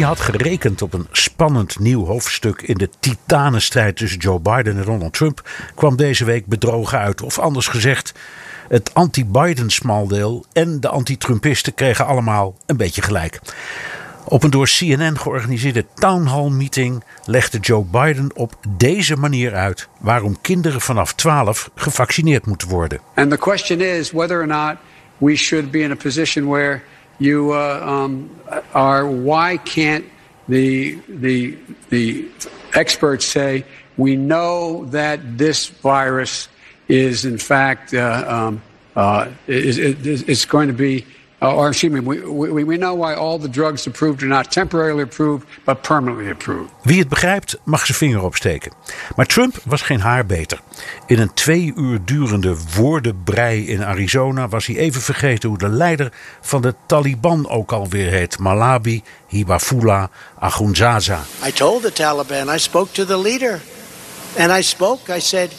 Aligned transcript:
Wie 0.00 0.08
had 0.08 0.20
gerekend 0.20 0.82
op 0.82 0.92
een 0.92 1.06
spannend 1.12 1.78
nieuw 1.78 2.06
hoofdstuk 2.06 2.62
in 2.62 2.74
de 2.74 2.88
titanenstrijd 3.00 3.96
tussen 3.96 4.18
Joe 4.18 4.40
Biden 4.40 4.76
en 4.76 4.84
Donald 4.84 5.12
Trump, 5.12 5.48
kwam 5.74 5.96
deze 5.96 6.24
week 6.24 6.46
bedrogen 6.46 6.98
uit. 6.98 7.22
Of 7.22 7.38
anders 7.38 7.66
gezegd, 7.66 8.14
het 8.68 8.94
anti-Biden-smaldeel 8.94 10.44
en 10.52 10.80
de 10.80 10.88
anti-Trumpisten 10.88 11.74
kregen 11.74 12.06
allemaal 12.06 12.56
een 12.66 12.76
beetje 12.76 13.02
gelijk. 13.02 13.40
Op 14.24 14.42
een 14.42 14.50
door 14.50 14.66
CNN 14.66 15.18
georganiseerde 15.18 15.86
town 15.94 16.26
hall 16.26 16.50
meeting 16.50 17.04
legde 17.24 17.58
Joe 17.58 17.84
Biden 17.84 18.36
op 18.36 18.54
deze 18.68 19.16
manier 19.16 19.54
uit 19.54 19.88
waarom 19.98 20.40
kinderen 20.40 20.80
vanaf 20.80 21.14
12 21.14 21.70
gevaccineerd 21.74 22.46
moeten 22.46 22.68
worden. 22.68 23.00
And 23.14 23.30
the 23.30 23.38
question 23.38 23.80
is 23.80 24.10
whether 24.10 24.40
or 24.40 24.46
not 24.46 24.76
we 25.18 25.36
should 25.36 25.70
be 25.70 25.78
in 25.78 25.90
a 25.90 25.96
position 25.96 26.46
where 26.46 26.82
you 27.20 27.52
uh, 27.52 27.80
um, 27.84 28.28
are. 28.74 29.06
Why 29.06 29.58
can't 29.58 30.04
the 30.48 30.98
the 31.08 31.56
the 31.90 32.28
experts 32.74 33.26
say 33.26 33.64
we 33.96 34.16
know 34.16 34.86
that 34.86 35.38
this 35.38 35.68
virus 35.68 36.48
is 36.88 37.24
in 37.24 37.38
fact 37.38 37.94
uh, 37.94 38.24
um, 38.26 38.62
uh, 38.96 39.30
is, 39.46 39.78
is, 39.78 40.22
is 40.24 40.44
going 40.44 40.66
to 40.68 40.74
be 40.74 41.06
uh, 41.42 41.56
or 41.56 41.68
excuse 41.68 41.92
me, 41.92 42.00
we, 42.00 42.48
we, 42.52 42.64
we 42.64 42.76
know 42.76 42.94
why 42.94 43.14
all 43.14 43.38
the 43.38 43.50
drugs 43.50 43.86
approved 43.86 44.22
are 44.22 44.28
not 44.28 44.50
temporarily 44.50 45.02
approved, 45.02 45.46
but 45.64 45.82
permanently 45.82 46.30
approved. 46.30 46.70
Wie 46.82 46.98
het 46.98 47.08
begrijpt, 47.08 47.58
mag 47.64 47.86
zijn 47.86 47.98
vinger 47.98 48.22
opsteken. 48.22 48.72
Maar 49.16 49.26
Trump 49.26 49.56
was 49.64 49.82
geen 49.82 50.00
haar 50.00 50.26
beter. 50.26 50.60
In 51.06 51.18
een 51.18 51.34
twee 51.34 51.72
uur 51.76 52.04
durende 52.04 52.56
woordenbrei 52.76 53.66
in 53.68 53.84
Arizona 53.84 54.48
was 54.48 54.66
hij 54.66 54.76
even 54.76 55.00
vergeten 55.00 55.48
hoe 55.48 55.58
de 55.58 55.68
leider 55.68 56.12
van 56.40 56.62
de 56.62 56.74
Taliban 56.86 57.48
ook 57.48 57.72
alweer 57.72 58.10
heet: 58.10 58.38
Malabi 58.38 59.02
Hibafullah 59.26 60.04
Akhundzaza. 60.38 61.20
I 61.46 61.52
told 61.52 61.82
the 61.82 61.92
Taliban, 61.92 62.54
I 62.54 62.58
spoke 62.58 62.92
to 62.92 63.04
the 63.04 63.18
leader, 63.18 63.60
and 64.38 64.58
I 64.58 64.62
spoke. 64.62 65.16
I 65.16 65.20
said, 65.20 65.52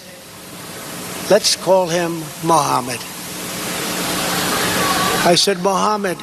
let's 1.30 1.58
call 1.64 1.90
him 1.90 2.12
Mohammed. 2.42 3.00
I 5.24 5.36
said, 5.36 5.62
Mohammed, 5.62 6.18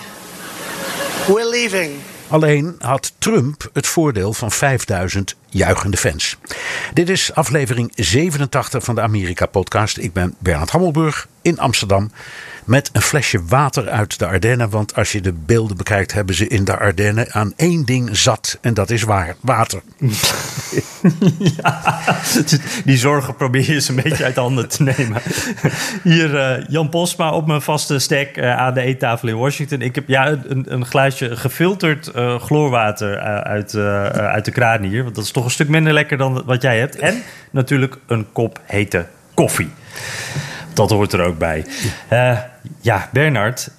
we're 1.29 1.51
leaving. 1.51 2.01
Alleen 2.29 2.75
had 2.79 3.13
Trump 3.19 3.71
het 3.73 3.87
voordeel 3.87 4.33
van 4.33 4.53
5000 4.53 5.37
juichende 5.47 5.97
fans. 5.97 6.37
Dit 6.95 7.09
is 7.09 7.35
aflevering 7.35 7.93
87 7.95 8.85
van 8.85 8.95
de 8.95 9.01
Amerika-podcast. 9.01 9.99
Ik 9.99 10.13
ben 10.13 10.35
Bernard 10.39 10.71
Hammelburg 10.71 11.29
in 11.43 11.59
Amsterdam 11.59 12.11
met 12.65 12.91
een 12.93 13.03
flesje 13.03 13.45
water 13.45 13.89
uit 13.89 14.19
de 14.19 14.27
Ardennen. 14.27 14.71
Want 14.71 14.95
als 14.95 15.13
je 15.13 15.21
de 15.21 15.33
beelden 15.33 15.77
bekijkt, 15.77 16.13
hebben 16.13 16.35
ze 16.35 16.49
in 16.49 16.65
de 16.65 16.79
Ardennen 16.79 17.33
aan 17.33 17.53
één 17.57 17.85
ding 17.85 18.17
zat. 18.17 18.59
En 18.61 18.75
dat 18.75 18.91
is 18.91 19.03
waar, 19.03 19.37
water. 19.41 19.83
ja, 21.39 21.83
die 22.85 22.97
zorgen 22.97 23.35
probeer 23.35 23.67
je 23.67 23.75
eens 23.75 23.89
een 23.89 24.01
beetje 24.03 24.25
uit 24.25 24.37
handen 24.37 24.69
te 24.69 24.83
nemen. 24.83 25.23
Hier 26.03 26.35
uh, 26.35 26.65
Jan 26.69 26.89
Posma 26.89 27.33
op 27.33 27.47
mijn 27.47 27.63
vaste 27.63 27.99
stek 27.99 28.37
uh, 28.37 28.57
aan 28.57 28.75
de 28.75 28.81
eettafel 28.81 29.29
in 29.29 29.37
Washington. 29.37 29.81
Ik 29.81 29.95
heb 29.95 30.09
ja, 30.09 30.27
een, 30.27 30.65
een 30.73 30.87
glaasje 30.87 31.37
gefilterd 31.37 32.11
uh, 32.17 32.41
chloorwater 32.41 33.19
uit, 33.43 33.75
uit 33.75 34.45
de 34.45 34.51
kraan 34.51 34.83
hier. 34.83 35.03
Want 35.03 35.15
dat 35.15 35.25
is 35.25 35.31
toch 35.31 35.45
een 35.45 35.51
stuk 35.51 35.69
minder 35.69 35.93
lekker 35.93 36.19
dan 36.19 36.43
wat 36.45 36.63
jij 36.63 36.79
hebt. 36.79 36.97
En 36.97 37.23
natuurlijk 37.51 37.99
een 38.07 38.27
kop 38.33 38.61
hete 38.65 39.07
koffie. 39.35 39.71
Dat 40.75 40.91
hoort 40.91 41.13
er 41.13 41.21
ook 41.21 41.39
bij. 41.39 41.65
Ja, 42.81 43.09
Bernard, 43.13 43.71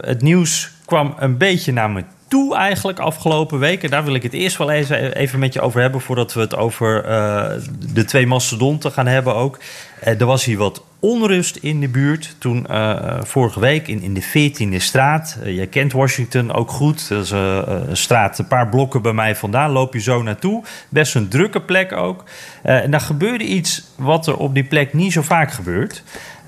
het 0.00 0.22
nieuws 0.22 0.70
kwam 0.84 1.14
een 1.18 1.36
beetje 1.36 1.72
naar 1.72 1.90
me 1.90 2.04
toe 2.28 2.56
eigenlijk 2.56 2.98
afgelopen 2.98 3.58
weken. 3.58 3.90
Daar 3.90 4.04
wil 4.04 4.14
ik 4.14 4.22
het 4.22 4.32
eerst 4.32 4.56
wel 4.56 4.70
even, 4.70 5.14
even 5.16 5.38
met 5.38 5.52
je 5.52 5.60
over 5.60 5.80
hebben... 5.80 6.00
voordat 6.00 6.32
we 6.32 6.40
het 6.40 6.56
over 6.56 7.04
uh, 7.08 7.50
de 7.92 8.04
twee 8.04 8.26
mastodonten 8.26 8.92
gaan 8.92 9.06
hebben 9.06 9.34
ook. 9.34 9.58
er 10.00 10.26
was 10.26 10.44
hier 10.44 10.58
wat 10.58 10.82
onrust 11.00 11.56
in 11.56 11.80
de 11.80 11.88
buurt. 11.88 12.36
Toen 12.38 12.66
uh, 12.70 13.22
vorige 13.22 13.60
week 13.60 13.88
in, 13.88 14.02
in 14.02 14.14
de 14.14 14.24
14e 14.24 14.76
straat. 14.76 15.38
Uh, 15.42 15.56
jij 15.56 15.66
kent 15.66 15.92
Washington 15.92 16.52
ook 16.52 16.70
goed. 16.70 17.08
Dat 17.08 17.24
is 17.24 17.32
uh, 17.32 17.58
een 17.88 17.96
straat 17.96 18.38
een 18.38 18.48
paar 18.48 18.68
blokken 18.68 19.02
bij 19.02 19.12
mij 19.12 19.36
vandaan. 19.36 19.70
Loop 19.70 19.92
je 19.92 20.00
zo 20.00 20.22
naartoe. 20.22 20.64
Best 20.88 21.14
een 21.14 21.28
drukke 21.28 21.60
plek 21.60 21.92
ook. 21.92 22.24
en 22.62 22.90
daar 22.90 23.00
gebeurde 23.00 23.44
iets 23.44 23.82
wat 23.96 24.26
er 24.26 24.36
op 24.36 24.54
die 24.54 24.64
plek 24.64 24.92
niet 24.92 25.12
zo 25.12 25.22
vaak 25.22 25.52
gebeurt. 25.52 26.02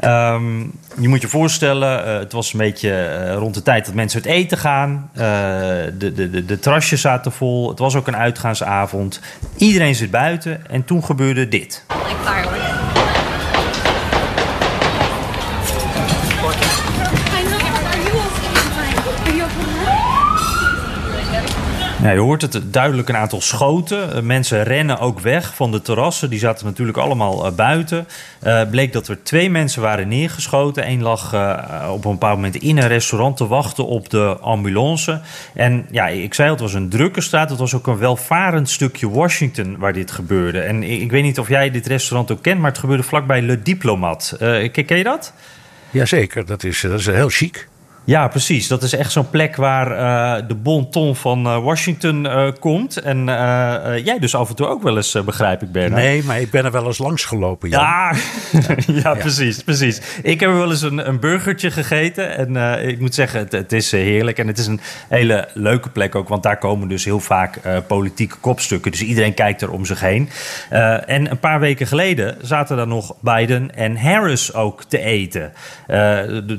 Um, 0.05 0.73
je 1.01 1.09
moet 1.09 1.21
je 1.21 1.29
voorstellen, 1.29 2.19
het 2.19 2.33
was 2.33 2.53
een 2.53 2.59
beetje 2.59 3.33
rond 3.33 3.55
de 3.55 3.63
tijd 3.63 3.87
dat 3.87 3.95
mensen 3.95 4.21
het 4.21 4.29
eten 4.29 4.59
gaan. 4.59 5.11
de, 5.13 5.93
de, 5.99 6.31
de, 6.31 6.45
de 6.45 6.59
terrasjes 6.59 7.01
zaten 7.01 7.33
vol. 7.33 7.69
Het 7.69 7.79
was 7.79 7.95
ook 7.95 8.07
een 8.07 8.17
uitgaansavond. 8.17 9.21
Iedereen 9.57 9.95
zit 9.95 10.11
buiten. 10.11 10.71
En 10.71 10.85
toen 10.85 11.05
gebeurde 11.05 11.49
dit. 11.49 11.85
Je 22.13 22.19
hoort 22.19 22.43
het 22.43 22.73
duidelijk 22.73 23.09
een 23.09 23.17
aantal 23.17 23.41
schoten. 23.41 24.27
Mensen 24.27 24.63
rennen 24.63 24.99
ook 24.99 25.21
weg 25.21 25.55
van 25.55 25.71
de 25.71 25.83
terrassen. 25.83 26.31
Die 26.31 26.39
zaten 26.39 26.67
natuurlijk 26.67 26.99
allemaal 26.99 27.53
buiten. 27.53 28.07
Uh, 28.47 28.63
bleek 28.71 28.93
dat 28.93 29.09
er 29.09 29.23
twee 29.23 29.51
mensen 29.51 29.83
waren 29.83 30.09
neergeschoten. 30.09 30.89
Eén 30.89 31.03
lag 31.03 31.35
op 31.91 32.05
een 32.05 32.11
bepaald 32.11 32.35
moment 32.35 32.57
in 32.57 32.79
een 32.79 32.89
restaurant 32.89 33.37
te 33.37 33.47
wachten 33.47 33.87
op 33.87 34.11
de 34.11 34.37
ambulance. 34.41 35.21
En 35.55 35.87
ja, 35.91 36.07
ik 36.07 36.35
zei 36.35 36.51
het 36.51 36.61
was 36.61 36.75
een 36.75 36.89
drukke 36.89 37.21
straat. 37.21 37.51
Het 37.51 37.59
was 37.59 37.75
ook 37.75 37.87
een 37.87 37.99
welvarend 37.99 38.71
stukje 38.71 39.11
Washington 39.11 39.77
waar 39.79 39.93
dit 39.93 40.11
gebeurde. 40.11 40.61
En 40.61 40.83
ik, 40.83 41.01
ik 41.01 41.11
weet 41.11 41.23
niet 41.23 41.39
of 41.39 41.49
jij 41.49 41.71
dit 41.71 41.87
restaurant 41.87 42.31
ook 42.31 42.43
kent, 42.43 42.61
maar 42.61 42.71
het 42.71 42.81
gebeurde 42.81 43.03
vlakbij 43.03 43.43
Le 43.43 43.63
Diplomat. 43.63 44.37
Uh, 44.43 44.73
ken 44.73 44.97
je 44.97 45.05
dat? 45.05 45.33
Jazeker, 45.91 46.47
dat 46.47 46.65
is, 46.65 46.81
dat 46.81 46.99
is 46.99 47.07
heel 47.07 47.29
chic. 47.29 47.68
Ja, 48.09 48.29
precies. 48.29 48.69
Dat 48.69 48.83
is 48.83 48.95
echt 48.95 49.13
zo'n 49.13 49.31
plek 49.31 49.57
waar 49.57 49.91
uh, 49.91 50.49
de 50.49 50.55
bon 50.55 50.91
ton 50.91 51.17
van 51.17 51.47
uh, 51.47 51.65
Washington 51.65 52.25
uh, 52.25 52.49
komt. 52.61 52.97
En 52.97 53.25
jij 54.05 54.19
dus 54.21 54.35
af 54.35 54.49
en 54.49 54.55
toe 54.55 54.67
ook 54.67 54.83
wel 54.83 54.97
eens, 54.97 55.25
begrijp 55.25 55.63
ik, 55.63 55.73
Bernard. 55.73 56.03
Nee, 56.03 56.23
maar 56.23 56.41
ik 56.41 56.51
ben 56.51 56.65
er 56.65 56.71
wel 56.71 56.87
eens 56.87 56.99
langs 56.99 57.25
gelopen. 57.25 57.69
Jan. 57.69 57.81
Ja, 57.89 58.13
ja, 58.53 58.77
ja, 59.03 59.15
precies, 59.15 59.63
precies. 59.63 60.01
Ik 60.23 60.41
heb 60.41 60.51
er 60.51 60.57
wel 60.57 60.71
eens 60.71 60.83
een, 60.83 61.09
een 61.09 61.21
burgertje 61.21 61.71
gegeten. 61.71 62.37
En 62.37 62.83
ik 62.89 63.01
moet 63.01 63.15
zeggen, 63.15 63.41
het, 63.41 63.53
het, 63.53 63.73
is 63.73 63.91
heerlijk. 63.91 64.39
En 64.39 64.47
het 64.47 64.59
is 64.59 64.67
een 64.67 64.81
hele 65.09 65.49
leuke 65.55 65.89
plek 65.89 66.15
ook. 66.15 66.29
Want 66.29 66.43
daar 66.43 66.59
komen 66.59 66.89
dus 66.89 67.05
heel 67.05 67.21
vaak 67.21 67.61
politieke 67.87 68.37
kopstukken. 68.37 68.91
Dus 68.91 69.03
iedereen 69.03 69.35
kijkt 69.35 69.63
er 69.63 69.71
om 69.71 69.85
zich 69.85 70.01
heen. 70.01 70.29
en 71.07 71.31
een 71.31 71.41
paar 71.41 71.61
weken 71.61 71.87
geleden 71.87 72.37
zaten 72.43 72.77
daar 72.77 72.87
nog 72.87 73.15
Biden 73.21 73.75
en 73.75 73.97
Harris 73.97 74.55
ook 74.55 74.85
te 74.85 74.99
eten. 74.99 75.53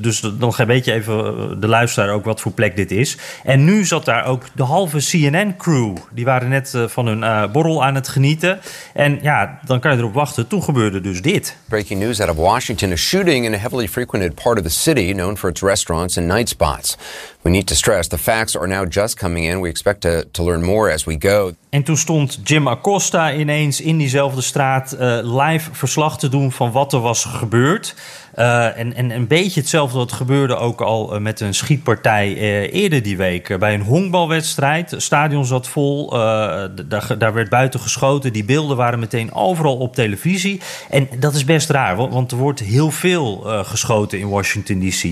dus 0.02 0.20
dan 0.20 0.54
weet 0.66 0.86
je 0.86 0.94
even 0.94 1.39
de 1.60 1.68
luisteraar 1.68 2.10
ook 2.10 2.26
wat 2.26 2.42
voor 2.42 2.52
plek 2.52 2.76
dit 2.76 2.92
is. 2.92 3.18
En 3.44 3.64
nu 3.64 3.86
zat 3.86 4.06
daar 4.06 4.26
ook 4.26 4.44
de 4.54 4.64
halve 4.64 4.98
CNN-crew. 4.98 5.96
Die 6.12 6.26
waren 6.26 6.50
net 6.50 6.74
uh, 6.76 6.88
van 6.88 7.08
hun 7.08 7.20
uh, 7.20 7.52
borrel 7.52 7.84
aan 7.84 7.96
het 7.96 8.08
genieten. 8.08 8.60
En 8.94 9.20
ja, 9.22 9.60
dan 9.66 9.80
kan 9.80 9.92
je 9.92 9.98
erop 9.98 10.14
wachten. 10.14 10.48
Toen 10.48 10.64
gebeurde 10.64 11.02
dus 11.02 11.22
dit. 11.22 11.58
Breaking 11.68 12.00
news 12.00 12.22
out 12.22 12.30
of 12.30 12.36
Washington. 12.36 12.92
A 12.92 12.96
shooting 12.96 13.46
in 13.46 13.54
a 13.54 13.58
heavily 13.58 13.88
frequented 13.88 14.36
part 14.36 14.58
of 14.58 14.64
the 14.64 14.70
city 14.70 15.14
known 15.14 15.38
for 15.38 15.50
its 15.50 15.62
restaurants 15.62 16.18
and 16.18 16.28
night 16.28 16.50
spots. 16.50 16.98
We 17.42 17.50
need 17.50 17.68
to 17.68 17.76
stress 17.76 18.08
the 18.08 18.18
facts 18.18 18.58
are 18.58 18.68
now 18.68 18.92
just 18.92 19.16
coming 19.16 19.46
in. 19.46 19.62
We 19.62 19.70
expect 19.70 20.02
to, 20.02 20.24
to 20.32 20.44
learn 20.44 20.64
more 20.64 20.94
as 20.94 21.04
we 21.04 21.16
go. 21.20 21.52
En 21.70 21.84
toen 21.84 21.98
stond 21.98 22.40
Jim 22.44 22.68
Acosta 22.68 23.34
ineens 23.34 23.82
in 23.82 23.98
diezelfde 23.98 24.42
straat 24.42 24.96
live 25.24 25.70
verslag 25.72 26.20
te 26.20 26.30
doen 26.30 26.52
van 26.52 26.72
wat 26.72 26.94
er 26.94 27.00
was 27.00 27.26
gebeurd. 27.26 27.96
Uh, 28.40 28.78
en, 28.78 28.96
en 28.96 29.12
een 29.12 29.28
beetje 29.28 29.60
hetzelfde 29.60 29.98
wat 29.98 30.12
gebeurde 30.12 30.56
ook 30.56 30.82
al 30.82 31.16
uh, 31.16 31.22
met 31.22 31.40
een 31.40 31.54
schietpartij 31.54 32.30
uh, 32.30 32.74
eerder 32.74 33.04
die 33.04 33.18
week. 33.18 33.60
bij 33.60 33.74
een 33.74 33.82
honkbalwedstrijd. 33.82 34.94
Stadion 34.98 35.46
zat 35.46 35.68
vol. 35.68 36.10
daar, 36.10 37.16
daar 37.18 37.34
werd 37.34 37.50
buiten 37.50 37.80
geschoten. 37.80 38.34
Die 38.34 38.44
beelden 38.44 38.78
waren 38.78 39.00
meteen 39.00 39.34
overal 39.34 39.78
op 39.78 39.96
televisie. 39.96 40.62
En 40.90 41.10
dat 41.20 41.34
is 41.34 41.46
best 41.46 41.70
raar, 41.70 41.96
want, 41.96 42.32
er 42.32 42.38
wordt 42.38 42.60
heel 42.60 42.92
veel 42.92 43.38
geschoten 43.66 44.20
in 44.20 44.30
Washington 44.30 44.80
DC. 44.80 45.04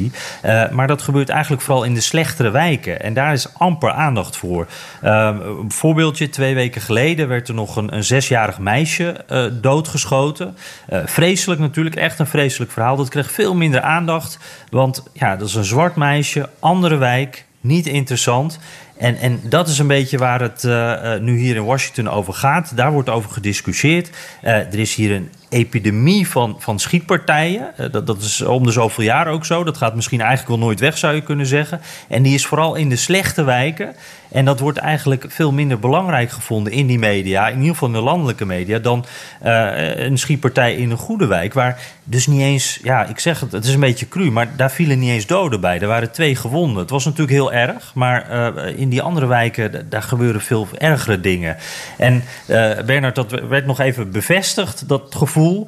maar 0.72 0.88
dat 0.88 1.02
gebeurt 1.02 1.30
eigenlijk 1.30 1.62
vooral 1.62 1.84
in 1.84 1.94
de 1.94 2.02
slechtere 2.02 2.50
wijken. 2.50 3.02
En 3.02 3.14
daar 3.14 3.34
is 3.34 3.54
amper 3.54 3.92
aandacht 3.92 4.38
voor. 4.38 4.68
een 5.02 5.72
voorbeeldje, 5.72 6.30
twee 6.30 6.56
weken 6.56 6.82
geleden 6.82 7.28
werd 7.28 7.48
er 7.48 7.54
nog 7.54 7.76
een, 7.76 7.96
een 7.96 8.04
zesjarig 8.04 8.60
meisje 8.60 9.26
doodgeschoten. 9.62 10.58
vreselijk 11.06 11.62
natuurlijk, 11.62 11.96
echt 11.96 12.20
een 12.20 12.28
vreselijk 12.28 12.72
verhaal. 12.72 12.96
Dat 12.96 13.10
veel 13.26 13.56
minder 13.56 13.82
aandacht. 13.82 14.40
Want 14.70 15.04
ja, 15.14 15.36
dat 15.36 15.48
is 15.48 15.56
een 15.56 15.66
zwart 15.66 15.96
meisje, 15.96 16.50
andere 16.60 16.96
wijk, 16.96 17.46
niet 17.62 17.88
interessant. 17.88 18.60
En, 18.98 19.18
en 19.18 19.40
dat 19.44 19.68
is 19.68 19.80
een 19.80 19.88
beetje 19.88 20.18
waar 20.18 20.42
het 20.42 20.64
uh, 20.64 21.16
nu 21.20 21.38
hier 21.38 21.56
in 21.56 21.66
Washington 21.66 22.10
over 22.10 22.34
gaat. 22.34 22.72
Daar 22.76 22.92
wordt 22.92 23.10
over 23.10 23.32
gediscussieerd. 23.32 24.10
Uh, 24.44 24.52
er 24.52 24.80
is 24.80 24.96
hier 24.96 25.16
een 25.16 25.32
epidemie 25.50 26.28
van, 26.28 26.56
van 26.60 26.80
schietpartijen. 26.80 27.74
Dat, 27.92 28.08
dat 28.08 28.22
is 28.22 28.42
om 28.42 28.64
de 28.64 28.72
zoveel 28.72 29.04
jaar 29.04 29.28
ook 29.28 29.46
zo. 29.46 29.64
Dat 29.64 29.78
gaat 29.78 29.96
misschien 29.96 30.22
eigenlijk 30.22 30.50
wel 30.50 30.68
nooit 30.68 30.80
weg, 30.80 30.98
zou 30.98 31.16
je 31.16 31.22
kunnen 31.22 31.46
zeggen. 31.46 31.82
En 32.08 32.24
die 32.24 32.34
is 32.34 32.46
vooral 32.46 32.76
in 32.76 32.90
de 32.90 32.96
slechte 32.96 33.44
wijken. 33.44 33.96
En 34.32 34.46
dat 34.46 34.60
wordt 34.60 34.78
eigenlijk 34.78 35.26
veel 35.28 35.52
minder 35.52 35.80
belangrijk 35.80 36.32
gevonden 36.32 36.74
in 36.74 36.88
die 36.88 37.00
media, 37.00 37.48
in 37.48 37.58
ieder 37.58 37.74
geval 37.74 37.88
in 37.88 37.94
de 37.94 38.02
landelijke 38.02 38.46
media, 38.46 38.80
dan 38.80 39.06
uh, 39.46 40.00
een 40.06 40.18
schietpartij 40.18 40.76
in 40.76 40.92
een 40.92 40.98
goede 40.98 41.28
wijk. 41.28 41.54
Waar 41.54 41.80
dus 42.04 42.28
niet 42.28 42.42
eens, 42.42 42.80
ja, 42.84 43.06
ik 43.06 43.20
zeg 43.20 43.40
het, 43.40 43.52
het 43.52 43.66
is 43.66 43.74
een 43.74 43.80
beetje 43.80 44.08
cru, 44.08 44.32
maar 44.32 44.56
daar 44.56 44.72
vielen 44.72 45.00
niet 45.00 45.10
eens 45.10 45.26
doden 45.26 45.62
bij. 45.62 45.80
Er 45.80 45.88
waren 45.88 46.12
twee 46.12 46.36
gewonden. 46.36 46.78
Het 46.78 46.90
was 46.90 47.06
natuurlijk 47.06 47.32
heel 47.32 47.54
erg, 47.54 47.92
maar 47.94 48.56
uh, 48.56 48.80
in 48.80 48.90
die 48.90 49.02
andere 49.02 49.26
wijken, 49.26 49.90
daar 49.90 50.04
gebeuren 50.04 50.42
veel 50.42 50.68
ergere 50.78 51.20
dingen. 51.20 51.58
En 51.98 52.24
uh, 52.48 52.72
Bernard, 52.86 53.16
dat 53.16 53.32
werd 53.32 53.66
nog 53.66 53.80
even 53.80 54.12
bevestigd, 54.12 54.88
dat 54.88 55.16
gevoel, 55.16 55.68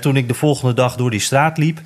toen 0.00 0.16
ik 0.16 0.28
de 0.28 0.34
volgende 0.34 0.74
dag 0.74 0.96
door 0.96 1.10
die 1.10 1.20
straat 1.20 1.58
liep. 1.58 1.80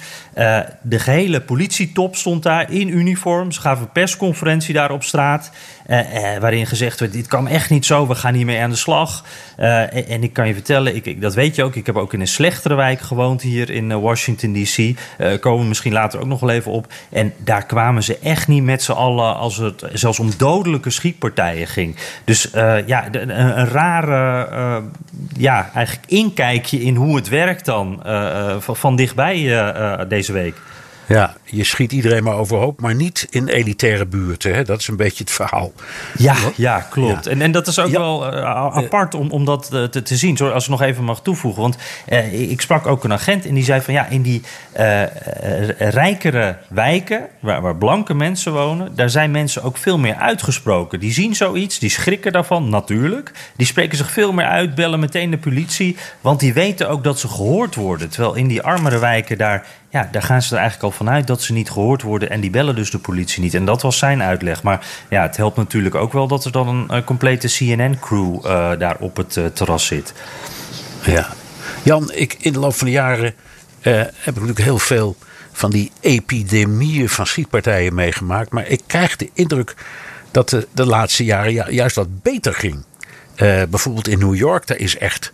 de 0.82 0.99
gehele 0.99 1.41
politietop 1.41 2.17
stond 2.17 2.43
daar 2.43 2.73
in 2.73 2.88
uniform. 2.88 3.53
Ze 3.53 3.61
gaven 3.61 3.85
een 3.85 3.93
persconferentie 3.93 4.75
daar 4.75 4.91
op 4.91 5.03
straat. 5.03 5.50
Uh, 5.88 6.14
uh, 6.14 6.38
waarin 6.38 6.67
gezegd 6.67 7.00
werd: 7.00 7.12
dit 7.12 7.26
kan 7.26 7.49
echt 7.49 7.70
niet 7.70 7.87
zo, 7.87 8.06
we 8.06 8.14
gaan 8.14 8.35
hiermee 8.35 8.61
aan 8.61 8.70
de 8.70 8.76
slag. 8.76 9.25
Uh, 9.58 9.81
en, 9.81 10.06
en, 10.08 10.23
ik 10.23 10.32
kan 10.32 10.46
je 10.46 10.55
vertellen, 10.55 10.94
ik, 10.94 11.20
dat 11.20 11.35
weet 11.35 11.55
je 11.55 11.62
ook, 11.62 11.75
ik 11.75 11.87
heb 11.87 11.96
ook 11.96 12.12
in 12.12 12.20
een 12.20 12.26
slechtere 12.26 12.75
wijk 12.75 13.00
gewoond 13.00 13.43
hier 13.43 13.70
in 13.70 14.00
Washington 14.00 14.52
DC. 14.52 14.99
komen 15.40 15.62
we 15.62 15.69
misschien 15.69 15.93
later 15.93 16.20
ook 16.20 16.26
nog 16.26 16.40
wel 16.40 16.50
even 16.50 16.73
op. 16.73 16.93
En 17.11 17.32
daar 17.37 17.67
kwamen 17.67 18.02
ze 18.02 18.19
echt 18.19 18.49
niet 18.49 18.62
met 18.62 18.82
z'n 18.82 18.93
allen 18.93 19.37
als 19.37 19.56
het 19.56 19.85
zelfs 19.93 20.19
om 20.19 20.31
dodelijke 20.37 20.90
schietpartijen 20.90 21.67
ging. 21.67 21.96
Dus 22.25 22.49
ja, 22.87 23.08
een, 23.11 23.40
een 23.40 23.67
rare 23.67 24.82
ja, 25.37 25.70
eigenlijk 25.75 26.11
inkijkje 26.11 26.81
in 26.81 26.94
hoe 26.94 27.17
het 27.17 27.29
werkt 27.29 27.64
dan 27.64 28.02
van 28.61 28.96
dichtbij 28.96 30.06
deze 30.08 30.32
week. 30.32 30.55
Ja, 31.08 31.34
je 31.44 31.64
schiet 31.64 31.93
iedereen 31.93 32.25
maar 32.25 32.34
overhoop, 32.34 32.81
maar 32.81 32.94
niet 32.94 33.26
in 33.31 33.49
elitaire 33.49 34.06
buurten. 34.06 34.55
Hè? 34.55 34.64
Dat 34.64 34.81
is 34.81 34.88
een 34.88 34.96
beetje 34.96 35.25
het 35.25 35.32
verhaal. 35.32 35.72
Ja, 36.16 36.34
ja 36.56 36.81
klopt. 36.81 37.25
Ja. 37.25 37.31
En, 37.31 37.43
en 37.43 37.52
dat 37.52 37.66
is 37.66 37.78
ook 37.78 37.90
ja. 37.90 37.99
wel 37.99 38.34
uh, 38.34 38.43
apart 38.76 39.14
om, 39.14 39.31
om 39.31 39.44
dat 39.44 39.70
uh, 39.72 39.84
te, 39.84 40.02
te 40.02 40.16
zien. 40.16 40.37
Sorry, 40.37 40.52
als 40.52 40.64
ik 40.64 40.70
nog 40.70 40.82
even 40.82 41.05
mag 41.05 41.22
toevoegen. 41.22 41.62
Want 41.62 41.76
uh, 42.08 42.50
ik 42.50 42.60
sprak 42.60 42.87
ook 42.87 43.05
een 43.05 43.12
agent 43.12 43.46
en 43.46 43.55
die 43.55 43.64
zei 43.64 43.81
van 43.81 43.94
ja, 43.94 44.06
in 44.06 44.22
die 44.22 44.43
rijkere 45.78 46.56
wijken, 46.69 47.26
waar, 47.40 47.61
waar, 47.61 47.76
blanke 47.76 48.14
mensen 48.14 48.52
wonen, 48.52 48.94
daar 48.94 49.11
zijn 49.11 49.31
mensen 49.31 49.62
ook 49.62 49.76
veel 49.76 49.99
meer 49.99 50.14
uitgesproken. 50.14 51.00
Die 51.00 51.12
zien 51.12 51.34
zoiets, 51.34 51.78
die 51.78 51.90
schrikken 51.90 52.32
daarvan, 52.32 52.69
natuurlijk. 52.69 53.32
Die 53.56 53.66
spreken 53.66 53.96
zich 53.96 54.11
veel 54.11 54.32
meer 54.32 54.46
uit, 54.46 54.75
bellen 54.75 55.00
meteen 55.00 55.31
de 55.31 55.38
politie, 55.38 55.96
want 56.20 56.40
die 56.40 56.52
weten 56.52 56.88
ook 56.88 57.04
dat 57.04 57.19
ze 57.19 57.28
gehoord 57.28 57.75
worden. 57.75 58.08
Terwijl 58.08 58.34
in 58.34 58.49
die 58.49 58.62
armere 58.62 58.99
wijken 58.99 59.38
daar 59.38 59.66
ja, 59.99 60.09
daar 60.12 60.23
gaan 60.23 60.43
ze 60.43 60.55
er 60.55 60.61
eigenlijk 60.61 60.93
al 60.93 60.99
vanuit 60.99 61.27
dat 61.27 61.43
ze 61.43 61.53
niet 61.53 61.71
gehoord 61.71 62.03
worden. 62.03 62.31
En 62.31 62.41
die 62.41 62.50
bellen 62.50 62.75
dus 62.75 62.91
de 62.91 62.99
politie 62.99 63.43
niet. 63.43 63.55
En 63.55 63.65
dat 63.65 63.83
was 63.83 63.99
zijn 63.99 64.23
uitleg. 64.23 64.62
Maar 64.62 64.87
ja, 65.09 65.23
het 65.23 65.37
helpt 65.37 65.56
natuurlijk 65.56 65.95
ook 65.95 66.12
wel 66.12 66.27
dat 66.29 66.45
er 66.45 66.53
dan 66.53 66.69
een, 66.69 66.85
een 66.89 67.05
complete 67.05 67.49
CNN-crew 67.49 68.35
uh, 68.35 68.71
daar 68.79 68.97
op 68.99 69.17
het 69.17 69.37
uh, 69.37 69.47
terras 69.47 69.87
zit. 69.87 70.12
Ja. 71.05 71.29
Jan, 71.83 72.12
ik, 72.12 72.37
in 72.39 72.53
de 72.53 72.59
loop 72.59 72.75
van 72.75 72.87
de 72.87 72.93
jaren 72.93 73.35
heb 73.81 74.35
ik 74.35 74.35
natuurlijk 74.35 74.59
heel 74.59 74.79
veel 74.79 75.17
van 75.53 75.71
die 75.71 75.93
epidemieën 76.00 77.09
van 77.09 77.27
schietpartijen 77.27 77.95
meegemaakt. 77.95 78.50
Maar 78.50 78.67
ik 78.67 78.81
krijg 78.87 79.17
de 79.17 79.31
indruk 79.33 79.75
dat 80.31 80.49
de, 80.49 80.67
de 80.73 80.87
laatste 80.87 81.25
jaren 81.25 81.73
juist 81.73 81.97
wat 81.97 82.23
beter 82.23 82.55
ging. 82.55 82.85
bijvoorbeeld 83.69 84.09
in 84.09 84.19
New 84.19 84.35
York, 84.35 84.67
daar 84.67 84.79
is 84.79 84.99
echt 84.99 85.33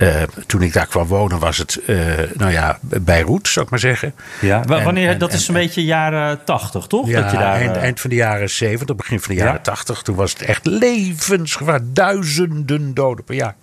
uh, 0.00 0.22
toen 0.46 0.62
ik 0.62 0.72
daar 0.72 0.86
kwam 0.86 1.06
wonen 1.06 1.38
was 1.38 1.58
het, 1.58 1.80
uh, 1.86 1.98
nou 2.34 2.52
ja, 2.52 2.78
Beirut, 2.80 3.48
zou 3.48 3.64
ik 3.64 3.70
maar 3.70 3.80
zeggen. 3.80 4.14
Ja, 4.40 4.62
en, 4.62 4.84
wanneer, 4.84 5.08
en, 5.08 5.18
dat 5.18 5.32
is 5.32 5.48
een 5.48 5.54
beetje 5.54 5.84
jaren 5.84 6.44
80, 6.44 6.86
toch? 6.86 7.08
Ja, 7.08 7.20
dat 7.22 7.30
je 7.30 7.36
daar, 7.36 7.54
eind, 7.54 7.76
eind 7.76 8.00
van 8.00 8.10
de 8.10 8.16
jaren 8.16 8.50
70, 8.50 8.96
begin 8.96 9.20
van 9.20 9.34
de 9.34 9.40
jaren 9.40 9.52
ja. 9.52 9.60
80. 9.60 10.02
Toen 10.02 10.14
was 10.14 10.32
het 10.32 10.42
echt 10.42 10.66
levensgevaar. 10.66 11.80
Duizenden 11.82 12.94
doden 12.94 13.24
per 13.24 13.34
jaar. 13.34 13.54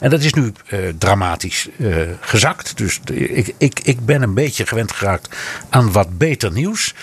En 0.00 0.10
dat 0.10 0.20
is 0.20 0.34
nu 0.34 0.52
uh, 0.68 0.88
dramatisch 0.98 1.68
gezakt. 2.20 2.76
Dus 2.76 3.00
ik, 3.12 3.54
ik, 3.58 3.80
ik 3.80 4.06
ben 4.06 4.22
een 4.22 4.34
beetje 4.34 4.66
gewend 4.66 4.92
geraakt 4.92 5.36
aan 5.70 5.92
wat 5.92 6.18
beter 6.18 6.52
nieuws. 6.52 6.94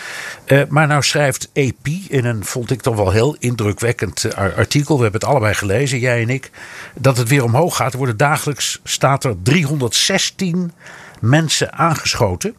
maar 0.70 0.88
nou 0.88 1.04
schrijft 1.04 1.50
AP 1.54 1.88
in 2.08 2.26
een, 2.26 2.46
vond 2.46 2.72
ik 2.72 2.82
toch 2.82 2.96
wel 2.96 3.12
heel 3.12 3.36
indrukwekkend 3.40 4.36
artikel. 4.36 4.96
We 4.96 5.04
hebben 5.04 5.22
het 5.22 5.30
allebei 5.30 5.54
gelezen, 5.54 6.00
jij 6.00 6.22
en 6.22 6.30
ik. 6.30 6.52
Dat 6.96 7.18
het 7.18 7.30
weer 7.30 7.44
omhoog 7.44 7.76
gaat. 7.76 7.92
Er 7.92 7.98
worden 7.98 8.18
dagelijks 8.18 8.82
staat 8.84 9.24
er 9.24 9.36
316 9.44 10.72
mensen 11.20 11.74
aangeschoten. 11.74 12.56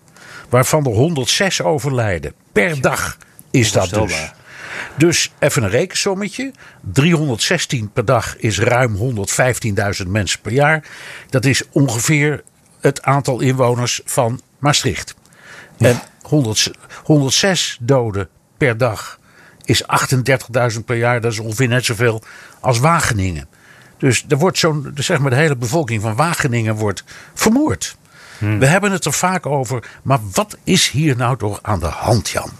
Waarvan 0.48 0.84
er 0.84 0.92
106 0.92 1.62
overlijden. 1.62 2.32
Per 2.52 2.80
dag 2.80 3.16
is 3.50 3.72
dat 3.72 3.90
dus. 3.90 4.32
Dus 4.96 5.32
even 5.38 5.62
een 5.62 5.70
rekensommetje. 5.70 6.52
316 6.92 7.90
per 7.92 8.04
dag 8.04 8.36
is 8.36 8.58
ruim 8.58 8.96
115.000 8.96 10.06
mensen 10.06 10.40
per 10.40 10.52
jaar. 10.52 10.84
Dat 11.30 11.44
is 11.44 11.62
ongeveer 11.70 12.42
het 12.80 13.02
aantal 13.02 13.40
inwoners 13.40 14.00
van 14.04 14.40
Maastricht. 14.58 15.14
Ja. 15.76 15.88
En 15.88 16.00
100, 16.22 16.70
106 17.04 17.78
doden 17.80 18.28
per 18.56 18.78
dag 18.78 19.18
is 19.64 19.82
38.000 20.74 20.84
per 20.84 20.96
jaar. 20.96 21.20
Dat 21.20 21.32
is 21.32 21.38
ongeveer 21.38 21.68
net 21.68 21.84
zoveel 21.84 22.22
als 22.60 22.78
Wageningen. 22.78 23.48
Dus 24.04 24.24
er 24.28 24.38
wordt 24.38 24.58
zo'n, 24.58 24.92
zeg 24.94 25.18
maar, 25.18 25.30
de 25.30 25.36
hele 25.36 25.56
bevolking 25.56 26.02
van 26.02 26.16
Wageningen 26.16 26.74
wordt 26.74 27.04
vermoord. 27.34 27.96
Hmm. 28.38 28.58
We 28.58 28.66
hebben 28.66 28.92
het 28.92 29.04
er 29.04 29.12
vaak 29.12 29.46
over, 29.46 29.90
maar 30.02 30.18
wat 30.32 30.56
is 30.64 30.90
hier 30.90 31.16
nou 31.16 31.36
toch 31.36 31.58
aan 31.62 31.80
de 31.80 31.86
hand, 31.86 32.28
Jan? 32.28 32.50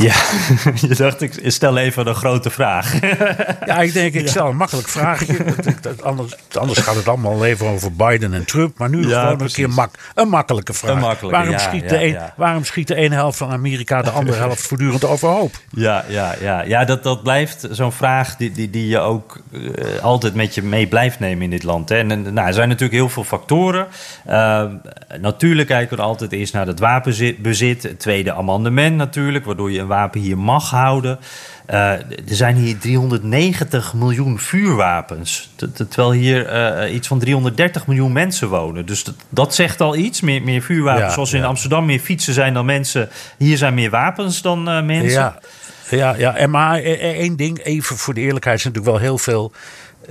Ja, 0.00 0.14
je 0.88 0.94
dacht, 0.94 1.20
ik 1.20 1.50
stel 1.50 1.76
even 1.76 2.06
een 2.06 2.14
grote 2.14 2.50
vraag. 2.50 2.94
Ja, 3.66 3.80
ik 3.80 3.92
denk, 3.92 4.14
ik 4.14 4.28
stel 4.28 4.48
een 4.48 4.56
makkelijk 4.56 4.88
vraagje. 4.88 5.36
anders, 6.02 6.34
anders 6.58 6.78
gaat 6.78 6.94
het 6.94 7.08
allemaal 7.08 7.44
even 7.44 7.66
over 7.66 7.92
Biden 7.92 8.34
en 8.34 8.44
Trump. 8.44 8.78
Maar 8.78 8.88
nu 8.88 9.08
ja, 9.08 9.20
gewoon 9.20 9.36
precies. 9.36 9.56
een 9.56 9.64
keer 9.64 9.74
mak, 9.74 9.94
een 10.14 10.28
makkelijke 10.28 10.72
vraag. 10.72 10.90
Een 10.90 10.98
makkelijke, 10.98 11.36
waarom, 11.36 11.52
ja, 11.52 11.58
schiet 11.58 11.88
de 11.88 12.04
een, 12.04 12.18
waarom 12.36 12.64
schiet 12.64 12.88
de 12.88 12.94
ene 12.94 13.14
helft 13.14 13.38
van 13.38 13.50
Amerika 13.50 14.02
de 14.02 14.10
andere 14.10 14.38
helft 14.38 14.66
voortdurend 14.66 15.04
overhoop? 15.04 15.54
Ja, 15.70 16.04
ja, 16.08 16.34
ja. 16.40 16.62
ja 16.62 16.84
dat, 16.84 17.02
dat 17.02 17.22
blijft 17.22 17.68
zo'n 17.70 17.92
vraag 17.92 18.36
die, 18.36 18.52
die, 18.52 18.70
die 18.70 18.88
je 18.88 18.98
ook 18.98 19.40
uh, 19.50 19.98
altijd 20.02 20.34
met 20.34 20.54
je 20.54 20.62
mee 20.62 20.86
blijft 20.86 21.20
nemen 21.20 21.42
in 21.42 21.50
dit 21.50 21.62
land. 21.62 21.88
Hè. 21.88 21.96
En, 21.96 22.22
nou, 22.22 22.46
er 22.46 22.54
zijn 22.54 22.68
natuurlijk 22.68 22.98
heel 22.98 23.08
veel 23.08 23.24
factoren. 23.24 23.86
Uh, 24.28 24.64
natuurlijk 25.20 25.68
kijken 25.68 25.96
we 25.96 26.02
altijd 26.02 26.32
eerst 26.32 26.52
naar 26.52 26.66
het 26.66 26.78
wapenbezit. 26.78 27.82
Het 27.82 27.98
tweede 27.98 28.32
amendement 28.32 28.96
natuurlijk, 28.96 29.44
waardoor 29.44 29.70
je 29.70 29.80
een 29.80 29.88
wapen 29.90 30.20
hier 30.20 30.38
mag 30.38 30.70
houden. 30.70 31.18
Uh, 31.70 31.90
er 31.92 32.02
zijn 32.24 32.56
hier 32.56 32.78
390 32.78 33.94
miljoen 33.94 34.38
vuurwapens. 34.38 35.50
Terwijl 35.74 36.12
hier 36.12 36.52
uh, 36.84 36.94
iets 36.94 37.08
van 37.08 37.18
330 37.18 37.86
miljoen 37.86 38.12
mensen 38.12 38.48
wonen. 38.48 38.86
Dus 38.86 39.04
dat, 39.04 39.14
dat 39.28 39.54
zegt 39.54 39.80
al 39.80 39.96
iets. 39.96 40.20
Meer, 40.20 40.42
meer 40.42 40.62
vuurwapens. 40.62 41.06
Ja, 41.06 41.12
Zoals 41.12 41.32
in 41.32 41.40
ja. 41.40 41.46
Amsterdam 41.46 41.86
meer 41.86 42.00
fietsen 42.00 42.34
zijn 42.34 42.54
dan 42.54 42.64
mensen. 42.64 43.08
Hier 43.36 43.56
zijn 43.56 43.74
meer 43.74 43.90
wapens 43.90 44.42
dan 44.42 44.68
uh, 44.68 44.82
mensen. 44.82 45.20
Ja, 45.20 45.38
ja, 45.90 46.14
ja. 46.14 46.36
En 46.36 46.50
maar 46.50 46.78
één 46.82 47.36
ding, 47.36 47.64
even 47.64 47.96
voor 47.96 48.14
de 48.14 48.20
eerlijkheid, 48.20 48.58
is 48.58 48.64
natuurlijk 48.64 48.92
wel 48.92 49.02
heel 49.02 49.18
veel 49.18 49.52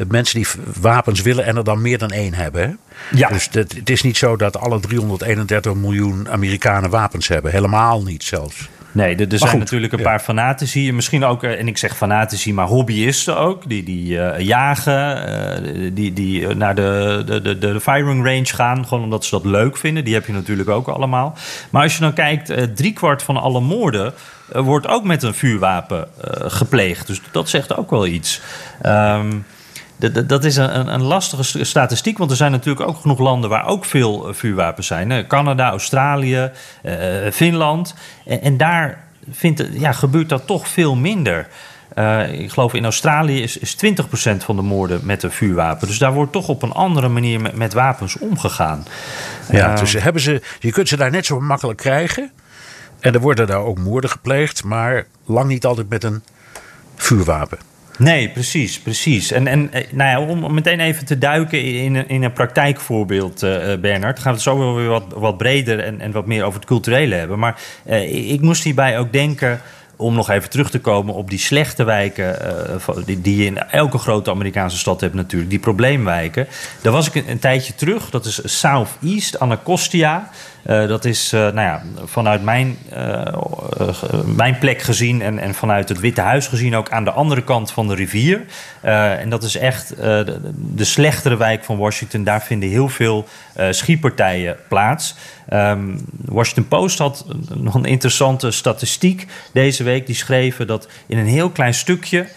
mensen 0.08 0.42
die 0.42 0.48
wapens 0.82 1.22
willen 1.22 1.46
en 1.46 1.58
er 1.58 1.64
dan 1.64 1.82
meer 1.82 1.98
dan 1.98 2.10
één 2.10 2.34
hebben. 2.34 2.62
Hè? 2.62 2.74
Ja. 3.18 3.30
Dus 3.30 3.50
het 3.52 3.90
is 3.90 4.02
niet 4.02 4.18
zo 4.18 4.36
dat 4.36 4.58
alle 4.58 4.80
331 4.80 5.74
miljoen 5.74 6.30
Amerikanen 6.30 6.90
wapens 6.90 7.28
hebben. 7.28 7.52
Helemaal 7.52 8.04
niet 8.04 8.24
zelfs. 8.24 8.70
Nee, 8.92 9.16
er, 9.16 9.32
er 9.32 9.38
zijn 9.38 9.50
goed, 9.50 9.60
natuurlijk 9.60 9.94
een 9.94 10.00
ja. 10.00 10.06
paar 10.06 10.20
fanatici. 10.20 10.94
Misschien 10.94 11.26
ook, 11.26 11.44
eh, 11.44 11.60
en 11.60 11.68
ik 11.68 11.78
zeg 11.78 11.98
fanatici, 11.98 12.54
maar 12.54 12.66
hobbyisten 12.66 13.38
ook. 13.38 13.70
Die, 13.70 13.84
die 13.84 14.20
eh, 14.20 14.46
jagen, 14.46 15.28
eh, 15.28 15.92
die, 15.94 16.14
die 16.14 16.48
naar 16.48 16.76
de, 16.76 17.24
de, 17.26 17.42
de, 17.42 17.58
de 17.58 17.80
firing 17.80 18.26
range 18.26 18.46
gaan. 18.46 18.88
Gewoon 18.88 19.04
omdat 19.04 19.26
ze 19.26 19.32
dat 19.32 19.46
leuk 19.46 19.78
vinden. 19.78 20.04
Die 20.04 20.14
heb 20.14 20.26
je 20.26 20.34
natuurlijk 20.34 20.70
ook 20.70 20.88
allemaal. 20.88 21.38
Maar 21.70 21.84
als 21.84 21.94
je 21.94 22.02
dan 22.02 22.14
kijkt, 22.14 22.76
driekwart 22.76 23.24
van 23.24 23.38
alle 23.38 23.62
moorden... 23.62 24.14
wordt 24.54 24.88
ook 24.88 25.04
met 25.04 25.24
een 25.24 25.34
vuurwapen 25.34 26.08
gepleegd. 26.32 27.08
Dus 27.08 27.22
dat 27.32 27.50
zegt 27.50 27.78
ook 27.78 27.90
wel 27.90 28.08
iets. 28.08 28.42
Ehm, 28.82 29.38
d- 30.00 30.14
d- 30.14 30.30
dat 30.30 30.44
is 30.44 30.56
een, 30.56 30.94
een- 30.94 31.02
lastige 31.02 31.44
st- 31.44 31.66
statistiek, 31.66 32.18
want 32.18 32.32
er 32.32 32.38
zijn 32.38 32.52
natuurlijk 32.52 32.88
ook 32.88 32.98
genoeg 32.98 33.20
landen 33.20 33.50
waar 33.50 33.66
ook 33.68 33.86
veel 33.86 34.28
eh, 34.28 34.34
vuurwapens 34.34 34.88
zijn. 34.88 35.28
Canada, 35.28 35.70
Australië, 35.70 36.52
eh, 36.82 36.96
Finland. 37.32 37.94
En, 38.26 38.42
en 38.42 38.58
daar 38.58 39.04
vindt 39.32 39.64
ja, 39.72 39.92
gebeurt 39.92 40.30
dat 40.30 40.48
toch 40.48 40.68
veel 40.68 40.96
minder. 40.96 41.48
Eh, 41.96 42.32
ik 42.40 42.52
geloof 42.52 42.74
in 42.74 42.84
Australië 42.84 43.42
is, 43.42 43.58
is 43.58 43.76
20% 43.76 44.44
van 44.44 44.56
de 44.56 44.62
moorden 44.62 45.00
met 45.04 45.24
een 45.24 45.32
vuurwapen. 45.32 45.88
Dus 45.88 45.98
daar 45.98 46.14
wordt 46.14 46.32
toch 46.32 46.48
op 46.48 46.62
een 46.64 46.72
andere 46.72 47.08
manier 47.08 47.42
met, 47.42 47.56
met 47.56 47.74
wapens 47.74 48.18
omgegaan. 48.18 48.86
Ja, 49.52 49.74
Eh, 49.74 49.80
dus 49.80 49.94
hebben 49.94 50.22
ze, 50.22 50.42
je 50.60 50.72
kunt 50.72 50.88
ze 50.88 50.98
daar 50.98 51.12
net 51.12 51.26
zo 51.26 51.40
makkelijk 51.40 51.80
krijgen. 51.80 52.32
En 53.00 53.14
er 53.14 53.20
worden 53.20 53.48
daar 53.48 53.60
ook 53.64 53.78
moorden 53.80 54.10
gepleegd, 54.10 54.64
maar 54.64 55.06
lang 55.26 55.48
niet 55.48 55.66
altijd 55.66 55.90
met 55.90 56.04
een 56.04 56.24
vuurwapen. 56.96 57.58
Nee, 58.00 58.30
precies, 58.30 58.80
precies. 58.80 59.32
En, 59.32 59.48
en 59.48 59.74
eh, 59.74 59.86
nou 59.92 60.10
ja, 60.10 60.32
om 60.34 60.54
meteen 60.54 60.80
even 60.80 61.06
te 61.06 61.18
duiken 61.18 61.64
in, 61.64 61.96
een- 61.96 62.10
in 62.10 62.24
een 62.24 62.34
praktijkvoorbeeld, 62.34 63.44
eh, 63.44 63.76
Bernard, 63.82 64.20
gaan 64.20 64.32
we 64.32 64.38
het 64.38 64.42
zo 64.48 64.76
weer 64.76 64.88
wat, 64.88 65.04
wat 65.16 65.38
breder 65.38 65.80
en, 65.80 66.02
en 66.02 66.12
wat 66.12 66.26
meer 66.26 66.44
over 66.44 66.60
het 66.60 66.68
culturele 66.70 67.16
hebben. 67.16 67.40
Maar 67.40 67.62
ik- 68.10 68.42
moest 68.42 68.64
hierbij 68.64 69.00
ook 69.00 69.12
denken, 69.14 69.62
om 69.96 70.14
nog 70.16 70.30
even 70.30 70.50
terug 70.50 70.70
te 70.70 70.80
komen 70.80 71.14
op 71.14 71.30
die 71.30 71.40
slechte 71.40 71.84
wijken, 71.84 72.36
die, 73.06 73.22
die 73.22 73.38
je 73.38 73.46
in 73.46 73.58
elke 73.58 73.98
grote 73.98 74.30
Amerikaanse 74.32 74.78
stad 74.78 75.02
hebt 75.02 75.14
natuurlijk, 75.14 75.50
die 75.50 75.60
probleemwijken. 75.60 76.48
Daar 76.82 76.94
was 76.94 77.08
ik 77.08 77.16
een, 77.16 77.30
een 77.30 77.40
tijdje 77.40 77.76
terug, 77.76 78.10
dat 78.10 78.26
is 78.26 78.60
Southeast, 78.60 79.40
Anacostia. 79.40 80.30
Eh, 80.64 80.88
dat 80.88 81.06
is 81.06 81.34
uh, 81.34 81.40
nou 81.40 81.60
ja, 81.60 81.82
vanuit 82.06 82.44
mijn, 82.44 82.78
uh, 82.94 83.26
mijn 84.36 84.58
plek 84.58 84.82
gezien 84.82 85.22
en, 85.22 85.40
en 85.40 85.54
vanuit 85.54 85.90
het 85.90 86.00
Witte 86.00 86.22
Huis 86.22 86.48
gezien 86.48 86.76
ook 86.76 86.90
aan 86.90 87.04
de 87.04 87.12
andere 87.12 87.44
kant 87.44 87.72
van 87.72 87.88
de 87.88 87.96
rivier. 87.96 88.46
En 88.82 89.30
dat 89.30 89.44
is 89.44 89.56
echt 89.56 89.96
de, 89.98 90.84
slechtere 90.84 91.38
wijk 91.38 91.64
van 91.64 91.78
Washington. 91.78 92.24
Daar 92.24 92.42
vinden 92.42 92.70
heel 92.70 92.90
veel 92.90 93.28
schietpartijen 93.70 94.58
plaats. 94.68 95.16
Um, 95.54 96.06
Washington 96.26 96.68
Post 96.68 96.98
had 96.98 97.26
nog 97.54 97.76
een 97.76 97.86
interessante 97.86 98.52
statistiek 98.52 99.28
deze 99.54 99.84
week. 99.84 100.06
Die 100.06 100.16
schreven 100.16 100.68
dat 100.68 100.88
in 101.08 101.18
een 101.18 101.28
heel 101.28 101.50
klein 101.50 101.74
stukje 101.74 102.28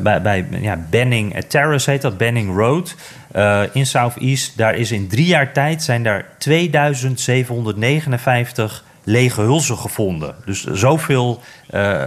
bij, 0.00 0.22
bij 0.22 0.46
ja, 0.50 0.78
Benning 0.90 1.44
Terrace 1.48 1.90
heet 1.90 2.02
dat, 2.02 2.18
Benning 2.18 2.56
Road. 2.56 2.94
Uh, 3.36 3.62
in 3.72 3.86
Southeast, 3.86 4.56
daar 4.56 4.74
is 4.74 4.92
in 4.92 5.08
drie 5.08 5.26
jaar 5.26 5.52
tijd 5.52 5.82
zijn 5.82 6.02
daar 6.02 6.26
2759 6.38 8.84
lege 9.04 9.40
hulzen 9.40 9.76
gevonden. 9.76 10.34
Dus 10.44 10.64
zoveel, 10.64 11.42
uh, 11.70 12.02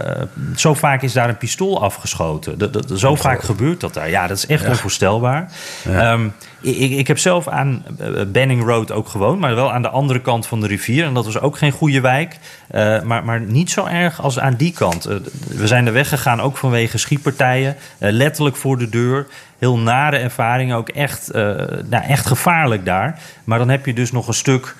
zo 0.56 0.74
vaak 0.74 1.02
is 1.02 1.12
daar 1.12 1.28
een 1.28 1.36
pistool 1.36 1.82
afgeschoten. 1.82 2.58
Dat, 2.58 2.72
dat, 2.72 2.92
zo 2.94 3.14
vaak 3.14 3.42
gebeurt 3.42 3.80
dat 3.80 3.94
daar. 3.94 4.10
Ja, 4.10 4.26
dat 4.26 4.36
is 4.36 4.46
echt 4.46 4.62
ja. 4.62 4.68
onvoorstelbaar. 4.68 5.52
Ja. 5.84 6.12
Um, 6.12 6.32
ik, 6.60 6.90
ik, 6.90 7.06
heb 7.06 7.18
zelf 7.18 7.48
aan 7.48 7.84
uh, 8.00 8.22
Benning 8.26 8.64
Road 8.64 8.92
ook 8.92 9.08
gewoond, 9.08 9.40
maar 9.40 9.54
wel 9.54 9.72
aan 9.72 9.82
de 9.82 9.88
andere 9.88 10.20
kant 10.20 10.46
van 10.46 10.60
de 10.60 10.66
rivier. 10.66 11.04
En 11.04 11.14
dat 11.14 11.24
was 11.24 11.40
ook 11.40 11.58
geen 11.58 11.72
goede 11.72 12.00
wijk, 12.00 12.36
uh, 12.74 13.02
maar, 13.02 13.24
maar 13.24 13.40
niet 13.40 13.70
zo 13.70 13.84
erg 13.84 14.22
als 14.22 14.38
aan 14.38 14.54
die 14.54 14.72
kant. 14.72 15.08
Uh, 15.08 15.16
we 15.48 15.66
zijn 15.66 15.86
er 15.86 15.92
weggegaan 15.92 16.40
ook 16.40 16.56
vanwege 16.56 16.98
schietpartijen, 16.98 17.76
letterlijk 17.98 18.56
voor 18.56 18.78
de 18.78 18.88
deur. 18.88 19.26
Heel 19.58 19.78
nare 19.78 20.16
ervaringen, 20.16 20.76
ook 20.76 20.88
echt, 20.88 21.30
nou, 21.32 22.04
echt 22.08 22.26
gevaarlijk 22.26 22.84
daar. 22.84 23.20
Maar 23.44 23.58
dan 23.58 23.68
heb 23.68 23.86
je 23.86 23.92
dus 23.92 24.12
nog 24.12 24.28
een 24.28 24.34
stuk 24.34 24.74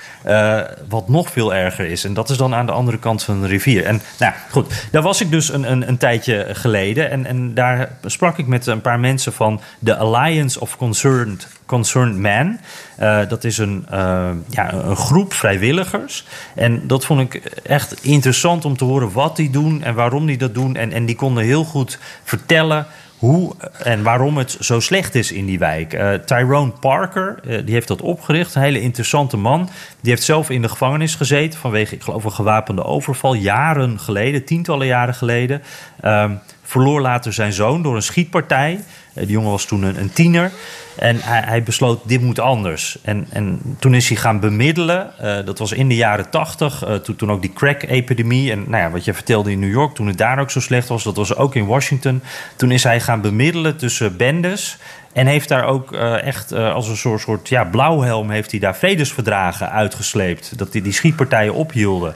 wat 0.89 1.09
nog 1.09 1.31
veel 1.31 1.55
erger 1.55 1.87
is. 1.87 2.05
En 2.05 2.15
dat 2.15 2.31
is 2.31 2.37
dan 2.37 2.55
aan 2.55 2.67
de 2.67 2.73
andere 2.73 2.99
kant 2.99 3.23
van 3.23 3.41
de 3.41 3.47
rivier. 3.47 3.85
En 3.85 4.01
nou 4.19 4.33
goed, 4.51 4.89
daar 4.91 5.03
was 5.03 5.21
ik 5.21 5.31
dus 5.31 5.53
een, 5.53 5.71
een, 5.71 5.89
een 5.89 5.99
tijdje 5.99 6.47
geleden. 6.53 7.11
En, 7.11 7.27
en 7.27 7.55
daar 7.55 7.89
sprak 8.05 8.39
ik 8.39 8.47
met 8.47 8.67
een 8.67 8.81
paar 8.81 9.01
mensen 9.01 9.33
van 9.33 9.61
de 9.79 9.97
Alliance 9.97 10.61
of 10.61 10.77
Concerned 10.77 11.49
Concerned 11.67 12.19
Man. 12.19 12.59
Uh, 13.01 13.29
dat 13.29 13.45
is 13.45 13.59
een, 13.59 13.87
ja, 14.49 14.73
een 14.73 14.97
groep 14.97 15.33
vrijwilligers. 15.33 16.25
En 16.55 16.87
dat 16.87 17.05
vond 17.05 17.21
ik 17.21 17.35
echt 17.63 18.05
interessant 18.05 18.65
om 18.65 18.77
te 18.77 18.85
horen 18.85 19.13
wat 19.13 19.37
die 19.37 19.51
doen 19.51 19.83
en 19.83 19.95
waarom 19.95 20.27
die 20.27 20.39
dat 20.39 20.55
doen. 20.55 20.77
En, 20.77 20.93
en 20.93 21.07
die 21.07 21.17
konden 21.17 21.45
heel 21.45 21.65
goed 21.65 21.99
vertellen 22.25 22.87
hoe 23.19 23.55
en 23.83 24.03
waarom 24.03 24.37
het 24.37 24.57
zo 24.61 24.81
slecht 24.81 25.15
is 25.15 25.33
in 25.33 25.47
die 25.47 25.59
wijk. 25.59 25.95
Uh, 25.95 26.15
Tyrone 26.15 26.71
Parker, 26.71 27.41
die 27.65 27.75
heeft 27.75 27.89
dat 27.89 28.01
opgericht. 28.01 28.55
Een 28.55 28.63
hele 28.63 28.81
interessante 28.81 29.37
man. 29.37 29.69
Die 30.01 30.11
heeft 30.11 30.23
zelf 30.23 30.51
in 30.51 30.63
de 30.63 30.69
gevangenis 30.69 31.15
gezeten 31.15 31.61
vanwege, 31.61 31.95
ik 31.95 32.03
geloof, 32.03 32.25
een 32.25 32.33
gewapende 32.33 32.85
overval. 32.85 33.35
Jaren 33.35 33.99
geleden, 33.99 34.45
tientallen 34.45 34.87
jaren 34.87 35.15
geleden. 35.15 35.63
Um, 36.05 36.41
verloor 36.63 37.01
later 37.01 37.33
zijn 37.33 37.53
zoon 37.53 37.83
door 37.83 37.95
een 37.95 38.03
schietpartij. 38.03 38.81
Die 39.19 39.31
jongen 39.31 39.51
was 39.51 39.65
toen 39.65 39.83
een, 39.83 40.01
een 40.01 40.13
tiener. 40.13 40.51
En 40.99 41.17
hij, 41.21 41.43
hij, 41.47 41.63
besloot, 41.63 42.01
dit 42.05 42.21
moet 42.21 42.41
anders. 42.41 42.99
En, 43.03 43.27
en 43.31 43.61
toen 43.79 43.95
is 43.95 44.09
hij 44.09 44.17
gaan 44.17 44.41
bemiddelen. 44.41 45.11
Uh, 45.23 45.37
dat 45.45 45.59
was 45.59 45.73
in 45.73 45.89
de 45.89 45.97
jaren 45.97 46.31
tachtig. 46.31 46.89
Uh, 46.89 46.95
toen, 46.95 47.17
toen 47.17 47.31
ook 47.31 47.43
die 47.43 47.53
crack-epidemie. 47.53 48.51
En 48.51 48.65
nou 48.67 48.83
ja, 48.83 48.91
wat 48.91 49.05
je 49.05 49.15
vertelde 49.15 49.51
in 49.51 49.59
New 49.59 49.71
York, 49.71 49.95
toen 49.95 50.07
het 50.07 50.19
daar 50.19 50.39
ook 50.39 50.51
zo 50.51 50.61
slecht 50.61 50.89
was. 50.89 51.03
Dat 51.03 51.17
was 51.17 51.37
ook 51.37 51.55
in 51.55 51.67
Washington. 51.67 52.23
Toen 52.57 52.71
is 52.71 52.83
hij 52.83 53.01
gaan 53.01 53.21
bemiddelen 53.21 53.77
tussen 53.77 54.17
bendes. 54.17 54.79
En 55.13 55.27
heeft 55.27 55.49
daar 55.49 55.65
ook 55.65 55.93
uh, 55.93 56.23
echt 56.23 56.53
als 56.53 56.89
een 56.89 57.19
soort, 57.19 57.49
ja, 57.49 57.65
blauwhelm... 57.65 58.31
heeft 58.31 58.51
hij 58.51 58.61
daar 58.61 58.77
vredesverdragen 58.77 59.71
uitgesleept. 59.71 60.59
Dat 60.59 60.73
hij 60.73 60.83
die 60.83 60.93
schietpartijen 60.93 61.55
ophielden. 61.55 62.15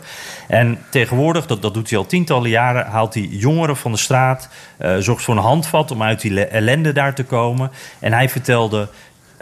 En 0.49 0.79
tegenwoordig, 0.89 1.47
dat, 1.47 1.63
dat 1.63 1.75
doet 1.75 1.91
hij 1.91 1.99
al 1.99 2.07
tientallen 2.07 2.51
jaren... 2.51 2.87
haalt 2.87 3.15
hij 3.15 3.23
jongeren 3.23 3.77
van 3.77 3.93
de 3.93 3.99
straat... 3.99 4.49
zorgt 4.99 5.25
voor 5.25 5.37
een 5.37 5.43
handvat 5.43 5.91
om 5.91 6.03
uit 6.03 6.21
die 6.21 6.47
ellende 6.47 6.93
daar 6.93 7.15
te 7.15 7.25
komen. 7.25 7.71
En 7.99 8.13
hij 8.13 8.29
vertelde... 8.29 8.89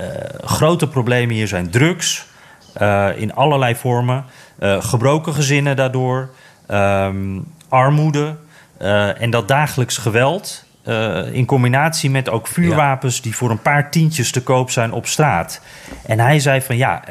Uh, 0.01 0.07
grote 0.45 0.89
problemen 0.89 1.35
hier 1.35 1.49
zijn 1.49 1.71
drugs 1.71 2.27
uh, 2.83 3.09
in 3.17 3.35
allerlei 3.35 3.75
vormen, 3.75 4.25
uh, 4.61 4.83
gebroken 4.83 5.35
gezinnen 5.35 5.77
daardoor, 5.77 6.31
um, 6.71 7.47
armoede 7.69 8.37
en 9.19 9.31
dat 9.31 9.49
dagelijks 9.49 9.97
geweld. 9.97 10.65
In 11.33 11.47
combinatie 11.47 12.11
met 12.11 12.31
ook 12.31 12.47
vuurwapens 12.47 13.17
ja. 13.17 13.23
die 13.23 13.37
voor 13.37 13.51
een 13.51 13.63
paar 13.63 13.91
tientjes 13.91 14.31
te 14.31 14.43
koop 14.43 14.71
zijn 14.71 14.93
op 14.93 15.07
straat. 15.07 15.61
En 16.07 16.21
hij 16.21 16.41
zei 16.41 16.61
van 16.61 16.77
ja, 16.77 17.03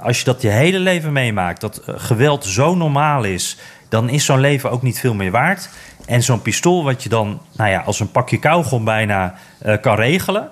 als 0.00 0.18
je 0.18 0.24
dat 0.24 0.42
je 0.42 0.48
hele 0.48 0.78
leven 0.78 1.12
meemaakt, 1.12 1.60
dat 1.60 1.82
geweld 1.86 2.44
zo 2.44 2.74
normaal 2.74 3.24
is, 3.24 3.58
dan 3.88 4.08
is 4.08 4.24
zo'n 4.24 4.40
leven 4.40 4.70
ook 4.70 4.82
niet 4.82 4.98
veel 4.98 5.14
meer 5.14 5.30
waard. 5.30 5.68
En 6.06 6.22
zo'n 6.22 6.42
pistool, 6.42 6.84
wat 6.84 7.02
je 7.02 7.08
dan 7.08 7.40
nou 7.56 7.70
ja, 7.70 7.80
als 7.80 8.00
een 8.00 8.10
pakje 8.10 8.38
kauwgom 8.38 8.84
bijna 8.84 9.34
kan 9.80 9.96
regelen. 9.96 10.50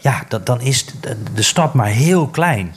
Ja, 0.00 0.24
dat, 0.28 0.46
dan 0.46 0.60
is 0.60 0.86
de, 0.86 1.16
de, 1.34 1.42
stap 1.42 1.74
maar 1.74 1.86
heel 1.86 2.26
klein. 2.26 2.74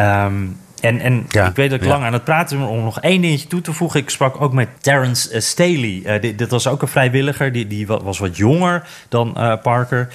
Um, 0.00 0.60
en 0.80 1.00
en 1.00 1.26
ja, 1.28 1.48
ik 1.48 1.56
weet 1.56 1.70
dat 1.70 1.78
ik 1.78 1.84
ja. 1.84 1.92
lang 1.92 2.04
aan 2.04 2.12
het 2.12 2.24
praten 2.24 2.58
ben 2.58 2.66
om 2.66 2.82
nog 2.82 3.00
één 3.00 3.20
dingetje 3.20 3.46
toe 3.46 3.60
te 3.60 3.72
voegen. 3.72 4.00
Ik 4.00 4.10
sprak 4.10 4.40
ook 4.40 4.52
met 4.52 4.68
Terrence 4.80 5.34
uh, 5.34 5.40
Staley. 5.40 6.02
Uh, 6.04 6.20
dit, 6.20 6.38
dit, 6.38 6.50
was 6.50 6.66
ook 6.66 6.82
een 6.82 6.88
vrijwilliger. 6.88 7.52
Die, 7.52 7.66
die 7.66 7.86
was 7.86 8.18
wat 8.18 8.36
jonger 8.36 8.88
dan 9.08 9.58
Parker. 9.62 10.08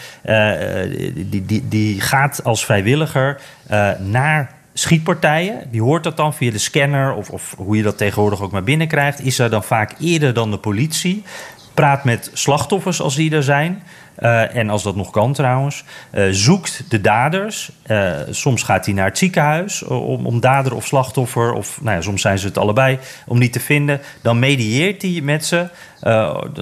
die, 1.15 1.45
die, 1.45 1.67
die 1.67 2.01
gaat 2.01 2.43
als 2.43 2.65
vrijwilliger 2.65 3.41
naar 3.99 4.51
schietpartijen. 4.73 5.67
Die 5.71 5.81
hoort 5.81 6.03
dat 6.03 6.17
dan 6.17 6.33
via 6.33 6.51
de 6.51 6.57
scanner 6.57 7.13
of, 7.13 7.29
of 7.29 7.55
hoe 7.57 7.77
je 7.77 7.83
dat 7.83 7.97
tegenwoordig 7.97 8.41
ook 8.41 8.51
maar 8.51 8.63
binnenkrijgt. 8.63 9.19
Is 9.19 9.39
er 9.39 9.49
dan 9.49 9.63
vaak 9.63 9.93
eerder 9.99 10.33
dan 10.33 10.51
de 10.51 10.57
politie. 10.57 11.23
Praat 11.73 12.03
met 12.03 12.29
slachtoffers 12.33 13.01
als 13.01 13.15
die 13.15 13.31
er 13.31 13.43
zijn. 13.43 13.83
Uh, 14.19 14.55
en 14.55 14.69
als 14.69 14.83
dat 14.83 14.95
nog 14.95 15.09
kan 15.09 15.33
trouwens, 15.33 15.83
uh, 16.13 16.27
zoekt 16.31 16.83
de 16.89 17.01
daders. 17.01 17.71
Uh, 17.87 18.11
soms 18.29 18.63
gaat 18.63 18.85
hij 18.85 18.93
naar 18.93 19.05
het 19.05 19.17
ziekenhuis 19.17 19.83
om, 19.83 20.25
om 20.25 20.39
dader 20.39 20.75
of 20.75 20.85
slachtoffer, 20.85 21.53
of 21.53 21.81
nou 21.81 21.95
ja, 21.95 22.01
soms 22.01 22.21
zijn 22.21 22.39
ze 22.39 22.47
het 22.47 22.57
allebei, 22.57 22.99
om 23.27 23.39
die 23.39 23.49
te 23.49 23.59
vinden. 23.59 24.01
Dan 24.21 24.39
medieert 24.39 25.01
hij 25.01 25.21
met 25.23 25.45
ze, 25.45 25.67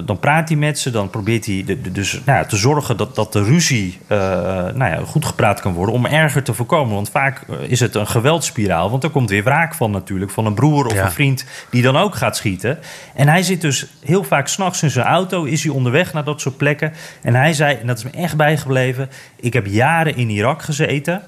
dan 0.04 0.18
praat 0.20 0.48
hij 0.48 0.58
met 0.58 0.78
ze, 0.78 0.90
dan 0.90 1.10
probeert 1.10 1.46
hij 1.46 1.62
de, 1.66 1.80
de, 1.80 1.92
dus 1.92 2.12
nou 2.24 2.38
ja, 2.38 2.44
te 2.44 2.56
zorgen 2.56 2.96
dat, 2.96 3.14
dat 3.14 3.32
de 3.32 3.42
ruzie 3.42 3.98
nou 4.08 4.84
ja, 4.84 5.00
goed 5.06 5.24
gepraat 5.24 5.60
kan 5.60 5.72
worden 5.72 5.94
om 5.94 6.06
erger 6.06 6.42
te 6.42 6.54
voorkomen. 6.54 6.94
Want 6.94 7.10
vaak 7.10 7.46
is 7.60 7.80
het 7.80 7.94
een 7.94 8.06
geweldspiraal, 8.06 8.90
want 8.90 9.04
er 9.04 9.10
komt 9.10 9.30
weer 9.30 9.44
wraak 9.44 9.74
van 9.74 9.90
natuurlijk, 9.90 10.30
van 10.30 10.46
een 10.46 10.54
broer 10.54 10.86
of 10.86 10.94
ja. 10.94 11.04
een 11.04 11.10
vriend 11.10 11.44
die 11.70 11.82
dan 11.82 11.96
ook 11.96 12.14
gaat 12.14 12.36
schieten. 12.36 12.78
En 13.14 13.28
hij 13.28 13.42
zit 13.42 13.60
dus 13.60 13.86
heel 14.04 14.24
vaak 14.24 14.48
s'nachts 14.48 14.82
in 14.82 14.90
zijn 14.90 15.06
auto, 15.06 15.44
is 15.44 15.64
hij 15.64 15.72
onderweg 15.72 16.12
naar 16.12 16.24
dat 16.24 16.40
soort 16.40 16.56
plekken. 16.56 16.92
En 17.22 17.34
hij 17.34 17.52
zei, 17.52 17.76
en 17.76 17.86
dat 17.86 17.98
is 17.98 18.04
me 18.04 18.10
echt 18.10 18.36
bijgebleven... 18.36 19.10
ik 19.36 19.52
heb 19.52 19.66
jaren 19.66 20.16
in 20.16 20.30
Irak 20.30 20.62
gezeten... 20.62 21.22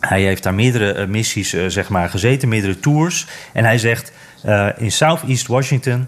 Hij 0.00 0.22
heeft 0.22 0.42
daar 0.42 0.54
meerdere 0.54 1.06
missies 1.06 1.48
zeg 1.66 1.88
maar, 1.88 2.08
gezeten, 2.08 2.48
meerdere 2.48 2.80
tours. 2.80 3.26
En 3.52 3.64
hij 3.64 3.78
zegt, 3.78 4.12
in 4.76 4.92
Southeast 4.92 5.46
Washington 5.46 6.06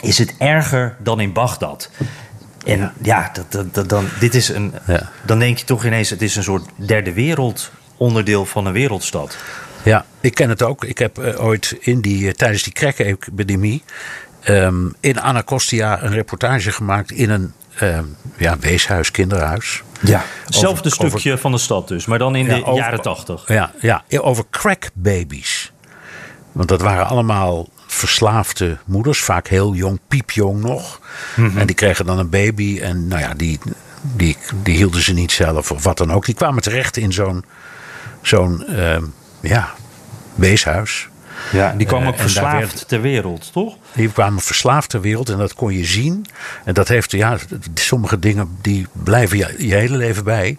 is 0.00 0.18
het 0.18 0.34
erger 0.38 0.96
dan 0.98 1.20
in 1.20 1.32
Bagdad. 1.32 1.90
En 2.66 2.92
ja, 3.02 3.30
dat, 3.48 3.74
dat, 3.74 3.88
dan, 3.88 4.08
dit 4.20 4.34
is 4.34 4.48
een, 4.48 4.74
dan 5.22 5.38
denk 5.38 5.58
je 5.58 5.64
toch 5.64 5.84
ineens, 5.84 6.10
het 6.10 6.22
is 6.22 6.36
een 6.36 6.42
soort 6.42 6.68
derde 6.74 7.12
wereld 7.12 7.70
onderdeel 7.96 8.46
van 8.46 8.66
een 8.66 8.72
wereldstad. 8.72 9.36
Ja, 9.82 10.04
ik 10.20 10.34
ken 10.34 10.48
het 10.48 10.62
ook. 10.62 10.84
Ik 10.84 10.98
heb 10.98 11.18
ooit 11.18 11.76
in 11.80 12.00
die, 12.00 12.34
tijdens 12.34 12.62
die 12.62 12.72
crack-epidemie 12.72 13.82
um, 14.48 14.94
in 15.00 15.20
Anacostia 15.20 16.02
een 16.02 16.12
reportage 16.12 16.72
gemaakt 16.72 17.10
in 17.10 17.30
een 17.30 17.52
um, 17.82 18.16
ja, 18.36 18.58
weeshuis, 18.58 19.10
kinderhuis. 19.10 19.82
Ja, 20.00 20.24
hetzelfde 20.44 20.90
stukje 20.90 21.38
van 21.38 21.52
de 21.52 21.58
stad 21.58 21.88
dus, 21.88 22.06
maar 22.06 22.18
dan 22.18 22.36
in 22.36 22.48
de 22.48 22.72
jaren 22.74 23.00
tachtig. 23.00 23.48
Ja, 23.48 23.72
ja, 23.80 24.02
over 24.08 24.44
crackbabies. 24.50 25.72
Want 26.52 26.68
dat 26.68 26.80
waren 26.80 27.06
allemaal 27.06 27.68
verslaafde 28.00 28.78
moeders, 28.84 29.20
vaak 29.22 29.48
heel 29.48 29.74
jong, 29.74 29.98
piepjong 30.08 30.60
nog. 30.60 31.00
Mhm. 31.36 31.58
En 31.58 31.66
die 31.66 31.76
kregen 31.76 32.06
dan 32.06 32.18
een 32.18 32.30
baby 32.30 32.80
en 32.80 33.08
nou 33.08 33.20
ja, 33.20 33.34
die, 33.34 33.58
die, 34.02 34.36
die 34.62 34.76
hielden 34.76 35.02
ze 35.02 35.12
niet 35.12 35.32
zelf 35.32 35.70
of 35.70 35.82
wat 35.82 35.98
dan 35.98 36.12
ook. 36.12 36.24
Die 36.24 36.34
kwamen 36.34 36.62
terecht 36.62 36.96
in 36.96 37.12
zo'n 37.12 37.44
zo'n 38.22 38.64
uh, 38.68 38.96
ja, 39.40 39.74
weeshuis. 40.34 41.08
Ja, 41.52 41.74
die 41.76 41.86
kwamen 41.86 42.08
ook 42.08 42.14
uh, 42.14 42.20
verslaafd 42.20 42.88
ter 42.88 43.00
wereld, 43.00 43.52
toch? 43.52 43.76
Die 43.94 44.08
kwamen 44.08 44.40
verslaafd 44.40 44.90
ter 44.90 45.00
wereld 45.00 45.28
en 45.28 45.38
dat 45.38 45.54
kon 45.54 45.72
je 45.72 45.84
zien. 45.84 46.26
En 46.64 46.74
dat 46.74 46.88
heeft, 46.88 47.10
ja, 47.10 47.38
sommige 47.74 48.18
dingen 48.18 48.58
die 48.60 48.86
blijven 48.92 49.38
je, 49.38 49.54
je 49.58 49.74
hele 49.74 49.96
leven 49.96 50.24
bij. 50.24 50.58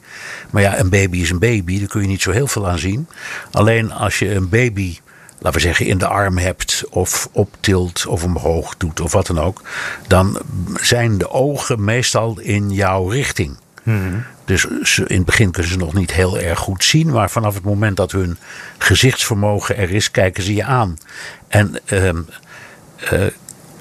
Maar 0.50 0.62
ja, 0.62 0.80
een 0.80 0.90
baby 0.90 1.18
is 1.18 1.30
een 1.30 1.40
baby, 1.40 1.80
daar 1.80 1.88
kun 1.88 2.02
je 2.02 2.08
niet 2.08 2.22
zo 2.22 2.32
heel 2.32 2.48
veel 2.48 2.70
aan 2.70 2.80
zien. 2.80 3.08
Alleen 3.52 3.92
als 3.92 4.20
je 4.20 4.34
een 4.34 4.50
baby 4.50 4.98
laten 5.42 5.60
we 5.60 5.66
zeggen, 5.66 5.86
in 5.86 5.98
de 5.98 6.08
arm 6.08 6.38
hebt 6.38 6.84
of 6.90 7.30
optilt 7.32 8.06
of 8.06 8.24
omhoog 8.24 8.78
doet 8.78 9.00
of 9.00 9.12
wat 9.12 9.28
dan 9.28 9.40
ook, 9.40 9.62
dan 10.08 10.42
zijn 10.76 11.18
de 11.18 11.30
ogen 11.30 11.84
meestal 11.84 12.40
in 12.40 12.72
jouw 12.72 13.08
richting. 13.08 13.58
Hmm. 13.84 14.24
Dus 14.46 14.66
in 14.98 15.16
het 15.16 15.26
begin 15.26 15.52
kunnen 15.52 15.72
ze 15.72 15.78
nog 15.78 15.94
niet 15.94 16.14
heel 16.14 16.40
erg 16.40 16.60
goed 16.60 16.84
zien, 16.84 17.12
maar 17.12 17.30
vanaf 17.30 17.54
het 17.54 17.64
moment 17.64 17.98
dat 17.98 18.12
hun 18.12 18.38
gezichtsvermogen 18.78 19.78
er 19.78 19.92
is, 19.92 20.12
kijken 20.12 20.44
ze 20.44 20.54
je 20.54 20.64
aan. 20.64 20.98
En 21.48 21.80
uh, 21.94 22.04
uh, 22.08 23.28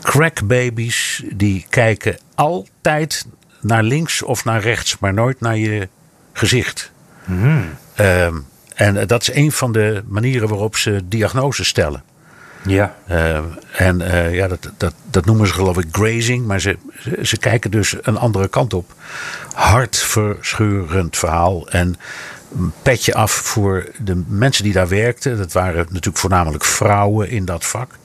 crackbabies 0.03 1.25
die 1.33 1.67
kijken 1.69 2.19
altijd 2.35 3.27
naar 3.61 3.83
links 3.83 4.23
of 4.23 4.45
naar 4.45 4.61
rechts, 4.61 4.99
maar 4.99 5.15
nooit 5.15 5.41
naar 5.41 5.57
je 5.57 5.89
gezicht. 6.33 6.93
Mm. 7.25 7.69
En 8.81 8.97
eh, 8.97 9.07
dat 9.07 9.23
is 9.23 9.35
een 9.35 9.53
van 9.53 9.73
de 9.73 10.03
manieren 10.07 10.49
waarop 10.49 10.77
ze 10.77 11.01
diagnoses 11.05 11.69
stellen. 11.69 12.03
Ja. 12.67 12.95
Uh, 13.11 13.39
en 13.73 14.01
uh, 14.01 14.35
ja, 14.35 14.49
dat, 14.49 14.71
dat, 14.77 14.95
dat 15.11 15.25
noemen 15.25 15.47
ze 15.47 15.53
geloof 15.53 15.79
ik 15.79 15.87
grazing, 15.93 16.47
maar 16.47 16.61
ze, 16.61 16.77
ze, 17.23 17.39
kijken 17.39 17.71
dus 17.71 17.97
een 18.03 18.17
andere 18.17 18.49
kant 18.49 18.75
op. 18.75 18.95
Hartverscheurend 19.55 21.17
verhaal. 21.17 21.69
En 21.69 21.97
petje 22.83 23.15
af 23.15 23.33
voor 23.33 23.89
de 23.99 24.23
mensen 24.27 24.65
die 24.65 24.73
daar 24.73 24.89
werkten. 24.89 25.37
Dat 25.39 25.53
waren 25.53 25.79
natuurlijk 25.89 26.17
voornamelijk 26.17 26.65
vrouwen 26.65 27.31
in 27.31 27.45
dat 27.45 27.65
vak. 27.65 27.99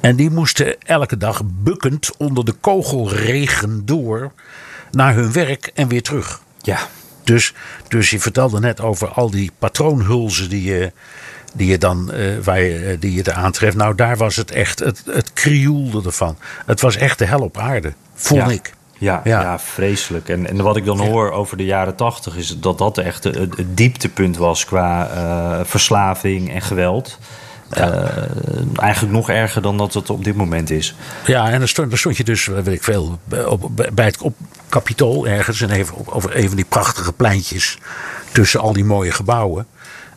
En 0.00 0.16
die 0.16 0.30
moesten 0.30 0.80
elke 0.80 1.16
dag 1.16 1.42
bukkend 1.44 2.16
onder 2.16 2.44
de 2.44 2.52
kogelregen 2.52 3.86
door 3.86 4.32
naar 4.90 5.14
hun 5.14 5.32
werk 5.32 5.70
en 5.74 5.88
weer 5.88 6.02
terug. 6.02 6.40
Ja. 6.60 6.78
Dus, 7.24 7.54
dus 7.88 8.10
je 8.10 8.20
vertelde 8.20 8.60
net 8.60 8.80
over 8.80 9.08
al 9.08 9.30
die 9.30 9.50
patroonhulzen 9.58 10.48
die 10.48 10.62
je, 10.62 10.92
die 11.54 11.66
je 11.66 11.78
dan 11.78 12.10
uh, 12.14 12.38
waar 12.38 12.60
je, 12.60 12.78
eh, 12.78 13.00
die 13.00 13.14
je 13.14 13.22
er 13.22 13.32
aantreft. 13.32 13.76
Nou, 13.76 13.94
daar 13.94 14.16
was 14.16 14.36
het 14.36 14.50
echt, 14.50 14.78
het, 14.78 15.02
het 15.06 15.32
krioelde 15.32 16.02
ervan. 16.04 16.36
Het 16.66 16.80
was 16.80 16.96
echt 16.96 17.18
de 17.18 17.24
hel 17.24 17.40
op 17.40 17.58
aarde, 17.58 17.92
vond 18.14 18.50
ik. 18.50 18.72
Ja, 18.98 19.20
ja, 19.24 19.58
vreselijk. 19.58 20.28
En, 20.28 20.48
en 20.48 20.62
wat 20.62 20.76
ik 20.76 20.84
dan 20.84 21.00
hoor 21.00 21.30
over 21.30 21.56
de 21.56 21.64
jaren 21.64 21.94
tachtig 21.94 22.36
is 22.36 22.60
dat 22.60 22.78
dat 22.78 22.98
echt 22.98 23.24
het, 23.24 23.36
het 23.36 23.76
dieptepunt 23.76 24.36
was 24.36 24.64
qua 24.64 25.10
uh, 25.14 25.64
verslaving 25.64 26.52
en 26.52 26.62
geweld. 26.62 27.18
Uh, 27.78 28.06
eigenlijk 28.76 29.12
nog 29.12 29.30
erger 29.30 29.62
dan 29.62 29.76
dat 29.76 29.94
het 29.94 30.10
op 30.10 30.24
dit 30.24 30.36
moment 30.36 30.70
is. 30.70 30.94
Ja, 31.26 31.50
en 31.50 31.58
dan 31.58 31.68
stond, 31.68 31.98
stond 31.98 32.16
je 32.16 32.24
dus, 32.24 32.46
weet 32.46 32.66
ik 32.66 32.82
veel, 32.82 33.18
op, 33.46 33.70
bij 33.92 34.04
het 34.04 34.22
op 34.22 34.36
Capitool 34.68 35.26
ergens. 35.26 35.60
En 35.60 35.70
even, 35.70 35.94
over 36.12 36.36
een 36.36 36.46
van 36.46 36.56
die 36.56 36.64
prachtige 36.64 37.12
pleintjes 37.12 37.78
tussen 38.32 38.60
al 38.60 38.72
die 38.72 38.84
mooie 38.84 39.12
gebouwen. 39.12 39.66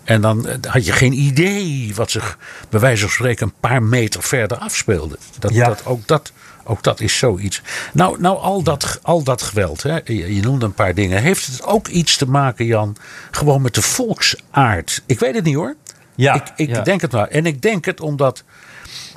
En 0.06 0.22
dan 0.22 0.48
eh, 0.48 0.56
had 0.68 0.86
je 0.86 0.92
geen 0.92 1.14
idee 1.14 1.92
wat 1.96 2.12
zich 2.12 2.38
bij 2.70 2.80
wijze 2.80 3.02
van 3.02 3.12
spreken 3.12 3.48
een 3.48 3.54
paar 3.60 3.84
meter 3.84 4.24
verder 4.24 4.58
afspeelde. 4.58 5.18
Dat, 5.40 5.54
ja. 5.54 5.68
dat, 5.68 5.86
ook, 5.86 6.08
dat, 6.08 6.32
ook 6.64 6.84
dat 6.84 7.00
is 7.00 7.18
zoiets. 7.18 7.62
Nou, 7.94 8.22
nou 8.22 8.38
al, 8.38 8.64
dat, 8.64 9.00
al 9.02 9.24
dat 9.24 9.42
geweld, 9.42 9.84
hè, 9.84 10.00
je, 10.06 10.36
je 10.36 10.42
noemde 10.42 10.66
een 10.66 10.74
paar 10.74 10.94
dingen. 10.94 11.22
Heeft 11.22 11.46
het 11.46 11.64
ook 11.64 11.88
iets 11.88 12.18
te 12.18 12.26
maken, 12.26 12.66
Jan, 12.66 12.98
gewoon 13.32 13.62
met 13.62 13.76
de 13.76 13.82
volksaard? 13.82 15.04
Ik 15.06 15.20
weet 15.20 15.36
het 15.36 15.44
niet 15.44 15.56
hoor. 15.56 15.76
Ja, 16.16 16.34
ik, 16.34 16.52
ik 16.56 16.86
denk 16.86 17.02
het 17.02 17.12
wel. 17.12 17.28
En 17.28 17.46
ik 17.46 17.62
denk 17.62 17.86
het 17.86 18.02
omdat, 18.02 18.44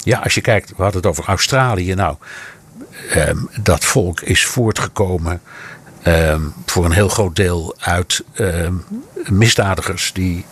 ja, 0.04 0.18
als 0.18 0.34
je 0.34 0.40
kijkt, 0.40 0.68
we 0.68 0.82
hadden 0.82 1.00
het 1.00 1.10
over 1.10 1.24
Australië. 1.24 1.94
Nou, 1.94 2.16
ehm, 3.10 3.38
dat 3.60 3.84
volk 3.84 4.20
is 4.20 4.44
voortgekomen 4.46 5.40
ehm, 6.02 6.42
voor 6.66 6.84
een 6.84 6.92
heel 6.92 7.08
groot 7.08 7.36
deel 7.36 7.74
uit 7.78 8.24
ehm, 8.34 8.74
misdadigers 9.28 10.12
die 10.12 10.44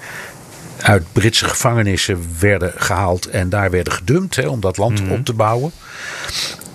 uit 0.81 1.13
Britse 1.13 1.45
gevangenissen 1.45 2.27
werden 2.39 2.73
gehaald 2.77 3.27
en 3.27 3.49
daar 3.49 3.71
werden 3.71 3.93
gedumpt 3.93 4.47
om 4.47 4.61
dat 4.61 4.77
land 4.77 5.03
mhm. 5.03 5.13
op 5.13 5.25
te 5.25 5.33
bouwen. 5.33 5.73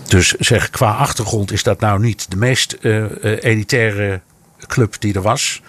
Dus 0.08 0.32
zeg, 0.32 0.70
qua 0.70 0.90
achtergrond 0.92 1.52
is 1.52 1.62
dat 1.62 1.80
nou 1.80 2.00
niet 2.00 2.30
de 2.30 2.36
meest 2.36 2.76
uh, 2.80 3.04
elitaire 3.22 4.20
club 4.66 4.94
die 4.98 5.14
er 5.14 5.22
was. 5.22 5.62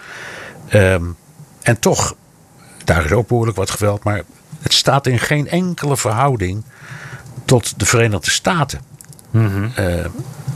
en 1.62 1.78
toch 1.80 2.14
daar 2.84 3.04
is 3.04 3.12
ook 3.12 3.28
behoorlijk 3.28 3.56
wat 3.56 3.70
geweld, 3.70 4.04
maar 4.04 4.22
het 4.60 4.72
staat 4.72 5.06
in 5.06 5.18
geen 5.18 5.48
enkele 5.48 5.96
verhouding 5.96 6.64
tot 7.44 7.78
de 7.78 7.86
Verenigde 7.86 8.30
Staten. 8.30 8.80
Mhm. 9.30 9.68
Eh, 9.74 10.04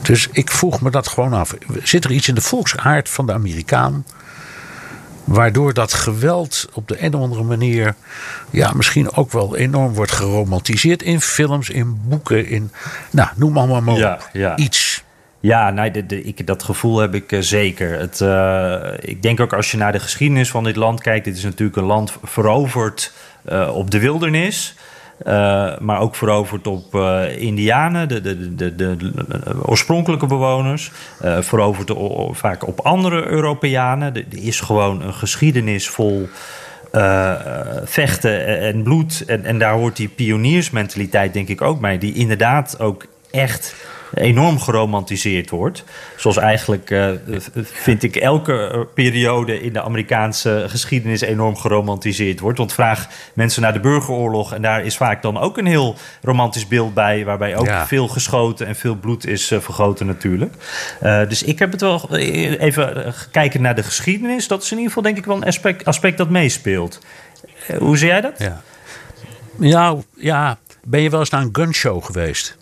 dus 0.02 0.28
ik 0.32 0.50
vroeg 0.50 0.80
me 0.80 0.90
dat 0.90 1.08
gewoon 1.08 1.32
af. 1.32 1.54
Zit 1.82 2.04
er 2.04 2.12
iets 2.12 2.28
in 2.28 2.34
de 2.34 2.40
volksaard 2.40 3.08
van 3.08 3.26
de 3.26 3.32
Amerikaan? 3.32 4.04
Waardoor 5.24 5.74
dat 5.74 5.92
geweld 5.92 6.68
op 6.72 6.88
de 6.88 7.04
een 7.04 7.14
of 7.14 7.22
andere 7.22 7.42
manier. 7.42 7.94
Ja, 8.50 8.72
misschien 8.72 9.12
ook 9.12 9.32
wel 9.32 9.56
enorm 9.56 9.94
wordt 9.94 10.12
geromantiseerd 10.12 11.02
in 11.02 11.20
films, 11.20 11.70
in 11.70 12.00
boeken, 12.04 12.46
in. 12.46 12.70
Nou, 13.10 13.28
noem 13.34 13.58
allemaal 13.58 13.80
maar 13.80 13.96
ja, 13.96 14.18
ja. 14.32 14.56
iets. 14.56 14.97
Ja, 15.40 15.70
nee, 15.70 15.90
ik, 16.06 16.46
dat 16.46 16.62
gevoel 16.62 16.98
heb 16.98 17.14
ik 17.14 17.32
eh, 17.32 17.40
zeker. 17.40 17.98
Het, 17.98 18.20
uh, 18.20 18.76
ik 19.00 19.22
denk 19.22 19.40
ook 19.40 19.52
als 19.52 19.70
je 19.70 19.76
naar 19.76 19.92
de 19.92 20.00
geschiedenis 20.00 20.50
van 20.50 20.64
dit 20.64 20.76
land 20.76 21.00
kijkt, 21.00 21.24
dit 21.24 21.36
is 21.36 21.42
natuurlijk 21.42 21.76
een 21.76 21.84
land 21.84 22.16
veroverd 22.22 23.12
uh, 23.48 23.70
op 23.74 23.90
de 23.90 23.98
wildernis. 23.98 24.74
maar 25.80 26.00
ook 26.00 26.16
veroverd 26.16 26.66
op 26.66 26.94
Indianen, 27.38 28.08
de, 28.08 28.54
de, 28.76 28.96
oorspronkelijke 29.62 30.26
bewoners. 30.26 30.90
veroverd 31.40 31.92
vaak 32.30 32.66
op 32.66 32.80
andere 32.80 33.26
Europeanen. 33.26 34.14
Er 34.14 34.24
is 34.30 34.60
gewoon 34.60 35.02
een 35.02 35.14
geschiedenis 35.14 35.88
vol 35.88 36.28
vechten 37.84 38.46
en 38.46 38.82
bloed. 38.82 39.24
En, 39.26 39.44
en 39.44 39.58
daar 39.58 39.72
hoort 39.72 39.96
die 39.96 40.08
pioniersmentaliteit 40.08 41.32
denk 41.32 41.48
ik 41.48 41.62
ook 41.62 41.80
bij. 41.80 41.98
Die 41.98 42.14
inderdaad 42.14 42.80
ook 42.80 43.06
echt 43.30 43.74
enorm 44.14 44.60
geromantiseerd 44.60 45.50
wordt. 45.50 45.84
Zoals 46.16 46.36
eigenlijk, 46.36 46.90
uh, 46.90 47.10
vind 47.62 48.02
ik, 48.02 48.16
elke 48.16 48.86
periode 48.94 49.62
in 49.62 49.72
de 49.72 49.82
Amerikaanse 49.82 50.64
geschiedenis 50.68 51.20
enorm 51.20 51.56
geromantiseerd 51.56 52.40
wordt. 52.40 52.58
Want 52.58 52.72
vraag 52.72 53.08
mensen 53.32 53.62
naar 53.62 53.72
de 53.72 53.80
burgeroorlog 53.80 54.54
en 54.54 54.62
daar 54.62 54.84
is 54.84 54.96
vaak 54.96 55.22
dan 55.22 55.38
ook 55.38 55.58
een 55.58 55.66
heel 55.66 55.96
romantisch 56.22 56.68
beeld 56.68 56.94
bij, 56.94 57.24
waarbij 57.24 57.56
ook 57.56 57.70
veel 57.86 58.08
geschoten 58.08 58.66
en 58.66 58.76
veel 58.76 58.94
bloed 58.94 59.26
is 59.26 59.52
uh, 59.52 59.60
vergoten 59.60 60.06
natuurlijk. 60.06 60.54
Uh, 61.02 61.28
dus 61.28 61.42
ik 61.42 61.58
heb 61.58 61.72
het 61.72 61.80
wel 61.80 62.16
even 62.16 63.14
kijken 63.30 63.62
naar 63.62 63.74
de 63.74 63.82
geschiedenis. 63.82 64.48
Dat 64.48 64.62
is 64.62 64.70
in 64.70 64.76
ieder 64.76 64.92
geval 64.92 65.02
denk 65.02 65.16
ik 65.16 65.24
wel 65.24 65.36
een 65.36 65.44
aspect, 65.44 65.84
aspect 65.84 66.18
dat 66.18 66.30
meespeelt. 66.30 66.98
hoe 67.78 67.96
zie 67.96 68.08
jij 68.08 68.20
dat? 68.20 68.38
Ja. 68.38 68.62
Ja, 69.58 69.96
ja, 70.16 70.58
ben 70.84 71.00
je 71.00 71.10
wel 71.10 71.20
eens 71.20 71.30
naar 71.30 71.42
een 71.42 71.48
gunshow 71.52 72.04
geweest? 72.04 72.57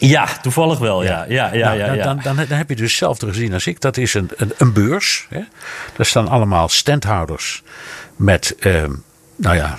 Ja, 0.00 0.26
toevallig 0.42 0.78
wel. 0.78 1.02
Ja. 1.02 1.24
Ja, 1.28 1.52
ja, 1.52 1.72
ja, 1.72 1.86
nou, 1.86 2.02
Dan, 2.02 2.20
dan, 2.22 2.36
dan, 2.36 2.58
heb 2.58 2.68
je 2.68 2.76
dus 2.76 2.90
hetzelfde 2.90 3.26
gezien 3.26 3.52
als 3.52 3.66
ik. 3.66 3.80
Dat 3.80 3.96
is 3.96 4.14
een, 4.14 4.30
een, 4.36 4.52
een 4.56 4.72
beurs. 4.72 5.26
Hè. 5.28 5.40
Daar 5.96 6.06
staan 6.06 6.28
allemaal 6.28 6.68
standhouders 6.68 7.62
met. 8.16 8.56
Ehm, 8.58 8.92
nou 9.36 9.56
ja, 9.56 9.78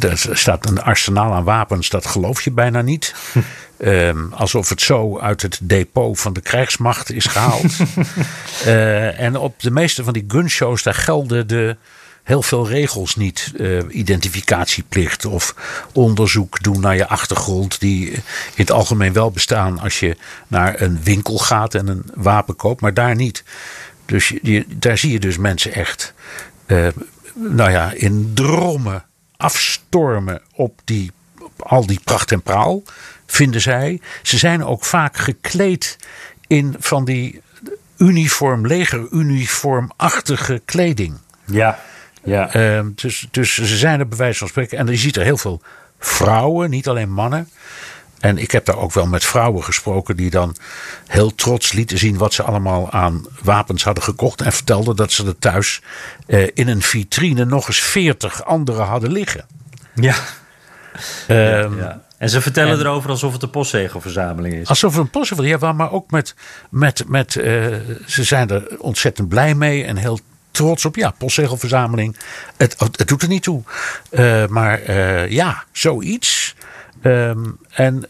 er 0.00 0.30
staat 0.32 0.68
een 0.68 0.82
arsenaal 0.82 1.32
aan 1.32 1.44
wapens, 1.44 1.88
dat 1.88 2.06
geloof 2.06 2.42
je 2.42 2.50
bijna 2.50 2.80
niet. 2.82 3.14
Ehm, 3.80 4.32
alsof 4.32 4.68
het 4.68 4.80
zo 4.80 5.18
uit 5.18 5.42
het 5.42 5.58
depot 5.62 6.20
van 6.20 6.32
de 6.32 6.40
krijgsmacht 6.40 7.12
is 7.12 7.26
gehaald. 7.26 7.76
uh, 8.66 9.20
en 9.26 9.36
op 9.36 9.60
de 9.60 9.70
meeste 9.70 10.04
van 10.04 10.12
die 10.12 10.24
gunshows, 10.28 10.82
daar 10.82 10.94
gelden 10.94 11.46
de 11.46 11.76
heel 12.22 12.42
veel 12.42 12.68
regels 12.68 13.16
niet. 13.16 13.52
Eh, 13.58 13.78
identificatieplicht 13.88 15.24
of 15.24 15.54
onderzoek 15.92 16.62
doen 16.62 16.80
naar 16.80 16.96
je 16.96 17.08
achtergrond. 17.08 17.80
Die 17.80 18.10
in 18.10 18.22
het 18.54 18.70
algemeen 18.70 19.12
wel 19.12 19.30
bestaan 19.30 19.78
als 19.78 20.00
je 20.00 20.16
naar 20.46 20.80
een 20.80 21.02
winkel 21.02 21.38
gaat 21.38 21.74
en 21.74 21.88
een 21.88 22.04
wapen 22.14 22.56
koopt, 22.56 22.80
maar 22.80 22.94
daar 22.94 23.14
niet. 23.14 23.44
Dus 24.06 24.34
daar 24.66 24.98
zie 24.98 25.12
je 25.12 25.20
dus 25.20 25.38
mensen 25.38 25.72
echt, 25.72 26.14
uh, 26.66 26.88
nou 27.34 27.70
ja, 27.70 27.92
in 27.92 28.30
drommen 28.34 29.04
afstormen 29.36 30.42
op, 30.54 30.80
die, 30.84 31.10
al 31.56 31.86
die 31.86 32.00
pracht 32.04 32.32
en 32.32 32.42
praal, 32.42 32.82
vinden 33.26 33.60
zij. 33.60 34.00
Ze 34.22 34.38
zijn 34.38 34.64
ook 34.64 34.84
vaak 34.84 35.16
gekleed 35.16 35.96
in 36.46 36.74
van 36.78 37.04
die 37.04 37.40
uniform, 37.96 38.66
legeruniformachtige 38.66 40.62
kleding. 40.64 41.18
Ja, 41.44 41.78
ja. 42.22 42.56
Uh, 42.56 42.86
dus, 42.94 43.26
dus 43.30 43.54
ze 43.54 43.76
zijn 43.76 44.00
er 44.00 44.08
bij 44.08 44.18
wijze 44.18 44.38
van 44.38 44.48
spreken. 44.48 44.78
En 44.78 44.86
je 44.86 44.96
ziet 44.96 45.16
er 45.16 45.22
heel 45.22 45.36
veel 45.36 45.62
vrouwen, 45.98 46.70
niet 46.70 46.88
alleen 46.88 47.12
mannen. 47.12 47.48
En 48.20 48.38
ik 48.38 48.50
heb 48.50 48.64
daar 48.64 48.76
ook 48.76 48.92
wel 48.92 49.06
met 49.06 49.24
vrouwen 49.24 49.64
gesproken 49.64 50.16
die 50.16 50.30
dan 50.30 50.56
heel 51.06 51.34
trots 51.34 51.72
lieten 51.72 51.98
zien 51.98 52.16
wat 52.16 52.34
ze 52.34 52.42
allemaal 52.42 52.90
aan 52.90 53.26
wapens 53.42 53.84
hadden 53.84 54.04
gekocht. 54.04 54.40
En 54.40 54.52
vertelden 54.52 54.96
dat 54.96 55.12
ze 55.12 55.26
er 55.26 55.38
thuis 55.38 55.82
uh, 56.26 56.48
in 56.54 56.68
een 56.68 56.82
vitrine 56.82 57.44
nog 57.44 57.66
eens 57.66 57.80
veertig 57.80 58.44
andere 58.44 58.82
hadden 58.82 59.12
liggen. 59.12 59.46
Ja. 59.94 60.14
Um, 61.28 61.36
ja, 61.36 61.82
ja. 61.82 62.02
En 62.18 62.30
ze 62.30 62.40
vertellen 62.40 62.72
en, 62.72 62.80
erover 62.80 63.10
alsof 63.10 63.32
het 63.32 63.42
een 63.42 63.50
postzegelverzameling 63.50 64.54
is. 64.54 64.68
Alsof 64.68 64.92
het 64.92 65.00
een 65.00 65.10
postzegelverzameling 65.10 65.72
is, 65.72 65.78
ja, 65.78 65.84
maar 65.84 65.92
ook 65.92 66.10
met. 66.10 66.34
met, 66.70 67.04
met 67.08 67.34
uh, 67.34 67.76
ze 68.06 68.24
zijn 68.24 68.50
er 68.50 68.76
ontzettend 68.78 69.28
blij 69.28 69.54
mee 69.54 69.84
en 69.84 69.96
heel 69.96 70.18
trots 70.60 70.84
op. 70.84 70.96
Ja, 70.96 71.10
postzegelverzameling. 71.10 72.16
Het, 72.56 72.76
het 72.78 73.08
doet 73.08 73.22
er 73.22 73.28
niet 73.28 73.42
toe. 73.42 73.62
Uh, 74.10 74.46
maar 74.46 74.90
uh, 74.90 75.28
ja, 75.28 75.64
zoiets. 75.72 76.54
Um, 77.02 77.58
en 77.70 78.04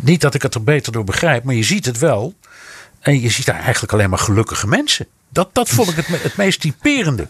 niet 0.00 0.20
dat 0.20 0.34
ik 0.34 0.42
het 0.42 0.54
er 0.54 0.64
beter 0.64 0.92
door 0.92 1.04
begrijp, 1.04 1.44
maar 1.44 1.54
je 1.54 1.64
ziet 1.64 1.86
het 1.86 1.98
wel. 1.98 2.34
En 3.00 3.20
je 3.20 3.30
ziet 3.30 3.46
daar 3.46 3.60
eigenlijk 3.60 3.92
alleen 3.92 4.10
maar 4.10 4.18
gelukkige 4.18 4.66
mensen. 4.66 5.06
Dat, 5.28 5.48
dat 5.52 5.68
vond 5.68 5.88
ik 5.88 5.96
het, 5.96 6.22
het 6.22 6.36
meest 6.36 6.60
typerende. 6.60 7.26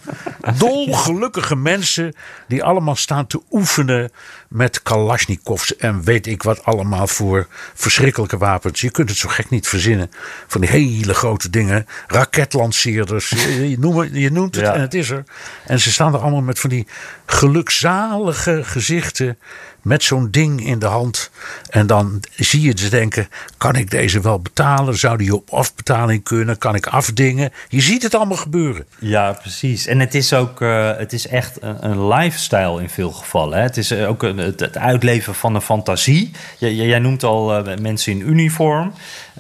Dolgelukkige 0.59 1.56
mensen 1.56 2.14
die 2.48 2.64
allemaal 2.64 2.96
staan 2.96 3.26
te 3.26 3.42
oefenen 3.50 4.11
met 4.48 4.82
kalasjnikovs 4.82 5.76
en 5.76 6.02
weet 6.02 6.26
ik 6.26 6.42
wat 6.42 6.64
allemaal 6.64 7.06
voor 7.06 7.46
verschrikkelijke 7.74 8.38
wapens. 8.38 8.80
Je 8.80 8.90
kunt 8.90 9.09
het 9.09 9.18
zo 9.18 9.28
gek 9.28 9.50
niet 9.50 9.68
verzinnen. 9.68 10.11
Van 10.46 10.61
die 10.61 10.70
hele 10.70 11.14
grote 11.14 11.50
dingen. 11.50 11.87
Raketlanceerders. 12.06 13.30
Je, 13.30 13.76
noemt, 13.78 14.11
je 14.12 14.30
noemt 14.30 14.54
het 14.54 14.64
ja. 14.64 14.74
en 14.74 14.80
het 14.80 14.94
is 14.94 15.11
er. 15.11 15.24
En 15.66 15.80
ze 15.80 15.92
staan 15.92 16.14
er 16.14 16.20
allemaal 16.20 16.42
met 16.42 16.59
van 16.59 16.70
die 16.70 16.87
gelukzalige 17.26 18.64
gezichten 18.64 19.38
met 19.87 20.03
zo'n 20.03 20.31
ding 20.31 20.66
in 20.66 20.79
de 20.79 20.87
hand. 20.87 21.31
En 21.70 21.87
dan 21.87 22.22
zie 22.37 22.61
je 22.61 22.72
ze 22.77 22.88
denken: 22.88 23.29
kan 23.57 23.75
ik 23.75 23.90
deze 23.90 24.20
wel 24.20 24.40
betalen? 24.40 24.99
Zou 24.99 25.16
die 25.16 25.35
op 25.35 25.51
afbetaling 25.51 26.22
kunnen? 26.22 26.59
Kan 26.59 26.75
ik 26.75 26.87
afdingen? 26.87 27.53
Je 27.68 27.81
ziet 27.81 28.03
het 28.03 28.14
allemaal 28.14 28.37
gebeuren. 28.37 28.87
Ja, 28.99 29.33
precies. 29.33 29.87
En 29.87 30.01
het 30.01 30.14
is 30.14 30.33
ook 30.33 30.61
uh, 30.61 30.96
het 30.96 31.12
is 31.12 31.27
echt 31.27 31.59
een, 31.61 32.09
lifestyle 32.09 32.83
in 32.83 32.88
veel 32.88 33.11
gevallen. 33.11 33.59
Hè? 33.59 33.62
Het 33.62 33.77
is 33.77 33.92
ook 33.92 34.22
een, 34.22 34.38
het, 34.38 34.77
uitleven 34.79 35.35
van 35.35 35.55
een 35.55 35.61
fantasie. 35.61 36.31
Jij, 36.59 36.99
noemt 36.99 37.25
al 37.25 37.68
uh, 37.68 37.77
mensen 37.77 38.12
in 38.12 38.29
uniform. 38.29 38.92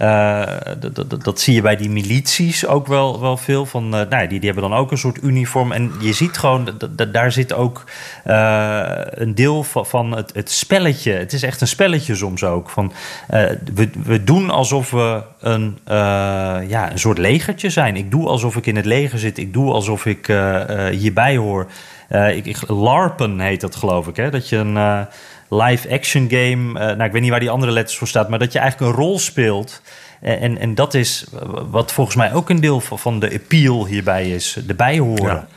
Uh, 0.02 0.42
dat, 1.22 1.40
zie 1.40 1.54
je 1.54 1.60
bij 1.60 1.76
die 1.76 1.90
milities 1.90 2.66
ook 2.66 2.86
wel, 2.86 3.20
wel 3.20 3.36
veel. 3.36 3.66
Van, 3.66 3.88
nou, 3.88 4.08
die, 4.08 4.40
die 4.40 4.50
hebben 4.50 4.70
dan 4.70 4.78
ook 4.78 4.90
een 4.90 4.98
soort 4.98 5.22
uniform. 5.22 5.72
En 5.72 5.92
je 6.00 6.12
ziet 6.12 6.38
gewoon, 6.38 6.68
daar 7.10 7.32
zit 7.32 7.52
ook 7.52 7.84
een 9.10 9.34
deel 9.34 9.62
van, 9.62 10.16
het, 10.16 10.30
het 10.34 10.50
spelletje. 10.50 11.12
Het 11.12 11.32
is 11.32 11.42
echt 11.42 11.60
een 11.60 11.66
spelletje 11.66 12.14
soms 12.14 12.44
ook. 12.44 12.70
Van, 12.70 12.92
we, 13.74 13.90
we 14.04 14.24
doen 14.24 14.50
alsof 14.50 14.90
we 14.90 15.22
een, 15.40 15.78
ja, 16.68 16.92
een 16.92 16.98
soort 16.98 17.18
legertje 17.18 17.70
zijn. 17.70 17.96
Ik 17.96 18.10
doe 18.10 18.28
alsof 18.28 18.56
ik 18.56 18.66
in 18.66 18.76
het 18.76 18.86
leger 18.86 19.18
zit. 19.18 19.38
Ik 19.38 19.52
doe 19.52 19.72
alsof 19.72 20.06
ik 20.06 20.26
hierbij 20.90 21.36
hoor. 21.36 21.66
Ik, 22.34 22.68
LARPen 22.68 23.40
heet 23.40 23.60
dat, 23.60 23.76
geloof 23.76 24.08
ik. 24.08 24.16
Hè? 24.16 24.30
Dat 24.30 24.48
je 24.48 24.56
een 24.56 25.06
live-action 25.48 26.30
game. 26.30 26.72
nou, 26.72 27.02
ik 27.02 27.12
weet 27.12 27.22
niet 27.22 27.30
waar 27.30 27.40
die 27.40 27.50
andere 27.50 27.72
letters 27.72 27.98
voor 27.98 28.08
staat. 28.08 28.28
Maar 28.28 28.38
dat 28.38 28.52
je 28.52 28.58
eigenlijk 28.58 28.92
een 28.92 28.98
rol 28.98 29.18
speelt. 29.18 29.82
En, 30.20 30.58
en 30.58 30.74
dat 30.74 30.94
is 30.94 31.26
wat 31.70 31.92
volgens 31.92 32.16
mij 32.16 32.34
ook 32.34 32.50
een 32.50 32.60
deel 32.60 32.80
van, 32.80 33.20
de 33.20 33.32
appeal 33.32 33.86
hierbij 33.86 34.30
is. 34.30 34.56
De 34.66 34.74
bijhoren. 34.74 35.48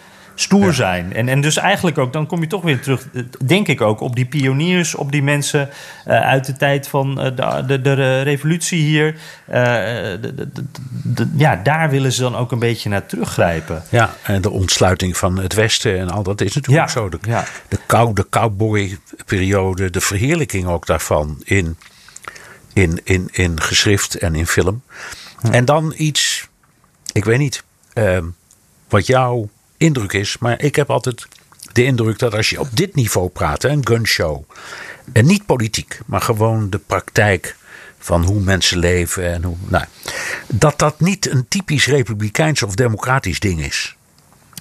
Stoer 0.41 0.65
ja. 0.65 0.71
zijn. 0.71 1.13
En, 1.13 1.29
en 1.29 1.41
dus 1.41 1.57
eigenlijk 1.57 1.97
ook, 1.97 2.13
dan 2.13 2.27
kom 2.27 2.41
je 2.41 2.47
toch 2.47 2.61
weer 2.61 2.81
terug, 2.81 3.07
denk 3.45 3.67
ik 3.67 3.81
ook, 3.81 3.99
op 3.99 4.15
die 4.15 4.25
pioniers, 4.25 4.95
op 4.95 5.11
die 5.11 5.23
mensen 5.23 5.69
uh, 6.07 6.19
uit 6.19 6.45
de 6.45 6.53
tijd 6.53 6.87
van 6.87 7.25
uh, 7.25 7.35
de, 7.35 7.65
de, 7.65 7.81
de, 7.81 8.21
revolutie 8.21 8.81
hier. 8.81 9.15
Uh, 9.49 9.55
de, 9.55 11.29
ja, 11.35 11.55
daar 11.55 11.89
willen 11.89 12.11
ze 12.11 12.21
dan 12.21 12.35
ook 12.35 12.51
een 12.51 12.59
beetje 12.59 12.89
naar 12.89 13.05
teruggrijpen. 13.05 13.83
Ja, 13.89 14.13
en 14.23 14.41
de 14.41 14.49
ontsluiting 14.49 15.17
van 15.17 15.39
het 15.39 15.53
Westen 15.53 15.99
en 15.99 16.09
al 16.09 16.23
dat 16.23 16.41
is 16.41 16.55
natuurlijk 16.55 16.87
ja. 16.87 16.93
zo. 16.93 17.09
De, 17.09 17.17
ja. 17.21 17.45
de, 17.67 17.77
kou, 17.85 18.13
de 18.13 18.29
cowboy-periode, 18.29 19.89
de 19.89 20.01
verheerlijking 20.01 20.67
ook 20.67 20.85
daarvan 20.85 21.41
in, 21.43 21.77
in, 22.73 23.01
in, 23.03 23.29
in 23.31 23.61
geschrift 23.61 24.15
en 24.15 24.35
in 24.35 24.47
film. 24.47 24.81
Hm. 25.39 25.51
En 25.51 25.65
dan 25.65 25.93
iets, 25.97 26.47
ik 27.11 27.25
weet 27.25 27.39
niet, 27.39 27.63
wat 28.87 29.07
jou 29.07 29.47
indruk 29.79 30.13
is. 30.13 30.37
Maar 30.37 30.61
ik 30.61 30.75
heb 30.75 30.89
altijd 30.89 31.27
de 31.71 31.83
indruk 31.83 32.19
dat 32.19 32.33
als 32.33 32.49
je 32.49 32.59
op 32.59 32.67
dit 32.73 32.95
niveau 32.95 33.29
praat, 33.29 33.63
een 33.63 33.87
gunshow. 33.87 34.43
En 35.13 35.25
niet 35.25 35.45
politiek, 35.45 35.99
maar 36.05 36.21
gewoon 36.21 36.69
de 36.69 36.77
praktijk 36.77 37.55
van 37.99 38.23
hoe 38.23 38.41
mensen 38.41 38.77
leven 38.77 39.33
en 39.33 39.43
hoe. 39.43 39.55
Nou, 39.67 39.85
dat 40.47 40.79
dat 40.79 40.99
niet 40.99 41.29
een 41.29 41.47
typisch 41.47 41.87
republikeins 41.87 42.63
of 42.63 42.75
democratisch 42.75 43.39
ding 43.39 43.61
is. 43.61 43.97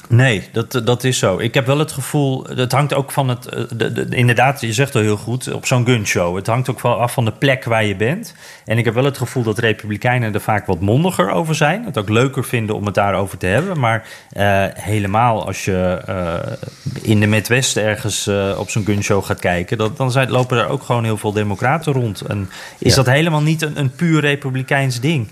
Nee, 0.08 0.48
dat, 0.52 0.80
dat 0.84 1.04
is 1.04 1.18
zo. 1.18 1.38
Ik 1.38 1.54
heb 1.54 1.66
wel 1.66 1.78
het 1.78 1.92
gevoel, 1.92 2.44
het 2.54 2.72
hangt 2.72 2.94
ook 2.94 3.10
van 3.10 3.28
het, 3.28 3.42
de, 3.76 3.92
de, 3.92 4.06
inderdaad, 4.16 4.60
je 4.60 4.72
zegt 4.72 4.94
al 4.94 5.00
heel 5.00 5.16
goed, 5.16 5.52
op 5.52 5.66
zo'n 5.66 5.84
gunshow. 5.84 6.36
Het 6.36 6.46
hangt 6.46 6.70
ook 6.70 6.80
wel 6.80 7.00
af 7.00 7.12
van 7.12 7.24
de 7.24 7.32
plek 7.32 7.64
waar 7.64 7.84
je 7.84 7.96
bent. 7.96 8.34
En 8.64 8.78
ik 8.78 8.84
heb 8.84 8.94
wel 8.94 9.04
het 9.04 9.18
gevoel 9.18 9.42
dat 9.42 9.58
republikeinen 9.58 10.34
er 10.34 10.40
vaak 10.40 10.66
wat 10.66 10.80
mondiger 10.80 11.30
over 11.30 11.54
zijn. 11.54 11.84
Het 11.84 11.98
ook 11.98 12.08
leuker 12.08 12.44
vinden 12.44 12.76
om 12.76 12.84
het 12.84 12.94
daarover 12.94 13.38
te 13.38 13.46
hebben. 13.46 13.80
Maar 13.80 14.06
uh, 14.36 14.64
helemaal 14.72 15.46
als 15.46 15.64
je 15.64 16.02
uh, 16.08 16.34
in 17.02 17.20
de 17.20 17.26
Midwesten 17.26 17.82
ergens 17.82 18.26
uh, 18.26 18.58
op 18.58 18.70
zo'n 18.70 18.84
gunshow 18.84 19.24
gaat 19.24 19.40
kijken, 19.40 19.78
dat, 19.78 19.96
dan 19.96 20.10
zijn, 20.10 20.30
lopen 20.30 20.58
er 20.58 20.68
ook 20.68 20.82
gewoon 20.82 21.04
heel 21.04 21.16
veel 21.16 21.32
democraten 21.32 21.92
rond. 21.92 22.20
En 22.20 22.50
is 22.78 22.90
ja. 22.90 22.96
dat 22.96 23.06
helemaal 23.06 23.42
niet 23.42 23.62
een, 23.62 23.78
een 23.78 23.90
puur 23.90 24.20
republikeins 24.20 25.00
ding? 25.00 25.28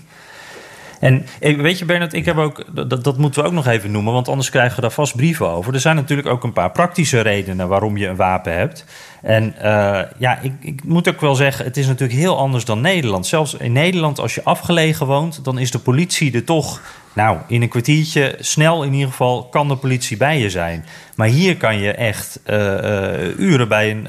En 0.99 1.25
weet 1.39 1.79
je, 1.79 1.85
Bernard, 1.85 2.13
ik 2.13 2.25
heb 2.25 2.37
ook, 2.37 2.63
dat, 2.89 3.03
dat 3.03 3.17
moeten 3.17 3.41
we 3.41 3.47
ook 3.47 3.53
nog 3.53 3.67
even 3.67 3.91
noemen, 3.91 4.13
want 4.13 4.27
anders 4.27 4.49
krijgen 4.49 4.75
we 4.75 4.81
daar 4.81 4.91
vast 4.91 5.15
brieven 5.15 5.47
over. 5.49 5.73
Er 5.73 5.79
zijn 5.79 5.95
natuurlijk 5.95 6.27
ook 6.27 6.43
een 6.43 6.53
paar 6.53 6.71
praktische 6.71 7.21
redenen 7.21 7.67
waarom 7.67 7.97
je 7.97 8.07
een 8.07 8.15
wapen 8.15 8.53
hebt. 8.53 8.85
En 9.21 9.55
uh, 9.57 9.99
ja, 10.17 10.39
ik, 10.41 10.53
ik, 10.59 10.83
moet 10.83 11.09
ook 11.09 11.21
wel 11.21 11.35
zeggen, 11.35 11.65
het 11.65 11.77
is 11.77 11.87
natuurlijk 11.87 12.19
heel 12.19 12.37
anders 12.37 12.65
dan 12.65 12.81
Nederland. 12.81 13.27
Zelfs 13.27 13.53
in 13.53 13.71
Nederland, 13.71 14.19
als 14.19 14.35
je 14.35 14.43
afgelegen 14.43 15.05
woont, 15.05 15.43
dan 15.43 15.57
is 15.57 15.71
de 15.71 15.79
politie 15.79 16.33
er 16.33 16.43
toch, 16.43 16.81
nou, 17.13 17.37
in 17.47 17.61
een 17.61 17.69
kwartiertje, 17.69 18.35
snel 18.39 18.83
in 18.83 18.93
ieder 18.93 19.09
geval, 19.09 19.43
kan 19.43 19.67
de 19.67 19.75
politie 19.75 20.17
bij 20.17 20.39
je 20.39 20.49
zijn. 20.49 20.85
Maar 21.15 21.27
hier 21.27 21.57
kan 21.57 21.79
je 21.79 21.91
echt 21.91 22.39
uh, 22.45 22.57
uh, 22.57 23.39
uren 23.39 23.67
bij 23.67 23.91
een, 23.91 24.03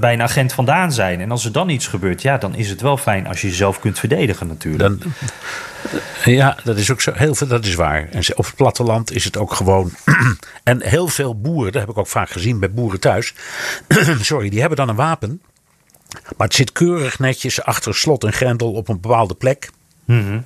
bij 0.00 0.12
een 0.12 0.22
agent 0.22 0.52
vandaan 0.52 0.92
zijn. 0.92 1.20
En 1.20 1.30
als 1.30 1.44
er 1.44 1.52
dan 1.52 1.68
iets 1.68 1.86
gebeurt, 1.86 2.22
ja, 2.22 2.38
dan 2.38 2.54
is 2.54 2.70
het 2.70 2.80
wel 2.80 2.96
fijn 2.96 3.26
als 3.26 3.40
je 3.40 3.48
jezelf 3.48 3.80
kunt 3.80 3.98
verdedigen 3.98 4.46
natuurlijk. 4.46 5.00
Dan, 5.00 5.12
ja, 6.24 6.56
dat 6.64 6.76
is 6.76 6.90
ook 6.90 7.00
zo. 7.00 7.12
Heel 7.14 7.34
veel, 7.34 7.46
dat 7.46 7.64
is 7.64 7.74
waar. 7.74 8.08
En 8.10 8.22
op 8.36 8.44
het 8.44 8.56
platteland 8.56 9.12
is 9.12 9.24
het 9.24 9.36
ook 9.36 9.52
gewoon. 9.52 9.92
en 10.64 10.82
heel 10.82 11.08
veel 11.08 11.40
boeren, 11.40 11.72
dat 11.72 11.80
heb 11.80 11.90
ik 11.90 11.98
ook 11.98 12.06
vaak 12.06 12.30
gezien 12.30 12.58
bij 12.58 12.70
boeren 12.70 13.00
thuis. 13.00 13.34
sorry, 14.20 14.48
die 14.48 14.60
hebben 14.60 14.78
dan 14.78 14.88
een 14.88 14.96
wapen. 14.96 15.42
Maar 16.36 16.46
het 16.46 16.56
zit 16.56 16.72
keurig 16.72 17.18
netjes 17.18 17.62
achter 17.62 17.94
slot 17.94 18.24
en 18.24 18.32
grendel 18.32 18.72
op 18.72 18.88
een 18.88 19.00
bepaalde 19.00 19.34
plek. 19.34 19.70
Mm 20.04 20.26
-hmm. 20.26 20.44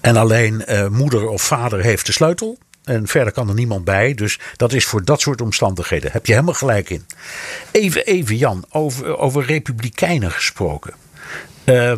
En 0.00 0.16
alleen 0.16 0.64
uh, 0.68 0.88
moeder 0.88 1.28
of 1.28 1.42
vader 1.42 1.80
heeft 1.80 2.06
de 2.06 2.12
sleutel. 2.12 2.58
En 2.84 3.06
verder 3.08 3.32
kan 3.32 3.48
er 3.48 3.54
niemand 3.54 3.84
bij. 3.84 4.14
Dus 4.14 4.38
dat 4.56 4.72
is 4.72 4.84
voor 4.84 5.04
dat 5.04 5.20
soort 5.20 5.40
omstandigheden. 5.40 6.12
Heb 6.12 6.26
je 6.26 6.32
helemaal 6.32 6.54
gelijk 6.54 6.90
in. 6.90 7.06
Even, 7.70 8.04
even 8.04 8.36
Jan, 8.36 8.64
over, 8.70 9.18
over 9.18 9.44
republikeinen 9.44 10.30
gesproken. 10.30 10.94
Uh, 11.64 11.92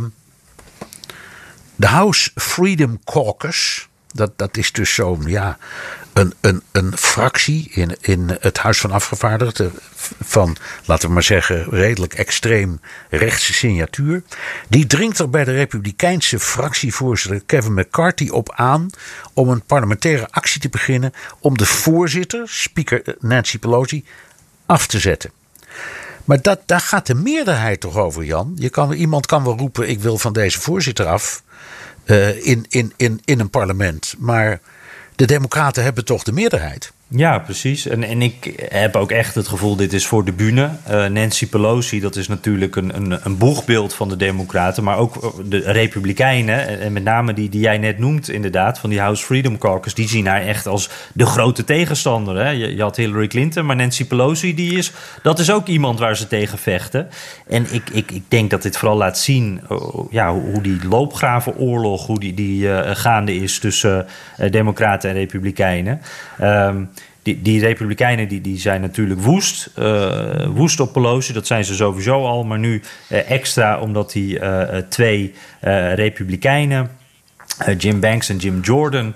de 1.77 1.87
House 1.87 2.31
Freedom 2.35 3.01
Caucus. 3.05 3.89
Dat, 4.13 4.39
dat 4.39 4.57
is 4.57 4.73
dus 4.73 4.95
zo'n 4.95 5.23
ja, 5.27 5.59
een, 6.17 6.35
een, 6.41 6.63
een 6.73 6.97
fractie 6.97 7.71
in, 7.71 7.97
in 8.01 8.37
het 8.41 8.59
Huis 8.59 8.81
van 8.81 8.91
Afgevaardigden 8.91 9.73
van, 10.21 10.57
laten 10.85 11.09
we 11.09 11.15
maar 11.15 11.23
zeggen, 11.23 11.67
redelijk 11.71 12.15
extreem 12.15 12.81
rechtse 13.11 13.53
signatuur. 13.53 14.23
Die 14.69 14.87
dringt 14.87 15.19
er 15.19 15.31
bij 15.31 15.45
de 15.45 15.53
Republikeinse 15.53 16.39
fractievoorzitter 16.39 17.43
Kevin 17.47 17.75
McCarthy 17.75 18.29
op 18.29 18.53
aan 18.55 18.91
om 19.33 19.49
een 19.49 19.63
parlementaire 19.63 20.29
actie 20.31 20.61
te 20.61 20.69
beginnen 20.69 21.13
om 21.41 21.59
de 21.59 21.67
voorzitter, 21.67 22.49
speaker 22.49 23.17
Nancy 23.21 23.59
Pelosi, 23.59 24.05
af 24.67 24.87
te 24.87 24.99
zetten. 24.99 25.31
Maar 26.25 26.43
dat, 26.43 26.61
daar 26.67 26.81
gaat 26.81 27.07
de 27.07 27.15
meerderheid 27.15 27.81
toch 27.81 27.97
over, 27.97 28.25
Jan? 28.25 28.53
Je 28.55 28.69
kan, 28.69 28.93
iemand 28.93 29.27
kan 29.27 29.45
wel 29.45 29.57
roepen: 29.57 29.89
ik 29.89 30.01
wil 30.01 30.19
van 30.19 30.33
deze 30.33 30.61
voorzitter 30.61 31.07
af 31.07 31.43
uh, 32.05 32.47
in, 32.47 32.67
in, 32.69 32.93
in, 32.97 33.21
in 33.25 33.41
een 33.41 33.51
parlement. 33.51 34.15
Maar 34.19 34.61
de 35.17 35.27
Democraten 35.27 35.83
hebben 35.83 36.05
toch 36.05 36.23
de 36.23 36.33
meerderheid. 36.33 36.93
Ja, 37.09 37.39
precies. 37.39 37.87
En, 37.87 38.03
en 38.03 38.23
ik 38.23 38.67
heb 38.69 38.97
ook 38.97 39.11
echt 39.11 39.35
het 39.35 39.49
gevoel, 39.49 39.77
dit 39.77 39.93
is 39.93 40.07
voor 40.07 40.25
de 40.25 40.33
bühne. 40.33 40.71
Uh, 40.91 41.07
Nancy 41.07 41.49
Pelosi, 41.49 42.01
dat 42.01 42.17
is 42.17 42.29
natuurlijk 42.29 42.77
een, 42.77 42.97
een, 42.97 43.19
een 43.23 43.39
boegbeeld 43.39 43.95
van 43.95 44.09
de 44.09 44.17
Democraten, 44.17 44.85
maar 44.85 44.99
ook 44.99 45.35
de 45.51 45.59
Republikeinen. 45.59 46.81
En 46.81 46.93
met 46.93 47.05
name 47.05 47.33
die, 47.33 47.49
die 47.49 47.61
jij 47.61 47.79
net 47.79 47.99
noemt, 47.99 48.29
inderdaad, 48.29 48.79
van 48.79 48.91
die 48.91 49.01
House 49.01 49.25
Freedom 49.25 49.59
Caucus, 49.59 49.95
die 49.95 50.09
zien 50.09 50.27
haar 50.27 50.41
echt 50.41 50.67
als 50.67 50.91
de 51.13 51.27
grote 51.27 51.65
tegenstander. 51.65 52.37
Hè? 52.37 52.51
Je, 52.51 52.77
je, 52.77 52.83
had 52.83 52.97
Hillary 52.97 53.27
Clinton, 53.27 53.67
maar 53.67 53.77
Nancy 53.77 54.07
Pelosi, 54.07 54.55
die 54.55 54.77
is, 54.77 54.93
dat 55.23 55.39
is 55.39 55.51
ook 55.51 55.67
iemand 55.67 55.99
waar 55.99 56.17
ze 56.17 56.27
tegen 56.27 56.59
vechten. 56.59 57.09
En 57.47 57.67
ik, 57.71 57.91
ik, 57.91 58.11
ik 58.11 58.23
denk 58.29 58.51
dat 58.51 58.63
dit 58.63 58.77
vooral 58.77 58.97
laat 58.97 59.19
zien 59.19 59.61
uh, 59.71 59.79
ja, 60.11 60.33
hoe 60.33 60.63
die 60.63 60.89
loopgravenoorlog, 60.89 62.07
hoe 62.07 62.21
die, 62.21 62.35
die 62.35 62.63
uh, 62.63 62.81
gaande 62.85 63.35
is 63.35 63.59
tussen 63.59 64.07
Democraten 64.51 65.11
en 65.11 65.17
Republikeinen. 65.17 66.01
Um, 66.41 66.89
die, 67.27 67.43
die 67.43 67.61
Republikeinen 67.61 68.29
die, 68.29 68.41
die 68.41 68.59
zijn 68.59 68.81
natuurlijk 68.81 69.21
woest. 69.21 69.71
Uh, 69.79 70.47
woest 70.47 70.81
op 70.81 70.93
Pelosi, 70.93 71.33
dat 71.33 71.47
zijn 71.47 71.65
ze 71.65 71.75
sowieso 71.75 72.25
al. 72.27 72.45
Maar 72.45 72.59
nu 72.59 72.83
uh, 73.09 73.31
extra 73.31 73.81
omdat 73.81 74.13
die 74.13 74.41
uh, 74.41 74.63
twee 74.89 75.35
Republikeinen, 75.95 76.91
Jim 77.79 78.01
Banks 78.01 78.29
en 78.29 78.37
Jim 78.37 78.61
Jordan... 78.61 79.15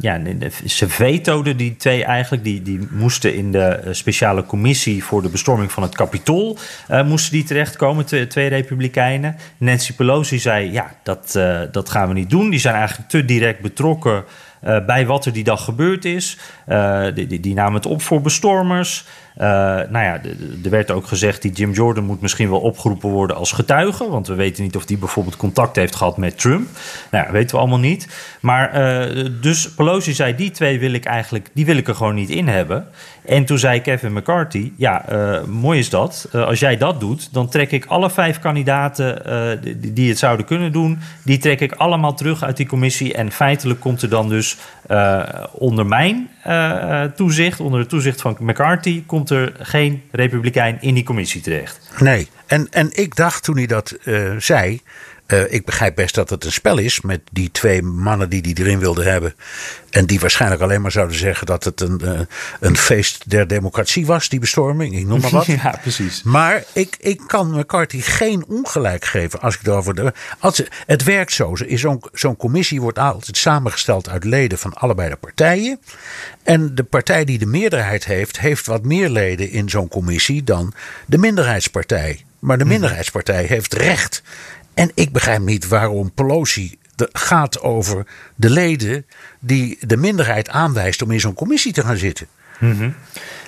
ja, 0.00 0.20
ze 0.66 0.88
vetoden 0.88 1.56
die 1.56 1.76
twee 1.76 2.04
eigenlijk. 2.04 2.44
Die, 2.44 2.62
die 2.62 2.88
moesten 2.90 3.34
in 3.34 3.52
de 3.52 3.80
speciale 3.90 4.44
commissie 4.44 5.04
voor 5.04 5.22
de 5.22 5.28
bestorming 5.28 5.72
van 5.72 5.82
het 5.82 5.94
Capitool... 5.94 6.58
moesten 7.04 7.32
die 7.32 7.44
terechtkomen, 7.44 8.06
twee, 8.06 8.26
twee 8.26 8.48
Republikeinen. 8.48 9.36
Nancy 9.56 9.94
Pelosi 9.94 10.38
zei, 10.38 10.72
ja, 10.72 10.94
dat, 11.02 11.38
dat 11.72 11.88
gaan 11.88 12.08
we 12.08 12.14
niet 12.14 12.30
doen. 12.30 12.50
Die 12.50 12.60
zijn 12.60 12.74
eigenlijk 12.74 13.08
te 13.08 13.24
direct 13.24 13.60
betrokken... 13.60 14.24
Uh, 14.64 14.84
bij 14.84 15.06
wat 15.06 15.24
er 15.24 15.32
die 15.32 15.44
dag 15.44 15.64
gebeurd 15.64 16.04
is. 16.04 16.38
Uh, 16.68 17.04
die, 17.14 17.26
die, 17.26 17.40
die 17.40 17.54
namen 17.54 17.74
het 17.74 17.86
op 17.86 18.02
voor 18.02 18.20
bestormers. 18.20 19.04
Uh, 19.36 19.44
nou 19.44 19.90
ja, 19.90 20.20
er 20.64 20.70
werd 20.70 20.90
ook 20.90 21.06
gezegd 21.06 21.42
die 21.42 21.52
Jim 21.52 21.72
Jordan 21.72 22.04
moet 22.04 22.20
misschien 22.20 22.50
wel 22.50 22.60
opgeroepen 22.60 23.10
worden 23.10 23.36
als 23.36 23.52
getuige. 23.52 24.10
Want 24.10 24.26
we 24.26 24.34
weten 24.34 24.62
niet 24.62 24.76
of 24.76 24.86
die 24.86 24.98
bijvoorbeeld 24.98 25.36
contact 25.36 25.76
heeft 25.76 25.96
gehad 25.96 26.16
met 26.16 26.38
Trump. 26.38 26.68
Nou 27.10 27.26
ja, 27.26 27.32
weten 27.32 27.54
we 27.54 27.60
allemaal 27.60 27.78
niet. 27.78 28.08
Maar 28.40 28.72
dus 29.40 29.74
Pelosi 29.74 30.12
zei, 30.12 30.34
die 30.34 30.50
twee 30.50 30.78
wil 30.78 30.92
ik 30.92 31.04
eigenlijk, 31.04 31.48
die 31.52 31.66
wil 31.66 31.76
ik 31.76 31.88
er 31.88 31.94
gewoon 31.94 32.14
niet 32.14 32.30
in 32.30 32.48
hebben. 32.48 32.86
En 33.28 33.44
toen 33.44 33.58
zei 33.58 33.80
Kevin 33.80 34.12
McCarthy, 34.12 34.72
ja, 34.76 35.04
mooi 35.46 35.78
is 35.78 35.90
dat. 35.90 36.28
als 36.32 36.60
jij 36.60 36.76
dat 36.76 37.00
doet, 37.00 37.32
dan 37.32 37.48
trek 37.48 37.72
ik 37.72 37.86
alle 37.86 38.10
vijf 38.10 38.38
kandidaten 38.38 39.22
die, 39.62 39.92
die 39.92 40.08
het 40.08 40.18
zouden 40.18 40.46
kunnen 40.46 40.72
doen. 40.72 40.98
Die 41.24 41.38
trek 41.38 41.60
ik 41.60 41.72
allemaal 41.72 42.14
terug 42.14 42.42
uit 42.42 42.56
die 42.56 42.66
commissie. 42.66 43.14
En 43.14 43.32
feitelijk 43.32 43.80
komt 43.80 44.02
er 44.02 44.08
dan 44.08 44.28
dus 44.28 44.56
onder 45.52 45.86
mijn 45.86 46.28
toezicht, 47.16 47.60
onder 47.60 47.80
het 47.80 47.88
toezicht 47.88 48.20
van 48.20 48.36
McCarthy, 48.40 49.02
komt 49.06 49.30
er 49.30 49.52
geen 49.58 50.02
Republikein 50.10 50.76
in 50.80 50.94
die 50.94 51.04
commissie 51.04 51.40
terecht. 51.40 51.90
Nee, 51.98 52.28
en, 52.46 52.66
en 52.70 52.90
ik 52.92 53.16
dacht 53.16 53.44
toen 53.44 53.56
hij 53.56 53.66
dat 53.66 53.96
zei. 54.38 54.80
Uh, 55.32 55.52
ik 55.52 55.64
begrijp 55.64 55.94
best 55.94 56.14
dat 56.14 56.30
het 56.30 56.44
een 56.44 56.52
spel 56.52 56.78
is 56.78 57.00
met 57.00 57.20
die 57.32 57.50
twee 57.50 57.82
mannen 57.82 58.28
die 58.28 58.42
die 58.42 58.58
erin 58.58 58.78
wilden 58.78 59.04
hebben. 59.04 59.34
En 59.90 60.06
die 60.06 60.20
waarschijnlijk 60.20 60.62
alleen 60.62 60.80
maar 60.80 60.92
zouden 60.92 61.16
zeggen 61.16 61.46
dat 61.46 61.64
het 61.64 61.80
een, 61.80 62.00
uh, 62.04 62.20
een 62.60 62.76
feest 62.76 63.30
der 63.30 63.46
democratie 63.46 64.06
was, 64.06 64.28
die 64.28 64.40
bestorming. 64.40 64.96
Ik 64.96 65.06
noem 65.06 65.20
maar 65.20 65.30
wat. 65.30 65.46
ja, 65.62 65.78
precies. 65.82 66.22
Maar 66.22 66.64
ik, 66.72 66.96
ik 67.00 67.20
kan 67.26 67.58
McCarthy 67.58 68.00
geen 68.00 68.44
ongelijk 68.46 69.04
geven 69.04 69.40
als 69.40 69.54
ik 69.54 69.66
erover. 69.66 69.94
De, 69.94 70.12
als, 70.38 70.62
het 70.86 71.04
werkt 71.04 71.32
zo. 71.32 71.56
Zo'n 71.68 72.02
zo'n 72.12 72.36
commissie 72.36 72.80
wordt 72.80 72.98
altijd 72.98 73.36
samengesteld 73.36 74.08
uit 74.08 74.24
leden 74.24 74.58
van 74.58 74.74
allebei 74.74 75.10
de 75.10 75.16
partijen. 75.16 75.80
En 76.42 76.74
de 76.74 76.84
partij 76.84 77.24
die 77.24 77.38
de 77.38 77.46
meerderheid 77.46 78.04
heeft, 78.04 78.38
heeft 78.38 78.66
wat 78.66 78.84
meer 78.84 79.08
leden 79.08 79.50
in 79.50 79.68
zo'n 79.68 79.88
commissie 79.88 80.44
dan 80.44 80.72
de 81.06 81.18
minderheidspartij. 81.18 82.22
Maar 82.38 82.58
de 82.58 82.64
minderheidspartij 82.64 83.44
heeft 83.44 83.74
recht. 83.74 84.22
En 84.78 84.90
ik 84.94 85.12
begrijp 85.12 85.40
niet 85.40 85.68
waarom 85.68 86.12
Pelosi 86.12 86.78
de, 86.94 87.08
gaat 87.12 87.60
over 87.60 88.06
de 88.34 88.50
leden 88.50 89.06
die 89.40 89.78
de 89.80 89.96
minderheid 89.96 90.48
aanwijst 90.48 91.02
om 91.02 91.10
in 91.10 91.20
zo'n 91.20 91.34
commissie 91.34 91.72
te 91.72 91.82
gaan 91.82 91.96
zitten. 91.96 92.26
Mm 92.58 92.78
-hmm. 92.78 92.94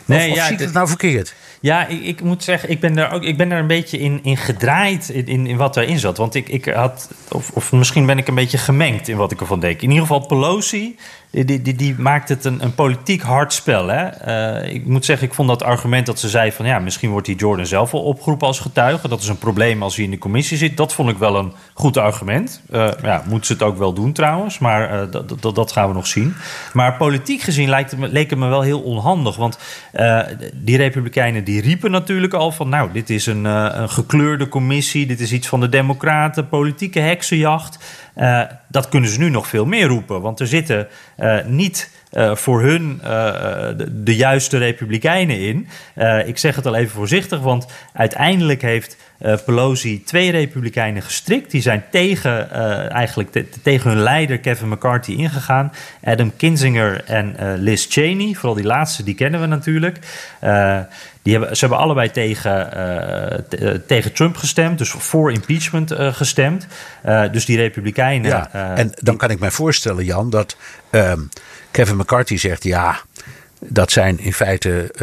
Nee, 0.04 0.26
of, 0.26 0.30
of 0.30 0.36
ja, 0.36 0.46
ziet 0.46 0.60
het 0.60 0.72
nou 0.72 0.88
verkeerd? 0.88 1.34
Ja, 1.60 1.86
ik, 1.86 2.02
ik, 2.02 2.22
moet 2.22 2.44
zeggen, 2.44 2.70
ik 2.70 2.80
ben 2.80 2.94
daar 2.94 3.12
ook 3.12 3.22
ik 3.22 3.36
ben 3.36 3.48
daar 3.48 3.58
een 3.58 3.66
beetje 3.66 3.98
in, 3.98 4.20
in 4.22 4.36
gedraaid 4.36 5.08
in, 5.08 5.46
in, 5.46 5.56
wat 5.56 5.76
erin 5.76 5.98
zat. 5.98 6.16
Want 6.16 6.34
ik, 6.34 6.48
ik 6.48 6.64
had, 6.64 7.10
of, 7.32 7.50
of 7.50 7.72
misschien 7.72 8.06
ben 8.06 8.18
ik 8.18 8.28
een 8.28 8.34
beetje 8.34 8.58
gemengd 8.58 9.08
in 9.08 9.16
wat 9.16 9.32
ik 9.32 9.40
ervan 9.40 9.60
denk. 9.60 9.82
In 9.82 9.88
ieder 9.88 10.06
geval, 10.06 10.26
Pelosi 10.26 10.96
die, 11.30 11.62
die, 11.62 11.74
die 11.74 11.94
maakt 11.98 12.28
het 12.28 12.44
een, 12.44 12.62
een 12.64 12.74
politiek 12.74 13.22
hard 13.22 13.52
spel. 13.52 13.86
Hè? 13.86 14.28
Uh, 14.62 14.74
ik 14.74 14.86
moet 14.86 15.04
zeggen, 15.04 15.26
ik 15.26 15.34
vond 15.34 15.48
dat 15.48 15.62
argument 15.62 16.06
dat 16.06 16.18
ze 16.18 16.28
zei 16.28 16.52
van 16.52 16.66
ja, 16.66 16.78
misschien 16.78 17.10
wordt 17.10 17.26
die 17.26 17.36
Jordan 17.36 17.66
zelf 17.66 17.90
wel 17.90 18.02
opgeroepen 18.02 18.46
als 18.46 18.60
getuige. 18.60 19.08
Dat 19.08 19.20
is 19.20 19.28
een 19.28 19.38
probleem 19.38 19.82
als 19.82 19.96
hij 19.96 20.04
in 20.04 20.10
de 20.10 20.18
commissie 20.18 20.56
zit. 20.56 20.76
Dat 20.76 20.94
vond 20.94 21.10
ik 21.10 21.18
wel 21.18 21.36
een 21.36 21.52
goed 21.74 21.96
argument. 21.96 22.62
Uh, 22.70 22.90
ja, 23.02 23.22
moet 23.26 23.46
ze 23.46 23.52
het 23.52 23.62
ook 23.62 23.78
wel 23.78 23.92
doen 23.92 24.12
trouwens, 24.12 24.58
maar 24.58 24.92
uh, 24.92 25.12
dat, 25.12 25.42
dat, 25.42 25.54
dat 25.54 25.72
gaan 25.72 25.88
we 25.88 25.94
nog 25.94 26.06
zien. 26.06 26.34
Maar 26.72 26.96
politiek 26.96 27.40
gezien 27.40 27.68
lijkt 27.68 27.90
het 27.90 28.00
me, 28.00 28.08
leek 28.08 28.30
het 28.30 28.38
me 28.38 28.48
wel 28.48 28.62
heel 28.62 28.80
onhandig. 28.80 29.36
Want 29.36 29.58
die 30.54 30.76
Republikeinen 30.76 31.44
die 31.50 31.60
riepen 31.60 31.90
natuurlijk 31.90 32.34
al 32.34 32.52
van 32.52 32.68
nou, 32.68 32.92
dit 32.92 33.10
is 33.10 33.26
een, 33.26 33.44
een 33.44 33.88
gekleurde 33.88 34.48
commissie, 34.48 35.06
dit 35.06 35.20
is 35.20 35.32
iets 35.32 35.48
van 35.48 35.60
de 35.60 35.68
Democraten, 35.68 36.48
politieke 36.48 37.00
heksenjacht. 37.00 37.78
Uh, 38.16 38.42
dat 38.68 38.88
kunnen 38.88 39.10
ze 39.10 39.18
nu 39.18 39.30
nog 39.30 39.46
veel 39.46 39.66
meer 39.66 39.86
roepen. 39.86 40.20
Want 40.20 40.40
er 40.40 40.46
zitten 40.46 40.88
uh, 41.18 41.44
niet 41.46 41.90
voor 42.32 42.62
hun 42.62 43.00
de, 43.88 44.16
juiste 44.16 44.58
republikeinen 44.58 45.38
in. 45.38 45.68
ik 46.26 46.38
zeg 46.38 46.56
het 46.56 46.66
al 46.66 46.74
even 46.74 46.90
voorzichtig, 46.90 47.40
want 47.40 47.66
uiteindelijk 47.92 48.62
heeft 48.62 48.96
Pelosi 49.44 50.02
twee 50.04 50.30
republikeinen 50.30 51.02
gestrikt. 51.02 51.50
Die 51.50 51.62
zijn 51.62 51.84
tegen, 51.90 52.50
eigenlijk 52.90 53.30
te, 53.32 53.48
tegen 53.62 53.90
hun 53.90 54.00
leider 54.00 54.38
Kevin 54.38 54.68
McCarthy 54.68 55.12
ingegaan. 55.12 55.72
Adam 56.04 56.36
Kinzinger 56.36 57.04
en 57.04 57.36
Liz 57.56 57.86
Cheney. 57.88 58.34
Vooral 58.34 58.54
die 58.54 58.64
laatste, 58.64 59.02
die 59.02 59.14
kennen 59.14 59.40
we 59.40 59.46
natuurlijk. 59.46 59.98
Die 61.22 61.32
hebben, 61.32 61.56
ze 61.56 61.60
hebben 61.66 61.78
allebei 61.78 62.10
tegen, 62.10 63.44
tegen 63.86 64.12
Trump 64.12 64.36
gestemd, 64.36 64.78
dus 64.78 64.90
voor 64.90 65.32
impeachment 65.32 65.92
gestemd. 65.96 66.66
Dus 67.32 67.44
die 67.44 67.56
Republikeinen. 67.56 68.30
Ja, 68.30 68.74
en 68.74 68.92
dan 68.94 69.16
kan 69.16 69.30
ik 69.30 69.38
mij 69.38 69.50
voorstellen, 69.50 70.04
Jan, 70.04 70.30
dat 70.30 70.56
ehm, 70.90 71.20
Kevin 71.70 71.96
McCarthy 71.96 72.36
zegt: 72.36 72.64
ja, 72.64 73.00
dat 73.58 73.92
zijn 73.92 74.18
in 74.18 74.32
feite 74.32 74.94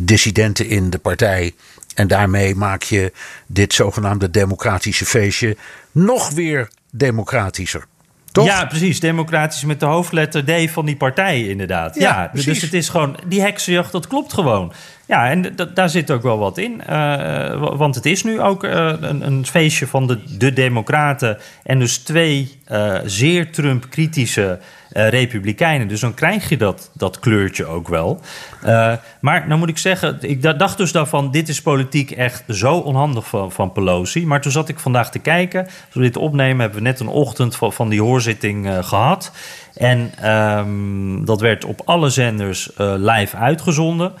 dissidenten 0.00 0.66
in 0.66 0.90
de 0.90 0.98
partij. 0.98 1.54
En 1.94 2.08
daarmee 2.08 2.54
maak 2.54 2.82
je 2.82 3.12
dit 3.46 3.74
zogenaamde 3.74 4.30
democratische 4.30 5.06
feestje 5.06 5.56
nog 5.92 6.30
weer 6.30 6.68
democratischer. 6.90 7.86
Toch? 8.32 8.46
Ja, 8.46 8.64
precies. 8.64 9.00
Democratisch 9.00 9.64
met 9.64 9.80
de 9.80 9.86
hoofdletter 9.86 10.44
D 10.44 10.70
van 10.70 10.86
die 10.86 10.96
partij, 10.96 11.46
inderdaad. 11.46 11.94
Ja, 11.94 12.00
ja 12.00 12.30
dus 12.32 12.62
het 12.62 12.74
is 12.74 12.88
gewoon, 12.88 13.16
die 13.26 13.40
heksenjacht, 13.40 13.92
dat 13.92 14.06
klopt 14.06 14.32
gewoon. 14.32 14.72
Ja, 15.10 15.30
en 15.30 15.56
daar 15.74 15.90
zit 15.90 16.10
ook 16.10 16.22
wel 16.22 16.38
wat 16.38 16.58
in. 16.58 16.82
Uh, 16.90 17.76
want 17.76 17.94
het 17.94 18.06
is 18.06 18.24
nu 18.24 18.40
ook 18.40 18.64
uh, 18.64 18.92
een, 19.00 19.26
een, 19.26 19.46
feestje 19.46 19.86
van 19.86 20.06
de, 20.06 20.36
de 20.38 20.52
Democraten. 20.52 21.38
En 21.62 21.78
dus 21.78 21.98
twee 21.98 22.58
uh, 22.68 22.98
zeer 23.04 23.52
Trump-kritische 23.52 24.58
Republikeinen. 24.92 25.88
Dus 25.88 26.00
dan 26.00 26.14
krijg 26.14 26.48
je 26.48 26.56
dat, 26.56 26.90
dat 26.94 27.18
kleurtje 27.18 27.66
ook 27.66 27.88
wel. 27.88 28.20
maar 29.20 29.46
nou 29.46 29.58
moet 29.58 29.68
ik 29.68 29.78
zeggen, 29.78 30.18
ik 30.20 30.42
dacht 30.42 30.78
dus 30.78 30.92
daarvan... 30.92 31.30
dit 31.30 31.48
is 31.48 31.62
politiek 31.62 32.10
echt 32.10 32.44
zo 32.48 32.74
onhandig 32.74 33.28
van, 33.28 33.52
van 33.52 33.72
Pelosi. 33.72 34.26
Maar 34.26 34.40
toen 34.40 34.52
zat 34.52 34.68
ik 34.68 34.78
vandaag 34.78 35.10
te 35.10 35.18
kijken. 35.18 35.64
Als 35.64 35.94
we 35.94 36.00
dit 36.00 36.16
opnemen, 36.16 36.60
hebben 36.60 36.78
we 36.78 36.84
net 36.84 37.00
een 37.00 37.08
ochtend 37.08 37.56
van, 37.56 37.88
die 37.88 38.02
hoorzitting 38.02 38.68
gehad. 38.80 39.32
En 39.74 40.28
um, 40.30 41.24
dat 41.24 41.40
werd 41.40 41.64
op 41.64 41.82
alle 41.84 42.10
zenders 42.10 42.70
live 42.76 43.36
uitgezonden. 43.36 44.12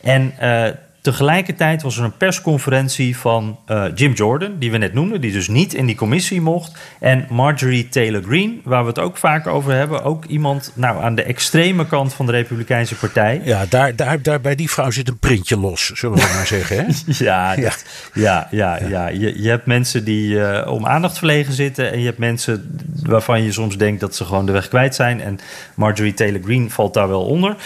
En 0.00 0.34
uh, 0.40 0.87
tegelijkertijd 1.08 1.82
was 1.82 1.98
er 1.98 2.04
een 2.04 2.16
persconferentie 2.16 3.16
van 3.16 3.58
uh, 3.68 3.84
Jim 3.94 4.12
Jordan, 4.12 4.58
die 4.58 4.70
we 4.70 4.78
net 4.78 4.94
noemden, 4.94 5.20
die 5.20 5.32
dus 5.32 5.48
niet 5.48 5.74
in 5.74 5.86
die 5.86 5.94
commissie 5.94 6.40
mocht. 6.40 6.78
En 7.00 7.26
Marjorie 7.30 7.88
Taylor 7.88 8.22
Greene, 8.22 8.54
waar 8.64 8.82
we 8.82 8.88
het 8.88 8.98
ook 8.98 9.16
vaak 9.16 9.46
over 9.46 9.72
hebben. 9.72 10.02
Ook 10.02 10.24
iemand 10.24 10.72
nou, 10.74 11.02
aan 11.02 11.14
de 11.14 11.22
extreme 11.22 11.86
kant 11.86 12.14
van 12.14 12.26
de 12.26 12.32
Republikeinse 12.32 12.94
Partij. 12.94 13.40
Ja, 13.44 13.66
daar, 13.68 13.96
daar, 13.96 14.22
daar 14.22 14.40
bij 14.40 14.54
die 14.54 14.70
vrouw 14.70 14.90
zit 14.90 15.08
een 15.08 15.18
printje 15.18 15.58
los, 15.58 15.86
zullen 15.86 16.18
we 16.18 16.32
maar 16.34 16.46
zeggen. 16.46 16.76
Hè? 16.76 16.84
ja, 17.24 17.52
ja, 17.52 17.72
ja, 18.12 18.48
ja, 18.50 18.78
ja. 18.88 19.08
Je, 19.08 19.42
je 19.42 19.48
hebt 19.48 19.66
mensen 19.66 20.04
die 20.04 20.28
uh, 20.34 20.66
om 20.66 20.86
aandacht 20.86 21.18
verlegen 21.18 21.52
zitten. 21.52 21.92
En 21.92 21.98
je 21.98 22.06
hebt 22.06 22.18
mensen 22.18 22.80
waarvan 23.02 23.42
je 23.42 23.52
soms 23.52 23.76
denkt 23.76 24.00
dat 24.00 24.16
ze 24.16 24.24
gewoon 24.24 24.46
de 24.46 24.52
weg 24.52 24.68
kwijt 24.68 24.94
zijn. 24.94 25.20
En 25.20 25.38
Marjorie 25.74 26.14
Taylor 26.14 26.40
Greene 26.42 26.70
valt 26.70 26.94
daar 26.94 27.08
wel 27.08 27.24
onder. 27.24 27.56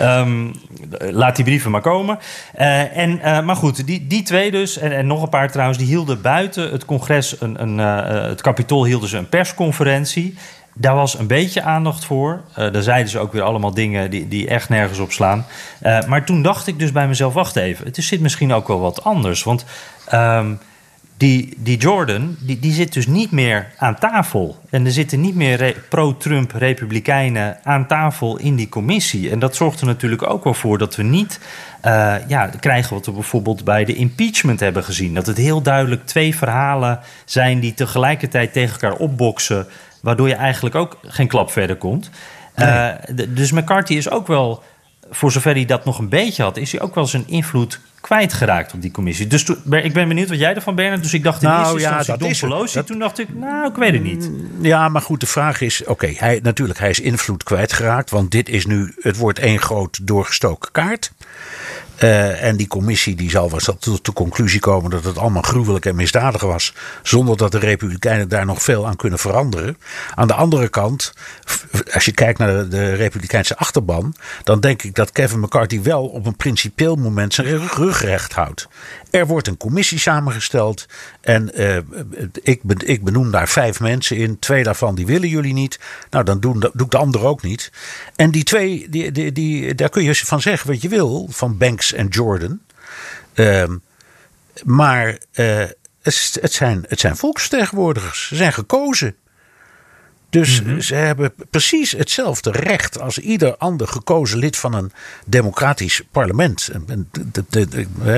Um, 0.00 0.52
laat 0.98 1.36
die 1.36 1.44
brieven 1.44 1.70
maar 1.70 1.80
komen. 1.80 2.18
Uh, 2.60 2.85
en, 2.92 3.18
uh, 3.18 3.40
maar 3.40 3.56
goed, 3.56 3.86
die, 3.86 4.06
die 4.06 4.22
twee 4.22 4.50
dus, 4.50 4.78
en, 4.78 4.92
en 4.92 5.06
nog 5.06 5.22
een 5.22 5.28
paar 5.28 5.50
trouwens, 5.50 5.78
die 5.78 5.86
hielden 5.86 6.20
buiten 6.20 6.70
het 6.70 6.84
congres, 6.84 7.40
een, 7.40 7.62
een, 7.62 7.78
uh, 7.78 8.28
het 8.28 8.40
kapitool 8.40 8.84
hielden 8.84 9.08
ze 9.08 9.16
een 9.16 9.28
persconferentie. 9.28 10.34
Daar 10.78 10.94
was 10.94 11.18
een 11.18 11.26
beetje 11.26 11.62
aandacht 11.62 12.04
voor. 12.04 12.40
Daar 12.54 12.82
zeiden 12.82 13.10
ze 13.10 13.18
ook 13.18 13.32
weer 13.32 13.42
allemaal 13.42 13.74
dingen 13.74 14.10
die, 14.10 14.28
die 14.28 14.48
echt 14.48 14.68
nergens 14.68 14.98
op 14.98 15.12
slaan. 15.12 15.46
Maar 16.06 16.24
toen 16.24 16.42
dacht 16.42 16.66
ik 16.66 16.78
dus 16.78 16.92
bij 16.92 17.08
mezelf: 17.08 17.34
wacht 17.34 17.56
even, 17.56 17.86
het 17.86 17.96
zit 17.96 18.20
misschien 18.20 18.52
ook 18.52 18.68
wel 18.68 18.80
wat 18.80 19.04
anders. 19.04 19.42
Want 19.42 19.64
um, 20.12 20.58
die, 21.16 21.54
die 21.56 21.78
Jordan, 21.78 22.36
die, 22.40 22.58
die 22.58 22.72
zit 22.72 22.92
dus 22.92 23.06
niet 23.06 23.30
meer 23.30 23.72
aan 23.76 23.98
tafel. 23.98 24.60
En 24.70 24.84
er 24.84 24.92
zitten 24.92 25.20
niet 25.20 25.34
meer 25.34 25.76
pro-Trump 25.88 26.52
republikeinen 26.52 27.58
aan 27.62 27.86
tafel 27.86 28.38
in 28.38 28.56
die 28.56 28.68
commissie. 28.68 29.30
En 29.30 29.38
dat 29.38 29.56
zorgt 29.56 29.80
er 29.80 29.86
natuurlijk 29.86 30.30
ook 30.30 30.44
wel 30.44 30.54
voor 30.54 30.78
dat 30.78 30.96
we 30.96 31.02
niet 31.02 31.40
uh, 31.84 32.14
ja, 32.28 32.50
krijgen 32.60 32.94
wat 32.94 33.06
we 33.06 33.12
bijvoorbeeld 33.12 33.64
bij 33.64 33.84
de 33.84 33.94
impeachment 33.94 34.60
hebben 34.60 34.84
gezien. 34.84 35.14
Dat 35.14 35.26
het 35.26 35.36
heel 35.36 35.62
duidelijk 35.62 36.06
twee 36.06 36.36
verhalen 36.36 37.00
zijn 37.24 37.60
die 37.60 37.74
tegelijkertijd 37.74 38.52
tegen 38.52 38.80
elkaar 38.80 38.98
opboksen. 38.98 39.66
Waardoor 40.02 40.28
je 40.28 40.34
eigenlijk 40.34 40.74
ook 40.74 40.98
geen 41.02 41.28
klap 41.28 41.50
verder 41.50 41.76
komt. 41.76 42.10
Nee. 42.54 42.68
Uh, 42.68 43.26
dus 43.28 43.52
McCarthy 43.52 43.94
is 43.94 44.10
ook 44.10 44.26
wel, 44.26 44.62
voor 45.10 45.32
zover 45.32 45.54
hij 45.54 45.64
dat 45.64 45.84
nog 45.84 45.98
een 45.98 46.08
beetje 46.08 46.42
had, 46.42 46.56
is 46.56 46.72
hij 46.72 46.80
ook 46.80 46.94
wel 46.94 47.06
zijn 47.06 47.24
invloed 47.26 47.80
kwijtgeraakt 48.06 48.72
op 48.72 48.82
die 48.82 48.90
commissie. 48.90 49.26
Dus 49.26 49.44
toen, 49.44 49.56
ik 49.70 49.92
ben 49.92 50.08
benieuwd 50.08 50.28
wat 50.28 50.38
jij 50.38 50.54
ervan, 50.54 50.74
Bernard. 50.74 51.02
Dus 51.02 51.14
ik 51.14 51.22
dacht 51.22 51.42
in 51.42 51.48
nou, 51.48 51.60
eerste 51.60 51.78
ja, 51.80 51.84
instantie 51.98 52.10
dat 52.10 52.18
Don 52.20 52.28
is 52.30 52.40
het. 52.40 52.50
Pelosi. 52.50 52.74
Dat- 52.74 52.86
Toen 52.86 52.98
dacht 52.98 53.18
ik, 53.18 53.34
nou, 53.34 53.68
ik 53.70 53.76
weet 53.76 53.92
het 53.92 54.02
niet. 54.02 54.30
Ja, 54.60 54.88
maar 54.88 55.02
goed, 55.02 55.20
de 55.20 55.26
vraag 55.26 55.60
is: 55.60 55.84
oké, 55.84 56.12
hij 56.16 56.40
natuurlijk, 56.42 56.78
hij 56.78 56.90
is 56.90 57.00
invloed 57.00 57.42
kwijtgeraakt. 57.42 58.10
Want 58.10 58.30
dit 58.30 58.48
is 58.48 58.66
nu, 58.66 58.94
het 59.00 59.16
wordt 59.16 59.38
één 59.38 59.58
groot 59.58 59.98
doorgestoken 60.06 60.72
kaart. 60.72 61.12
Uh, 62.02 62.42
en 62.42 62.56
die 62.56 62.66
commissie 62.66 63.14
die 63.14 63.30
zal 63.30 63.50
wel 63.50 63.76
tot 63.78 64.04
de 64.04 64.12
conclusie 64.12 64.60
komen 64.60 64.90
dat 64.90 65.04
het 65.04 65.18
allemaal 65.18 65.42
gruwelijk 65.42 65.86
en 65.86 65.94
misdadig 65.94 66.42
was. 66.42 66.74
Zonder 67.02 67.36
dat 67.36 67.52
de 67.52 67.58
Republikeinen 67.58 68.28
daar 68.28 68.46
nog 68.46 68.62
veel 68.62 68.86
aan 68.86 68.96
kunnen 68.96 69.18
veranderen. 69.18 69.78
Aan 70.14 70.26
de 70.26 70.34
andere 70.34 70.68
kant, 70.68 71.12
als 71.92 72.04
je 72.04 72.12
kijkt 72.12 72.38
naar 72.38 72.58
de, 72.58 72.68
de 72.68 72.94
Republikeinse 72.94 73.56
achterban. 73.56 74.14
dan 74.42 74.60
denk 74.60 74.82
ik 74.82 74.94
dat 74.94 75.12
Kevin 75.12 75.40
McCarthy 75.40 75.82
wel 75.82 76.06
op 76.06 76.26
een 76.26 76.36
principieel 76.36 76.96
moment 76.96 77.34
zijn 77.34 77.68
rug, 77.68 78.02
recht 78.02 78.32
houdt. 78.32 78.68
Er 79.10 79.26
wordt 79.26 79.46
een 79.46 79.56
commissie 79.56 79.98
samengesteld. 79.98 80.86
En 81.20 81.50
uh, 81.60 81.76
ik, 82.42 82.62
ben, 82.62 82.88
ik 82.88 83.04
benoem 83.04 83.30
daar 83.30 83.48
vijf 83.48 83.80
mensen 83.80 84.16
in. 84.16 84.38
Twee 84.38 84.62
daarvan 84.62 84.94
die 84.94 85.06
willen 85.06 85.28
jullie 85.28 85.52
niet. 85.52 85.78
Nou, 86.10 86.24
dan 86.24 86.40
doen, 86.40 86.60
doe 86.60 86.84
ik 86.84 86.90
de 86.90 86.96
andere 86.96 87.24
ook 87.24 87.42
niet. 87.42 87.72
En 88.16 88.30
die 88.30 88.44
twee, 88.44 88.86
die, 88.90 89.12
die, 89.12 89.32
die, 89.32 89.74
daar 89.74 89.88
kun 89.88 90.02
je 90.02 90.14
van 90.14 90.40
zeggen 90.40 90.70
wat 90.70 90.82
je 90.82 90.88
wil. 90.88 91.28
Van 91.30 91.56
Banks 91.56 91.85
en 91.92 92.06
Jordan. 92.06 92.60
Uh, 93.34 93.64
maar 94.64 95.18
uh, 95.32 95.64
het, 96.02 96.38
het, 96.40 96.52
zijn, 96.52 96.84
het 96.88 97.00
zijn 97.00 97.16
volksvertegenwoordigers. 97.16 98.26
Ze 98.26 98.36
zijn 98.36 98.52
gekozen. 98.52 99.16
Dus 100.30 100.62
mm 100.62 100.68
-hmm. 100.68 100.80
ze 100.80 100.94
hebben 100.94 101.32
precies 101.50 101.90
hetzelfde 101.90 102.50
recht 102.50 103.00
als 103.00 103.18
ieder 103.18 103.56
ander 103.56 103.88
gekozen 103.88 104.38
lid 104.38 104.56
van 104.56 104.74
een 104.74 104.92
democratisch 105.26 106.02
parlement. 106.10 106.68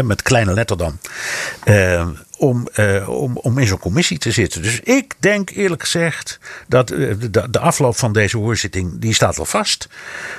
Met 0.02 0.22
kleine 0.22 0.52
letter 0.52 0.76
dan. 0.76 0.98
Uh, 1.64 2.08
om, 2.38 2.68
uh, 2.76 3.08
om, 3.08 3.36
om 3.36 3.58
in 3.58 3.66
zo'n 3.66 3.78
commissie 3.78 4.18
te 4.18 4.30
zitten. 4.30 4.62
Dus 4.62 4.80
ik 4.80 5.14
denk 5.18 5.50
eerlijk 5.50 5.82
gezegd 5.82 6.38
dat 6.68 6.90
uh, 6.90 7.14
de, 7.30 7.50
de, 7.50 7.58
afloop 7.58 7.96
van 7.96 8.12
deze 8.12 8.36
hoorzitting, 8.36 8.98
die 8.98 9.14
staat 9.14 9.36
wel 9.36 9.44
vast. 9.44 9.88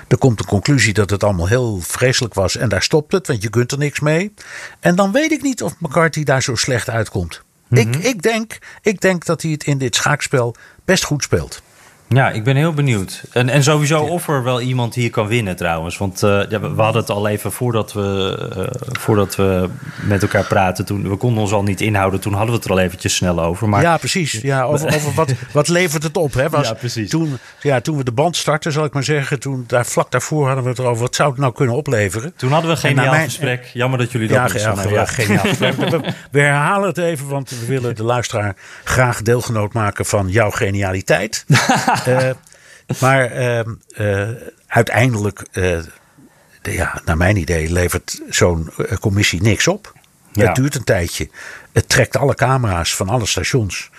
Er 0.07 0.17
komt 0.17 0.39
een 0.39 0.45
conclusie 0.45 0.93
dat 0.93 1.09
het 1.09 1.23
allemaal 1.23 1.47
heel 1.47 1.79
vreselijk 1.81 2.33
was 2.33 2.55
en 2.55 2.69
daar 2.69 2.83
stopt 2.83 3.11
het, 3.11 3.27
want 3.27 3.41
je 3.41 3.49
kunt 3.49 3.71
er 3.71 3.77
niks 3.77 3.99
mee. 3.99 4.33
En 4.79 4.95
dan 4.95 5.11
weet 5.11 5.31
ik 5.31 5.41
niet 5.41 5.63
of 5.63 5.75
McCarthy 5.79 6.23
daar 6.23 6.43
zo 6.43 6.55
slecht 6.55 6.89
uitkomt. 6.89 7.41
Mm 7.67 7.77
-hmm. 7.77 7.93
ik, 7.93 8.03
ik, 8.03 8.21
denk, 8.21 8.57
ik 8.81 9.01
denk 9.01 9.25
dat 9.25 9.41
hij 9.41 9.51
het 9.51 9.63
in 9.63 9.77
dit 9.77 9.95
schaakspel 9.95 10.55
best 10.85 11.03
goed 11.03 11.23
speelt. 11.23 11.61
Ja, 12.09 12.29
ik 12.29 12.43
ben 12.43 12.55
heel 12.55 12.73
benieuwd. 12.73 13.23
En, 13.31 13.49
en 13.49 13.63
sowieso 13.63 14.01
of 14.01 14.27
er 14.27 14.43
wel 14.43 14.61
iemand 14.61 14.95
hier 14.95 15.09
kan 15.09 15.27
winnen 15.27 15.55
trouwens. 15.55 15.97
Want 15.97 16.23
uh, 16.23 16.41
ja, 16.49 16.59
we 16.59 16.81
hadden 16.81 17.01
het 17.01 17.09
al 17.09 17.27
even 17.27 17.51
voordat 17.51 17.93
we, 17.93 18.37
uh, 18.57 18.63
voordat 18.99 19.35
we 19.35 19.69
met 20.07 20.21
elkaar 20.21 20.45
praten. 20.45 20.85
Toen, 20.85 21.09
we 21.09 21.15
konden 21.15 21.41
ons 21.41 21.51
al 21.51 21.63
niet 21.63 21.81
inhouden. 21.81 22.19
Toen 22.19 22.33
hadden 22.33 22.49
we 22.49 22.55
het 22.55 22.65
er 22.65 22.71
al 22.71 22.79
eventjes 22.79 23.15
snel 23.15 23.41
over. 23.41 23.69
Maar... 23.69 23.81
Ja, 23.81 23.97
precies. 23.97 24.31
Ja, 24.31 24.63
over, 24.71 24.95
over 24.95 25.13
wat, 25.13 25.33
wat 25.51 25.67
levert 25.67 26.03
het 26.03 26.17
op. 26.17 26.33
Hè? 26.33 26.49
Was, 26.49 26.67
ja, 26.67 26.73
precies. 26.73 27.09
Toen, 27.09 27.37
ja, 27.61 27.81
toen 27.81 27.97
we 27.97 28.03
de 28.03 28.11
band 28.11 28.35
startten, 28.35 28.71
zal 28.71 28.85
ik 28.85 28.93
maar 28.93 29.03
zeggen. 29.03 29.39
Toen, 29.39 29.63
daar, 29.67 29.85
vlak 29.85 30.11
daarvoor 30.11 30.45
hadden 30.45 30.63
we 30.63 30.69
het 30.69 30.79
erover. 30.79 31.01
Wat 31.01 31.15
zou 31.15 31.29
het 31.29 31.39
nou 31.39 31.53
kunnen 31.53 31.75
opleveren? 31.75 32.33
Toen 32.35 32.51
hadden 32.51 32.69
we 32.69 32.75
een 32.75 32.81
geniaal 32.81 33.11
mijn, 33.11 33.23
gesprek. 33.23 33.69
Jammer 33.73 33.99
dat 33.99 34.11
jullie 34.11 34.27
dat 34.27 34.37
ja, 34.37 34.43
niet 34.43 34.61
ja, 34.61 34.83
ja, 34.83 34.89
ja, 34.89 35.05
geniaal 35.05 35.43
gesprek. 35.43 35.75
we, 35.75 36.01
we 36.31 36.39
herhalen 36.39 36.87
het 36.87 36.97
even, 36.97 37.27
want 37.27 37.49
we 37.49 37.65
willen 37.65 37.95
de 37.95 38.03
luisteraar 38.03 38.55
graag 38.83 39.21
deelgenoot 39.21 39.73
maken 39.73 40.05
van 40.05 40.29
jouw 40.29 40.49
genialiteit. 40.49 41.45
uh, 42.07 42.29
maar 42.99 43.37
uh, 43.37 43.73
uh, 43.97 44.29
uiteindelijk, 44.67 45.47
de, 45.51 45.83
ja, 46.61 47.01
naar 47.05 47.17
mijn 47.17 47.37
idee, 47.37 47.71
levert 47.71 48.21
zo'n 48.29 48.69
commissie 48.99 49.41
niks 49.41 49.67
op. 49.67 49.93
Ja. 50.39 50.47
Het 50.47 50.55
duurt 50.55 50.75
een 50.75 50.83
tijdje. 50.83 51.29
Het 51.71 51.89
trekt 51.89 52.17
alle 52.17 52.35
camera's 52.35 52.95
van 52.95 53.09
alle 53.09 53.25
stations. 53.25 53.89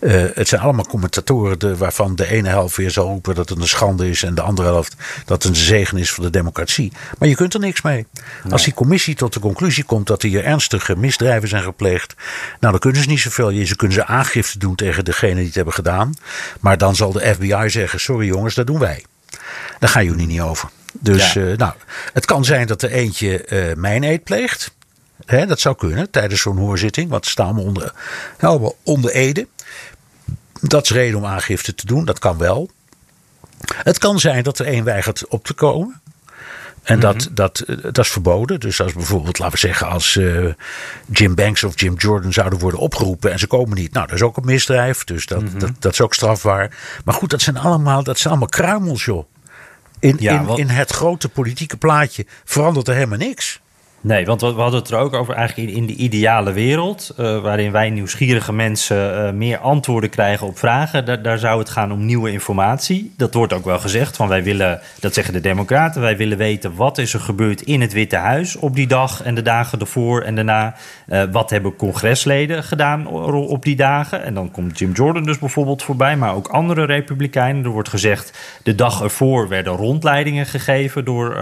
Uh, 0.00 0.24
het 0.34 0.48
zijn 0.48 0.60
allemaal 0.60 0.86
commentatoren 0.86 1.58
de, 1.58 1.76
waarvan 1.76 2.16
de 2.16 2.26
ene 2.26 2.48
helft 2.48 2.76
weer 2.76 2.90
zal 2.90 3.06
roepen 3.06 3.34
dat 3.34 3.48
het 3.48 3.58
een 3.58 3.68
schande 3.68 4.08
is. 4.08 4.22
En 4.22 4.34
de 4.34 4.40
andere 4.40 4.68
helft 4.68 4.96
dat 5.24 5.42
het 5.42 5.52
een 5.52 5.60
zegen 5.60 5.98
is 5.98 6.10
voor 6.10 6.24
de 6.24 6.30
democratie. 6.30 6.92
Maar 7.18 7.28
je 7.28 7.34
kunt 7.34 7.54
er 7.54 7.60
niks 7.60 7.82
mee. 7.82 8.06
Nee. 8.42 8.52
Als 8.52 8.64
die 8.64 8.74
commissie 8.74 9.14
tot 9.14 9.32
de 9.32 9.40
conclusie 9.40 9.84
komt 9.84 10.06
dat 10.06 10.22
hier 10.22 10.44
ernstige 10.44 10.96
misdrijven 10.96 11.48
zijn 11.48 11.62
gepleegd. 11.62 12.14
Nou, 12.60 12.72
dan 12.72 12.78
kunnen 12.78 13.02
ze 13.02 13.08
niet 13.08 13.20
zoveel. 13.20 13.66
Ze 13.66 13.76
kunnen 13.76 13.96
ze 13.96 14.06
aangifte 14.06 14.58
doen 14.58 14.74
tegen 14.74 15.04
degene 15.04 15.34
die 15.34 15.46
het 15.46 15.54
hebben 15.54 15.74
gedaan. 15.74 16.14
Maar 16.60 16.78
dan 16.78 16.96
zal 16.96 17.12
de 17.12 17.34
FBI 17.34 17.64
zeggen: 17.66 18.00
sorry 18.00 18.26
jongens, 18.26 18.54
dat 18.54 18.66
doen 18.66 18.78
wij. 18.78 19.04
Daar 19.78 19.90
gaan 19.90 20.04
jullie 20.04 20.26
niet 20.26 20.40
over. 20.40 20.68
Dus 20.92 21.32
ja. 21.32 21.42
uh, 21.42 21.56
nou, 21.56 21.72
het 22.12 22.24
kan 22.24 22.44
zijn 22.44 22.66
dat 22.66 22.82
er 22.82 22.90
eentje 22.90 23.46
uh, 23.48 23.74
mijn 23.76 24.04
eet 24.04 24.24
pleegt. 24.24 24.76
He, 25.26 25.46
dat 25.46 25.60
zou 25.60 25.76
kunnen 25.76 26.10
tijdens 26.10 26.40
zo'n 26.40 26.56
hoorzitting, 26.56 27.10
want 27.10 27.24
ze 27.24 27.30
staan 27.30 27.46
allemaal 27.46 27.64
onder, 27.64 27.92
allemaal 28.40 28.76
onder 28.82 29.10
Ede. 29.10 29.46
Dat 30.60 30.84
is 30.84 30.90
reden 30.90 31.18
om 31.18 31.24
aangifte 31.24 31.74
te 31.74 31.86
doen, 31.86 32.04
dat 32.04 32.18
kan 32.18 32.38
wel. 32.38 32.70
Het 33.74 33.98
kan 33.98 34.20
zijn 34.20 34.42
dat 34.42 34.58
er 34.58 34.66
één 34.66 34.84
weigert 34.84 35.28
op 35.28 35.44
te 35.44 35.54
komen. 35.54 36.00
En 36.82 37.00
dat, 37.00 37.14
mm-hmm. 37.14 37.34
dat, 37.34 37.64
dat 37.82 37.98
is 37.98 38.10
verboden. 38.10 38.60
Dus 38.60 38.80
als 38.80 38.92
bijvoorbeeld, 38.92 39.38
laten 39.38 39.54
we 39.54 39.66
zeggen, 39.66 39.88
als 39.88 40.14
uh, 40.14 40.52
Jim 41.06 41.34
Banks 41.34 41.64
of 41.64 41.80
Jim 41.80 41.94
Jordan 41.94 42.32
zouden 42.32 42.58
worden 42.58 42.80
opgeroepen 42.80 43.32
en 43.32 43.38
ze 43.38 43.46
komen 43.46 43.76
niet. 43.76 43.92
Nou, 43.92 44.06
dat 44.06 44.14
is 44.14 44.22
ook 44.22 44.36
een 44.36 44.44
misdrijf. 44.44 45.04
Dus 45.04 45.26
dat, 45.26 45.40
mm-hmm. 45.40 45.58
dat, 45.58 45.70
dat 45.78 45.92
is 45.92 46.00
ook 46.00 46.14
strafbaar. 46.14 46.76
Maar 47.04 47.14
goed, 47.14 47.30
dat 47.30 47.42
zijn 47.42 47.58
allemaal, 47.58 48.02
dat 48.02 48.18
zijn 48.18 48.28
allemaal 48.28 48.48
kruimels, 48.48 49.04
joh. 49.04 49.26
In, 50.00 50.16
ja, 50.18 50.40
in, 50.40 50.46
wat... 50.46 50.58
in 50.58 50.68
het 50.68 50.90
grote 50.90 51.28
politieke 51.28 51.76
plaatje 51.76 52.26
verandert 52.44 52.88
er 52.88 52.94
helemaal 52.94 53.18
niks. 53.18 53.60
Nee, 54.00 54.26
want 54.26 54.40
we 54.40 54.46
hadden 54.46 54.80
het 54.80 54.90
er 54.90 54.98
ook 54.98 55.14
over 55.14 55.34
eigenlijk 55.34 55.70
in 55.70 55.86
de 55.86 55.94
ideale 55.94 56.52
wereld, 56.52 57.14
uh, 57.20 57.40
waarin 57.40 57.72
wij 57.72 57.90
nieuwsgierige 57.90 58.52
mensen 58.52 59.26
uh, 59.26 59.30
meer 59.30 59.58
antwoorden 59.58 60.10
krijgen 60.10 60.46
op 60.46 60.58
vragen. 60.58 61.22
Daar, 61.22 61.38
zou 61.38 61.58
het 61.58 61.70
gaan 61.70 61.92
om 61.92 62.04
nieuwe 62.04 62.30
informatie. 62.30 63.12
Dat 63.16 63.34
wordt 63.34 63.52
ook 63.52 63.64
wel 63.64 63.78
gezegd, 63.78 64.16
van 64.16 64.28
wij 64.28 64.42
willen, 64.42 64.80
dat 65.00 65.14
zeggen 65.14 65.34
de 65.34 65.40
Democraten, 65.40 66.00
wij 66.00 66.16
willen 66.16 66.38
weten 66.38 66.74
wat 66.74 66.98
is 66.98 67.14
er 67.14 67.20
gebeurd 67.20 67.62
in 67.62 67.80
het 67.80 67.92
Witte 67.92 68.16
Huis 68.16 68.56
op 68.56 68.74
die 68.74 68.86
dag 68.86 69.22
en 69.22 69.34
de 69.34 69.42
dagen 69.42 69.80
ervoor 69.80 70.22
en 70.22 70.34
daarna. 70.34 70.74
Uh, 71.08 71.22
wat 71.32 71.50
hebben 71.50 71.76
congresleden 71.76 72.64
gedaan 72.64 73.06
op 73.06 73.64
die 73.64 73.76
dagen? 73.76 74.24
En 74.24 74.34
dan 74.34 74.50
komt 74.50 74.78
Jim 74.78 74.92
Jordan 74.92 75.22
dus 75.22 75.38
bijvoorbeeld 75.38 75.82
voorbij, 75.82 76.16
maar 76.16 76.34
ook 76.34 76.48
andere 76.48 76.84
Republikeinen. 76.84 77.64
Er 77.64 77.70
wordt 77.70 77.88
gezegd, 77.88 78.38
de 78.62 78.74
dag 78.74 79.02
ervoor 79.02 79.48
werden 79.48 79.72
rondleidingen 79.72 80.46
gegeven 80.46 81.04
door 81.04 81.36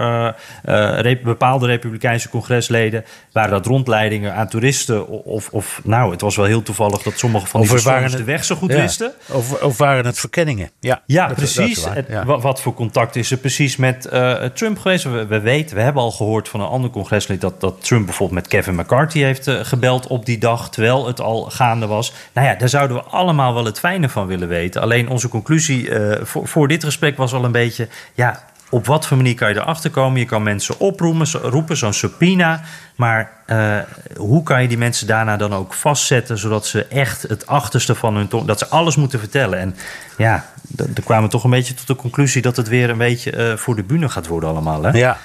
bepaalde 1.23 1.65
Republikeinse 1.65 2.29
congresleden 2.29 2.46
congresleden. 2.47 3.05
Waren 3.31 3.51
dat 3.51 3.65
rondleidingen 3.65 4.33
aan 4.33 4.47
toeristen? 4.47 5.07
Of, 5.07 5.49
of 5.51 5.81
nou, 5.83 6.11
het 6.11 6.21
was 6.21 6.35
wel 6.35 6.45
heel 6.45 6.61
toevallig 6.61 7.01
dat 7.01 7.17
sommige 7.17 7.47
van 7.47 7.61
die 7.61 7.69
persoons 7.69 8.15
de 8.15 8.23
weg 8.23 8.43
zo 8.43 8.55
goed 8.55 8.73
wisten. 8.73 9.13
Of, 9.31 9.61
of 9.61 9.77
waren 9.77 10.05
het 10.05 10.19
verkenningen? 10.19 10.69
Ja, 10.79 11.01
ja 11.05 11.27
precies. 11.27 11.87
wat, 12.25 12.41
wat, 12.41 12.61
voor 12.61 12.73
contact 12.73 13.15
is 13.15 13.31
er 13.31 13.37
precies 13.37 13.75
met 13.75 14.09
uh, 14.13 14.33
Trump 14.33 14.79
geweest? 14.79 15.03
We, 15.03 15.25
we, 15.25 15.39
weten, 15.39 15.75
we 15.75 15.81
hebben 15.81 16.01
al 16.01 16.11
gehoord 16.11 16.49
van 16.49 16.59
een 16.59 16.67
ander 16.67 16.89
congreslid... 16.89 17.41
dat, 17.41 17.61
dat 17.61 17.83
Trump 17.83 18.05
bijvoorbeeld 18.05 18.39
met 18.41 18.49
Kevin 18.49 18.75
McCarthy 18.75 19.19
heeft 19.19 19.47
uh, 19.47 19.59
gebeld 19.61 20.07
op 20.07 20.25
die 20.25 20.37
dag... 20.37 20.69
terwijl 20.69 21.07
het 21.07 21.21
al 21.21 21.41
gaande 21.43 21.87
was. 21.87 22.13
Nou 22.33 22.47
ja, 22.47 22.55
daar 22.55 22.69
zouden 22.69 22.97
we 22.97 23.03
allemaal 23.03 23.53
wel 23.53 23.65
het 23.65 23.79
fijne 23.79 24.09
van 24.09 24.27
willen 24.27 24.47
weten. 24.47 24.81
Alleen 24.81 25.09
onze 25.09 25.27
conclusie 25.27 25.89
uh, 25.89 26.15
voor, 26.21 26.47
voor 26.47 26.67
dit 26.67 26.83
gesprek 26.83 27.17
was 27.17 27.33
al 27.33 27.43
een 27.43 27.51
beetje... 27.51 27.87
ja, 28.13 28.43
op 28.69 28.85
wat 28.85 29.07
voor 29.07 29.17
manier 29.17 29.35
kan 29.35 29.49
je 29.49 29.55
erachter 29.55 29.89
komen? 29.89 30.19
Je 30.19 30.25
kan 30.25 30.43
mensen 30.43 30.79
oproepen, 30.79 31.27
roepen, 31.41 31.77
zo'n 31.77 31.93
subpoena. 31.93 32.61
Maar 32.95 33.31
uh, 33.47 33.77
hoe 34.17 34.43
kan 34.43 34.61
je 34.61 34.67
die 34.67 34.77
mensen 34.77 35.07
daarna 35.07 35.37
dan 35.37 35.53
ook 35.53 35.73
vastzetten... 35.73 36.37
zodat 36.37 36.65
ze 36.65 36.85
echt 36.85 37.21
het 37.21 37.47
achterste 37.47 37.95
van 37.95 38.15
hun 38.15 38.27
tong... 38.27 38.47
dat 38.47 38.59
ze 38.59 38.67
alles 38.67 38.95
moeten 38.95 39.19
vertellen. 39.19 39.59
En 39.59 39.75
ja, 40.17 40.45
er 40.77 41.03
kwamen 41.03 41.29
toch 41.29 41.43
een 41.43 41.49
beetje 41.49 41.73
tot 41.73 41.87
de 41.87 41.95
conclusie... 41.95 42.41
dat 42.41 42.57
het 42.57 42.67
weer 42.67 42.89
een 42.89 42.97
beetje 42.97 43.37
uh, 43.37 43.57
voor 43.57 43.75
de 43.75 43.83
bühne 43.83 44.09
gaat 44.09 44.27
worden 44.27 44.49
allemaal, 44.49 44.83
hè? 44.83 44.89
Ja, 44.91 45.17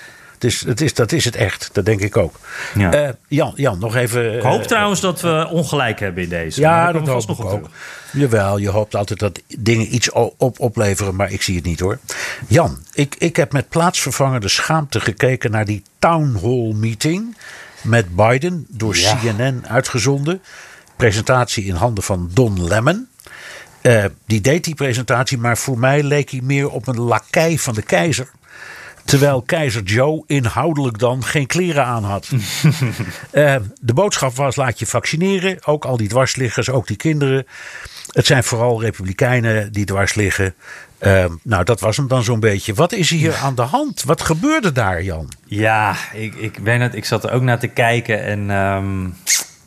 het 0.43 0.53
is, 0.53 0.65
het 0.65 0.81
is, 0.81 0.95
dat 0.95 1.13
is 1.13 1.25
het 1.25 1.37
echt, 1.37 1.71
dat 1.73 1.85
denk 1.85 2.01
ik 2.01 2.17
ook. 2.17 2.39
Ja. 2.75 2.95
Uh, 2.95 3.09
Jan, 3.29 3.53
Jan, 3.57 3.79
nog 3.79 3.97
even. 3.97 4.37
Ik 4.37 4.43
hoop 4.43 4.63
trouwens 4.63 5.01
dat 5.01 5.21
we 5.21 5.49
ongelijk 5.51 6.01
hebben 6.01 6.23
in 6.23 6.29
deze. 6.29 6.61
Ja, 6.61 6.93
dat 6.93 7.07
hoop 7.07 7.31
ik 7.31 7.45
ook. 7.45 7.69
Jawel, 8.13 8.59
je 8.59 8.69
hoopt 8.69 8.95
altijd 8.95 9.19
dat 9.19 9.41
dingen 9.59 9.95
iets 9.95 10.11
op 10.13 10.61
opleveren, 10.61 11.17
maar 11.17 11.33
ik 11.33 11.43
zie 11.43 11.57
het 11.57 11.65
niet 11.65 11.81
hoor. 11.81 11.99
Jan, 12.49 12.79
ik, 12.93 13.15
ik 13.19 13.37
heb 13.37 13.53
met 13.53 13.69
plaatsvervangende 13.69 14.49
schaamte 14.49 15.01
gekeken 15.01 15.51
naar 15.51 15.65
die 15.65 15.83
town 15.99 16.39
hall 16.43 16.73
meeting 16.75 17.37
met 17.83 18.17
Biden 18.17 18.67
door 18.69 18.97
ja. 18.97 19.17
CNN 19.17 19.65
uitgezonden. 19.69 20.43
Presentatie 20.97 21.65
in 21.65 21.75
handen 21.75 22.05
van 22.05 22.31
Don 22.33 22.65
Lemon. 22.65 23.09
Uh, 23.83 24.05
die 24.27 24.41
deed 24.41 24.65
die 24.65 24.75
presentatie, 24.75 25.39
maar 25.39 25.59
voor 25.59 25.79
mij 25.79 26.03
leek 26.03 26.31
hij 26.31 26.41
meer 26.43 26.71
op 26.71 26.87
een 26.87 27.01
lakij 27.01 27.59
van 27.59 27.75
de 27.75 27.83
keizer. 27.83 28.31
Terwijl 29.05 29.43
keizer 29.43 29.83
Joe 29.83 30.25
inhoudelijk 30.27 30.99
dan 30.99 31.25
geen 31.25 31.47
kleren 31.47 31.85
aan 31.85 32.05
had. 32.05 32.29
uh, 32.33 33.57
de 33.81 33.95
boodschap 33.95 34.35
was: 34.35 34.57
laat 34.57 34.79
je 34.79 34.87
vaccineren. 34.87 35.59
Ook 35.67 35.85
al 35.85 35.97
die 35.97 36.09
dwarsliggers, 36.09 36.71
ook 36.71 36.87
die 36.87 36.97
kinderen. 36.97 37.47
Het 38.11 38.27
zijn 38.27 38.45
vooral 38.45 38.81
republikeinen 38.81 39.73
die 39.73 39.85
dwars 39.85 40.15
liggen. 40.15 40.55
Uh, 41.01 41.25
nou, 41.43 41.65
dat 41.65 41.81
was 41.81 41.97
hem 41.97 42.09
dan 42.09 42.23
zo'n 42.23 42.41
beetje. 42.41 42.75
Wat 42.75 42.93
is 42.93 43.11
hier 43.11 43.35
aan 43.35 43.55
de 43.55 43.63
hand? 43.63 44.03
Wat 44.03 44.23
gebeurde 44.23 44.73
daar, 44.73 45.03
Jan? 45.03 45.29
Ja, 45.45 45.97
ik, 46.13 46.35
ik 46.35 46.63
ben 46.63 46.81
het. 46.81 46.95
Ik 46.95 47.05
zat 47.05 47.25
er 47.25 47.33
ook 47.33 47.43
naar 47.43 47.59
te 47.59 47.69
kijken 47.69 48.25
en. 48.25 48.51
Um, 48.51 49.15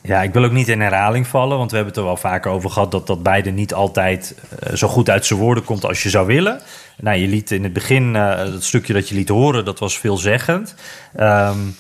ja, 0.05 0.21
ik 0.21 0.33
wil 0.33 0.43
ook 0.43 0.51
niet 0.51 0.67
in 0.67 0.81
herhaling 0.81 1.27
vallen, 1.27 1.57
want 1.57 1.69
we 1.71 1.75
hebben 1.75 1.93
het 1.93 2.03
er 2.03 2.09
wel 2.09 2.17
vaker 2.17 2.51
over 2.51 2.69
gehad 2.69 2.91
dat 2.91 3.07
dat 3.07 3.23
beide 3.23 3.51
niet 3.51 3.73
altijd 3.73 4.35
uh, 4.63 4.75
zo 4.75 4.87
goed 4.87 5.09
uit 5.09 5.25
zijn 5.25 5.39
woorden 5.39 5.63
komt 5.63 5.85
als 5.85 6.03
je 6.03 6.09
zou 6.09 6.27
willen. 6.27 6.61
Nou, 6.97 7.17
je 7.17 7.27
liet 7.27 7.51
in 7.51 7.63
het 7.63 7.73
begin, 7.73 8.15
uh, 8.15 8.37
het 8.37 8.63
stukje 8.63 8.93
dat 8.93 9.09
je 9.09 9.15
liet 9.15 9.29
horen, 9.29 9.65
dat 9.65 9.79
was 9.79 9.99
veelzeggend. 9.99 10.75
Um, 11.19 11.75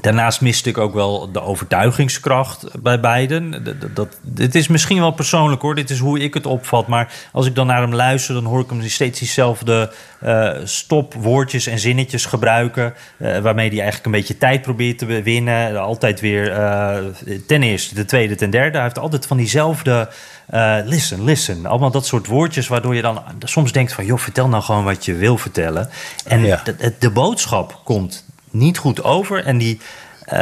Daarnaast 0.00 0.40
miste 0.40 0.68
ik 0.68 0.78
ook 0.78 0.94
wel 0.94 1.32
de 1.32 1.42
overtuigingskracht 1.42 2.82
bij 2.82 3.00
beiden. 3.00 3.64
Dat, 3.64 3.96
dat, 3.96 4.18
dit 4.22 4.54
is 4.54 4.68
misschien 4.68 4.98
wel 4.98 5.10
persoonlijk 5.10 5.62
hoor, 5.62 5.74
dit 5.74 5.90
is 5.90 5.98
hoe 5.98 6.18
ik 6.20 6.34
het 6.34 6.46
opvat. 6.46 6.86
Maar 6.86 7.12
als 7.32 7.46
ik 7.46 7.54
dan 7.54 7.66
naar 7.66 7.80
hem 7.80 7.94
luister, 7.94 8.34
dan 8.34 8.44
hoor 8.44 8.60
ik 8.60 8.70
hem 8.70 8.82
steeds 8.82 9.18
diezelfde 9.18 9.92
uh, 10.24 10.50
stopwoordjes 10.64 11.66
en 11.66 11.78
zinnetjes 11.78 12.24
gebruiken. 12.24 12.94
Uh, 13.18 13.38
waarmee 13.38 13.68
hij 13.68 13.76
eigenlijk 13.76 14.06
een 14.06 14.12
beetje 14.12 14.38
tijd 14.38 14.62
probeert 14.62 14.98
te 14.98 15.22
winnen. 15.22 15.80
Altijd 15.80 16.20
weer 16.20 16.50
uh, 16.50 16.96
ten 17.46 17.62
eerste, 17.62 17.94
de 17.94 18.04
tweede, 18.04 18.34
ten 18.34 18.50
derde. 18.50 18.76
Hij 18.76 18.82
heeft 18.82 18.98
altijd 18.98 19.26
van 19.26 19.36
diezelfde 19.36 20.08
listen, 20.84 21.24
listen. 21.24 21.66
Allemaal 21.66 21.90
dat 21.90 22.06
soort 22.06 22.26
woordjes 22.26 22.68
waardoor 22.68 22.94
je 22.94 23.02
dan 23.02 23.22
soms 23.44 23.72
denkt 23.72 23.92
van... 23.92 24.04
joh, 24.04 24.18
vertel 24.18 24.48
nou 24.48 24.62
gewoon 24.62 24.84
wat 24.84 25.04
je 25.04 25.14
wil 25.14 25.38
vertellen. 25.38 25.88
En 26.24 26.44
ja. 26.44 26.62
de, 26.64 26.94
de 26.98 27.10
boodschap 27.10 27.80
komt 27.84 28.26
niet 28.50 28.78
goed 28.78 29.04
over. 29.04 29.44
En 29.44 29.58
die, 29.58 29.80
uh, 30.26 30.32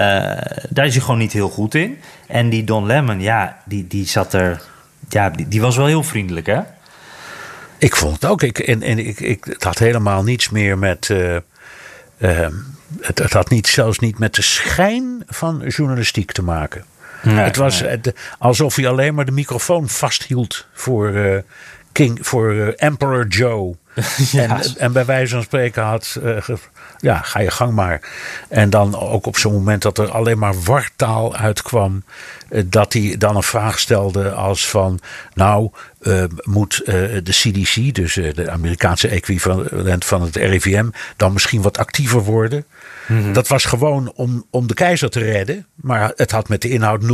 daar 0.68 0.86
is 0.86 0.94
hij 0.94 1.00
gewoon 1.04 1.18
niet 1.18 1.32
heel 1.32 1.48
goed 1.48 1.74
in. 1.74 1.98
En 2.26 2.48
die 2.48 2.64
Don 2.64 2.86
Lemon, 2.86 3.20
ja, 3.20 3.62
die, 3.64 3.86
die 3.86 4.06
zat 4.06 4.32
er. 4.32 4.62
Ja, 5.08 5.30
die, 5.30 5.48
die 5.48 5.60
was 5.60 5.76
wel 5.76 5.86
heel 5.86 6.02
vriendelijk, 6.02 6.46
hè? 6.46 6.60
Ik 7.78 7.96
vond 7.96 8.14
het 8.14 8.24
ook. 8.24 8.42
Ik, 8.42 8.58
en 8.58 8.82
en 8.82 8.98
ik, 8.98 9.20
ik, 9.20 9.44
het 9.44 9.64
had 9.64 9.78
helemaal 9.78 10.22
niets 10.22 10.50
meer 10.50 10.78
met. 10.78 11.08
Uh, 11.08 11.36
uh, 12.18 12.48
het, 13.00 13.18
het, 13.18 13.32
had 13.32 13.50
niet, 13.50 13.66
zelfs 13.66 13.98
niet 13.98 14.18
met 14.18 14.34
de 14.34 14.42
schijn 14.42 15.22
van 15.26 15.62
journalistiek 15.68 16.32
te 16.32 16.42
maken. 16.42 16.84
Nee, 17.22 17.34
het 17.36 17.56
was 17.56 17.80
nee. 17.80 18.00
alsof 18.38 18.76
hij 18.76 18.88
alleen 18.88 19.14
maar 19.14 19.24
de 19.24 19.32
microfoon 19.32 19.88
vasthield 19.88 20.66
voor, 20.72 21.42
King, 21.92 22.18
voor 22.22 22.54
Emperor 22.76 23.26
Joe. 23.26 23.76
ja. 24.32 24.62
en, 24.62 24.62
en, 24.76 24.92
bij 24.92 25.04
wijze 25.04 25.34
van 25.34 25.42
spreken 25.42 25.82
had 25.82 26.18
ja, 26.98 27.18
ga 27.18 27.40
je 27.40 27.50
gang 27.50 27.72
maar. 27.72 28.00
En 28.48 28.70
dan 28.70 28.98
ook 28.98 29.26
op 29.26 29.38
zo'n 29.38 29.52
moment 29.52 29.82
dat 29.82 29.98
er 29.98 30.10
alleen 30.10 30.38
maar 30.38 30.62
wartaal 30.62 31.36
uitkwam. 31.36 32.04
Eh, 32.48 32.62
dat 32.66 32.92
hij 32.92 33.14
dan 33.18 33.36
een 33.36 33.42
vraag 33.42 33.78
stelde 33.78 34.32
als 34.32 34.68
van... 34.68 35.00
nou, 35.34 35.70
uh, 36.00 36.24
moet 36.42 36.82
de 36.84 37.22
CDC, 37.22 37.94
dus 37.94 38.14
de 38.14 38.50
Amerikaanse 38.50 39.08
equivalent 39.08 40.04
van 40.04 40.22
het 40.22 40.36
RIVM... 40.36 40.88
dan 41.16 41.32
misschien 41.32 41.62
wat 41.62 41.78
actiever 41.78 42.22
worden? 42.22 42.64
Mm 43.06 43.22
-hmm. 43.22 43.32
Dat 43.32 43.48
was 43.48 43.64
gewoon 43.64 44.12
om, 44.14 44.46
om 44.50 44.66
de 44.66 44.74
keizer 44.74 45.10
te 45.10 45.20
redden. 45.20 45.66
Maar 45.74 46.12
het 46.16 46.30
had 46.30 46.48
met 46.48 46.62
de 46.62 46.68
inhoud 46.68 47.02
0,0 47.02 47.08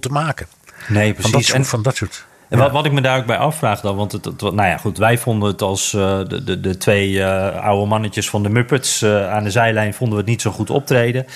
te 0.00 0.08
maken. 0.08 0.46
Nee, 0.88 1.12
precies. 1.12 1.30
Van 1.30 1.32
dat 1.32 1.44
soort, 1.44 1.58
en, 1.58 1.64
van 1.64 1.82
dat 1.82 1.96
soort 1.96 2.24
en 2.52 2.58
wat, 2.58 2.70
wat 2.70 2.86
ik 2.86 2.92
me 2.92 3.00
daar 3.00 3.18
ook 3.18 3.26
bij 3.26 3.36
afvraag 3.36 3.80
dan, 3.80 3.96
want 3.96 4.12
het, 4.12 4.24
het, 4.24 4.40
nou 4.40 4.68
ja, 4.68 4.76
goed, 4.76 4.98
wij 4.98 5.18
vonden 5.18 5.48
het 5.48 5.62
als 5.62 5.92
uh, 5.92 6.18
de, 6.28 6.44
de, 6.44 6.60
de 6.60 6.76
twee 6.76 7.10
uh, 7.10 7.56
oude 7.56 7.86
mannetjes 7.86 8.30
van 8.30 8.42
de 8.42 8.48
Muppets 8.48 9.02
uh, 9.02 9.30
aan 9.30 9.44
de 9.44 9.50
zijlijn 9.50 9.94
vonden 9.94 10.16
we 10.16 10.20
het 10.20 10.30
niet 10.30 10.42
zo 10.42 10.50
goed 10.50 10.70
optreden. 10.70 11.26